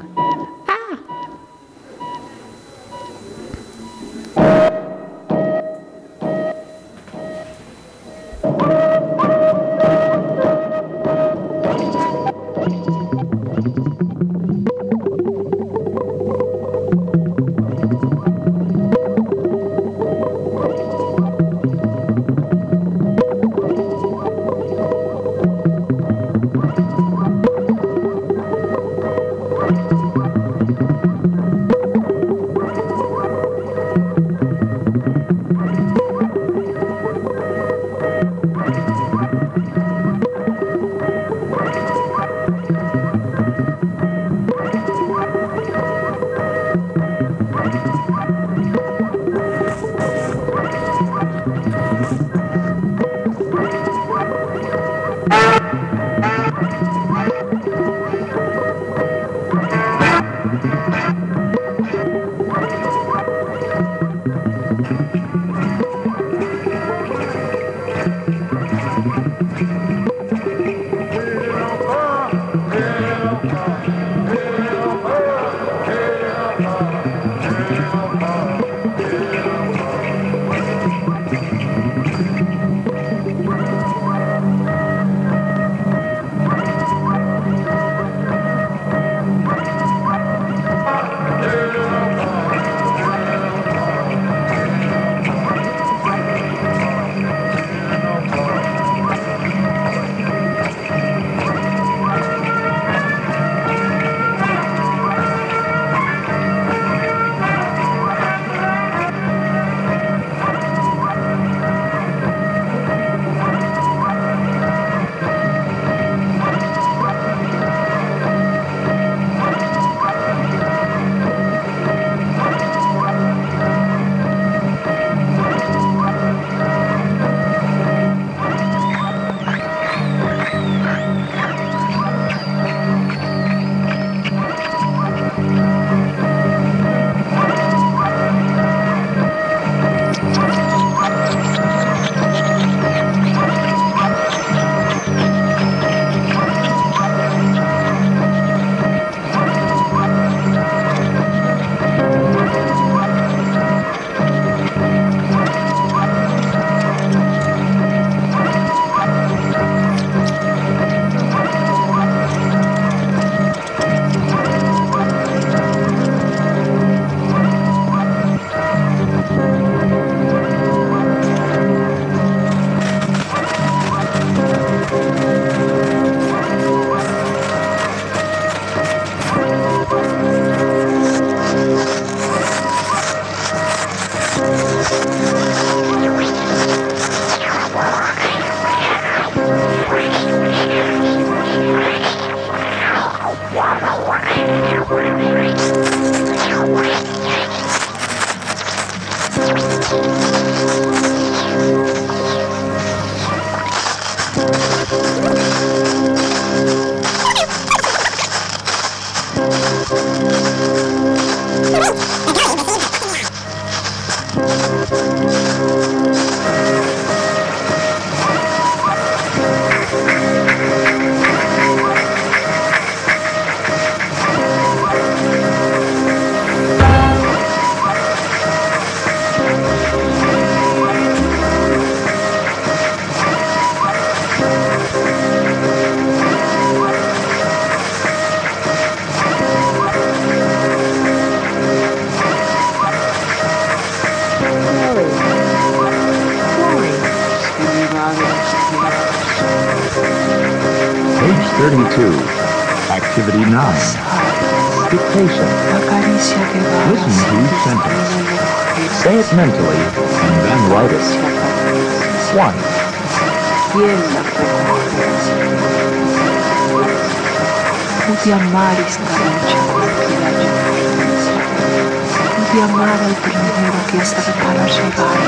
Al 272.95 273.13
primero 273.15 273.73
que 273.91 273.97
estaba 273.97 274.31
para 274.41 274.65
llegar. 274.65 275.19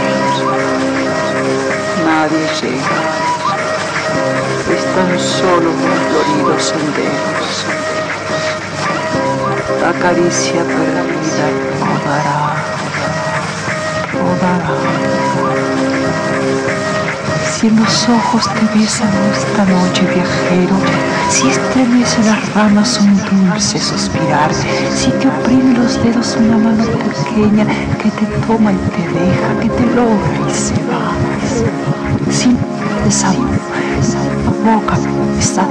Nadie 2.06 2.46
llega. 2.62 3.00
Están 4.74 5.12
solo 5.20 5.70
los 5.70 6.00
floridos 6.08 6.64
senderos. 6.64 7.66
La 9.82 9.92
caricia 10.00 10.64
perdida 10.64 11.17
Si 17.60 17.66
en 17.66 17.76
los 17.76 18.08
ojos 18.08 18.48
te 18.54 18.78
besan 18.78 19.10
esta 19.34 19.66
noche, 19.66 20.04
viajero, 20.04 20.76
si 21.28 21.48
estremece 21.48 22.24
las 22.24 22.54
ramas 22.54 23.00
un 23.00 23.18
dulce 23.50 23.80
suspirar, 23.80 24.54
si 24.54 25.10
te 25.10 25.28
oprime 25.28 25.76
los 25.76 26.04
dedos 26.04 26.38
una 26.40 26.56
mano 26.56 26.84
pequeña 26.84 27.66
que 28.00 28.12
te 28.12 28.28
toma 28.46 28.74
y 28.74 28.76
te 28.76 29.02
deja, 29.12 29.60
que 29.60 29.70
te 29.70 29.86
logra 29.96 30.48
y 30.48 30.54
se 30.54 30.76
va. 30.84 31.16
Si 32.30 32.56
esa 33.08 33.34
boca 34.64 35.00
está 35.40 35.68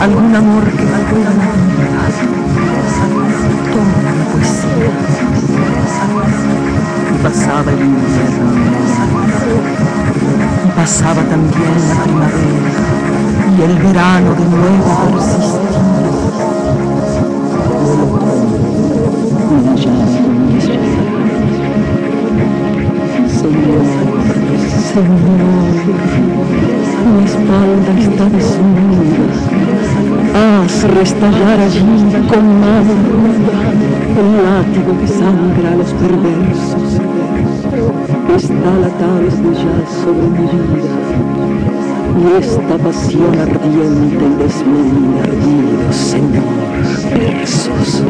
Algún 0.00 0.34
amor 0.34 0.64
que 0.64 0.84
valga 0.84 1.12
la 1.12 1.30
vida. 1.30 1.50
Toma 3.72 4.00
la 4.06 4.12
poesía. 4.32 4.92
Y 7.10 7.16
pasaba 7.22 7.70
el 7.72 7.80
invierno. 7.80 8.46
Y 10.64 10.70
pasaba 10.70 11.22
también 11.22 11.76
la 11.88 11.96
primavera. 12.02 12.72
Y 13.56 13.62
el 13.62 13.74
verano 13.78 14.30
de 14.34 14.44
nuevo 14.46 14.90
persistía. 15.12 15.80
Señor, 23.40 23.84
Señor, 24.92 26.69
mi 27.20 27.26
espalda 27.26 27.92
está 27.98 28.24
desnuda. 28.36 29.36
Haz 30.34 30.84
restallar 30.98 31.60
allí 31.60 31.82
con 32.30 32.44
mano 32.60 32.94
el 34.20 34.28
látigo 34.44 34.90
que 35.00 35.08
sangra 35.08 35.72
a 35.72 35.76
los 35.76 35.92
perversos. 36.02 36.88
Está 38.36 38.70
la 38.84 38.88
tabla 39.00 39.30
ya 39.62 39.76
sobre 40.02 40.28
mi 40.28 40.46
vida 40.72 41.10
y 42.20 42.42
esta 42.42 42.76
pasión 42.78 43.38
ardiente 43.38 44.24
y 44.24 44.42
desmedida 44.42 45.92
Señor, 45.92 46.44
versos. 47.14 48.02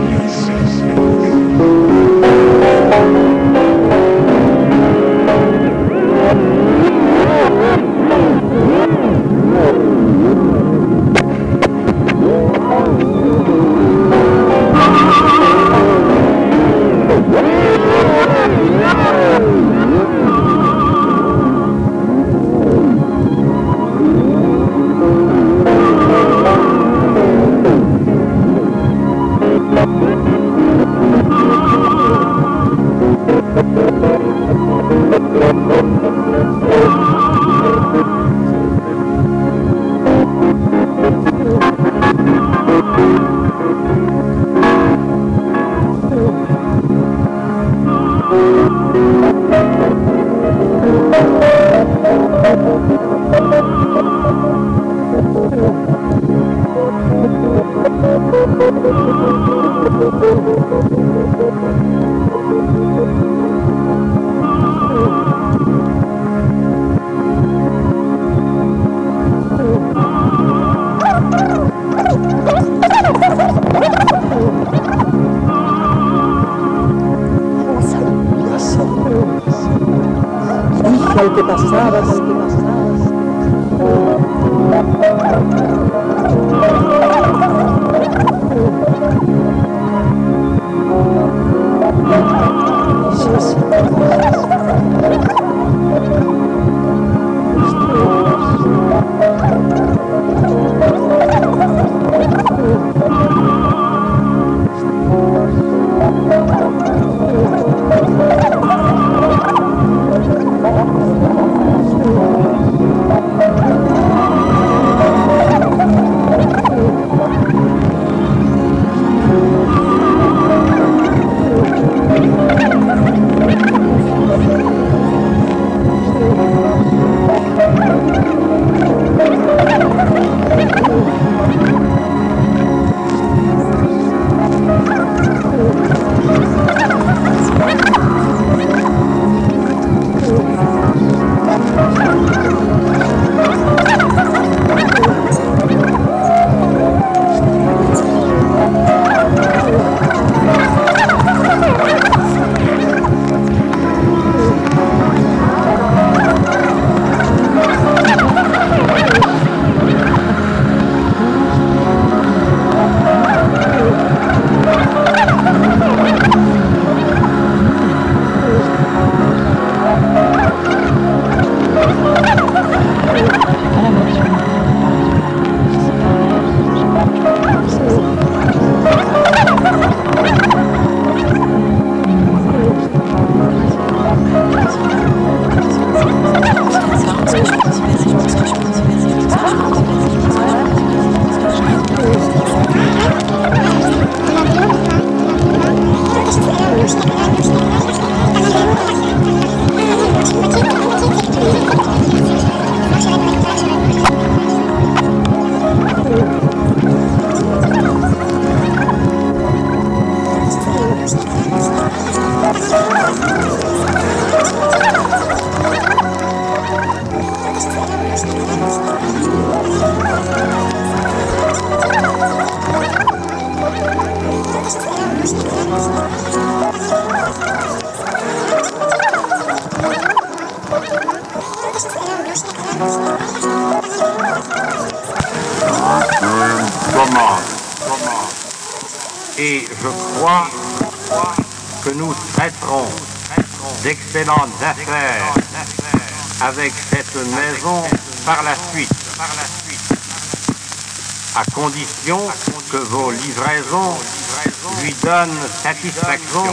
satisfaction. 255.62 256.44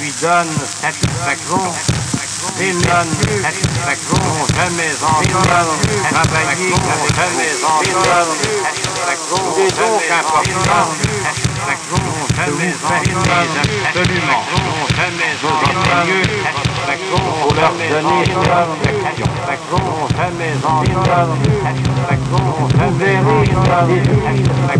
Lui 0.00 0.12
donne. 0.20 0.48
Satisfaction. 0.80 1.60
Et 2.60 2.72
non 2.72 2.80
satisfaction. 3.42 4.22
Jamais 4.54 4.92
encore 5.02 5.56
travaillé 6.10 6.70
jamais 7.14 7.52
encore 7.64 8.36
il 9.56 9.62
est 9.62 9.76
donc 9.76 10.02
important 10.10 10.88
satisfaction. 11.24 12.00
jamais 12.36 12.72
absolument. 13.94 14.42
Jamais 14.96 15.32
pour 16.86 17.54
leur 17.54 17.72
donner 17.72 17.88
des 17.88 18.30
explications. 18.30 19.26
Vous 22.78 22.92
verrez 22.98 23.24
des 23.24 23.98
explications. 23.98 24.76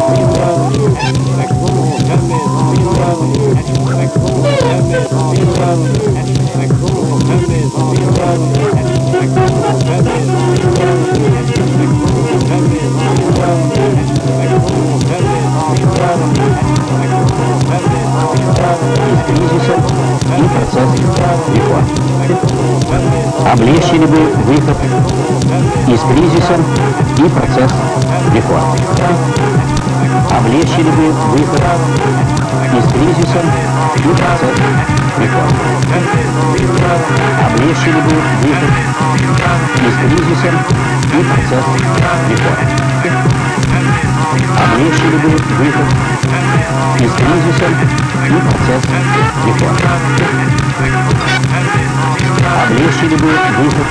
процесс 20.51 20.89
реформ. 21.53 21.85
Облегчили 23.51 24.05
бы 24.05 24.19
выход 24.45 24.77
из 25.87 26.01
кризиса 26.01 26.55
и 27.17 27.29
процесс 27.29 27.71
реформ. 28.33 28.75
Облегчили 30.37 30.91
бы 30.91 31.11
выход 31.31 31.61
из 32.73 32.85
кризиса 32.91 33.41
и 33.97 34.09
процесс 34.15 34.57
реформ. 35.17 35.55
Облегчили 37.45 38.01
бы 38.01 38.13
выход 38.43 38.71
из 39.81 39.95
кризиса 40.01 40.51
и 41.13 41.23
процесс 41.23 41.65
реформ. 42.29 42.67
Облегчили 44.63 45.17
бы 45.17 45.29
выход 45.59 45.87
из 46.99 47.11
кризиса 47.13 48.10
и 48.27 48.33
процесс 48.33 48.83
реформ. 49.45 49.77
Облегчили 52.63 53.15
бы 53.15 53.27
выход 53.27 53.87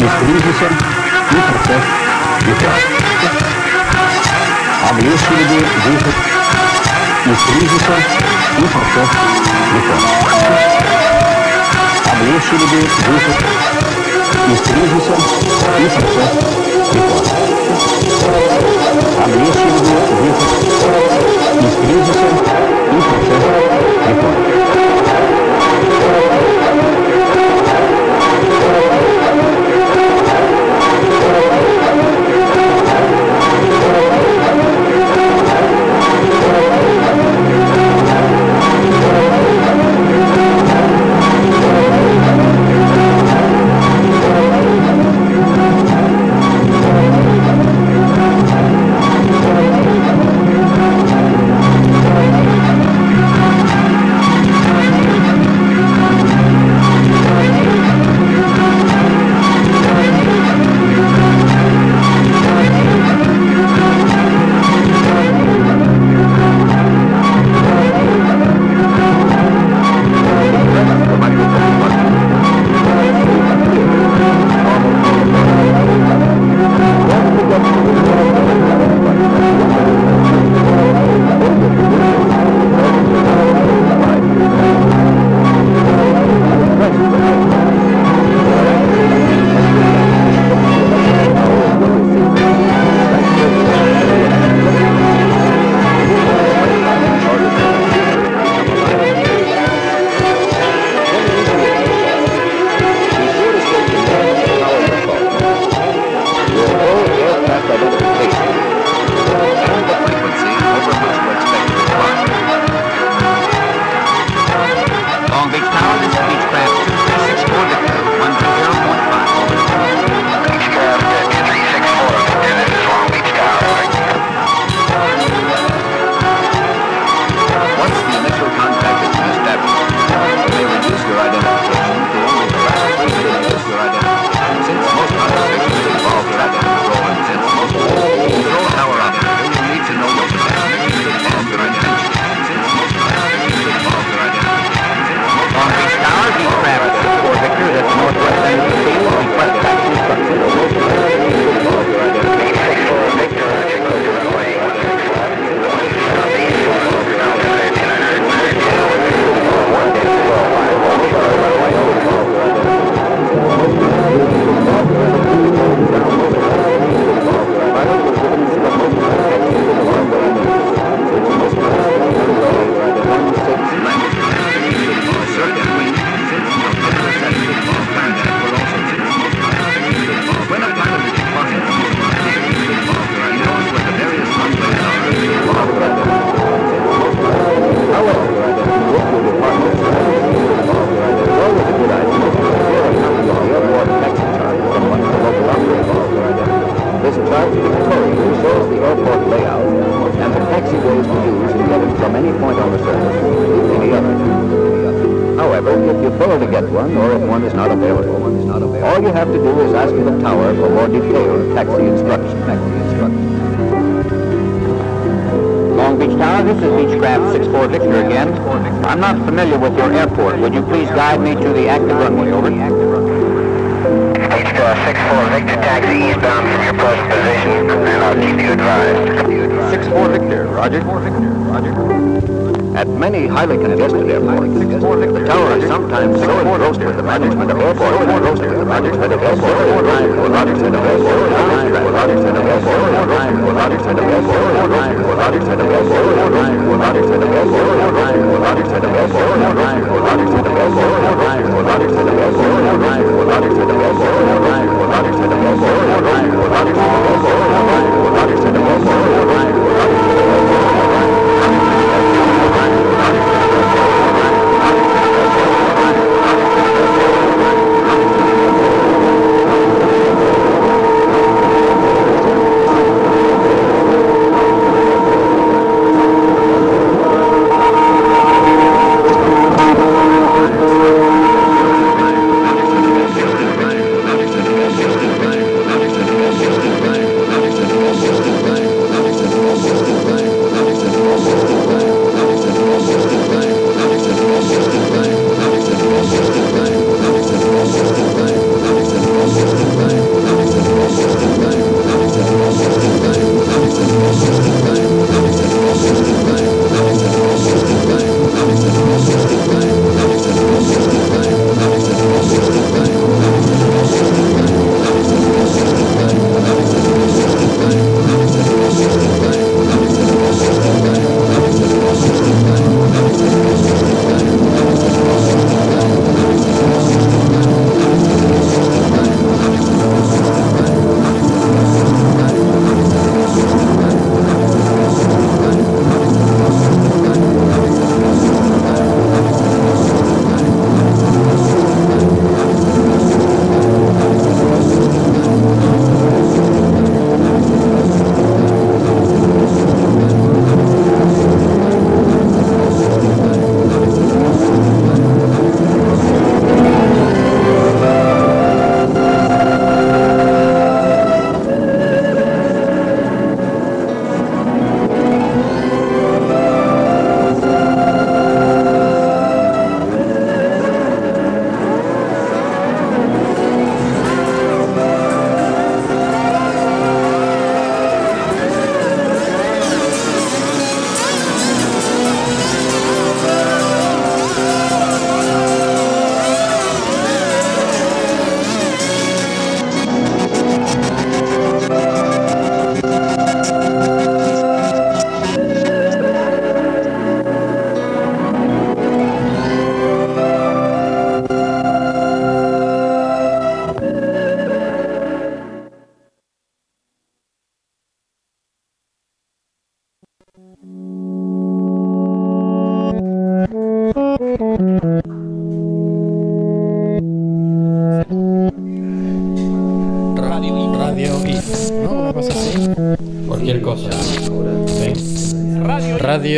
из 0.00 0.12
кризиса 0.20 0.68
и 1.30 1.40
процесс 1.50 1.84
реформ. 2.46 2.80
Облегчили 4.90 5.44
бы 5.44 5.58
выход 5.86 6.16
из 7.26 7.38
кризиса 7.46 7.96
и 8.58 8.62
процесс 8.62 9.10
реформ. 9.74 10.04
Облегчили 12.12 12.66
бы 12.66 12.78
выход 13.08 13.36
из 14.48 14.60
кризиса 14.60 15.14
и 15.78 15.86
процесс 15.88 16.32
реформ. 16.92 17.26
Облегчили 19.24 19.78
бы 19.78 19.94
выход 20.22 20.50
из 21.62 21.74
кризиса 21.76 22.51
un 22.92 23.00
proceso 23.00 23.52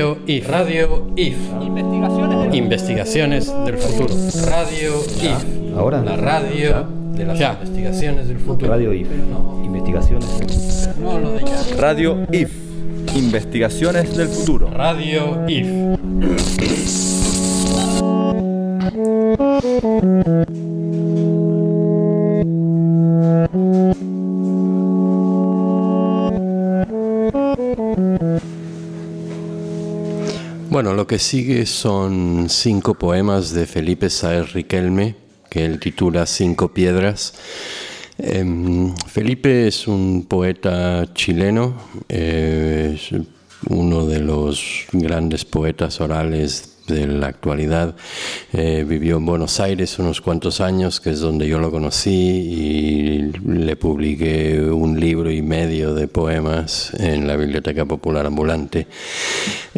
Radio 0.04 0.18
IF. 0.26 0.50
Radio 0.50 1.06
IF. 1.16 1.36
Investigaciones 2.52 3.50
del 3.64 3.78
futuro. 3.78 4.14
Radio 4.44 5.00
IF. 5.22 5.78
Ahora. 5.78 6.02
La 6.02 6.16
radio 6.16 6.86
de 7.14 7.24
las 7.24 7.40
investigaciones 7.40 8.28
del 8.28 8.38
futuro. 8.38 8.70
Radio 8.70 8.92
IF. 8.92 9.08
Investigaciones. 9.64 10.90
No 11.00 11.18
lo 11.18 11.32
de 11.32 11.44
ya. 11.44 11.80
Radio 11.80 12.26
IF. 12.30 12.52
Investigaciones 13.16 14.14
del 14.14 14.28
futuro. 14.28 14.68
Radio 14.68 15.48
IF. 15.48 15.68
Que 31.14 31.20
sigue 31.20 31.64
son 31.64 32.46
cinco 32.48 32.94
poemas 32.94 33.52
de 33.52 33.66
Felipe 33.66 34.10
Saez 34.10 34.52
Riquelme, 34.52 35.14
que 35.48 35.64
él 35.64 35.78
titula 35.78 36.26
Cinco 36.26 36.74
Piedras. 36.74 37.34
Em, 38.18 38.92
Felipe 39.06 39.68
es 39.68 39.86
un 39.86 40.26
poeta 40.28 41.06
chileno, 41.14 41.74
eh, 42.08 42.96
es 42.96 43.10
uno 43.68 44.06
de 44.06 44.18
los 44.18 44.86
grandes 44.90 45.44
poetas 45.44 46.00
orales 46.00 46.74
de 46.86 47.06
la 47.06 47.28
actualidad. 47.28 47.94
Eh, 48.52 48.84
vivió 48.86 49.16
en 49.16 49.26
Buenos 49.26 49.60
Aires 49.60 49.98
unos 49.98 50.20
cuantos 50.20 50.60
años, 50.60 51.00
que 51.00 51.10
es 51.10 51.20
donde 51.20 51.48
yo 51.48 51.58
lo 51.58 51.70
conocí, 51.70 52.10
y 52.10 53.32
le 53.46 53.76
publiqué 53.76 54.60
un 54.60 54.98
libro 54.98 55.30
y 55.30 55.42
medio 55.42 55.94
de 55.94 56.08
poemas 56.08 56.92
en 56.98 57.26
la 57.26 57.36
Biblioteca 57.36 57.84
Popular 57.84 58.26
Ambulante. 58.26 58.86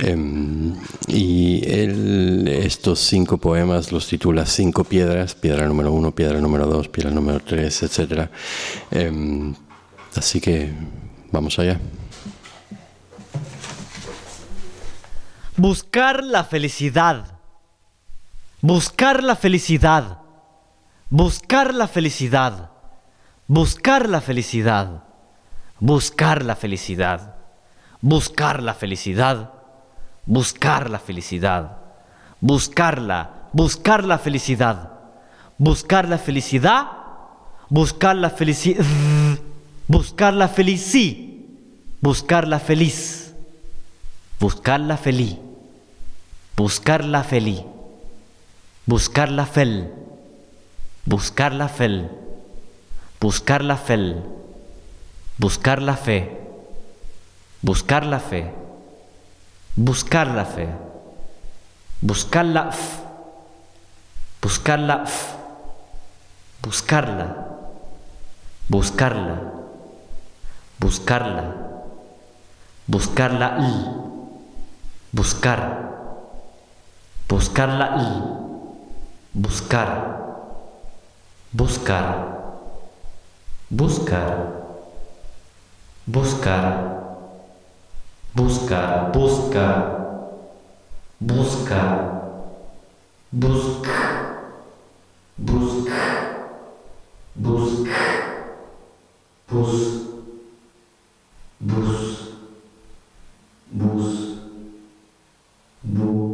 Em, 0.07 0.77
y 1.09 1.69
él 1.69 2.47
estos 2.47 3.01
cinco 3.01 3.39
poemas 3.39 3.91
los 3.91 4.07
titula 4.07 4.47
Cinco 4.47 4.85
Piedras, 4.85 5.35
piedra 5.35 5.67
número 5.67 5.91
uno, 5.91 6.15
piedra 6.15 6.41
número 6.41 6.67
dos, 6.67 6.87
piedra 6.87 7.11
número 7.11 7.41
tres, 7.41 7.83
etc. 7.83 8.31
Em, 8.93 9.53
así 10.15 10.41
que 10.41 10.73
vamos 11.33 11.59
allá. 11.59 11.81
Buscar 15.57 16.23
la 16.23 16.45
felicidad. 16.45 17.41
Buscar 18.61 19.25
la 19.25 19.35
felicidad. 19.35 20.21
Buscar 21.11 21.75
la 21.75 21.89
felicidad. 21.89 22.71
Buscar 23.49 24.09
la 24.09 24.21
felicidad. 24.21 25.03
Buscar 25.81 26.45
la 26.45 26.55
felicidad. 26.55 27.35
Buscar 28.01 28.63
la 28.63 28.75
felicidad. 28.75 29.56
Buscar 30.27 30.91
la 30.91 30.99
felicidad. 30.99 31.79
Buscarla. 32.41 33.49
Buscar 33.53 34.05
la 34.05 34.19
felicidad. 34.19 34.91
Buscar 35.57 36.09
la 36.09 36.19
felicidad. 36.19 36.89
Buscar 37.71 38.17
la 38.17 38.31
felicidad. 38.31 38.85
Buscar 39.89 40.35
la 40.35 40.49
felici. 40.49 41.47
Buscar 42.01 42.47
la 42.49 42.59
feliz. 42.59 43.35
Buscar 44.41 44.81
la 44.81 44.97
feliz. 44.97 45.39
Buscar 46.57 47.05
la 47.05 47.23
feliz. 47.23 47.63
Buscar 48.85 49.31
la 49.31 49.47
fel. 49.47 49.93
Buscar 51.05 51.53
la 51.53 51.69
fel. 51.69 52.11
Buscar 53.21 53.63
la 53.63 53.77
fel. 53.77 54.23
Buscar 55.39 55.83
la 55.83 55.97
fe. 55.97 56.41
Buscar 57.63 58.05
la 58.05 58.21
fe. 58.21 58.66
Buscar 59.77 60.29
la 60.29 60.47
fe. 60.47 60.69
Buscar 62.01 62.47
la 62.47 62.69
f. 62.71 63.03
Buscar 64.41 64.79
la 64.79 65.03
f. 65.05 65.37
Buscarla. 66.63 67.27
Buscarla. 68.69 69.37
Buscarla. 70.81 71.45
Buscarla 72.87 73.57
l. 73.59 73.93
Buscar. 75.13 75.61
Buscarla 77.29 77.87
l. 77.97 78.23
Buscar. 79.35 79.91
Buscar. 81.53 82.27
Buscar. 86.07 86.96
Buscar. 88.37 89.13
Buscar. 89.13 89.97
Buscar. 91.19 92.17
Buscar. 93.33 94.07
Busc. 95.39 95.89
Busc. 97.35 97.89
Busc. 99.49 100.07
Bus. 101.59 102.33
Bus. 103.73 104.37
Bus. 105.83 106.26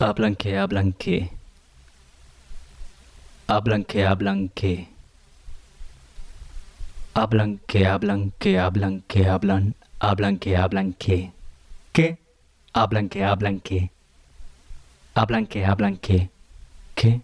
Hablan 0.00 0.36
que 0.36 0.56
hablan 0.56 0.92
que. 0.92 1.28
Hablan 3.48 3.84
que 3.84 4.06
hablan 4.06 4.48
que. 4.50 4.88
Hablan 7.14 7.58
que 7.66 7.84
hablan 7.84 8.32
que 8.38 8.60
hablan 8.60 9.02
que 9.08 9.28
hablan. 9.28 9.74
Hablan 9.98 10.38
que 10.38 10.56
hablan 10.56 10.92
que. 10.92 11.32
¿Qué? 11.92 12.18
Hablan 12.74 13.08
que 13.08 13.24
hablan 13.24 13.58
que. 13.58 13.90
Hablan 15.16 15.48
que 15.48 15.66
hablan 15.66 15.96
que. 15.96 16.30
¿Qué? 16.94 17.20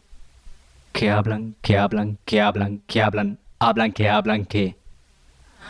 Que 0.92 1.10
hablan, 1.10 1.55
que 1.62 1.78
hablan, 1.78 2.18
que 2.24 2.40
hablan, 2.40 2.82
que 2.88 3.02
hablan. 3.02 3.38
Hablan 3.60 3.92
que 3.92 4.09
hablan 4.09 4.46
que. 4.46 4.76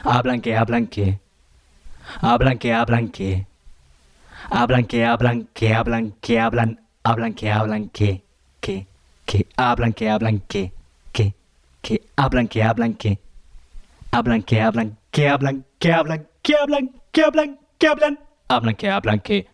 Hablan 0.04 0.40
que 0.40 0.56
hablan 0.56 0.86
que. 0.86 1.18
Hablan 2.22 2.58
que 2.58 2.72
hablan 2.72 3.08
que. 3.10 3.46
Hablan 4.50 4.86
que 4.86 5.04
hablan, 5.04 5.48
que 5.52 5.74
hablan, 5.74 6.12
que 6.22 6.40
hablan. 6.40 6.83
Hablan 7.04 7.34
que 7.34 7.50
hablan 7.52 7.90
que. 7.90 8.24
Que. 8.60 8.86
Que 9.26 9.46
hablan 9.56 9.92
que 9.92 10.08
hablan 10.08 10.40
que. 10.48 10.72
Que. 11.12 11.34
Que 11.82 12.00
hablan 12.16 12.48
que 12.48 12.62
hablan 12.62 12.94
que. 12.94 13.18
Hablan 14.10 14.42
que 14.42 14.62
hablan, 14.62 14.96
que 15.10 15.28
hablan, 15.28 15.64
que 15.78 15.92
hablan, 15.92 16.26
que 16.42 16.56
hablan, 16.56 16.90
que 17.12 17.22
hablan, 17.24 17.58
que 17.78 17.88
hablan. 17.88 18.18
Hablan 18.48 18.74
que 18.76 18.88
hablan 18.90 19.20
que. 19.20 19.48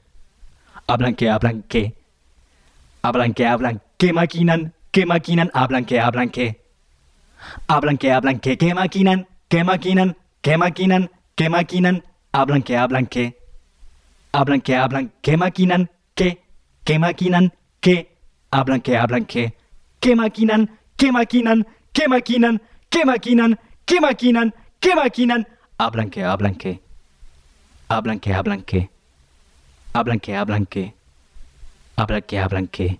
Hablan 0.86 1.14
que 1.16 1.28
hablan 1.28 1.62
que. 1.62 1.94
Hablan 3.02 3.34
que 3.34 3.46
hablan, 3.46 3.80
que 3.98 4.12
maquinan, 4.12 4.74
que 4.92 5.06
maquinan, 5.06 5.50
hablan 5.52 5.84
que 5.86 5.98
hablan 5.98 6.30
que. 6.30 6.60
Hablan 7.66 7.96
que 7.98 8.12
hablan 8.12 8.38
que, 8.38 8.58
que 8.58 8.74
maquinan, 8.74 9.26
que 9.48 9.64
maquinan, 9.64 10.16
que 10.42 10.56
maquinan, 10.56 11.10
que 11.34 11.48
maquinan, 11.48 12.04
hablan 12.32 12.62
que 12.62 12.76
hablan 12.76 13.06
que. 13.06 13.38
Hablan 14.32 14.60
que 14.60 14.76
hablan, 14.76 15.12
que 15.22 15.36
maquinan, 15.36 15.90
que, 16.14 16.44
que 16.90 16.98
maquinan, 16.98 17.52
que, 17.80 18.16
hablan 18.50 18.80
que 18.80 18.96
hablan 18.96 19.24
que. 19.24 19.54
Que 20.00 20.16
maquinan, 20.16 20.76
que 20.96 21.12
maquinan, 21.12 21.64
que 21.92 22.08
maquinan, 22.08 22.60
que 22.90 23.04
maquinan, 23.04 23.60
que 23.84 24.00
maquinan, 24.00 24.54
que 24.80 24.96
maquinan, 24.96 25.46
hablan 25.78 26.10
que 26.10 26.24
hablan 26.24 26.56
que. 26.56 26.80
Hablan 27.88 28.18
que 28.18 28.34
hablan 28.34 28.62
que. 28.62 28.90
Hablan 29.92 30.18
que 30.18 30.34
hablan 30.34 30.66
que. 30.66 30.94
Hablan 31.96 32.22
que 32.22 32.38
hablan 32.40 32.66
que. 32.66 32.98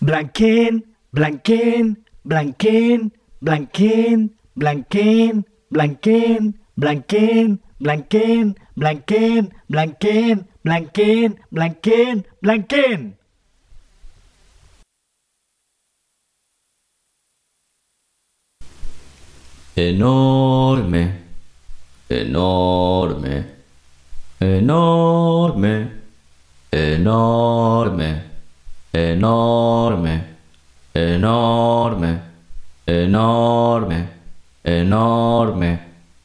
Blanquen, 0.00 0.86
blanquen, 1.12 2.02
blanquen, 2.24 3.12
blanquen, 3.42 4.32
blanquen, 4.56 5.44
blanquen, 5.68 6.54
blanquen, 6.80 7.60
blanquen, 7.78 8.56
blanquen, 8.76 9.52
blanquen, 9.68 10.49
blanquen, 10.64 11.38
blanquen, 11.50 12.26
blanquen. 12.42 13.20
enorme, 19.88 21.12
enorme, 22.08 23.46
enorme, 24.40 25.90
enorme, 26.70 28.22
enorme, 28.92 30.22
enorme, 30.92 32.22
enorme, 32.86 34.08
enorme, 34.64 35.78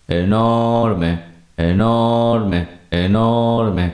enorme, 0.08 1.24
enorme, 1.58 2.68
enorme, 2.92 3.94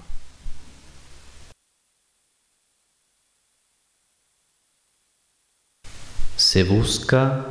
Se 6.51 6.65
busca, 6.65 7.45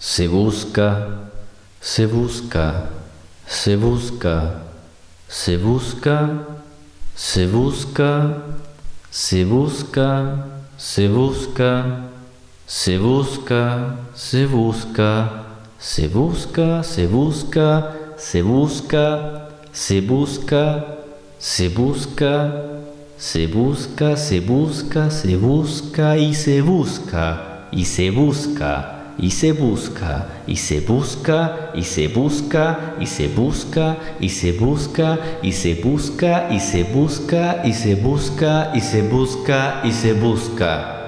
se 0.00 0.26
busca, 0.26 1.06
se 1.80 2.06
busca, 2.06 2.90
se 3.46 3.76
busca, 3.76 4.62
se 5.28 5.56
busca, 5.56 6.40
se 7.14 7.46
busca, 7.46 8.42
se 9.12 9.44
busca, 9.44 10.44
se 10.76 11.06
busca, 11.06 11.94
se 12.66 12.98
busca, 12.98 13.94
se 14.26 14.46
busca, 14.48 15.36
se 15.78 16.08
busca, 16.08 16.82
se 16.82 17.06
busca, 17.06 17.62
se 18.16 18.40
busca, 18.40 19.38
se 19.72 20.00
busca, 20.00 20.88
se 21.38 21.68
busca, 21.68 22.50
se 23.18 23.46
busca, 23.46 24.16
se 24.16 24.40
busca, 24.40 25.10
se 25.10 25.36
busca 25.36 26.16
y 26.16 26.34
se 26.34 26.60
busca 26.60 27.51
y 27.72 27.84
se 27.84 28.10
busca 28.10 29.02
y 29.18 29.30
se 29.30 29.52
busca, 29.52 30.26
y 30.46 30.56
se 30.56 30.80
busca, 30.80 31.70
y 31.74 31.84
se 31.84 32.08
busca, 32.08 32.94
y 32.98 33.06
se 33.06 33.28
busca, 33.28 33.96
y 34.18 34.28
se 34.28 34.52
busca, 34.52 35.18
y 35.42 35.52
se 35.52 35.74
busca, 35.74 36.48
y 36.50 36.60
se 36.60 36.84
busca, 36.84 37.62
y 37.64 37.72
se 37.72 37.94
busca, 37.94 38.70
y 38.74 38.80
se 38.80 39.02
busca, 39.02 39.80
y 39.84 39.92
se 39.92 40.12
busca. 40.14 40.98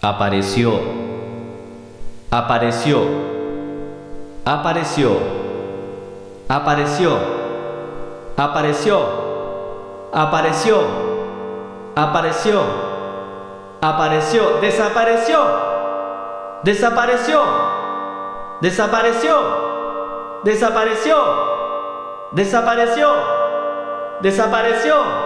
Apareció, 0.00 0.80
apareció, 2.30 3.02
apareció, 4.44 5.18
apareció, 6.48 7.18
apareció, 8.36 9.00
apareció, 10.12 10.80
apareció, 11.94 12.85
apareció, 13.80 14.58
desapareció, 14.60 15.38
desapareció, 16.62 17.42
desapareció, 18.60 20.40
desapareció, 20.44 21.16
desapareció, 22.32 23.14
desapareció. 24.22 25.25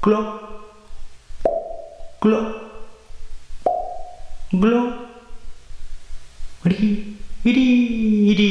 glow, 0.00 0.24
glow, 2.20 2.44
glow, 4.52 4.84
itty, 6.64 6.90
itty, 7.44 7.66
itty, 8.30 8.50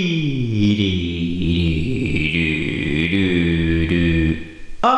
itty, 0.72 0.90
itty, 3.06 3.24
itty, 3.84 4.40
a, 4.84 4.94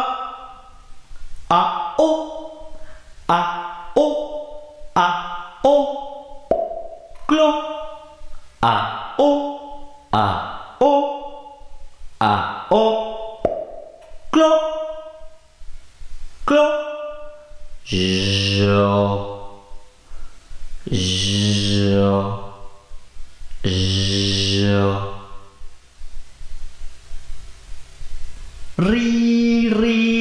a, 1.51 1.61
o, 1.99 2.07
a, 3.29 3.39
o, 3.95 4.05
a, 4.95 5.05
o, 5.63 5.73
glow, 7.27 7.53
a, 8.63 9.15
o, 9.19 9.29
a, 10.13 10.25
o, 10.81 10.91
a, 12.19 12.67
o, 12.71 13.41
glow. 14.31 14.78
Glo. 16.49 16.65
Jo. 17.85 18.85
Jo. 20.89 22.13
Jo. 23.63 24.87
Ri, 28.79 29.69
ri, 29.69 30.18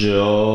九。 0.00 0.53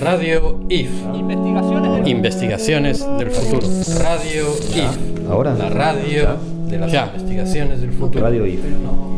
Radio 0.00 0.58
IF. 0.70 0.90
Investigaciones 2.06 3.06
del 3.18 3.30
futuro. 3.30 3.68
Radio 3.98 4.46
IF. 4.74 5.28
Ahora. 5.30 5.54
La 5.54 5.68
radio 5.68 6.38
de 6.68 6.78
las 6.78 6.92
investigaciones 6.92 7.82
del 7.82 7.92
futuro. 7.92 8.24
Radio 8.24 8.46
IF. 8.46 8.60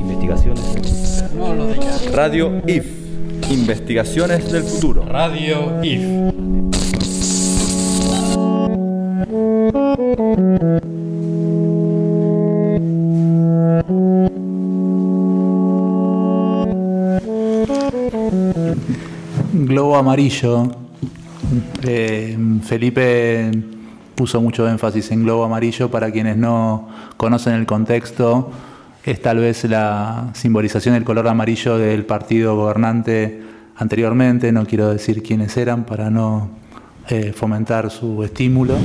Investigaciones. 0.01 1.25
No 1.37 1.55
lo 1.55 1.67
de 1.67 1.77
ya. 1.77 2.11
Radio 2.13 2.63
IF. 2.67 2.87
Investigaciones 3.51 4.51
del 4.51 4.65
futuro. 4.65 5.05
Radio 5.05 5.85
IF. 5.85 6.42
Eh, 21.83 22.39
Felipe 22.63 23.51
puso 24.15 24.41
mucho 24.41 24.69
énfasis 24.69 25.11
en 25.11 25.25
globo 25.25 25.45
amarillo. 25.45 25.91
Para 25.91 26.11
quienes 26.11 26.37
no 26.37 26.89
conocen 27.17 27.55
el 27.55 27.67
contexto, 27.67 28.51
es 29.05 29.21
tal 29.21 29.39
vez 29.39 29.65
la 29.65 30.31
simbolización 30.35 30.95
del 30.95 31.05
color 31.05 31.29
amarillo 31.29 31.79
del 31.79 32.05
partido 32.05 32.57
gobernante 32.57 33.43
anteriormente. 33.77 34.53
No 34.53 34.65
quiero 34.65 34.91
decir 34.91 35.23
quiénes 35.23 35.57
eran 35.57 35.85
para 35.85 36.11
no 36.11 36.51
eh, 37.09 37.33
fomentar 37.33 37.91
su 37.91 38.23
estímulo. 38.23 38.77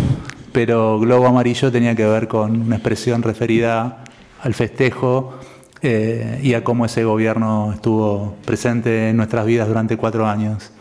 Pero 0.51 0.99
globo 0.99 1.27
amarillo 1.27 1.71
tenía 1.71 1.95
que 1.95 2.05
ver 2.05 2.27
con 2.27 2.61
una 2.61 2.77
expresión 2.77 3.21
referida 3.21 4.03
al 4.41 4.53
festejo 4.53 5.35
eh, 5.81 6.39
y 6.41 6.53
a 6.55 6.63
cómo 6.63 6.85
ese 6.85 7.03
gobierno 7.03 7.73
estuvo 7.73 8.35
presente 8.43 9.09
en 9.09 9.17
nuestras 9.17 9.45
vidas 9.45 9.67
durante 9.67 9.97
cuatro 9.97 10.25
años. 10.25 10.71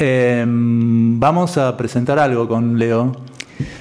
Eh, 0.00 0.44
vamos 0.46 1.58
a 1.58 1.76
presentar 1.76 2.20
algo 2.20 2.46
con 2.46 2.78
Leo. 2.78 3.16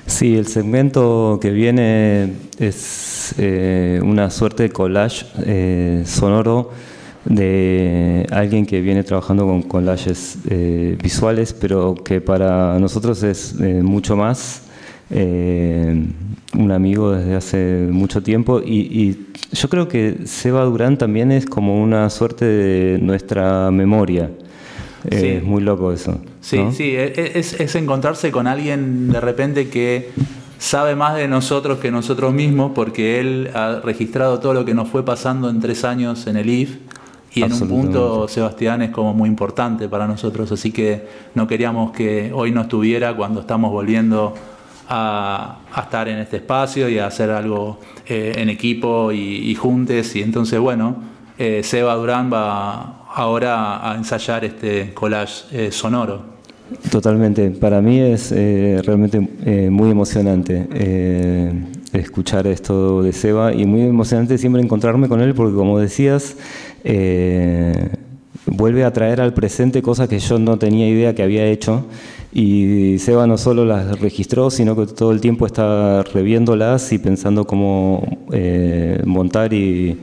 Sí, 0.07 0.35
el 0.35 0.47
segmento 0.47 1.37
que 1.39 1.51
viene 1.51 2.33
es 2.57 3.35
eh, 3.37 3.99
una 4.03 4.31
suerte 4.31 4.63
de 4.63 4.69
collage 4.69 5.27
eh, 5.45 6.03
sonoro 6.05 6.71
de 7.25 8.25
alguien 8.31 8.65
que 8.65 8.81
viene 8.81 9.03
trabajando 9.03 9.45
con 9.45 9.61
collages 9.61 10.39
eh, 10.49 10.97
visuales, 11.03 11.53
pero 11.53 11.93
que 11.93 12.19
para 12.19 12.79
nosotros 12.79 13.21
es 13.21 13.53
mucho 13.59 14.15
más. 14.15 14.63
un 15.11 16.71
amigo 16.71 17.11
desde 17.11 17.35
hace 17.35 17.87
mucho 17.91 18.23
tiempo 18.23 18.61
y, 18.65 18.79
y 19.01 19.27
yo 19.51 19.69
creo 19.69 19.87
que 19.87 20.25
Seba 20.25 20.63
Durán 20.63 20.97
también 20.97 21.31
es 21.31 21.45
como 21.45 21.81
una 21.81 22.09
suerte 22.09 22.45
de 22.45 22.97
nuestra 22.97 23.69
memoria. 23.69 24.31
Eh. 25.05 25.37
Es 25.37 25.43
muy 25.43 25.61
loco 25.61 25.91
eso. 25.91 26.19
Sí, 26.41 26.57
¿no? 26.57 26.71
sí, 26.71 26.95
e- 26.95 27.37
es, 27.37 27.59
es 27.59 27.75
encontrarse 27.75 28.31
con 28.31 28.47
alguien 28.47 29.09
de 29.09 29.21
repente 29.21 29.69
que 29.69 30.11
sabe 30.59 30.95
más 30.95 31.15
de 31.15 31.27
nosotros 31.27 31.79
que 31.79 31.91
nosotros 31.91 32.33
mismos 32.33 32.71
porque 32.73 33.19
él 33.19 33.51
ha 33.53 33.79
registrado 33.83 34.39
todo 34.39 34.53
lo 34.53 34.65
que 34.65 34.73
nos 34.73 34.89
fue 34.89 35.05
pasando 35.05 35.49
en 35.49 35.59
tres 35.59 35.83
años 35.83 36.25
en 36.27 36.37
el 36.37 36.49
IF 36.49 36.77
y 37.33 37.43
en 37.43 37.53
un 37.53 37.67
punto 37.67 38.27
Sebastián 38.27 38.81
es 38.81 38.89
como 38.89 39.13
muy 39.13 39.29
importante 39.29 39.87
para 39.87 40.07
nosotros, 40.07 40.51
así 40.51 40.71
que 40.71 41.07
no 41.35 41.45
queríamos 41.45 41.91
que 41.91 42.31
hoy 42.33 42.51
no 42.51 42.61
estuviera 42.61 43.15
cuando 43.15 43.41
estamos 43.41 43.71
volviendo 43.71 44.33
a, 44.89 45.59
a 45.71 45.81
estar 45.81 46.07
en 46.07 46.17
este 46.17 46.37
espacio 46.37 46.89
y 46.89 46.97
a 46.97 47.05
hacer 47.07 47.29
algo 47.29 47.79
eh, 48.07 48.33
en 48.37 48.49
equipo 48.49 49.11
y, 49.11 49.19
y 49.19 49.53
juntes 49.53 50.15
y 50.15 50.23
entonces 50.23 50.59
bueno, 50.59 50.95
eh, 51.37 51.61
Seba 51.63 51.93
Durán 51.95 52.33
va 52.33 52.96
ahora 53.17 53.91
a 53.91 53.95
ensayar 53.95 54.45
este 54.45 54.93
collage 54.93 55.45
eh, 55.51 55.71
sonoro. 55.71 56.21
Totalmente. 56.91 57.49
Para 57.49 57.81
mí 57.81 57.99
es 57.99 58.31
eh, 58.31 58.79
realmente 58.85 59.27
eh, 59.43 59.69
muy 59.71 59.89
emocionante 59.89 60.67
escuchar 61.93 62.45
esto 62.45 63.01
de 63.01 63.13
Seba 63.13 63.53
y 63.53 63.65
muy 63.65 63.81
emocionante 63.81 64.37
siempre 64.37 64.61
encontrarme 64.61 65.07
con 65.07 65.21
él 65.21 65.33
porque 65.33 65.55
como 65.55 65.79
decías, 65.79 66.35
vuelve 68.45 68.83
a 68.83 68.93
traer 68.93 69.21
al 69.21 69.33
presente 69.33 69.81
cosas 69.81 70.07
que 70.07 70.19
yo 70.19 70.37
no 70.37 70.59
tenía 70.59 70.87
idea 70.87 71.15
que 71.15 71.23
había 71.23 71.45
hecho 71.45 71.85
y 72.33 72.99
Seba 72.99 73.25
no 73.25 73.37
solo 73.37 73.65
las 73.65 73.99
registró, 73.99 74.51
sino 74.51 74.75
que 74.75 74.85
todo 74.85 75.11
el 75.11 75.21
tiempo 75.21 75.47
está 75.47 76.03
reviéndolas 76.03 76.91
y 76.91 76.99
pensando 76.99 77.47
cómo 77.47 78.03
montar 79.05 79.53
y 79.53 79.97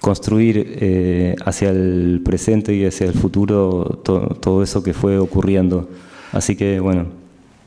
construir 0.00 0.76
eh, 0.80 1.36
hacia 1.44 1.70
el 1.70 2.20
presente 2.24 2.74
y 2.74 2.84
hacia 2.86 3.06
el 3.06 3.14
futuro 3.14 4.00
to- 4.02 4.36
todo 4.40 4.62
eso 4.62 4.82
que 4.82 4.94
fue 4.94 5.18
ocurriendo. 5.18 5.88
Así 6.32 6.56
que 6.56 6.80
bueno, 6.80 7.06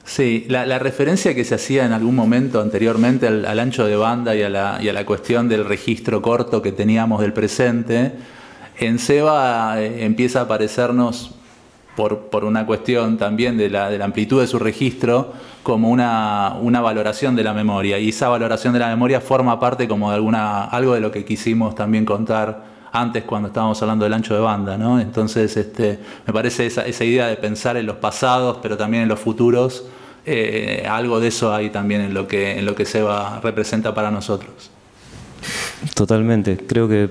Sí, 0.06 0.46
la, 0.50 0.80
referencia 0.80 1.34
que 1.34 1.46
se 1.46 1.56
hacía 1.56 1.86
en 1.86 1.94
algún 1.94 2.14
momento 2.16 2.60
anteriormente 2.60 3.26
al, 3.26 3.58
ancho 3.60 3.86
de 3.86 3.96
banda 3.96 4.36
y 4.36 4.42
a, 4.42 4.50
la, 4.50 4.80
y 4.82 4.90
a 4.90 4.94
la 4.94 5.06
cuestión 5.06 5.48
del 5.48 5.64
registro 5.64 6.22
corto 6.22 6.62
que 6.62 6.74
teníamos 6.74 7.22
del 7.22 7.32
presente, 7.32 8.12
en 8.80 9.00
Seba 9.00 9.82
eh, 9.82 10.04
empieza 10.04 10.42
a 10.42 10.44
aparecernos, 10.44 11.36
por, 11.96 12.44
una 12.44 12.66
cuestión 12.66 13.18
también 13.18 13.58
de 13.58 13.70
la, 13.70 13.90
de 13.90 13.98
la 13.98 14.06
amplitud 14.06 14.42
de 14.42 14.48
su 14.48 14.60
registro, 14.60 15.34
como 15.64 15.90
una, 15.90 16.82
valoración 16.82 17.36
de 17.36 17.44
la 17.44 17.54
memoria. 17.54 18.00
Y 18.00 18.10
esa 18.10 18.30
valoración 18.30 18.74
de 18.74 18.80
la 18.80 18.90
memoria 18.90 19.22
forma 19.22 19.60
parte 19.60 19.88
como 19.88 20.10
de 20.10 20.16
alguna, 20.16 20.66
algo 20.66 20.94
de 20.94 21.00
lo 21.00 21.12
que 21.12 21.24
quisimos 21.24 21.76
también 21.76 22.06
contar 22.06 22.74
antes 22.92 23.24
cuando 23.24 23.48
estábamos 23.48 23.82
hablando 23.82 24.06
del 24.06 24.14
ancho 24.14 24.34
de 24.34 24.42
banda. 24.42 24.76
Entonces, 25.02 25.56
este, 25.58 26.00
me 26.28 26.34
parece 26.34 26.66
esa, 26.66 26.86
esa 26.86 27.04
idea 27.04 27.28
de 27.28 27.38
pensar 27.38 27.78
en 27.78 27.86
los 27.86 27.98
pasados, 27.98 28.60
pero 28.62 28.78
también 28.78 29.04
en 29.04 29.10
los 29.10 29.20
futuros, 29.20 29.86
eh, 30.26 30.86
algo 30.90 31.20
de 31.20 31.28
eso 31.28 31.54
hay 31.54 31.70
también 31.70 32.02
en 32.02 32.14
lo 32.14 32.28
que 32.28 32.58
en 32.58 32.66
lo 32.66 32.76
que 32.76 32.86
Seba 32.86 33.42
representa 33.44 33.94
para 33.94 34.10
nosotros. 34.10 34.72
totalmente. 35.96 36.58
Creo 36.58 36.88
que 36.88 37.10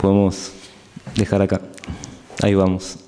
podemos 0.00 0.52
dejar 1.16 1.42
acá. 1.42 1.60
Ahí 2.42 2.54
vamos. 2.54 2.98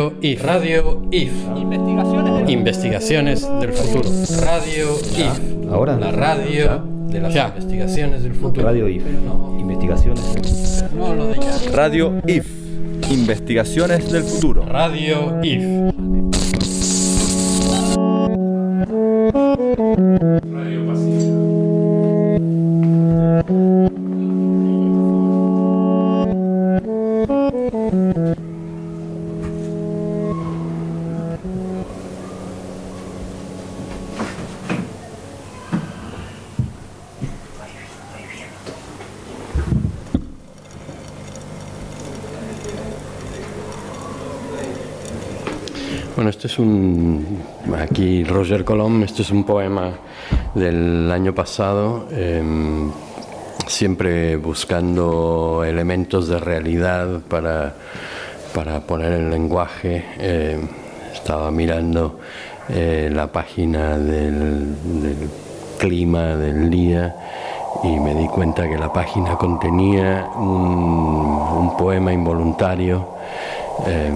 Radio, 0.00 0.16
Radio 0.42 1.02
IF. 1.10 1.46
Radio 1.46 2.40
IF. 2.40 2.48
Investigaciones 2.48 3.46
del 3.60 3.72
futuro. 3.74 4.08
Radio 4.40 4.96
IF. 5.18 5.70
¿Ahora? 5.70 5.96
La 5.98 6.10
radio 6.10 6.82
de 7.08 7.20
las 7.20 7.36
investigaciones 7.36 8.22
del 8.22 8.34
futuro. 8.34 8.66
Radio 8.66 8.88
IF. 8.88 9.02
Investigaciones. 9.58 10.84
No, 10.96 11.14
lo 11.14 11.26
de 11.26 11.34
ya. 11.34 11.76
Radio 11.76 12.14
IF. 12.26 12.46
Investigaciones 13.10 14.10
del 14.10 14.22
futuro. 14.22 14.64
Radio 14.64 15.38
IF. 15.42 15.89
Roger 48.40 48.64
Colom, 48.64 49.02
este 49.02 49.20
es 49.20 49.30
un 49.30 49.44
poema 49.44 49.90
del 50.54 51.12
año 51.12 51.34
pasado, 51.34 52.06
em, 52.10 52.90
siempre 53.66 54.36
buscando 54.36 55.62
elementos 55.62 56.26
de 56.26 56.40
realidad 56.40 57.20
para, 57.28 57.74
para 58.54 58.80
poner 58.80 59.12
en 59.12 59.30
lenguaje. 59.30 60.06
Em, 60.18 60.66
estaba 61.12 61.50
mirando 61.50 62.18
eh, 62.70 63.10
la 63.12 63.26
página 63.26 63.98
del, 63.98 64.74
clima 65.78 66.34
del 66.34 66.70
día 66.70 67.14
y 67.84 68.00
me 68.00 68.14
di 68.14 68.26
cuenta 68.26 68.66
que 68.66 68.78
la 68.78 68.90
página 68.90 69.36
contenía 69.36 70.30
un, 70.34 71.76
poema 71.76 72.10
involuntario 72.10 73.06
eh, 73.86 74.10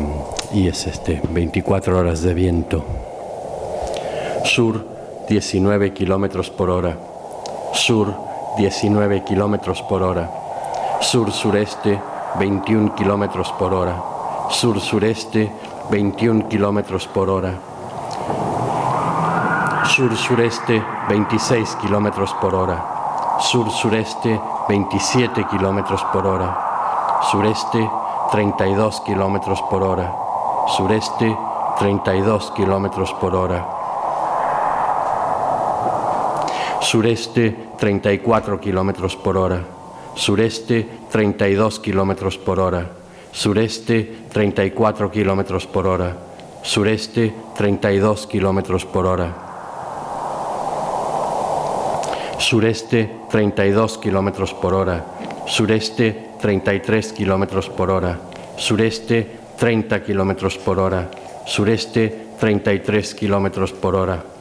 y 0.55 0.69
es 0.69 0.87
este, 0.87 1.21
24 1.31 1.99
horas 1.99 2.23
de 2.23 2.33
viento. 2.33 3.14
Sur, 4.45 4.87
19 5.27 5.95
kilómetros 5.95 6.51
por 6.51 6.69
hora. 6.69 6.99
Sur, 7.73 8.15
19 8.59 9.25
kilómetros 9.25 9.81
por 9.83 10.03
hora. 10.03 10.31
Sur-sureste, 11.01 11.99
21 12.39 12.95
kilómetros 12.95 13.51
por 13.53 13.73
hora. 13.73 13.97
Sur-sureste, 14.51 15.51
21 15.91 16.49
kilómetros 16.49 17.09
por 17.09 17.31
hora. 17.31 17.55
Sur-sureste, 19.87 20.83
26 21.09 21.77
kilómetros 21.77 22.35
por 22.35 22.55
hora. 22.55 23.39
Sur-sureste, 23.41 24.41
27 24.69 25.47
kilómetros 25.47 26.05
por 26.13 26.27
hora. 26.27 27.21
Sureste, 27.31 27.91
32 28.31 29.01
kilómetros 29.01 29.63
por 29.63 29.83
hora. 29.83 30.15
Sureste, 30.77 31.35
32 31.79 32.51
kilómetros 32.51 33.13
por 33.15 33.35
hora. 33.35 33.84
Sureste, 36.95 37.57
34 37.77 38.61
kilómetros 38.61 39.17
por 39.17 39.37
hora. 39.37 39.65
Sureste, 40.15 40.87
32 41.11 41.81
kilómetros 41.81 42.39
por 42.39 42.61
hora. 42.61 42.89
Sureste, 43.33 44.29
34 44.33 45.11
kilómetros 45.11 45.67
por 45.67 45.89
hora. 45.89 46.17
Sureste, 46.63 47.35
32 47.57 48.29
kilómetros 48.29 48.85
por 48.87 49.07
hora. 49.07 49.35
Sureste, 52.39 53.11
32 53.29 53.99
kilómetros 53.99 54.55
por 54.55 54.75
hora. 54.75 55.05
Sureste, 55.47 56.31
33 56.41 57.13
kilómetros 57.13 57.71
por 57.71 57.91
hora. 57.91 58.21
Sureste, 58.57 59.37
30 59.59 60.01
kilómetros 60.05 60.59
por 60.59 60.79
hora. 60.79 61.11
Sureste, 61.45 62.37
33 62.39 63.15
kilómetros 63.17 63.73
por 63.73 63.97
hora. 63.97 64.34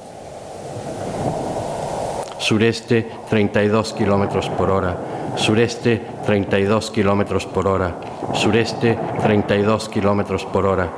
Sureste, 2.44 3.10
32 3.30 3.94
kilómetros 3.94 4.50
por 4.50 4.70
hora. 4.70 4.98
Sureste, 5.38 6.02
32 6.26 6.92
kilómetros 6.92 7.46
por 7.46 7.68
hora. 7.70 7.96
Sureste, 8.34 9.00
32 9.22 9.88
kilómetros 9.88 10.44
por 10.44 10.66
hora. 10.66 10.90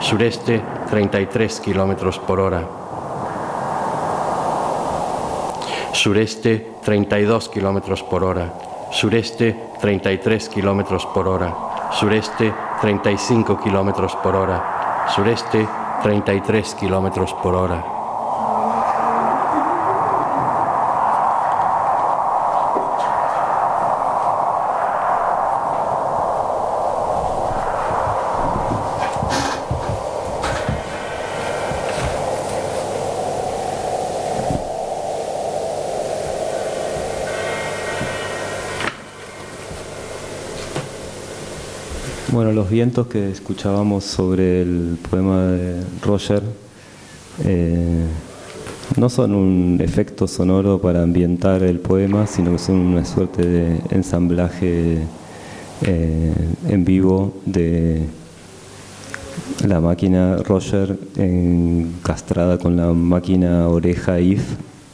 Sureste, 0.00 0.62
33 0.88 1.60
kilómetros 1.60 2.18
por 2.20 2.40
hora. 2.40 2.62
Sureste, 5.92 6.72
32 6.82 7.50
kilómetros 7.50 8.02
por 8.02 8.24
hora. 8.24 8.54
Sureste, 8.90 9.54
33 9.82 10.48
kilómetros 10.48 11.04
por 11.04 11.28
hora. 11.28 11.54
Sureste, 11.92 12.50
35 12.80 13.60
kilómetros 13.60 14.16
por 14.16 14.34
hora. 14.34 15.04
Sureste, 15.14 15.68
33 16.02 16.74
kilómetros 16.76 17.34
por 17.34 17.54
hora. 17.54 17.94
Bueno, 42.34 42.50
los 42.50 42.63
vientos 42.74 43.06
que 43.06 43.30
escuchábamos 43.30 44.02
sobre 44.02 44.62
el 44.62 44.98
poema 45.08 45.42
de 45.42 45.84
Roger 46.02 46.42
eh, 47.44 48.04
no 48.96 49.08
son 49.08 49.32
un 49.32 49.78
efecto 49.80 50.26
sonoro 50.26 50.80
para 50.80 51.04
ambientar 51.04 51.62
el 51.62 51.78
poema, 51.78 52.26
sino 52.26 52.50
que 52.50 52.58
son 52.58 52.78
una 52.78 53.04
suerte 53.04 53.46
de 53.46 53.80
ensamblaje 53.90 54.98
eh, 55.82 56.34
en 56.68 56.84
vivo 56.84 57.34
de 57.46 58.06
la 59.64 59.80
máquina 59.80 60.38
Roger 60.38 60.98
encastrada 61.16 62.58
con 62.58 62.74
la 62.74 62.92
máquina 62.92 63.68
oreja 63.68 64.18
IF. 64.18 64.42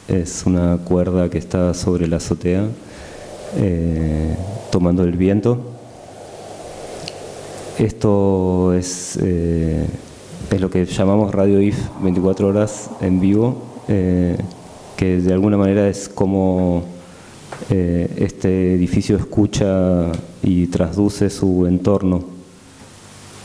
Es 0.07 0.43
una 0.45 0.77
cuerda 0.77 1.31
que 1.31 1.39
está 1.39 1.73
sobre 1.73 2.07
la 2.07 2.17
azotea 2.17 2.67
eh, 3.57 4.35
tomando 4.71 5.03
el 5.03 5.13
viento. 5.13 5.70
Esto 7.81 8.75
es, 8.75 9.17
eh, 9.23 9.87
es 10.51 10.61
lo 10.61 10.69
que 10.69 10.85
llamamos 10.85 11.33
Radio 11.33 11.59
IF 11.59 11.79
24 12.03 12.47
horas 12.47 12.91
en 13.01 13.19
vivo, 13.19 13.59
eh, 13.87 14.37
que 14.95 15.17
de 15.19 15.33
alguna 15.33 15.57
manera 15.57 15.87
es 15.89 16.07
como 16.07 16.83
eh, 17.71 18.07
este 18.17 18.75
edificio 18.75 19.17
escucha 19.17 20.11
y 20.43 20.67
trasduce 20.67 21.31
su 21.31 21.65
entorno. 21.65 22.23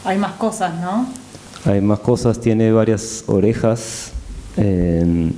Hay 0.04 0.18
más 0.18 0.32
cosas, 0.32 0.74
¿no? 0.82 1.06
Hay 1.64 1.80
más 1.80 2.00
cosas, 2.00 2.38
tiene 2.38 2.70
varias 2.72 3.24
orejas. 3.28 4.12
eh, 4.58 5.32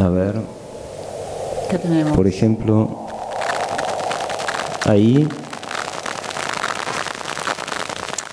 a 0.00 0.08
ver, 0.08 0.40
¿Qué 1.70 1.78
tenemos? 1.78 2.16
por 2.16 2.26
ejemplo, 2.26 3.06
ahí 4.84 5.28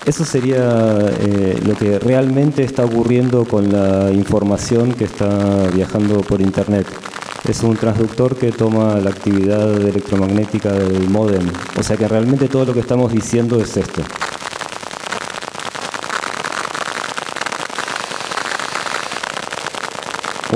eso 0.08 0.24
sería 0.24 0.96
eh, 1.20 1.60
lo 1.66 1.74
que 1.74 1.98
realmente 1.98 2.64
está 2.64 2.82
ocurriendo 2.82 3.44
con 3.44 3.70
la 3.70 4.10
información 4.10 4.94
que 4.94 5.04
está 5.04 5.68
viajando 5.74 6.22
por 6.22 6.40
Internet. 6.40 6.86
Es 7.46 7.62
un 7.62 7.76
transductor 7.76 8.34
que 8.34 8.50
toma 8.50 8.98
la 9.00 9.10
actividad 9.10 9.70
electromagnética 9.76 10.72
del 10.72 11.10
módem. 11.10 11.46
O 11.78 11.82
sea 11.82 11.98
que 11.98 12.08
realmente 12.08 12.48
todo 12.48 12.64
lo 12.64 12.72
que 12.72 12.80
estamos 12.80 13.12
diciendo 13.12 13.60
es 13.60 13.76
esto. 13.76 14.02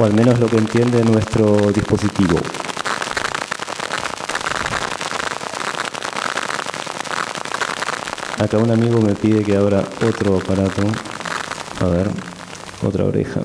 O 0.00 0.05
al 0.05 0.14
menos 0.14 0.40
lo 0.40 0.47
que 0.47 0.56
entiende 0.56 1.05
nuestro 1.05 1.70
dispositivo. 1.72 2.39
Acá 8.42 8.58
un 8.58 8.72
amigo 8.72 9.00
me 9.00 9.14
pide 9.14 9.44
que 9.44 9.56
abra 9.56 9.84
otro 10.04 10.36
aparato. 10.36 10.82
A 11.80 11.86
ver, 11.86 12.10
otra 12.84 13.04
oreja. 13.04 13.40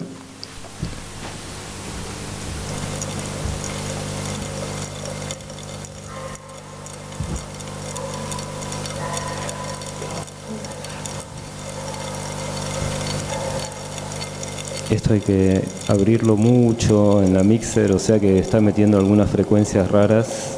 Esto 14.90 15.14
hay 15.14 15.20
que 15.20 15.64
abrirlo 15.90 16.36
mucho 16.36 17.22
en 17.22 17.36
la 17.36 17.44
mixer, 17.44 17.92
o 17.92 18.00
sea 18.00 18.20
que 18.20 18.40
está 18.40 18.62
metiendo 18.62 18.98
algunas 18.98 19.30
frecuencias 19.30 19.92
raras, 19.92 20.58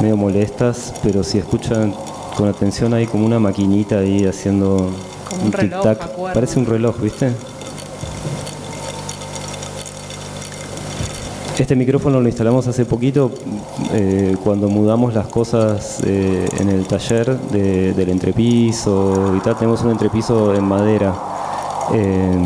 medio 0.00 0.16
molestas, 0.16 0.92
pero 1.04 1.22
si 1.22 1.38
escuchan 1.38 1.94
con 2.36 2.48
atención 2.48 2.94
hay 2.94 3.06
como 3.06 3.26
una 3.26 3.38
maquinita 3.38 3.98
ahí 3.98 4.24
haciendo 4.26 4.90
Como 5.28 5.44
un 5.46 5.52
reloj, 5.52 5.82
tic-tac. 5.84 6.00
acuerdo. 6.02 6.34
Parece 6.34 6.58
un 6.58 6.66
reloj, 6.66 6.98
¿viste? 7.00 7.32
Este 11.58 11.76
micrófono 11.76 12.20
lo 12.20 12.26
instalamos 12.28 12.66
hace 12.66 12.84
poquito 12.86 13.30
eh, 13.92 14.36
cuando 14.42 14.68
mudamos 14.68 15.12
las 15.14 15.26
cosas 15.28 15.98
eh, 16.04 16.48
en 16.58 16.68
el 16.70 16.86
taller 16.86 17.38
de- 17.38 17.92
del 17.92 18.08
entrepiso 18.08 19.34
y 19.36 19.40
tal. 19.40 19.56
Tenemos 19.56 19.82
un 19.82 19.90
entrepiso 19.90 20.54
en 20.54 20.64
madera. 20.64 21.14
Eh, 21.92 22.36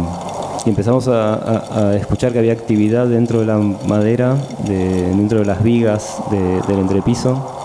y 0.66 0.68
empezamos 0.68 1.06
a, 1.06 1.34
a- 1.34 1.78
a 1.90 1.96
escuchar 1.96 2.32
que 2.32 2.40
había 2.40 2.52
actividad 2.52 3.06
dentro 3.06 3.40
de 3.40 3.46
la 3.46 3.56
madera, 3.58 4.36
de- 4.66 5.08
dentro 5.08 5.38
de 5.38 5.44
las 5.44 5.62
vigas 5.62 6.16
de- 6.30 6.60
del 6.66 6.80
entrepiso. 6.80 7.55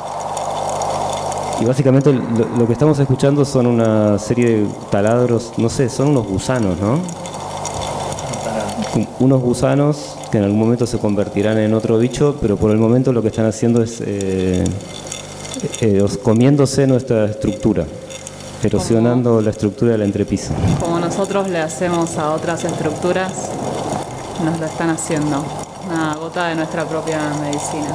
Y 1.61 1.65
básicamente 1.65 2.11
lo, 2.11 2.21
lo 2.57 2.65
que 2.67 2.73
estamos 2.73 2.97
escuchando 2.99 3.45
son 3.45 3.67
una 3.67 4.17
serie 4.17 4.49
de 4.61 4.67
taladros, 4.89 5.53
no 5.57 5.69
sé, 5.69 5.89
son 5.89 6.07
unos 6.09 6.25
gusanos, 6.27 6.79
¿no? 6.79 6.93
Un- 8.95 9.07
Unos 9.19 9.41
gusanos 9.41 10.15
que 10.31 10.39
en 10.39 10.45
algún 10.45 10.59
momento 10.59 10.85
se 10.87 10.97
convertirán 10.97 11.57
en 11.59 11.73
otro 11.73 11.97
bicho, 11.99 12.35
pero 12.41 12.57
por 12.57 12.71
el 12.71 12.77
momento 12.77 13.13
lo 13.13 13.21
que 13.21 13.27
están 13.29 13.45
haciendo 13.45 13.83
es 13.83 14.01
eh, 14.01 14.63
eh, 15.81 16.01
os- 16.01 16.17
comiéndose 16.17 16.87
nuestra 16.87 17.25
estructura, 17.25 17.85
erosionando 18.63 19.39
la 19.41 19.51
estructura 19.51 19.91
del 19.91 20.01
entrepiso. 20.01 20.51
Como 20.79 20.99
nosotros 20.99 21.47
le 21.49 21.59
hacemos 21.59 22.17
a 22.17 22.31
otras 22.31 22.63
estructuras, 22.65 23.31
nos 24.43 24.59
lo 24.59 24.65
están 24.65 24.89
haciendo. 24.89 25.43
Una 25.89 26.15
gota 26.15 26.47
de 26.47 26.55
nuestra 26.55 26.83
propia 26.85 27.19
medicina. 27.41 27.93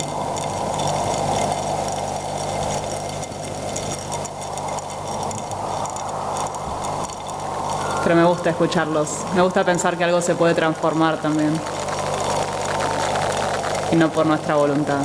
Pero 8.07 8.15
me 8.15 8.25
gusta 8.25 8.51
escucharlos. 8.51 9.09
Me 9.35 9.43
gusta 9.43 9.65
pensar 9.65 9.99
que 9.99 10.05
algo 10.05 10.21
se 10.21 10.37
puede 10.37 10.55
transformar 10.55 11.21
también. 11.21 11.51
Y 13.91 13.97
no 13.97 14.13
por 14.13 14.27
nuestra 14.27 14.55
voluntad. 14.55 15.01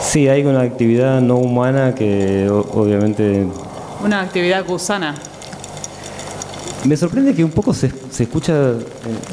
Sí, 0.00 0.28
hay 0.28 0.44
una 0.44 0.60
actividad 0.60 1.20
no 1.20 1.34
humana 1.38 1.96
que 1.96 2.48
obviamente 2.48 3.48
Una 4.04 4.20
actividad 4.20 4.64
gusana. 4.64 5.16
Me 6.84 6.96
sorprende 6.96 7.34
que 7.34 7.42
un 7.42 7.50
poco 7.50 7.74
se, 7.74 7.90
se 8.12 8.22
escucha, 8.22 8.74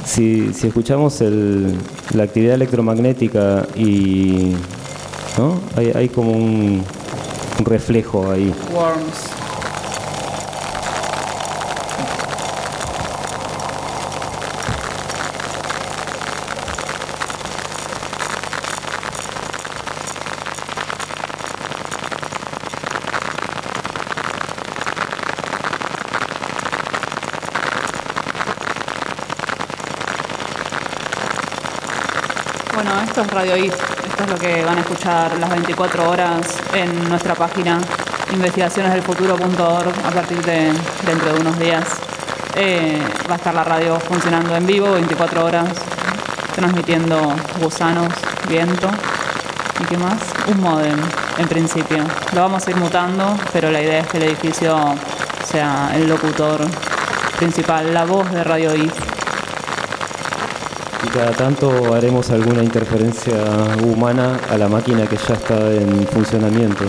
si, 0.04 0.52
si 0.52 0.66
escuchamos 0.68 1.22
el- 1.22 1.78
la 2.16 2.24
actividad 2.24 2.56
electromagnética 2.56 3.68
y 3.76 4.56
¿no? 5.38 5.60
hay, 5.78 5.92
hay 5.96 6.10
como 6.10 6.32
un, 6.32 6.84
un 7.60 7.66
reflejo 7.66 8.32
ahí. 8.32 8.52
Worms. 8.74 9.30
Bueno, 32.74 32.92
esto 33.04 33.22
es 33.22 33.28
Radio 33.46 33.64
IT. 33.64 33.74
Esto 33.74 34.24
es 34.24 34.30
lo 34.32 34.38
que 34.38 34.66
van 34.66 34.80
a 34.80 34.82
escuchar 34.82 35.38
las 35.38 35.52
24 35.52 36.10
horas 36.10 36.58
en 36.74 37.08
nuestra 37.10 37.36
página 37.36 37.80
investigacionesdelfuturo.org 38.34 39.94
a 40.04 40.10
partir 40.10 40.42
de 40.42 40.74
dentro 41.06 41.32
de 41.32 41.42
unos 41.42 41.60
días. 41.60 41.86
Eh, 42.56 43.00
va 43.30 43.34
a 43.34 43.38
estar 43.38 43.54
la 43.54 43.64
radio 43.64 44.00
funcionando 44.00 44.56
en 44.56 44.66
vivo 44.66 44.94
24 44.94 45.46
horas, 45.46 45.70
transmitiendo 46.56 47.36
gusanos, 47.62 48.12
viento 48.50 48.90
y 49.80 49.84
qué 49.84 49.98
más, 50.00 50.18
un 50.48 50.62
modem 50.62 51.00
en 51.38 51.48
principio. 51.48 52.04
Lo 52.34 52.42
vamos 52.42 52.66
a 52.66 52.72
ir 52.72 52.78
mutando, 52.78 53.38
pero 53.54 53.70
la 53.70 53.80
idea 53.80 54.00
es 54.00 54.08
que 54.08 54.18
el 54.18 54.24
edificio 54.24 54.96
sea 55.48 55.92
el 55.94 56.10
locutor 56.10 56.62
principal, 57.38 57.94
la 57.94 58.06
voz 58.06 58.32
de 58.32 58.44
Radio 58.44 58.76
IT. 58.76 59.05
Y 61.06 61.08
cada 61.10 61.32
tanto 61.32 61.94
haremos 61.94 62.30
alguna 62.32 62.64
interferencia 62.64 63.34
humana 63.84 64.40
a 64.50 64.58
la 64.58 64.68
máquina 64.68 65.06
que 65.06 65.18
ya 65.18 65.34
está 65.36 65.56
en 65.72 66.08
funcionamiento. 66.08 66.84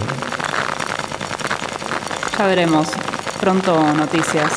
Ya 2.38 2.46
veremos. 2.46 2.88
Pronto 3.40 3.76
noticias. 3.94 4.50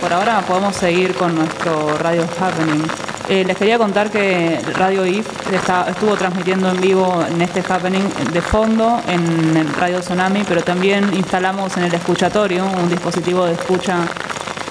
Por 0.00 0.12
ahora 0.12 0.40
podemos 0.46 0.76
seguir 0.76 1.14
con 1.14 1.34
nuestro 1.34 1.98
Radio 1.98 2.24
Happening. 2.40 2.84
Eh, 3.28 3.44
les 3.46 3.56
quería 3.58 3.76
contar 3.76 4.10
que 4.10 4.58
Radio 4.74 5.04
IF 5.04 5.26
está- 5.52 5.86
estuvo 5.90 6.14
transmitiendo 6.16 6.70
en 6.70 6.80
vivo 6.80 7.22
en 7.30 7.42
este 7.42 7.60
Happening 7.68 8.08
de 8.32 8.40
fondo 8.40 9.00
en 9.06 9.56
el 9.56 9.74
Radio 9.74 10.00
Tsunami, 10.00 10.44
pero 10.48 10.62
también 10.62 11.10
instalamos 11.14 11.76
en 11.76 11.84
el 11.84 11.94
escuchatorio 11.94 12.64
un 12.64 12.88
dispositivo 12.88 13.44
de 13.44 13.52
escucha 13.52 13.98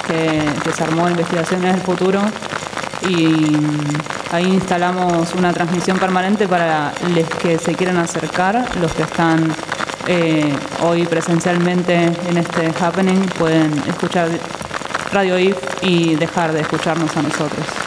que, 0.07 0.41
que 0.63 0.71
se 0.71 0.83
armó 0.83 1.07
Investigaciones 1.09 1.73
del 1.73 1.81
Futuro 1.83 2.21
y 3.09 3.57
ahí 4.31 4.45
instalamos 4.45 5.33
una 5.35 5.53
transmisión 5.53 5.97
permanente 5.97 6.47
para 6.47 6.93
los 7.15 7.29
que 7.41 7.57
se 7.57 7.73
quieran 7.75 7.97
acercar, 7.97 8.65
los 8.79 8.91
que 8.93 9.03
están 9.03 9.53
eh, 10.07 10.53
hoy 10.83 11.05
presencialmente 11.05 11.95
en 12.05 12.37
este 12.37 12.71
happening 12.79 13.25
pueden 13.37 13.71
escuchar 13.87 14.29
Radio 15.11 15.37
IF 15.39 15.57
y 15.81 16.15
dejar 16.15 16.53
de 16.53 16.61
escucharnos 16.61 17.15
a 17.17 17.21
nosotros. 17.21 17.86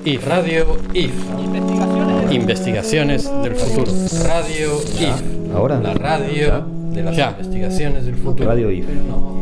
Radio 0.00 0.12
IF. 0.14 0.26
Radio 0.26 0.78
IF. 0.94 1.12
Investigaciones 2.30 3.30
del 3.42 3.54
futuro. 3.54 3.92
Radio 4.24 4.80
IF. 4.98 5.54
Ahora. 5.54 5.78
La 5.78 5.92
radio 5.92 6.64
de 6.90 7.02
las 7.02 7.18
investigaciones 7.18 8.06
del 8.06 8.14
futuro. 8.16 8.48
Radio 8.48 8.70
IF. 8.70 8.86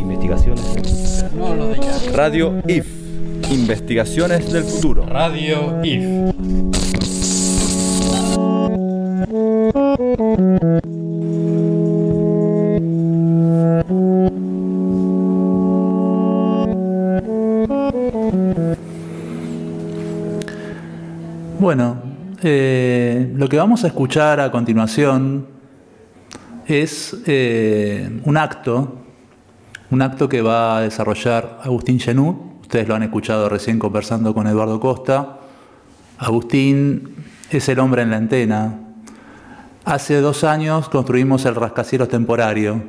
Investigaciones. 0.01 1.25
No 1.37 1.55
lo 1.55 1.69
de 1.69 1.77
ya. 1.77 2.13
Radio 2.13 2.61
IF. 2.67 2.87
Investigaciones 3.53 4.53
del 4.53 4.65
futuro. 4.65 5.07
Radio 5.07 5.85
IF. 5.85 6.35
Lo 23.49 23.51
que 23.51 23.57
vamos 23.57 23.83
a 23.85 23.87
escuchar 23.87 24.41
a 24.41 24.51
continuación 24.51 25.47
es 26.67 27.17
eh, 27.25 28.21
un 28.25 28.37
acto, 28.37 28.99
un 29.91 30.03
acto 30.03 30.29
que 30.29 30.43
va 30.43 30.77
a 30.77 30.81
desarrollar 30.83 31.59
Agustín 31.65 31.99
Genú. 31.99 32.59
Ustedes 32.61 32.87
lo 32.87 32.95
han 32.95 33.05
escuchado 33.05 33.49
recién 33.49 33.79
conversando 33.79 34.35
con 34.35 34.47
Eduardo 34.49 34.79
Costa. 34.79 35.39
Agustín 36.19 37.25
es 37.51 37.67
el 37.71 37.79
hombre 37.79 38.03
en 38.03 38.11
la 38.11 38.19
antena. 38.19 38.81
Hace 39.87 40.21
dos 40.21 40.45
años 40.45 40.91
construimos 40.91 41.47
el 41.47 41.55
rascacielos 41.55 42.11
temporario, 42.11 42.83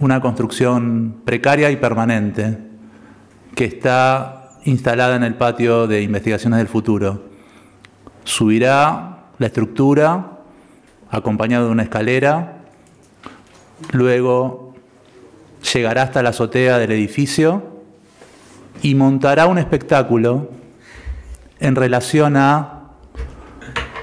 una 0.00 0.20
construcción 0.20 1.20
precaria 1.24 1.70
y 1.70 1.76
permanente 1.76 2.58
que 3.54 3.66
está 3.66 4.58
instalada 4.64 5.14
en 5.14 5.22
el 5.22 5.36
patio 5.36 5.86
de 5.86 6.02
investigaciones 6.02 6.58
del 6.58 6.66
futuro 6.66 7.28
subirá 8.28 9.17
la 9.38 9.46
estructura 9.46 10.38
acompañado 11.10 11.66
de 11.66 11.72
una 11.72 11.82
escalera, 11.84 12.58
luego 13.92 14.74
llegará 15.72 16.02
hasta 16.02 16.22
la 16.22 16.30
azotea 16.30 16.78
del 16.78 16.92
edificio 16.92 17.78
y 18.82 18.94
montará 18.94 19.46
un 19.46 19.58
espectáculo 19.58 20.50
en 21.60 21.74
relación 21.74 22.36
a 22.36 22.90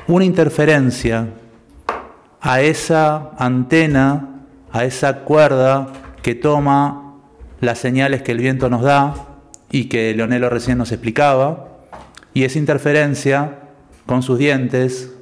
una 0.07 0.25
interferencia 0.25 1.29
a 2.41 2.61
esa 2.61 3.31
antena, 3.37 4.41
a 4.71 4.85
esa 4.85 5.21
cuerda 5.21 5.87
que 6.21 6.35
toma 6.35 7.15
las 7.59 7.79
señales 7.79 8.21
que 8.21 8.31
el 8.33 8.39
viento 8.39 8.69
nos 8.69 8.83
da 8.83 9.15
y 9.71 9.85
que 9.85 10.13
Leonelo 10.13 10.49
recién 10.49 10.77
nos 10.77 10.91
explicaba, 10.91 11.69
y 12.33 12.43
esa 12.43 12.59
interferencia 12.59 13.59
con 14.05 14.21
sus 14.21 14.37
dientes 14.37 15.14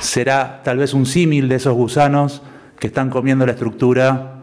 será 0.00 0.62
tal 0.62 0.78
vez 0.78 0.94
un 0.94 1.06
símil 1.06 1.48
de 1.48 1.56
esos 1.56 1.74
gusanos 1.74 2.42
que 2.78 2.86
están 2.86 3.10
comiendo 3.10 3.44
la 3.46 3.52
estructura 3.52 4.42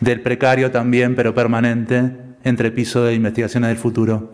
del 0.00 0.20
precario 0.20 0.70
también, 0.70 1.14
pero 1.14 1.34
permanente, 1.34 2.12
entrepiso 2.44 3.04
de 3.04 3.14
investigaciones 3.14 3.68
del 3.68 3.78
futuro. 3.78 4.32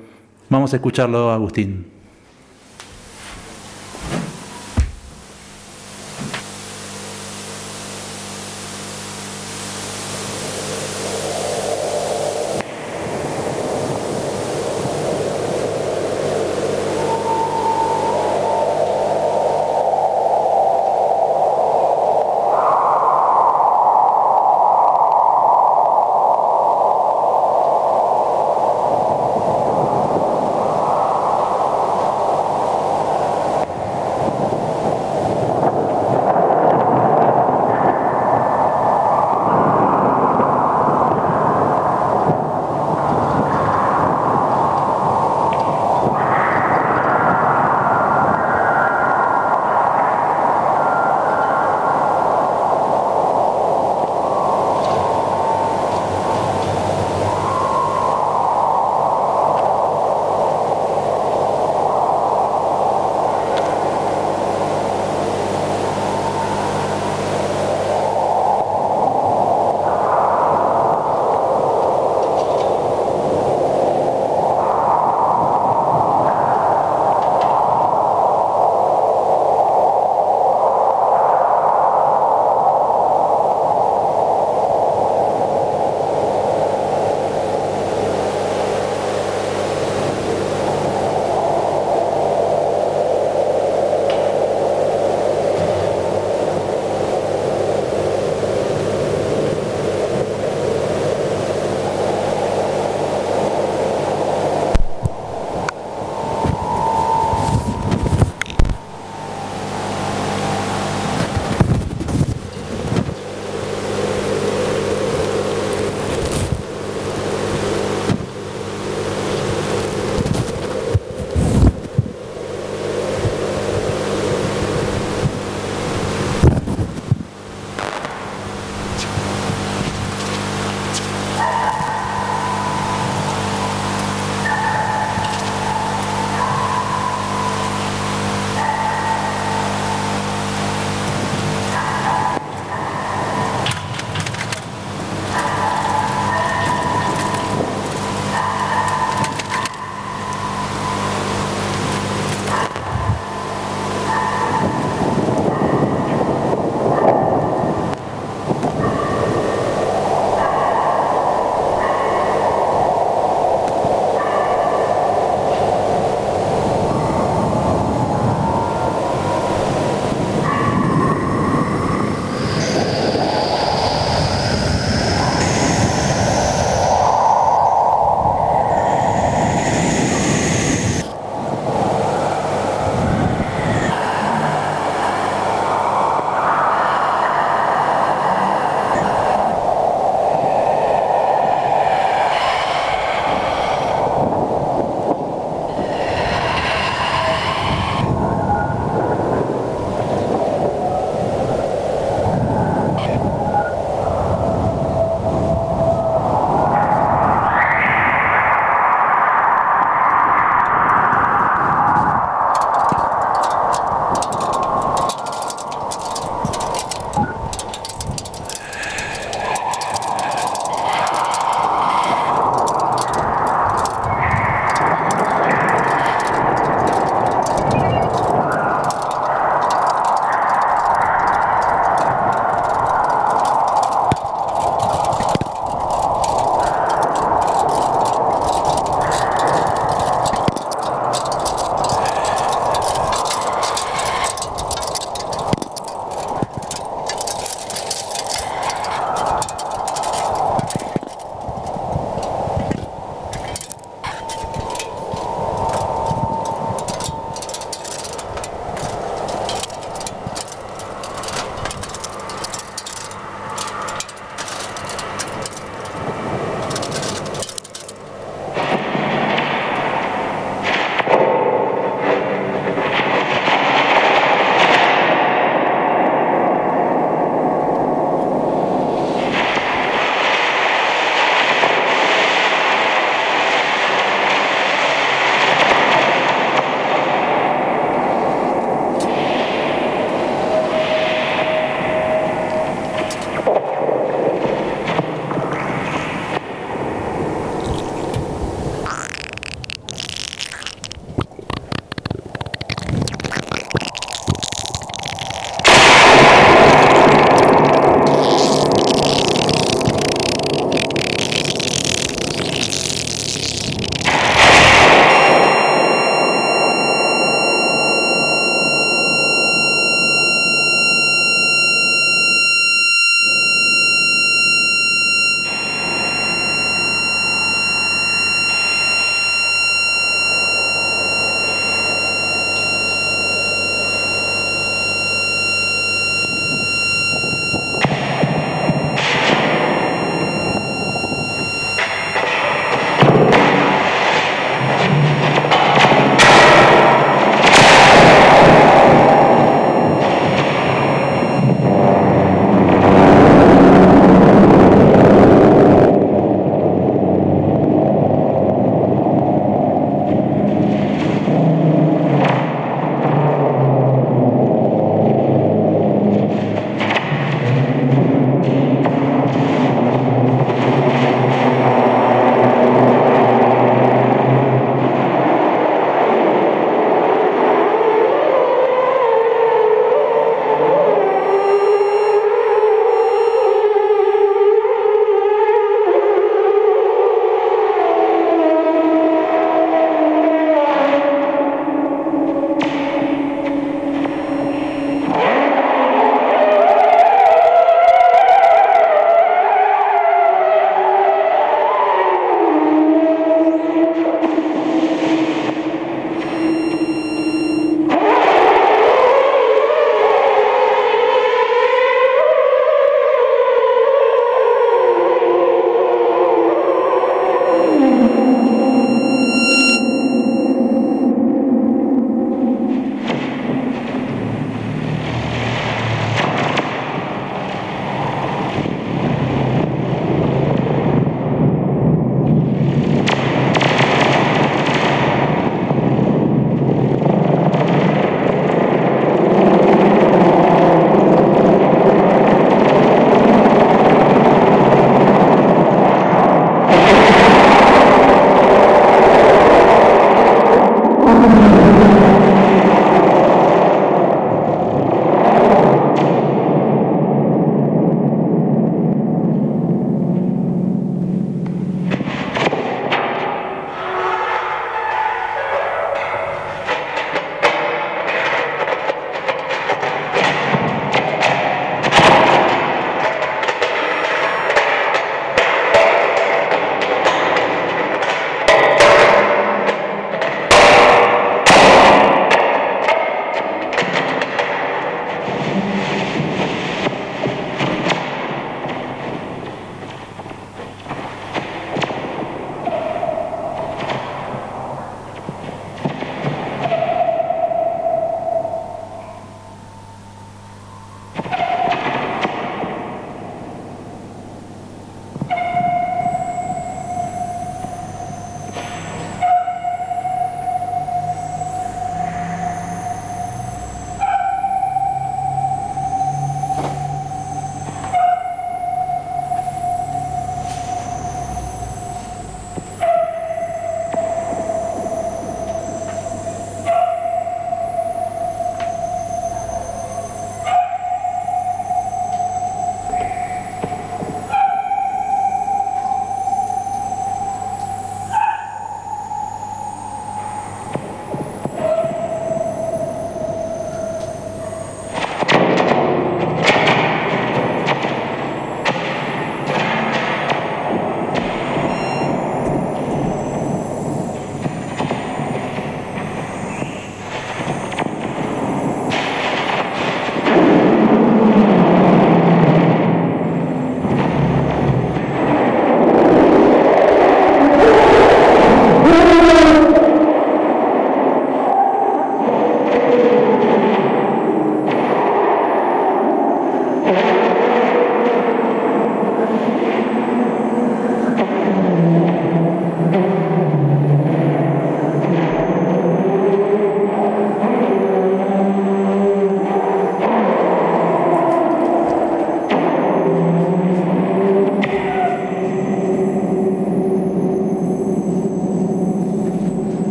Vamos 0.51 0.73
a 0.73 0.77
escucharlo, 0.77 1.33
Agustín. 1.33 1.94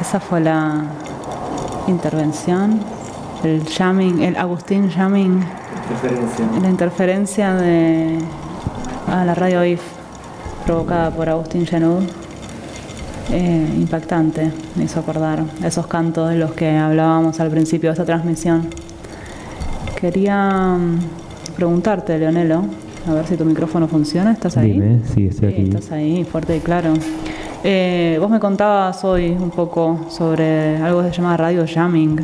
Esa 0.00 0.20
fue 0.20 0.40
la 0.40 0.84
intervención, 1.88 2.80
el 3.44 3.64
jamming, 3.66 4.22
el 4.22 4.36
Agustín 4.36 4.90
jamming, 4.90 5.40
la 6.60 6.68
interferencia 6.68 7.54
de 7.54 8.18
a 9.06 9.24
la 9.24 9.34
radio 9.34 9.64
IF 9.64 9.80
provocada 10.66 11.10
por 11.10 11.28
Agustín 11.28 11.66
Genud. 11.66 12.02
Eh, 13.30 13.74
impactante, 13.76 14.52
me 14.76 14.84
hizo 14.84 15.00
acordar 15.00 15.42
esos 15.64 15.86
cantos 15.86 16.28
de 16.28 16.36
los 16.36 16.52
que 16.52 16.76
hablábamos 16.76 17.40
al 17.40 17.48
principio 17.50 17.88
de 17.88 17.92
esta 17.92 18.04
transmisión. 18.04 18.68
Quería 19.98 20.76
mm, 20.78 21.54
preguntarte, 21.56 22.18
Leonelo, 22.18 22.64
a 23.08 23.14
ver 23.14 23.26
si 23.26 23.36
tu 23.36 23.44
micrófono 23.44 23.88
funciona. 23.88 24.32
¿Estás 24.32 24.56
ahí? 24.58 24.72
Dime, 24.72 25.00
sí, 25.14 25.28
estoy 25.28 25.52
aquí. 25.52 25.62
Estás 25.62 25.92
ahí, 25.92 26.24
fuerte 26.24 26.56
y 26.56 26.60
claro. 26.60 26.92
Eh, 27.64 28.16
vos 28.20 28.28
me 28.28 28.40
contabas 28.40 29.04
hoy 29.04 29.30
un 29.30 29.50
poco 29.50 30.06
sobre 30.10 30.76
algo 30.78 31.02
que 31.02 31.10
se 31.10 31.14
llama 31.14 31.36
radio 31.36 31.64
jamming, 31.72 32.18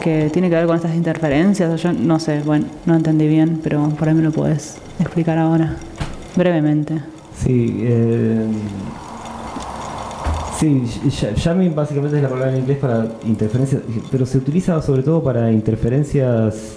que 0.00 0.30
tiene 0.32 0.50
que 0.50 0.56
ver 0.56 0.66
con 0.66 0.74
estas 0.74 0.96
interferencias. 0.96 1.80
Yo 1.80 1.92
no 1.92 2.18
sé, 2.18 2.40
bueno, 2.44 2.66
no 2.84 2.96
entendí 2.96 3.28
bien, 3.28 3.60
pero 3.62 3.88
por 3.90 4.08
ahí 4.08 4.14
me 4.14 4.22
lo 4.22 4.32
puedes 4.32 4.78
explicar 4.98 5.38
ahora, 5.38 5.76
brevemente. 6.34 7.00
Sí, 7.36 7.82
eh, 7.82 8.46
sí, 10.58 10.82
jamming 11.36 11.74
básicamente 11.74 12.16
es 12.16 12.22
la 12.24 12.28
palabra 12.28 12.52
en 12.52 12.62
inglés 12.62 12.78
para 12.78 13.06
interferencias, 13.24 13.82
pero 14.10 14.26
se 14.26 14.38
utiliza 14.38 14.82
sobre 14.82 15.04
todo 15.04 15.22
para 15.22 15.52
interferencias 15.52 16.74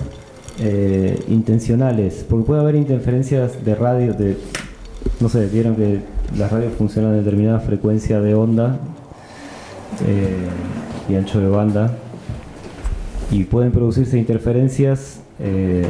eh, 0.60 1.20
intencionales, 1.30 2.24
porque 2.30 2.46
puede 2.46 2.62
haber 2.62 2.76
interferencias 2.76 3.66
de 3.66 3.74
radio, 3.74 4.14
de, 4.14 4.38
no 5.20 5.30
sé, 5.30 5.48
vieron 5.48 5.76
que 5.76 6.15
las 6.38 6.52
radios 6.52 6.74
funcionan 6.74 7.14
a 7.14 7.16
determinada 7.18 7.60
frecuencia 7.60 8.20
de 8.22 8.36
onda 8.36 8.78
eh, 10.06 10.48
y 11.10 11.16
ancho 11.16 11.40
de 11.40 11.48
banda, 11.48 11.92
y 13.32 13.44
pueden 13.44 13.72
producirse 13.72 14.18
interferencias 14.18 15.20
eh, 15.40 15.86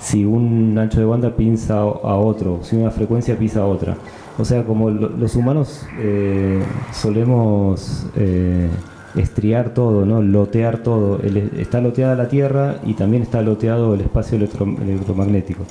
si 0.00 0.24
un 0.24 0.76
ancho 0.78 0.98
de 1.00 1.06
banda 1.06 1.36
pinza 1.36 1.78
a 1.80 1.84
otro, 2.16 2.60
si 2.62 2.76
una 2.76 2.90
frecuencia 2.90 3.38
pisa 3.38 3.60
a 3.60 3.66
otra. 3.66 3.96
O 4.38 4.44
sea, 4.44 4.64
como 4.64 4.90
lo- 4.90 5.10
los 5.10 5.36
humanos 5.36 5.86
eh, 5.98 6.62
solemos 6.92 8.06
estriar 9.14 9.74
todo, 9.74 10.04
¿no? 10.06 10.22
lotear 10.22 10.78
todo. 10.78 11.20
El- 11.22 11.50
está 11.58 11.80
loteada 11.80 12.14
la 12.16 12.28
Tierra 12.28 12.76
y 12.84 12.94
también 12.94 13.22
está 13.22 13.42
loteado 13.42 13.94
el 13.94 14.00
espacio 14.00 14.38
electro- 14.38 14.66
electromagnético. 14.82 15.64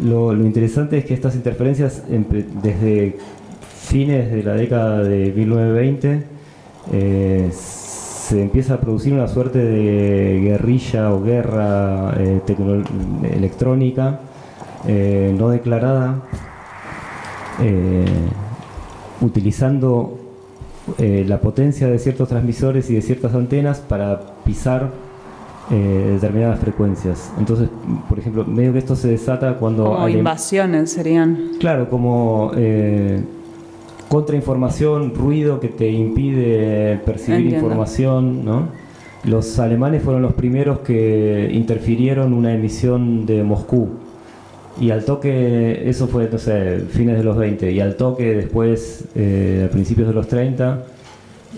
Lo, 0.00 0.32
lo 0.32 0.44
interesante 0.44 0.98
es 0.98 1.04
que 1.04 1.14
estas 1.14 1.34
interferencias, 1.34 2.04
desde 2.62 3.16
fines 3.84 4.30
de 4.30 4.42
la 4.42 4.54
década 4.54 5.02
de 5.02 5.32
1920, 5.32 6.24
eh, 6.92 7.50
se 7.52 8.42
empieza 8.42 8.74
a 8.74 8.80
producir 8.80 9.12
una 9.12 9.28
suerte 9.28 9.58
de 9.58 10.40
guerrilla 10.40 11.12
o 11.12 11.22
guerra 11.22 12.14
eh, 12.18 12.40
electrónica 13.34 14.20
eh, 14.86 15.34
no 15.38 15.50
declarada, 15.50 16.22
utilizando 19.20 20.18
la 20.98 21.40
potencia 21.40 21.86
de 21.86 21.98
ciertos 21.98 22.28
transmisores 22.28 22.90
y 22.90 22.94
de 22.94 23.02
ciertas 23.02 23.34
antenas 23.34 23.78
para 23.78 24.20
pisar 24.44 24.90
eh, 25.70 26.10
determinadas 26.14 26.58
frecuencias. 26.60 27.32
Entonces, 27.38 27.68
por 28.08 28.18
ejemplo, 28.18 28.44
medio 28.44 28.72
que 28.72 28.78
esto 28.80 28.94
se 28.96 29.08
desata 29.08 29.54
cuando 29.56 29.84
Como 29.84 30.04
hay- 30.04 30.16
invasiones 30.16 30.90
serían. 30.92 31.50
Claro, 31.58 31.88
como 31.88 32.50
eh, 32.56 33.20
contrainformación, 34.08 35.14
ruido 35.14 35.60
que 35.60 35.68
te 35.68 35.90
impide 35.90 36.98
percibir 37.04 37.40
Entiendo. 37.40 37.66
información, 37.66 38.44
¿no? 38.44 38.68
Los 39.24 39.58
alemanes 39.58 40.02
fueron 40.02 40.20
los 40.22 40.34
primeros 40.34 40.80
que 40.80 41.48
interfirieron 41.52 42.32
una 42.34 42.52
emisión 42.54 43.24
de 43.26 43.42
Moscú. 43.42 43.88
Y 44.80 44.90
al 44.90 45.04
toque, 45.04 45.88
eso 45.88 46.08
fue, 46.08 46.28
no 46.30 46.36
sé, 46.36 46.80
fines 46.90 47.16
de 47.16 47.24
los 47.24 47.36
20, 47.36 47.70
y 47.72 47.80
al 47.80 47.96
toque 47.96 48.34
después, 48.34 49.04
eh, 49.14 49.66
a 49.68 49.72
principios 49.72 50.08
de 50.08 50.14
los 50.14 50.26
30, 50.28 50.82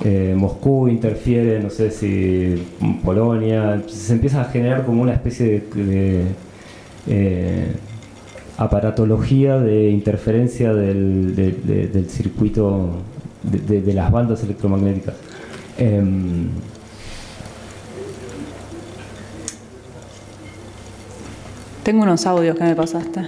eh, 0.05 0.35
Moscú 0.37 0.89
interfiere, 0.89 1.59
no 1.61 1.71
sé 1.71 1.91
si 1.91 2.63
Polonia, 3.05 3.83
se 3.87 4.13
empieza 4.13 4.43
a 4.43 4.45
generar 4.45 4.85
como 4.85 5.03
una 5.03 5.13
especie 5.15 5.47
de, 5.75 5.83
de, 5.85 6.23
eh, 7.09 7.67
aparatología 8.59 9.59
de 9.59 9.91
interferencia 9.91 10.73
del, 10.75 11.35
de- 11.37 11.53
de- 11.53 11.87
del 11.89 12.09
circuito 12.09 12.91
de, 13.43 13.93
las 13.95 14.11
bandas 14.11 14.43
electromagnéticas. 14.43 15.15
Em, 15.79 16.49
Tengo 21.83 22.03
unos 22.03 22.27
audios 22.27 22.57
que 22.57 22.65
me 22.65 22.75
pasaste. 22.75 23.21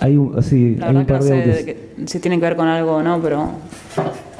hay 0.00 0.16
un, 0.16 0.42
sí, 0.42 0.76
La 0.76 0.88
hay 0.88 0.96
un 0.96 1.06
que 1.06 1.12
no 1.12 1.18
par 1.18 1.22
de 1.22 1.28
sé 1.28 1.40
audios. 1.40 1.56
de 1.56 1.64
qué- 1.64 1.90
si 2.06 2.18
tienen 2.18 2.40
que 2.40 2.46
ver 2.46 2.56
con 2.56 2.66
algo 2.66 2.96
o 2.96 3.02
no, 3.02 3.20
pero 3.20 3.48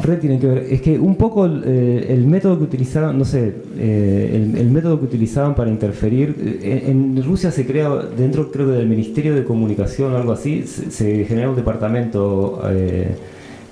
Re 0.03 0.17
tienen 0.17 0.41
que 0.41 0.47
ver. 0.47 0.67
Es 0.71 0.81
que 0.81 0.99
un 0.99 1.17
poco 1.17 1.47
eh, 1.47 2.07
el 2.09 2.27
método 2.27 2.59
que 2.59 2.65
utilizaban, 2.65 3.19
no 3.19 3.25
sé, 3.25 3.55
eh, 3.77 4.55
el, 4.57 4.71
método 4.71 4.99
que 4.99 5.07
utilizaban 5.07 5.55
para 5.55 5.71
interferir, 5.71 6.59
eh, 6.63 6.85
en, 6.89 7.23
Rusia 7.23 7.51
se 7.51 7.67
crea, 7.67 7.91
dentro 8.17 8.51
creo 8.51 8.67
que 8.67 8.73
del 8.73 8.87
Ministerio 8.87 9.35
de 9.35 9.45
Comunicación 9.45 10.13
o 10.13 10.17
algo 10.17 10.33
así, 10.33 10.63
se, 10.67 10.91
se 10.91 11.25
genera 11.25 11.51
un 11.51 11.57
departamento 11.57 12.63
eh, 12.71 13.15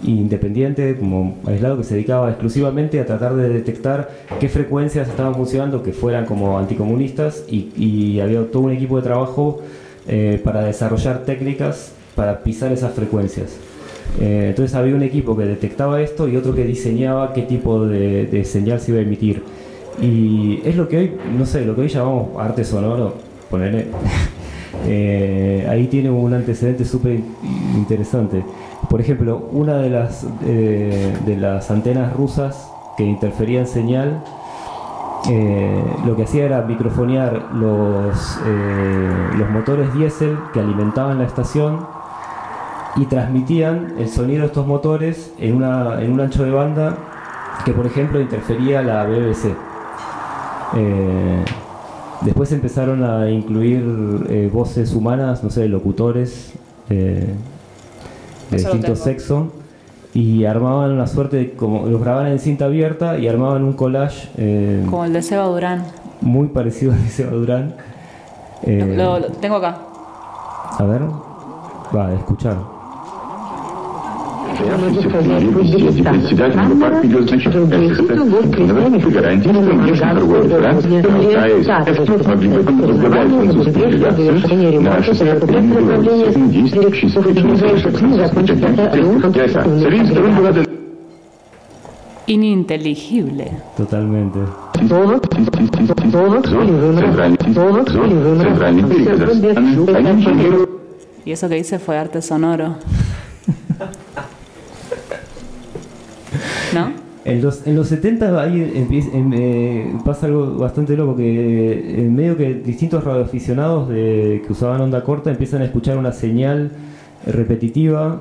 independiente, 0.03 0.97
como 0.97 1.39
aislado, 1.47 1.79
que 1.79 1.85
se 1.85 1.95
dedicaba 1.95 2.31
exclusivamente 2.31 3.01
a 3.01 3.07
tratar 3.07 3.35
de 3.35 3.49
detectar 3.49 4.11
qué 4.39 4.49
frecuencias 4.49 5.09
estaban 5.09 5.35
funcionando 5.35 5.83
que 5.83 5.93
fueran 5.93 6.27
como 6.27 6.59
anticomunistas 6.59 7.45
y, 7.49 7.71
y 7.77 8.21
había 8.21 8.51
todo 8.51 8.65
un 8.65 8.73
equipo 8.73 8.97
de 8.97 9.03
trabajo 9.03 9.63
para 10.43 10.63
desarrollar 10.65 11.25
técnicas 11.27 11.93
para 12.15 12.43
pisar 12.43 12.73
esas 12.73 12.95
frecuencias. 12.95 13.68
Eh, 14.21 14.47
entonces 14.51 14.75
había 14.75 14.95
un 14.95 15.03
equipo 15.03 15.37
que 15.37 15.45
detectaba 15.45 16.01
esto 16.01 16.27
y 16.29 16.37
otro 16.37 16.55
que 16.55 16.65
diseñaba 16.65 17.33
qué 17.33 17.43
tipo 17.43 17.87
de, 17.87 18.27
de 18.27 18.45
señal 18.45 18.81
se 18.81 18.91
iba 18.93 19.01
a 19.01 19.03
emitir. 19.03 19.43
Y 20.01 20.61
es 20.65 20.77
lo 20.77 20.89
que 20.89 20.97
hoy, 20.99 21.13
no 21.37 21.45
sé, 21.47 21.65
lo 21.65 21.75
que 21.75 21.83
hoy 21.83 21.89
llamamos 21.89 22.29
arte 22.39 22.65
sonoro, 22.65 23.15
ponerle. 23.51 23.87
Eh, 24.87 25.67
ahí 25.69 25.89
tiene 25.89 26.09
un 26.09 26.33
antecedente 26.33 26.85
súper 26.85 27.15
in- 27.15 27.25
interesante. 27.77 28.45
Por 28.89 29.01
ejemplo, 29.01 29.49
una 29.51 29.77
de 29.79 29.91
las, 29.91 30.25
eh, 30.47 31.13
de 31.27 31.37
las 31.37 31.71
antenas 31.71 32.13
rusas 32.15 32.71
que 32.97 33.03
interferían 33.03 33.67
señal, 33.67 34.23
eh, 35.29 35.83
lo 36.07 36.15
que 36.17 36.23
hacía 36.23 36.45
era 36.45 36.63
microfonear 36.63 37.49
los, 37.55 38.39
eh, 38.47 39.11
los 39.37 39.51
motores 39.51 39.93
diésel 39.95 40.37
que 40.55 40.61
alimentaban 40.61 41.19
la 41.19 41.25
estación 41.25 41.81
y 42.97 43.07
transmitían 43.07 43.95
el 43.99 44.09
sonido 44.09 44.41
de 44.41 44.47
estos 44.47 44.67
motores 44.67 45.33
en, 45.39 45.55
una, 45.57 46.01
en 46.03 46.13
un 46.13 46.21
ancho 46.21 46.45
de 46.45 46.51
banda 46.51 46.97
que, 47.65 47.73
por 47.73 47.87
ejemplo, 47.87 48.21
interfería 48.21 48.83
la 48.83 49.05
BBC. 49.05 49.55
Eh, 50.77 51.45
después 52.23 52.53
empezaron 52.53 53.03
a 53.05 53.31
incluir 53.31 54.27
eh, 54.29 54.51
voces 54.53 54.95
humanas, 54.95 55.43
no 55.45 55.51
sé, 55.51 55.69
locutores 55.69 56.53
eh, 56.91 57.35
de 58.51 58.57
Eso 58.57 58.69
lo 58.69 58.75
distinto 58.75 58.93
tengo. 58.95 58.97
sexo 58.97 59.53
y 60.15 60.45
armaban 60.47 60.93
una 60.93 61.07
suerte 61.07 61.37
de, 61.37 61.53
como 61.53 61.87
los 61.87 62.01
grababan 62.01 62.29
en 62.29 62.39
cinta 62.39 62.65
abierta 62.65 63.19
y 63.19 63.29
armaban 63.29 63.63
un 63.63 63.75
collage 63.75 64.29
como 64.89 65.05
el 65.05 65.13
de 65.13 65.23
Seba 65.23 65.45
Durán. 65.45 65.85
muy 66.23 66.49
parecido 66.49 66.93
al 66.93 67.03
de 67.03 67.11
Seba 67.11 67.33
Durán. 67.33 67.75
Lo, 68.67 69.21
lo 69.21 69.27
tengo 69.29 69.57
acá. 69.57 69.79
a 70.79 70.85
ver, 70.85 71.03
va 71.95 72.09
a 72.09 72.15
escuchar. 72.15 72.57
Председатель 76.04 76.80
партии 76.80 77.08
значит, 77.08 77.56
это 77.56 77.66
гарантия, 79.10 79.50
что 79.50 79.62
внешний 79.62 80.14
торговый 80.14 80.50
транс, 80.50 80.86
АЭС, 80.86 81.68
могли 82.28 82.50
бы 82.50 82.62
возглавлять 82.88 83.30
французскую 83.30 83.92
делегацию 83.92 84.82
на 84.82 85.04
67 85.04 86.52
действующей 86.52 87.10
Среди 89.80 90.06
сторон 90.12 90.36
была 90.36 90.52
Ininteligible. 92.26 93.52
Totalmente. 93.78 94.48
центральный 98.40 98.84
берег 98.84 99.08
Казахстана, 99.10 99.98
они 99.98 100.12
инженеры 100.12 100.70
Y 101.26 101.32
eso 101.32 101.48
que 101.48 101.58
hice 101.58 101.80
fue 101.80 101.98
arte 101.98 102.22
sonoro. 102.22 102.76
¿No? 106.75 106.93
En 107.25 107.43
los, 107.43 107.67
en 107.67 107.75
los 107.77 107.89
70 107.89 108.41
ahí 108.41 108.73
empie- 108.75 109.13
em- 109.13 109.33
eh, 109.35 109.93
pasa 110.05 110.27
algo 110.27 110.55
bastante 110.57 110.97
loco, 110.97 111.17
que 111.17 111.25
eh, 111.25 112.01
en 112.01 112.15
medio 112.15 112.37
que 112.37 112.55
distintos 112.55 113.05
radioaficionados 113.05 113.89
de, 113.89 114.43
que 114.47 114.53
usaban 114.53 114.81
onda 114.81 115.03
corta 115.05 115.31
empiezan 115.31 115.61
a 115.63 115.65
escuchar 115.67 115.99
una 115.99 116.13
señal 116.13 116.71
repetitiva 117.27 118.21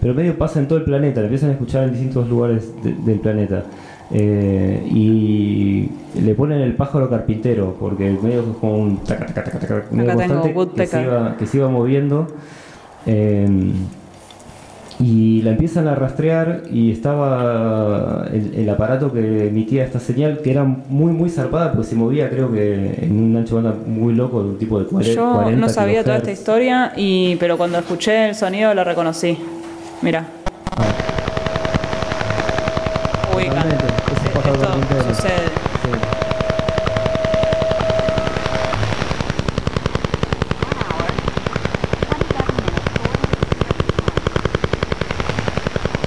pero 0.00 0.12
medio 0.12 0.36
pasa 0.36 0.58
en 0.58 0.68
todo 0.68 0.78
el 0.78 0.84
planeta, 0.84 1.20
la 1.20 1.26
empiezan 1.28 1.48
a 1.50 1.52
escuchar 1.52 1.84
en 1.84 1.92
distintos 1.92 2.28
lugares 2.28 2.70
de- 2.82 2.94
del 2.94 3.20
planeta. 3.20 3.64
Eh, 4.10 4.82
y 4.90 5.88
le 6.20 6.34
ponen 6.34 6.60
el 6.60 6.74
pájaro 6.74 7.08
carpintero, 7.08 7.74
porque 7.78 8.10
medio 8.22 8.40
es 8.40 8.46
como 8.60 8.78
un 8.78 8.98
taca, 8.98 9.26
taca, 9.26 9.44
taca, 9.52 9.58
taca, 9.60 9.74
medio 9.92 10.10
constante 10.26 10.48
que 10.74 10.86
se, 10.86 11.02
iba, 11.04 11.36
que 11.38 11.46
se 11.46 11.56
iba 11.58 11.68
moviendo. 11.68 12.26
Eh, 13.06 13.48
y 15.00 15.42
la 15.42 15.50
empiezan 15.52 15.86
a 15.86 15.94
rastrear 15.94 16.62
y 16.72 16.90
estaba 16.90 18.26
el, 18.32 18.54
el 18.54 18.68
aparato 18.68 19.12
que 19.12 19.48
emitía 19.48 19.84
esta 19.84 20.00
señal 20.00 20.38
que 20.42 20.50
era 20.50 20.64
muy 20.64 21.12
muy 21.12 21.30
zarpada 21.30 21.72
porque 21.72 21.86
se 21.86 21.94
movía 21.94 22.28
creo 22.30 22.50
que 22.50 22.98
en 23.02 23.16
un 23.16 23.36
ancho 23.36 23.56
banda 23.56 23.74
muy 23.86 24.12
loco 24.14 24.42
de 24.42 24.50
un 24.50 24.58
tipo 24.58 24.78
de 24.78 24.86
40 24.86 25.14
Yo 25.14 25.34
40 25.34 25.60
no 25.60 25.68
sabía 25.68 26.02
toda 26.02 26.16
esta 26.16 26.32
historia, 26.32 26.92
y, 26.96 27.36
pero 27.36 27.56
cuando 27.56 27.78
escuché 27.78 28.28
el 28.28 28.34
sonido 28.34 28.74
lo 28.74 28.84
reconocí. 28.84 29.38
Mira. 30.02 30.26
Es 33.38 34.30
pájaro 34.30 34.58
carpintero. 34.60 35.00
Esto 35.00 35.14
sucede. 35.14 35.48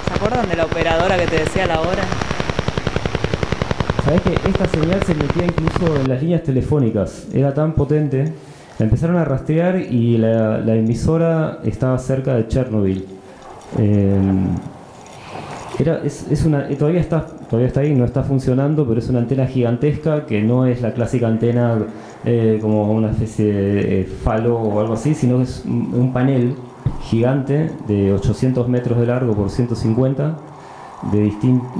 ¿Se 0.06 0.14
acuerdan 0.14 0.48
de 0.48 0.56
la 0.56 0.64
operadora 0.64 1.16
que 1.16 1.26
te 1.26 1.31
decía 1.44 1.66
la 1.66 1.80
hora? 1.80 2.04
Sabés 4.04 4.20
que 4.22 4.34
esta 4.48 4.66
señal 4.68 5.02
se 5.04 5.14
metía 5.14 5.44
incluso 5.44 5.96
en 5.96 6.08
las 6.08 6.20
líneas 6.20 6.42
telefónicas, 6.42 7.26
era 7.32 7.54
tan 7.54 7.72
potente, 7.74 8.32
la 8.78 8.84
empezaron 8.84 9.16
a 9.16 9.24
rastrear 9.24 9.76
y 9.78 10.18
la, 10.18 10.58
la 10.58 10.74
emisora 10.74 11.60
estaba 11.64 11.98
cerca 11.98 12.34
de 12.34 12.48
Chernobyl. 12.48 13.06
Eh, 13.78 14.20
era, 15.78 16.00
es, 16.04 16.30
es 16.30 16.44
una, 16.44 16.68
eh, 16.68 16.76
todavía, 16.76 17.00
está, 17.00 17.26
todavía 17.26 17.68
está 17.68 17.80
ahí, 17.80 17.94
no 17.94 18.04
está 18.04 18.22
funcionando, 18.22 18.86
pero 18.86 19.00
es 19.00 19.08
una 19.08 19.20
antena 19.20 19.46
gigantesca 19.46 20.26
que 20.26 20.42
no 20.42 20.66
es 20.66 20.82
la 20.82 20.92
clásica 20.92 21.26
antena 21.26 21.78
eh, 22.24 22.58
como 22.60 22.92
una 22.92 23.10
especie 23.10 23.52
de 23.52 24.04
falo 24.04 24.58
o 24.58 24.80
algo 24.80 24.94
así, 24.94 25.14
sino 25.14 25.38
que 25.38 25.44
es 25.44 25.64
un 25.64 26.12
panel 26.12 26.54
gigante 27.02 27.70
de 27.88 28.12
800 28.12 28.68
metros 28.68 28.98
de 28.98 29.06
largo 29.06 29.34
por 29.34 29.50
150 29.50 30.51
de, 31.10 31.32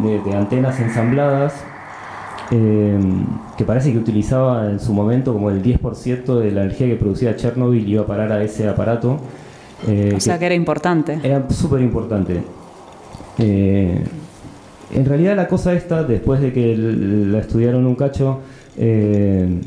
de, 0.03 0.21
de 0.21 0.35
antenas 0.37 0.81
ensambladas 0.81 1.55
eh, 2.51 2.99
que 3.57 3.65
parece 3.65 3.93
que 3.93 3.99
utilizaba 3.99 4.69
en 4.71 4.81
su 4.81 4.93
momento 4.93 5.33
como 5.33 5.49
el 5.51 5.63
10% 5.63 6.39
de 6.39 6.51
la 6.51 6.63
energía 6.65 6.87
que 6.87 6.97
producía 6.97 7.35
Chernobyl 7.37 7.89
iba 7.89 8.03
a 8.03 8.07
parar 8.07 8.33
a 8.33 8.43
ese 8.43 8.69
aparato. 8.69 9.19
eh, 9.87 10.13
O 10.17 10.21
sea 10.21 10.39
que 10.39 10.47
era 10.47 10.55
importante. 10.55 11.19
era 11.23 11.49
súper 11.51 11.81
importante. 11.81 12.43
Eh, 13.39 14.05
en 14.95 15.05
realidad 15.07 15.37
la 15.37 15.49
cosa 15.49 15.73
esta, 15.73 16.03
después 16.05 16.41
de 16.41 16.53
que 16.53 16.77
la 16.77 17.39
estudiaron 17.39 17.87
un 17.87 17.95
cacho, 17.95 18.41
eh, 18.77 19.61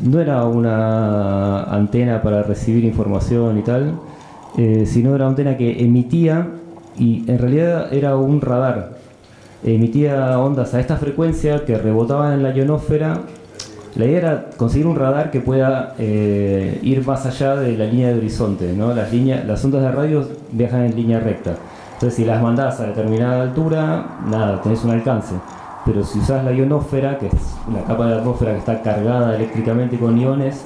no 0.00 0.20
era 0.20 0.44
una 0.44 1.64
antena 1.64 2.22
para 2.22 2.42
recibir 2.44 2.84
información 2.84 3.58
y 3.58 3.62
tal, 3.62 3.94
sino 4.86 5.14
era 5.14 5.24
una 5.24 5.30
antena 5.30 5.56
que 5.56 5.82
emitía 5.82 6.46
y 6.98 7.28
en 7.30 7.38
realidad 7.38 7.92
era 7.92 8.16
un 8.16 8.40
radar. 8.40 8.90
Emitía 9.62 10.38
ondas 10.38 10.74
a 10.74 10.80
esta 10.80 10.96
frecuencia 10.96 11.64
que 11.64 11.78
rebotaban 11.78 12.34
en 12.34 12.42
la 12.42 12.54
ionosfera. 12.54 13.20
La 13.96 14.04
idea 14.04 14.18
era 14.18 14.50
conseguir 14.56 14.86
un 14.86 14.96
radar 14.96 15.30
que 15.30 15.40
pueda 15.40 15.94
eh, 15.98 16.78
ir 16.82 17.06
más 17.06 17.24
allá 17.26 17.56
de 17.56 17.76
la 17.76 17.86
línea 17.86 18.08
de 18.08 18.18
horizonte. 18.18 18.72
¿no? 18.72 18.92
Las, 18.92 19.12
líneas, 19.12 19.46
las 19.46 19.64
ondas 19.64 19.82
de 19.82 19.92
radio 19.92 20.28
viajan 20.52 20.84
en 20.84 20.96
línea 20.96 21.20
recta. 21.20 21.54
Entonces, 21.94 22.14
si 22.14 22.24
las 22.24 22.42
mandás 22.42 22.80
a 22.80 22.86
determinada 22.86 23.42
altura, 23.42 24.18
nada, 24.28 24.60
tenés 24.60 24.84
un 24.84 24.90
alcance. 24.90 25.34
Pero 25.86 26.02
si 26.02 26.18
usás 26.18 26.44
la 26.44 26.52
ionosfera, 26.52 27.18
que 27.18 27.26
es 27.26 27.56
la 27.72 27.84
capa 27.84 28.06
de 28.06 28.14
atmósfera 28.16 28.52
que 28.52 28.58
está 28.58 28.82
cargada 28.82 29.36
eléctricamente 29.36 29.96
con 29.98 30.18
iones, 30.18 30.64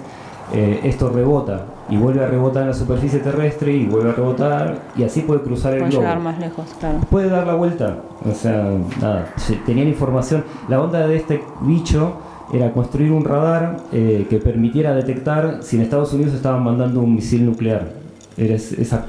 eh, 0.53 0.81
esto 0.85 1.11
rebota 1.11 1.67
y 1.91 1.97
vuelve 1.97 2.23
a 2.25 2.29
rebotar 2.29 2.63
en 2.63 2.69
la 2.69 2.75
superficie 2.75 3.19
terrestre 3.21 3.73
y 3.73 3.87
vuelve 3.87 4.11
a 4.11 4.13
rebotar 4.13 4.79
y 4.97 5.05
así 5.05 5.21
puede 5.23 5.41
cruzar 5.43 5.73
el 5.75 5.81
globo. 5.81 5.93
llegar 5.93 6.21
más 6.21 6.39
lejos, 6.39 6.67
claro. 6.79 6.99
Puede 7.11 7.29
dar 7.31 7.47
la 7.47 7.55
vuelta, 7.55 7.97
o 8.31 8.35
sea, 8.35 8.71
nada, 9.01 9.33
tenían 9.67 9.89
información. 9.89 10.45
La 10.69 10.81
onda 10.81 11.07
de 11.07 11.17
este 11.17 11.43
bicho 11.63 12.15
era 12.53 12.73
construir 12.73 13.13
un 13.13 13.25
radar 13.25 13.77
eh, 13.93 14.27
que 14.29 14.39
permitiera 14.39 14.95
detectar 14.95 15.59
si 15.63 15.77
en 15.77 15.83
Estados 15.83 16.13
Unidos 16.13 16.35
estaban 16.35 16.63
mandando 16.65 17.01
un 17.01 17.15
misil 17.15 17.45
nuclear. 17.47 17.89
Era 18.37 18.55
es- 18.55 18.73
esa, 18.73 19.05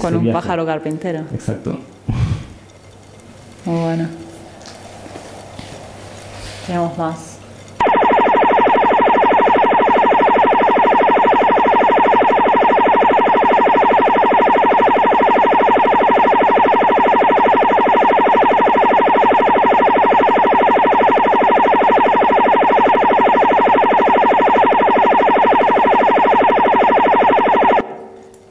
Con 0.00 0.14
un 0.16 0.22
viaje. 0.22 0.34
pájaro 0.38 0.64
carpintero. 0.66 1.20
Exacto. 1.32 1.78
Muy 3.64 3.80
bueno. 3.80 4.08
Tenemos 6.66 6.98
más. 6.98 7.27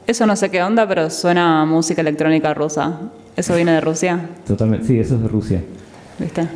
Eso 0.08 0.24
no 0.24 0.36
sé 0.36 0.50
qué 0.50 0.62
onda, 0.62 0.88
pero 0.88 1.10
suena 1.10 1.60
a 1.60 1.66
música 1.66 2.00
electrónica 2.00 2.54
rusa. 2.54 2.98
¿Eso 3.36 3.54
viene 3.54 3.72
de 3.72 3.82
Rusia? 3.82 4.18
Totalmente, 4.46 4.86
sí, 4.86 4.98
eso 4.98 5.16
es 5.16 5.20
de 5.20 5.28
Rusia. 5.28 5.62
¿Viste? 6.18 6.48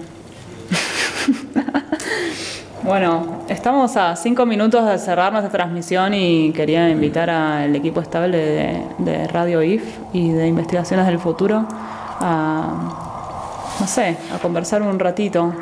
bueno, 2.82 3.42
estamos 3.50 3.94
a 3.98 4.16
cinco 4.16 4.46
minutos 4.46 4.88
de 4.88 4.96
cerrar 4.96 5.32
nuestra 5.32 5.52
transmisión 5.52 6.14
y 6.14 6.50
quería 6.52 6.88
invitar 6.88 7.28
al 7.28 7.76
equipo 7.76 8.00
estable 8.00 8.38
de, 8.38 8.82
de 9.00 9.28
Radio 9.28 9.62
IF 9.62 9.98
y 10.14 10.30
de 10.30 10.46
Investigaciones 10.46 11.04
del 11.04 11.18
Futuro 11.18 11.66
a, 11.68 13.76
no 13.78 13.86
sé, 13.86 14.16
a 14.34 14.38
conversar 14.38 14.80
un 14.80 14.98
ratito. 14.98 15.52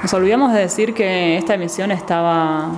Nos 0.00 0.14
olvidamos 0.14 0.52
de 0.52 0.60
decir 0.60 0.94
que 0.94 1.36
esta 1.36 1.54
emisión 1.54 1.90
estaba 1.90 2.70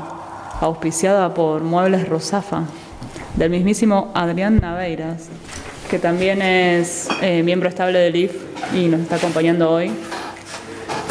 auspiciada 0.63 1.35
por 1.35 1.61
Muebles 1.61 2.09
Rusafa, 2.09 2.63
del 3.37 3.51
mismísimo 3.51 4.11
Adrián 4.15 4.61
Naveiras, 4.61 5.29
que 5.91 5.99
también 5.99 6.43
es 6.43 7.09
eh, 7.21 7.43
miembro 7.43 7.69
estable 7.69 7.99
del 7.99 8.17
IF 8.17 8.33
y 8.75 8.87
nos 8.89 9.01
está 9.01 9.17
acompañando 9.17 9.71
hoy 9.71 9.91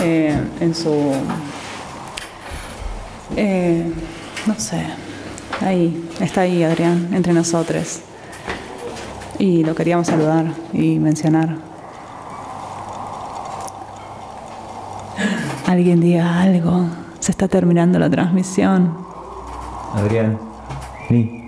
eh, 0.01 0.37
en 0.59 0.75
su... 0.75 1.13
eh, 3.35 3.91
no 4.45 4.55
sé, 4.59 4.83
ahí, 5.61 6.09
está 6.19 6.41
ahí 6.41 6.63
Adrián, 6.63 7.09
entre 7.13 7.33
nosotros. 7.33 8.01
Y 9.39 9.63
lo 9.63 9.73
queríamos 9.73 10.07
saludar 10.07 10.45
y 10.73 10.99
mencionar. 10.99 11.55
Alguien 15.65 16.01
diga 16.01 16.41
algo, 16.41 16.85
se 17.19 17.31
está 17.31 17.47
terminando 17.47 17.97
la 17.97 18.09
transmisión. 18.09 18.95
Adrián, 19.95 20.37
sí. 21.07 21.40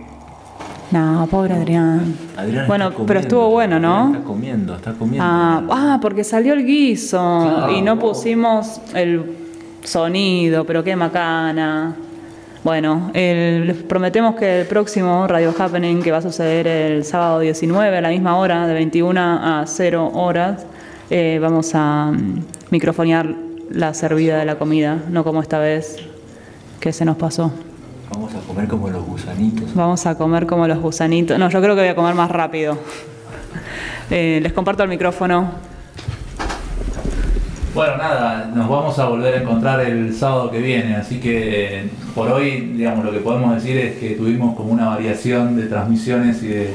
No, 0.93 1.27
pobre 1.30 1.53
Adrián. 1.55 2.15
Adrián 2.38 2.67
bueno, 2.67 2.85
está 2.89 2.97
pero 2.97 3.05
comiendo, 3.07 3.19
estuvo 3.22 3.49
bueno, 3.49 3.80
¿no? 3.80 4.07
Está 4.13 4.23
comiendo, 4.23 4.75
está 4.75 4.93
comiendo. 4.93 5.25
Ah, 5.27 5.63
ah, 5.72 5.99
porque 6.01 6.23
salió 6.23 6.53
el 6.53 6.65
guiso 6.65 7.69
y 7.75 7.81
no 7.81 7.97
pusimos 7.97 8.80
el 8.93 9.23
sonido, 9.83 10.65
pero 10.65 10.83
qué 10.83 10.95
macana. 10.95 11.95
Bueno, 12.63 13.09
el- 13.13 13.67
les 13.67 13.77
prometemos 13.77 14.35
que 14.35 14.61
el 14.61 14.67
próximo 14.67 15.27
Radio 15.27 15.53
Happening, 15.57 16.01
que 16.01 16.11
va 16.11 16.19
a 16.19 16.22
suceder 16.22 16.67
el 16.67 17.03
sábado 17.03 17.39
19 17.39 17.97
a 17.97 18.01
la 18.01 18.09
misma 18.09 18.38
hora, 18.38 18.67
de 18.67 18.73
21 18.73 19.19
a 19.19 19.63
0 19.65 20.11
horas, 20.13 20.65
eh, 21.09 21.39
vamos 21.41 21.72
a 21.73 22.11
mm, 22.13 22.39
microfonear 22.69 23.33
la 23.69 23.93
servida 23.93 24.38
de 24.38 24.45
la 24.45 24.55
comida, 24.59 24.97
no 25.09 25.23
como 25.23 25.41
esta 25.41 25.59
vez 25.59 25.97
que 26.80 26.93
se 26.93 27.03
nos 27.03 27.17
pasó. 27.17 27.51
Vamos 28.14 28.35
a 28.35 28.40
comer 28.42 28.67
como 28.67 28.90
los 28.90 29.03
gusanitos. 29.03 29.74
Vamos 29.74 30.06
a 30.06 30.16
comer 30.16 30.45
como 30.45 30.67
los 30.67 30.77
gusanitos. 30.77 31.40
No, 31.40 31.50
yo 31.50 31.59
creo 31.61 31.74
que 31.74 31.82
voy 31.82 31.90
a 31.90 31.95
comer 31.95 32.14
más 32.14 32.30
rápido. 32.30 32.77
Eh, 34.11 34.40
les 34.43 34.53
comparto 34.53 34.83
el 34.83 34.90
micrófono. 34.90 35.51
Bueno, 37.74 37.98
nada, 37.98 38.51
nos 38.53 38.69
vamos 38.69 39.00
a 39.00 39.06
volver 39.08 39.33
a 39.33 39.42
encontrar 39.42 39.80
el 39.82 40.14
sábado 40.14 40.51
que 40.51 40.59
viene, 40.59 40.95
así 40.95 41.19
que 41.19 41.90
por 42.14 42.32
hoy, 42.32 42.74
digamos, 42.77 43.03
lo 43.03 43.11
que 43.11 43.17
podemos 43.17 43.56
decir 43.56 43.75
es 43.80 43.98
que 43.98 44.11
tuvimos 44.11 44.56
como 44.56 44.72
una 44.72 44.90
variación 44.90 45.56
de 45.56 45.66
transmisiones 45.66 46.43
y 46.43 46.50
de, 46.50 46.74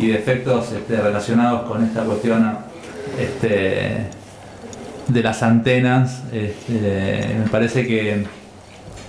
y 0.00 0.06
de 0.06 0.14
efectos 0.14 0.70
este, 0.70 1.02
relacionados 1.02 1.62
con 1.62 1.82
esta 1.82 2.04
cuestión 2.04 2.58
este, 3.18 4.06
de 5.08 5.22
las 5.22 5.42
antenas. 5.42 6.22
Este, 6.32 7.34
me 7.42 7.48
parece 7.50 7.84
que 7.84 8.24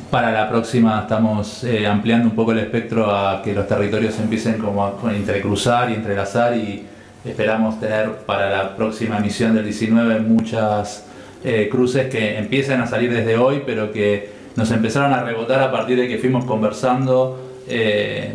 para 0.09 0.31
la 0.31 0.47
próxima 0.49 1.01
estamos 1.01 1.63
eh, 1.63 1.85
ampliando 1.85 2.29
un 2.29 2.35
poco 2.35 2.51
el 2.51 2.59
espectro 2.59 3.11
a 3.13 3.41
que 3.41 3.53
los 3.53 3.67
territorios 3.67 4.17
empiecen 4.19 4.57
como 4.57 4.85
a 4.85 5.15
entrecruzar 5.15 5.89
y 5.91 5.95
entrelazar 5.95 6.55
y 6.55 6.85
esperamos 7.25 7.79
tener 7.79 8.11
para 8.25 8.49
la 8.49 8.75
próxima 8.75 9.17
emisión 9.17 9.53
del 9.53 9.65
19 9.65 10.19
muchas 10.21 11.05
eh, 11.43 11.67
cruces 11.69 12.09
que 12.09 12.37
empiecen 12.37 12.79
a 12.81 12.87
salir 12.87 13.11
desde 13.13 13.37
hoy, 13.37 13.63
pero 13.65 13.91
que 13.91 14.29
nos 14.55 14.71
empezaron 14.71 15.13
a 15.13 15.23
rebotar 15.23 15.61
a 15.61 15.71
partir 15.71 15.97
de 15.97 16.07
que 16.07 16.17
fuimos 16.17 16.45
conversando 16.45 17.39
eh, 17.67 18.33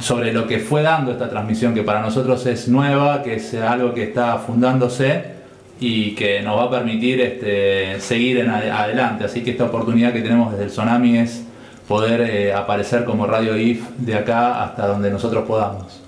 sobre 0.00 0.32
lo 0.32 0.46
que 0.46 0.58
fue 0.58 0.82
dando 0.82 1.12
esta 1.12 1.28
transmisión, 1.28 1.74
que 1.74 1.82
para 1.82 2.00
nosotros 2.00 2.44
es 2.46 2.68
nueva, 2.68 3.22
que 3.22 3.36
es 3.36 3.54
algo 3.54 3.94
que 3.94 4.04
está 4.04 4.38
fundándose 4.38 5.33
y 5.80 6.14
que 6.14 6.40
nos 6.42 6.56
va 6.58 6.64
a 6.64 6.70
permitir 6.70 7.20
este, 7.20 8.00
seguir 8.00 8.38
en 8.38 8.48
ade- 8.50 8.70
adelante. 8.70 9.24
Así 9.24 9.42
que 9.42 9.50
esta 9.50 9.64
oportunidad 9.64 10.12
que 10.12 10.20
tenemos 10.22 10.52
desde 10.52 10.64
el 10.64 10.70
Tsunami 10.70 11.18
es 11.18 11.42
poder 11.88 12.20
eh, 12.22 12.52
aparecer 12.54 13.04
como 13.04 13.26
Radio 13.26 13.56
IF 13.56 13.82
de 13.98 14.14
acá 14.14 14.62
hasta 14.62 14.86
donde 14.86 15.10
nosotros 15.10 15.44
podamos. 15.46 16.00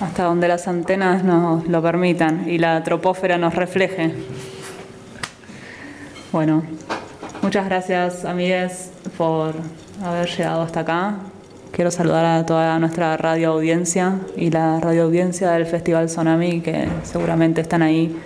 Hasta 0.00 0.24
donde 0.24 0.48
las 0.48 0.66
antenas 0.66 1.24
nos 1.24 1.66
lo 1.68 1.82
permitan 1.82 2.48
y 2.48 2.58
la 2.58 2.82
tropósfera 2.82 3.38
nos 3.38 3.54
refleje. 3.54 4.12
Bueno, 6.32 6.62
muchas 7.42 7.66
gracias, 7.66 8.24
amigues, 8.24 8.92
por 9.16 9.54
haber 10.04 10.28
llegado 10.28 10.62
hasta 10.62 10.80
acá. 10.80 11.14
Quiero 11.72 11.90
saludar 11.90 12.24
a 12.24 12.46
toda 12.46 12.78
nuestra 12.78 13.16
radio 13.16 13.50
audiencia 13.52 14.14
y 14.36 14.50
la 14.50 14.80
radio 14.80 15.04
audiencia 15.04 15.50
del 15.52 15.66
Festival 15.66 16.06
Tsunami, 16.06 16.60
que 16.60 16.88
seguramente 17.04 17.60
están 17.60 17.82
ahí 17.82 18.16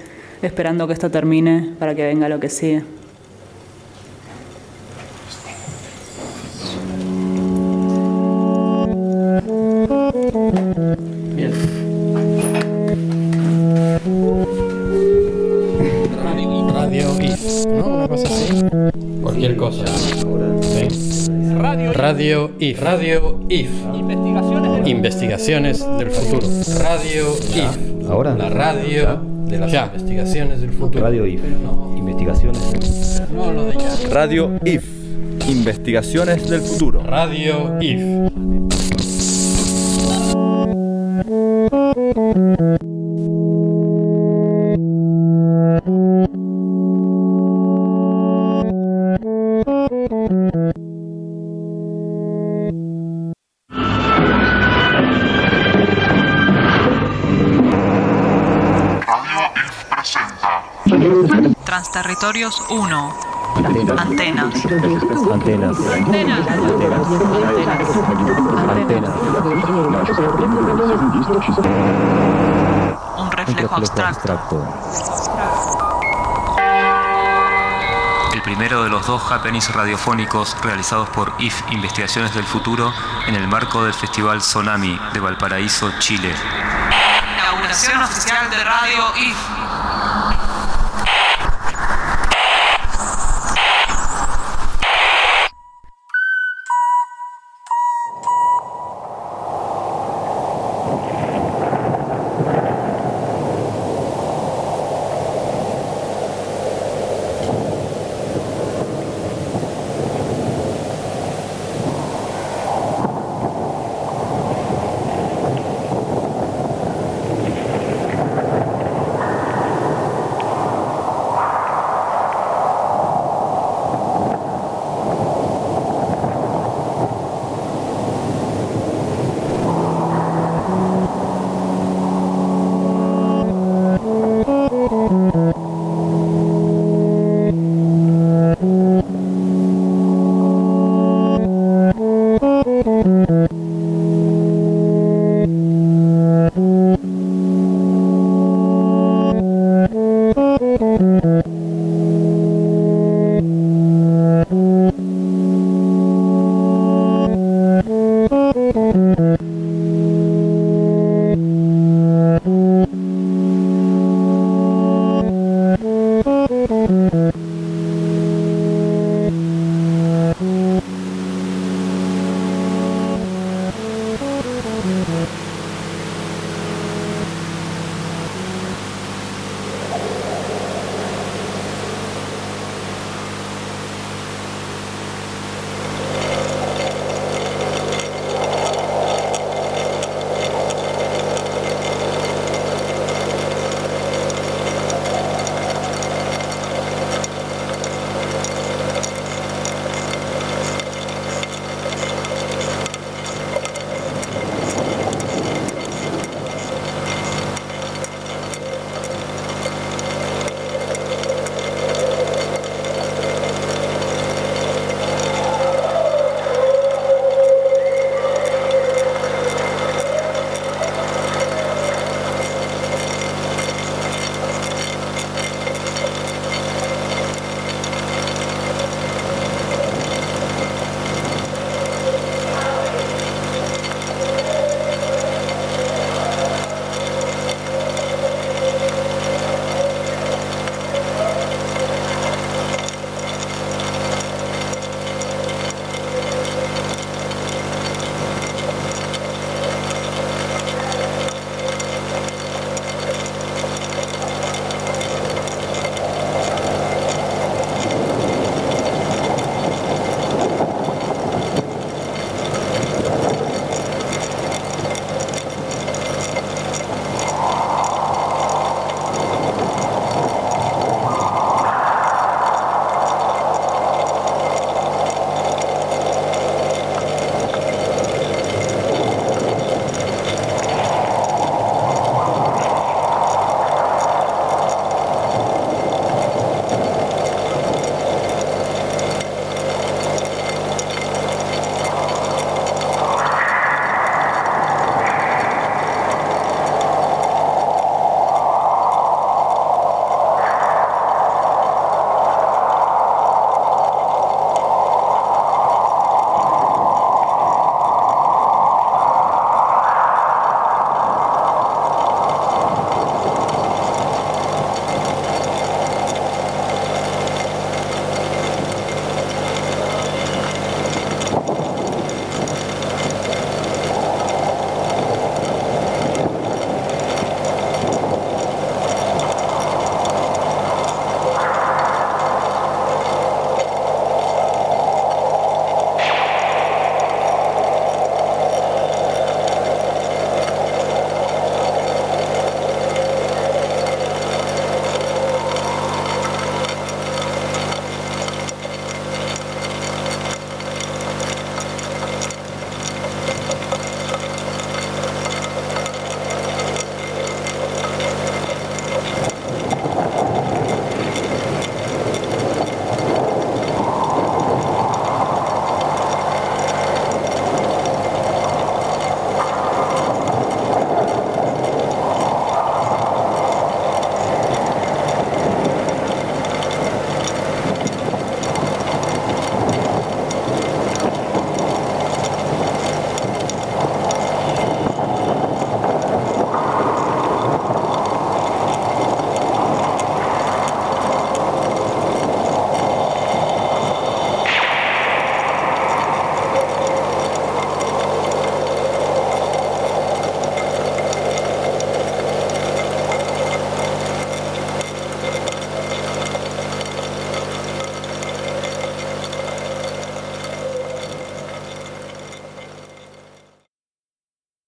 esperando 0.47 0.87
que 0.87 0.93
esto 0.93 1.11
termine 1.11 1.75
para 1.79 1.95
que 1.95 2.05
venga 2.05 2.29
lo 2.29 2.41
que 2.41 2.49
sigue. 2.49 2.83
Radio 16.73 17.17
IF, 17.21 17.67
¿no? 17.67 17.87
Una 17.87 18.09
cosa 18.09 18.27
así. 18.29 18.65
Cualquier 19.23 19.57
cosa. 19.57 19.87
Sí. 20.61 21.31
Radio 21.93 22.51
IF. 22.59 22.81
Radio 22.81 23.41
IF. 23.49 23.71
Investigaciones 24.85 25.85
del 25.99 26.11
futuro. 26.11 26.47
Radio 26.79 27.33
IF. 27.55 28.11
Ahora. 28.11 28.35
La 28.35 28.51
radio 28.51 29.34
de 29.47 29.59
las 29.59 29.73
investigaciones 29.73 30.61
del 30.61 30.71
futuro. 30.71 31.05
Radio 31.05 31.27
IF. 31.27 31.43
Investigaciones. 31.97 33.23
No 33.33 33.53
lo 33.53 33.65
de 33.65 33.75
ya. 33.75 34.09
Radio 34.11 34.59
IF. 34.65 34.85
Investigaciones 35.49 36.49
del 36.49 36.61
futuro. 36.61 37.03
Radio 37.03 37.77
IF. 37.81 38.33
1. 62.27 63.15
Antenas. 63.57 64.01
Antenas. 64.01 64.55
Antenas. 65.31 65.77
Antenas. 68.71 69.11
Un 73.19 73.31
reflejo 73.31 73.75
abstracto. 73.77 74.67
El 78.33 78.41
primero 78.41 78.83
de 78.85 78.89
los 78.89 79.07
dos 79.07 79.31
happenings 79.31 79.75
radiofónicos 79.75 80.57
realizados 80.63 81.11
por 81.11 81.35
IF 81.41 81.61
Investigaciones 81.73 82.33
del 82.35 82.45
Futuro 82.45 82.91
en 83.27 83.35
el 83.35 83.47
marco 83.47 83.85
del 83.85 83.93
Festival 83.93 84.39
Tsunami 84.39 84.99
de 85.13 85.21
Valparaíso, 85.21 85.93
Chile. 85.99 86.35
Inauguración 87.35 88.01
oficial 88.01 88.49
de 88.49 88.65
Radio 88.65 89.13
IF. 89.17 89.37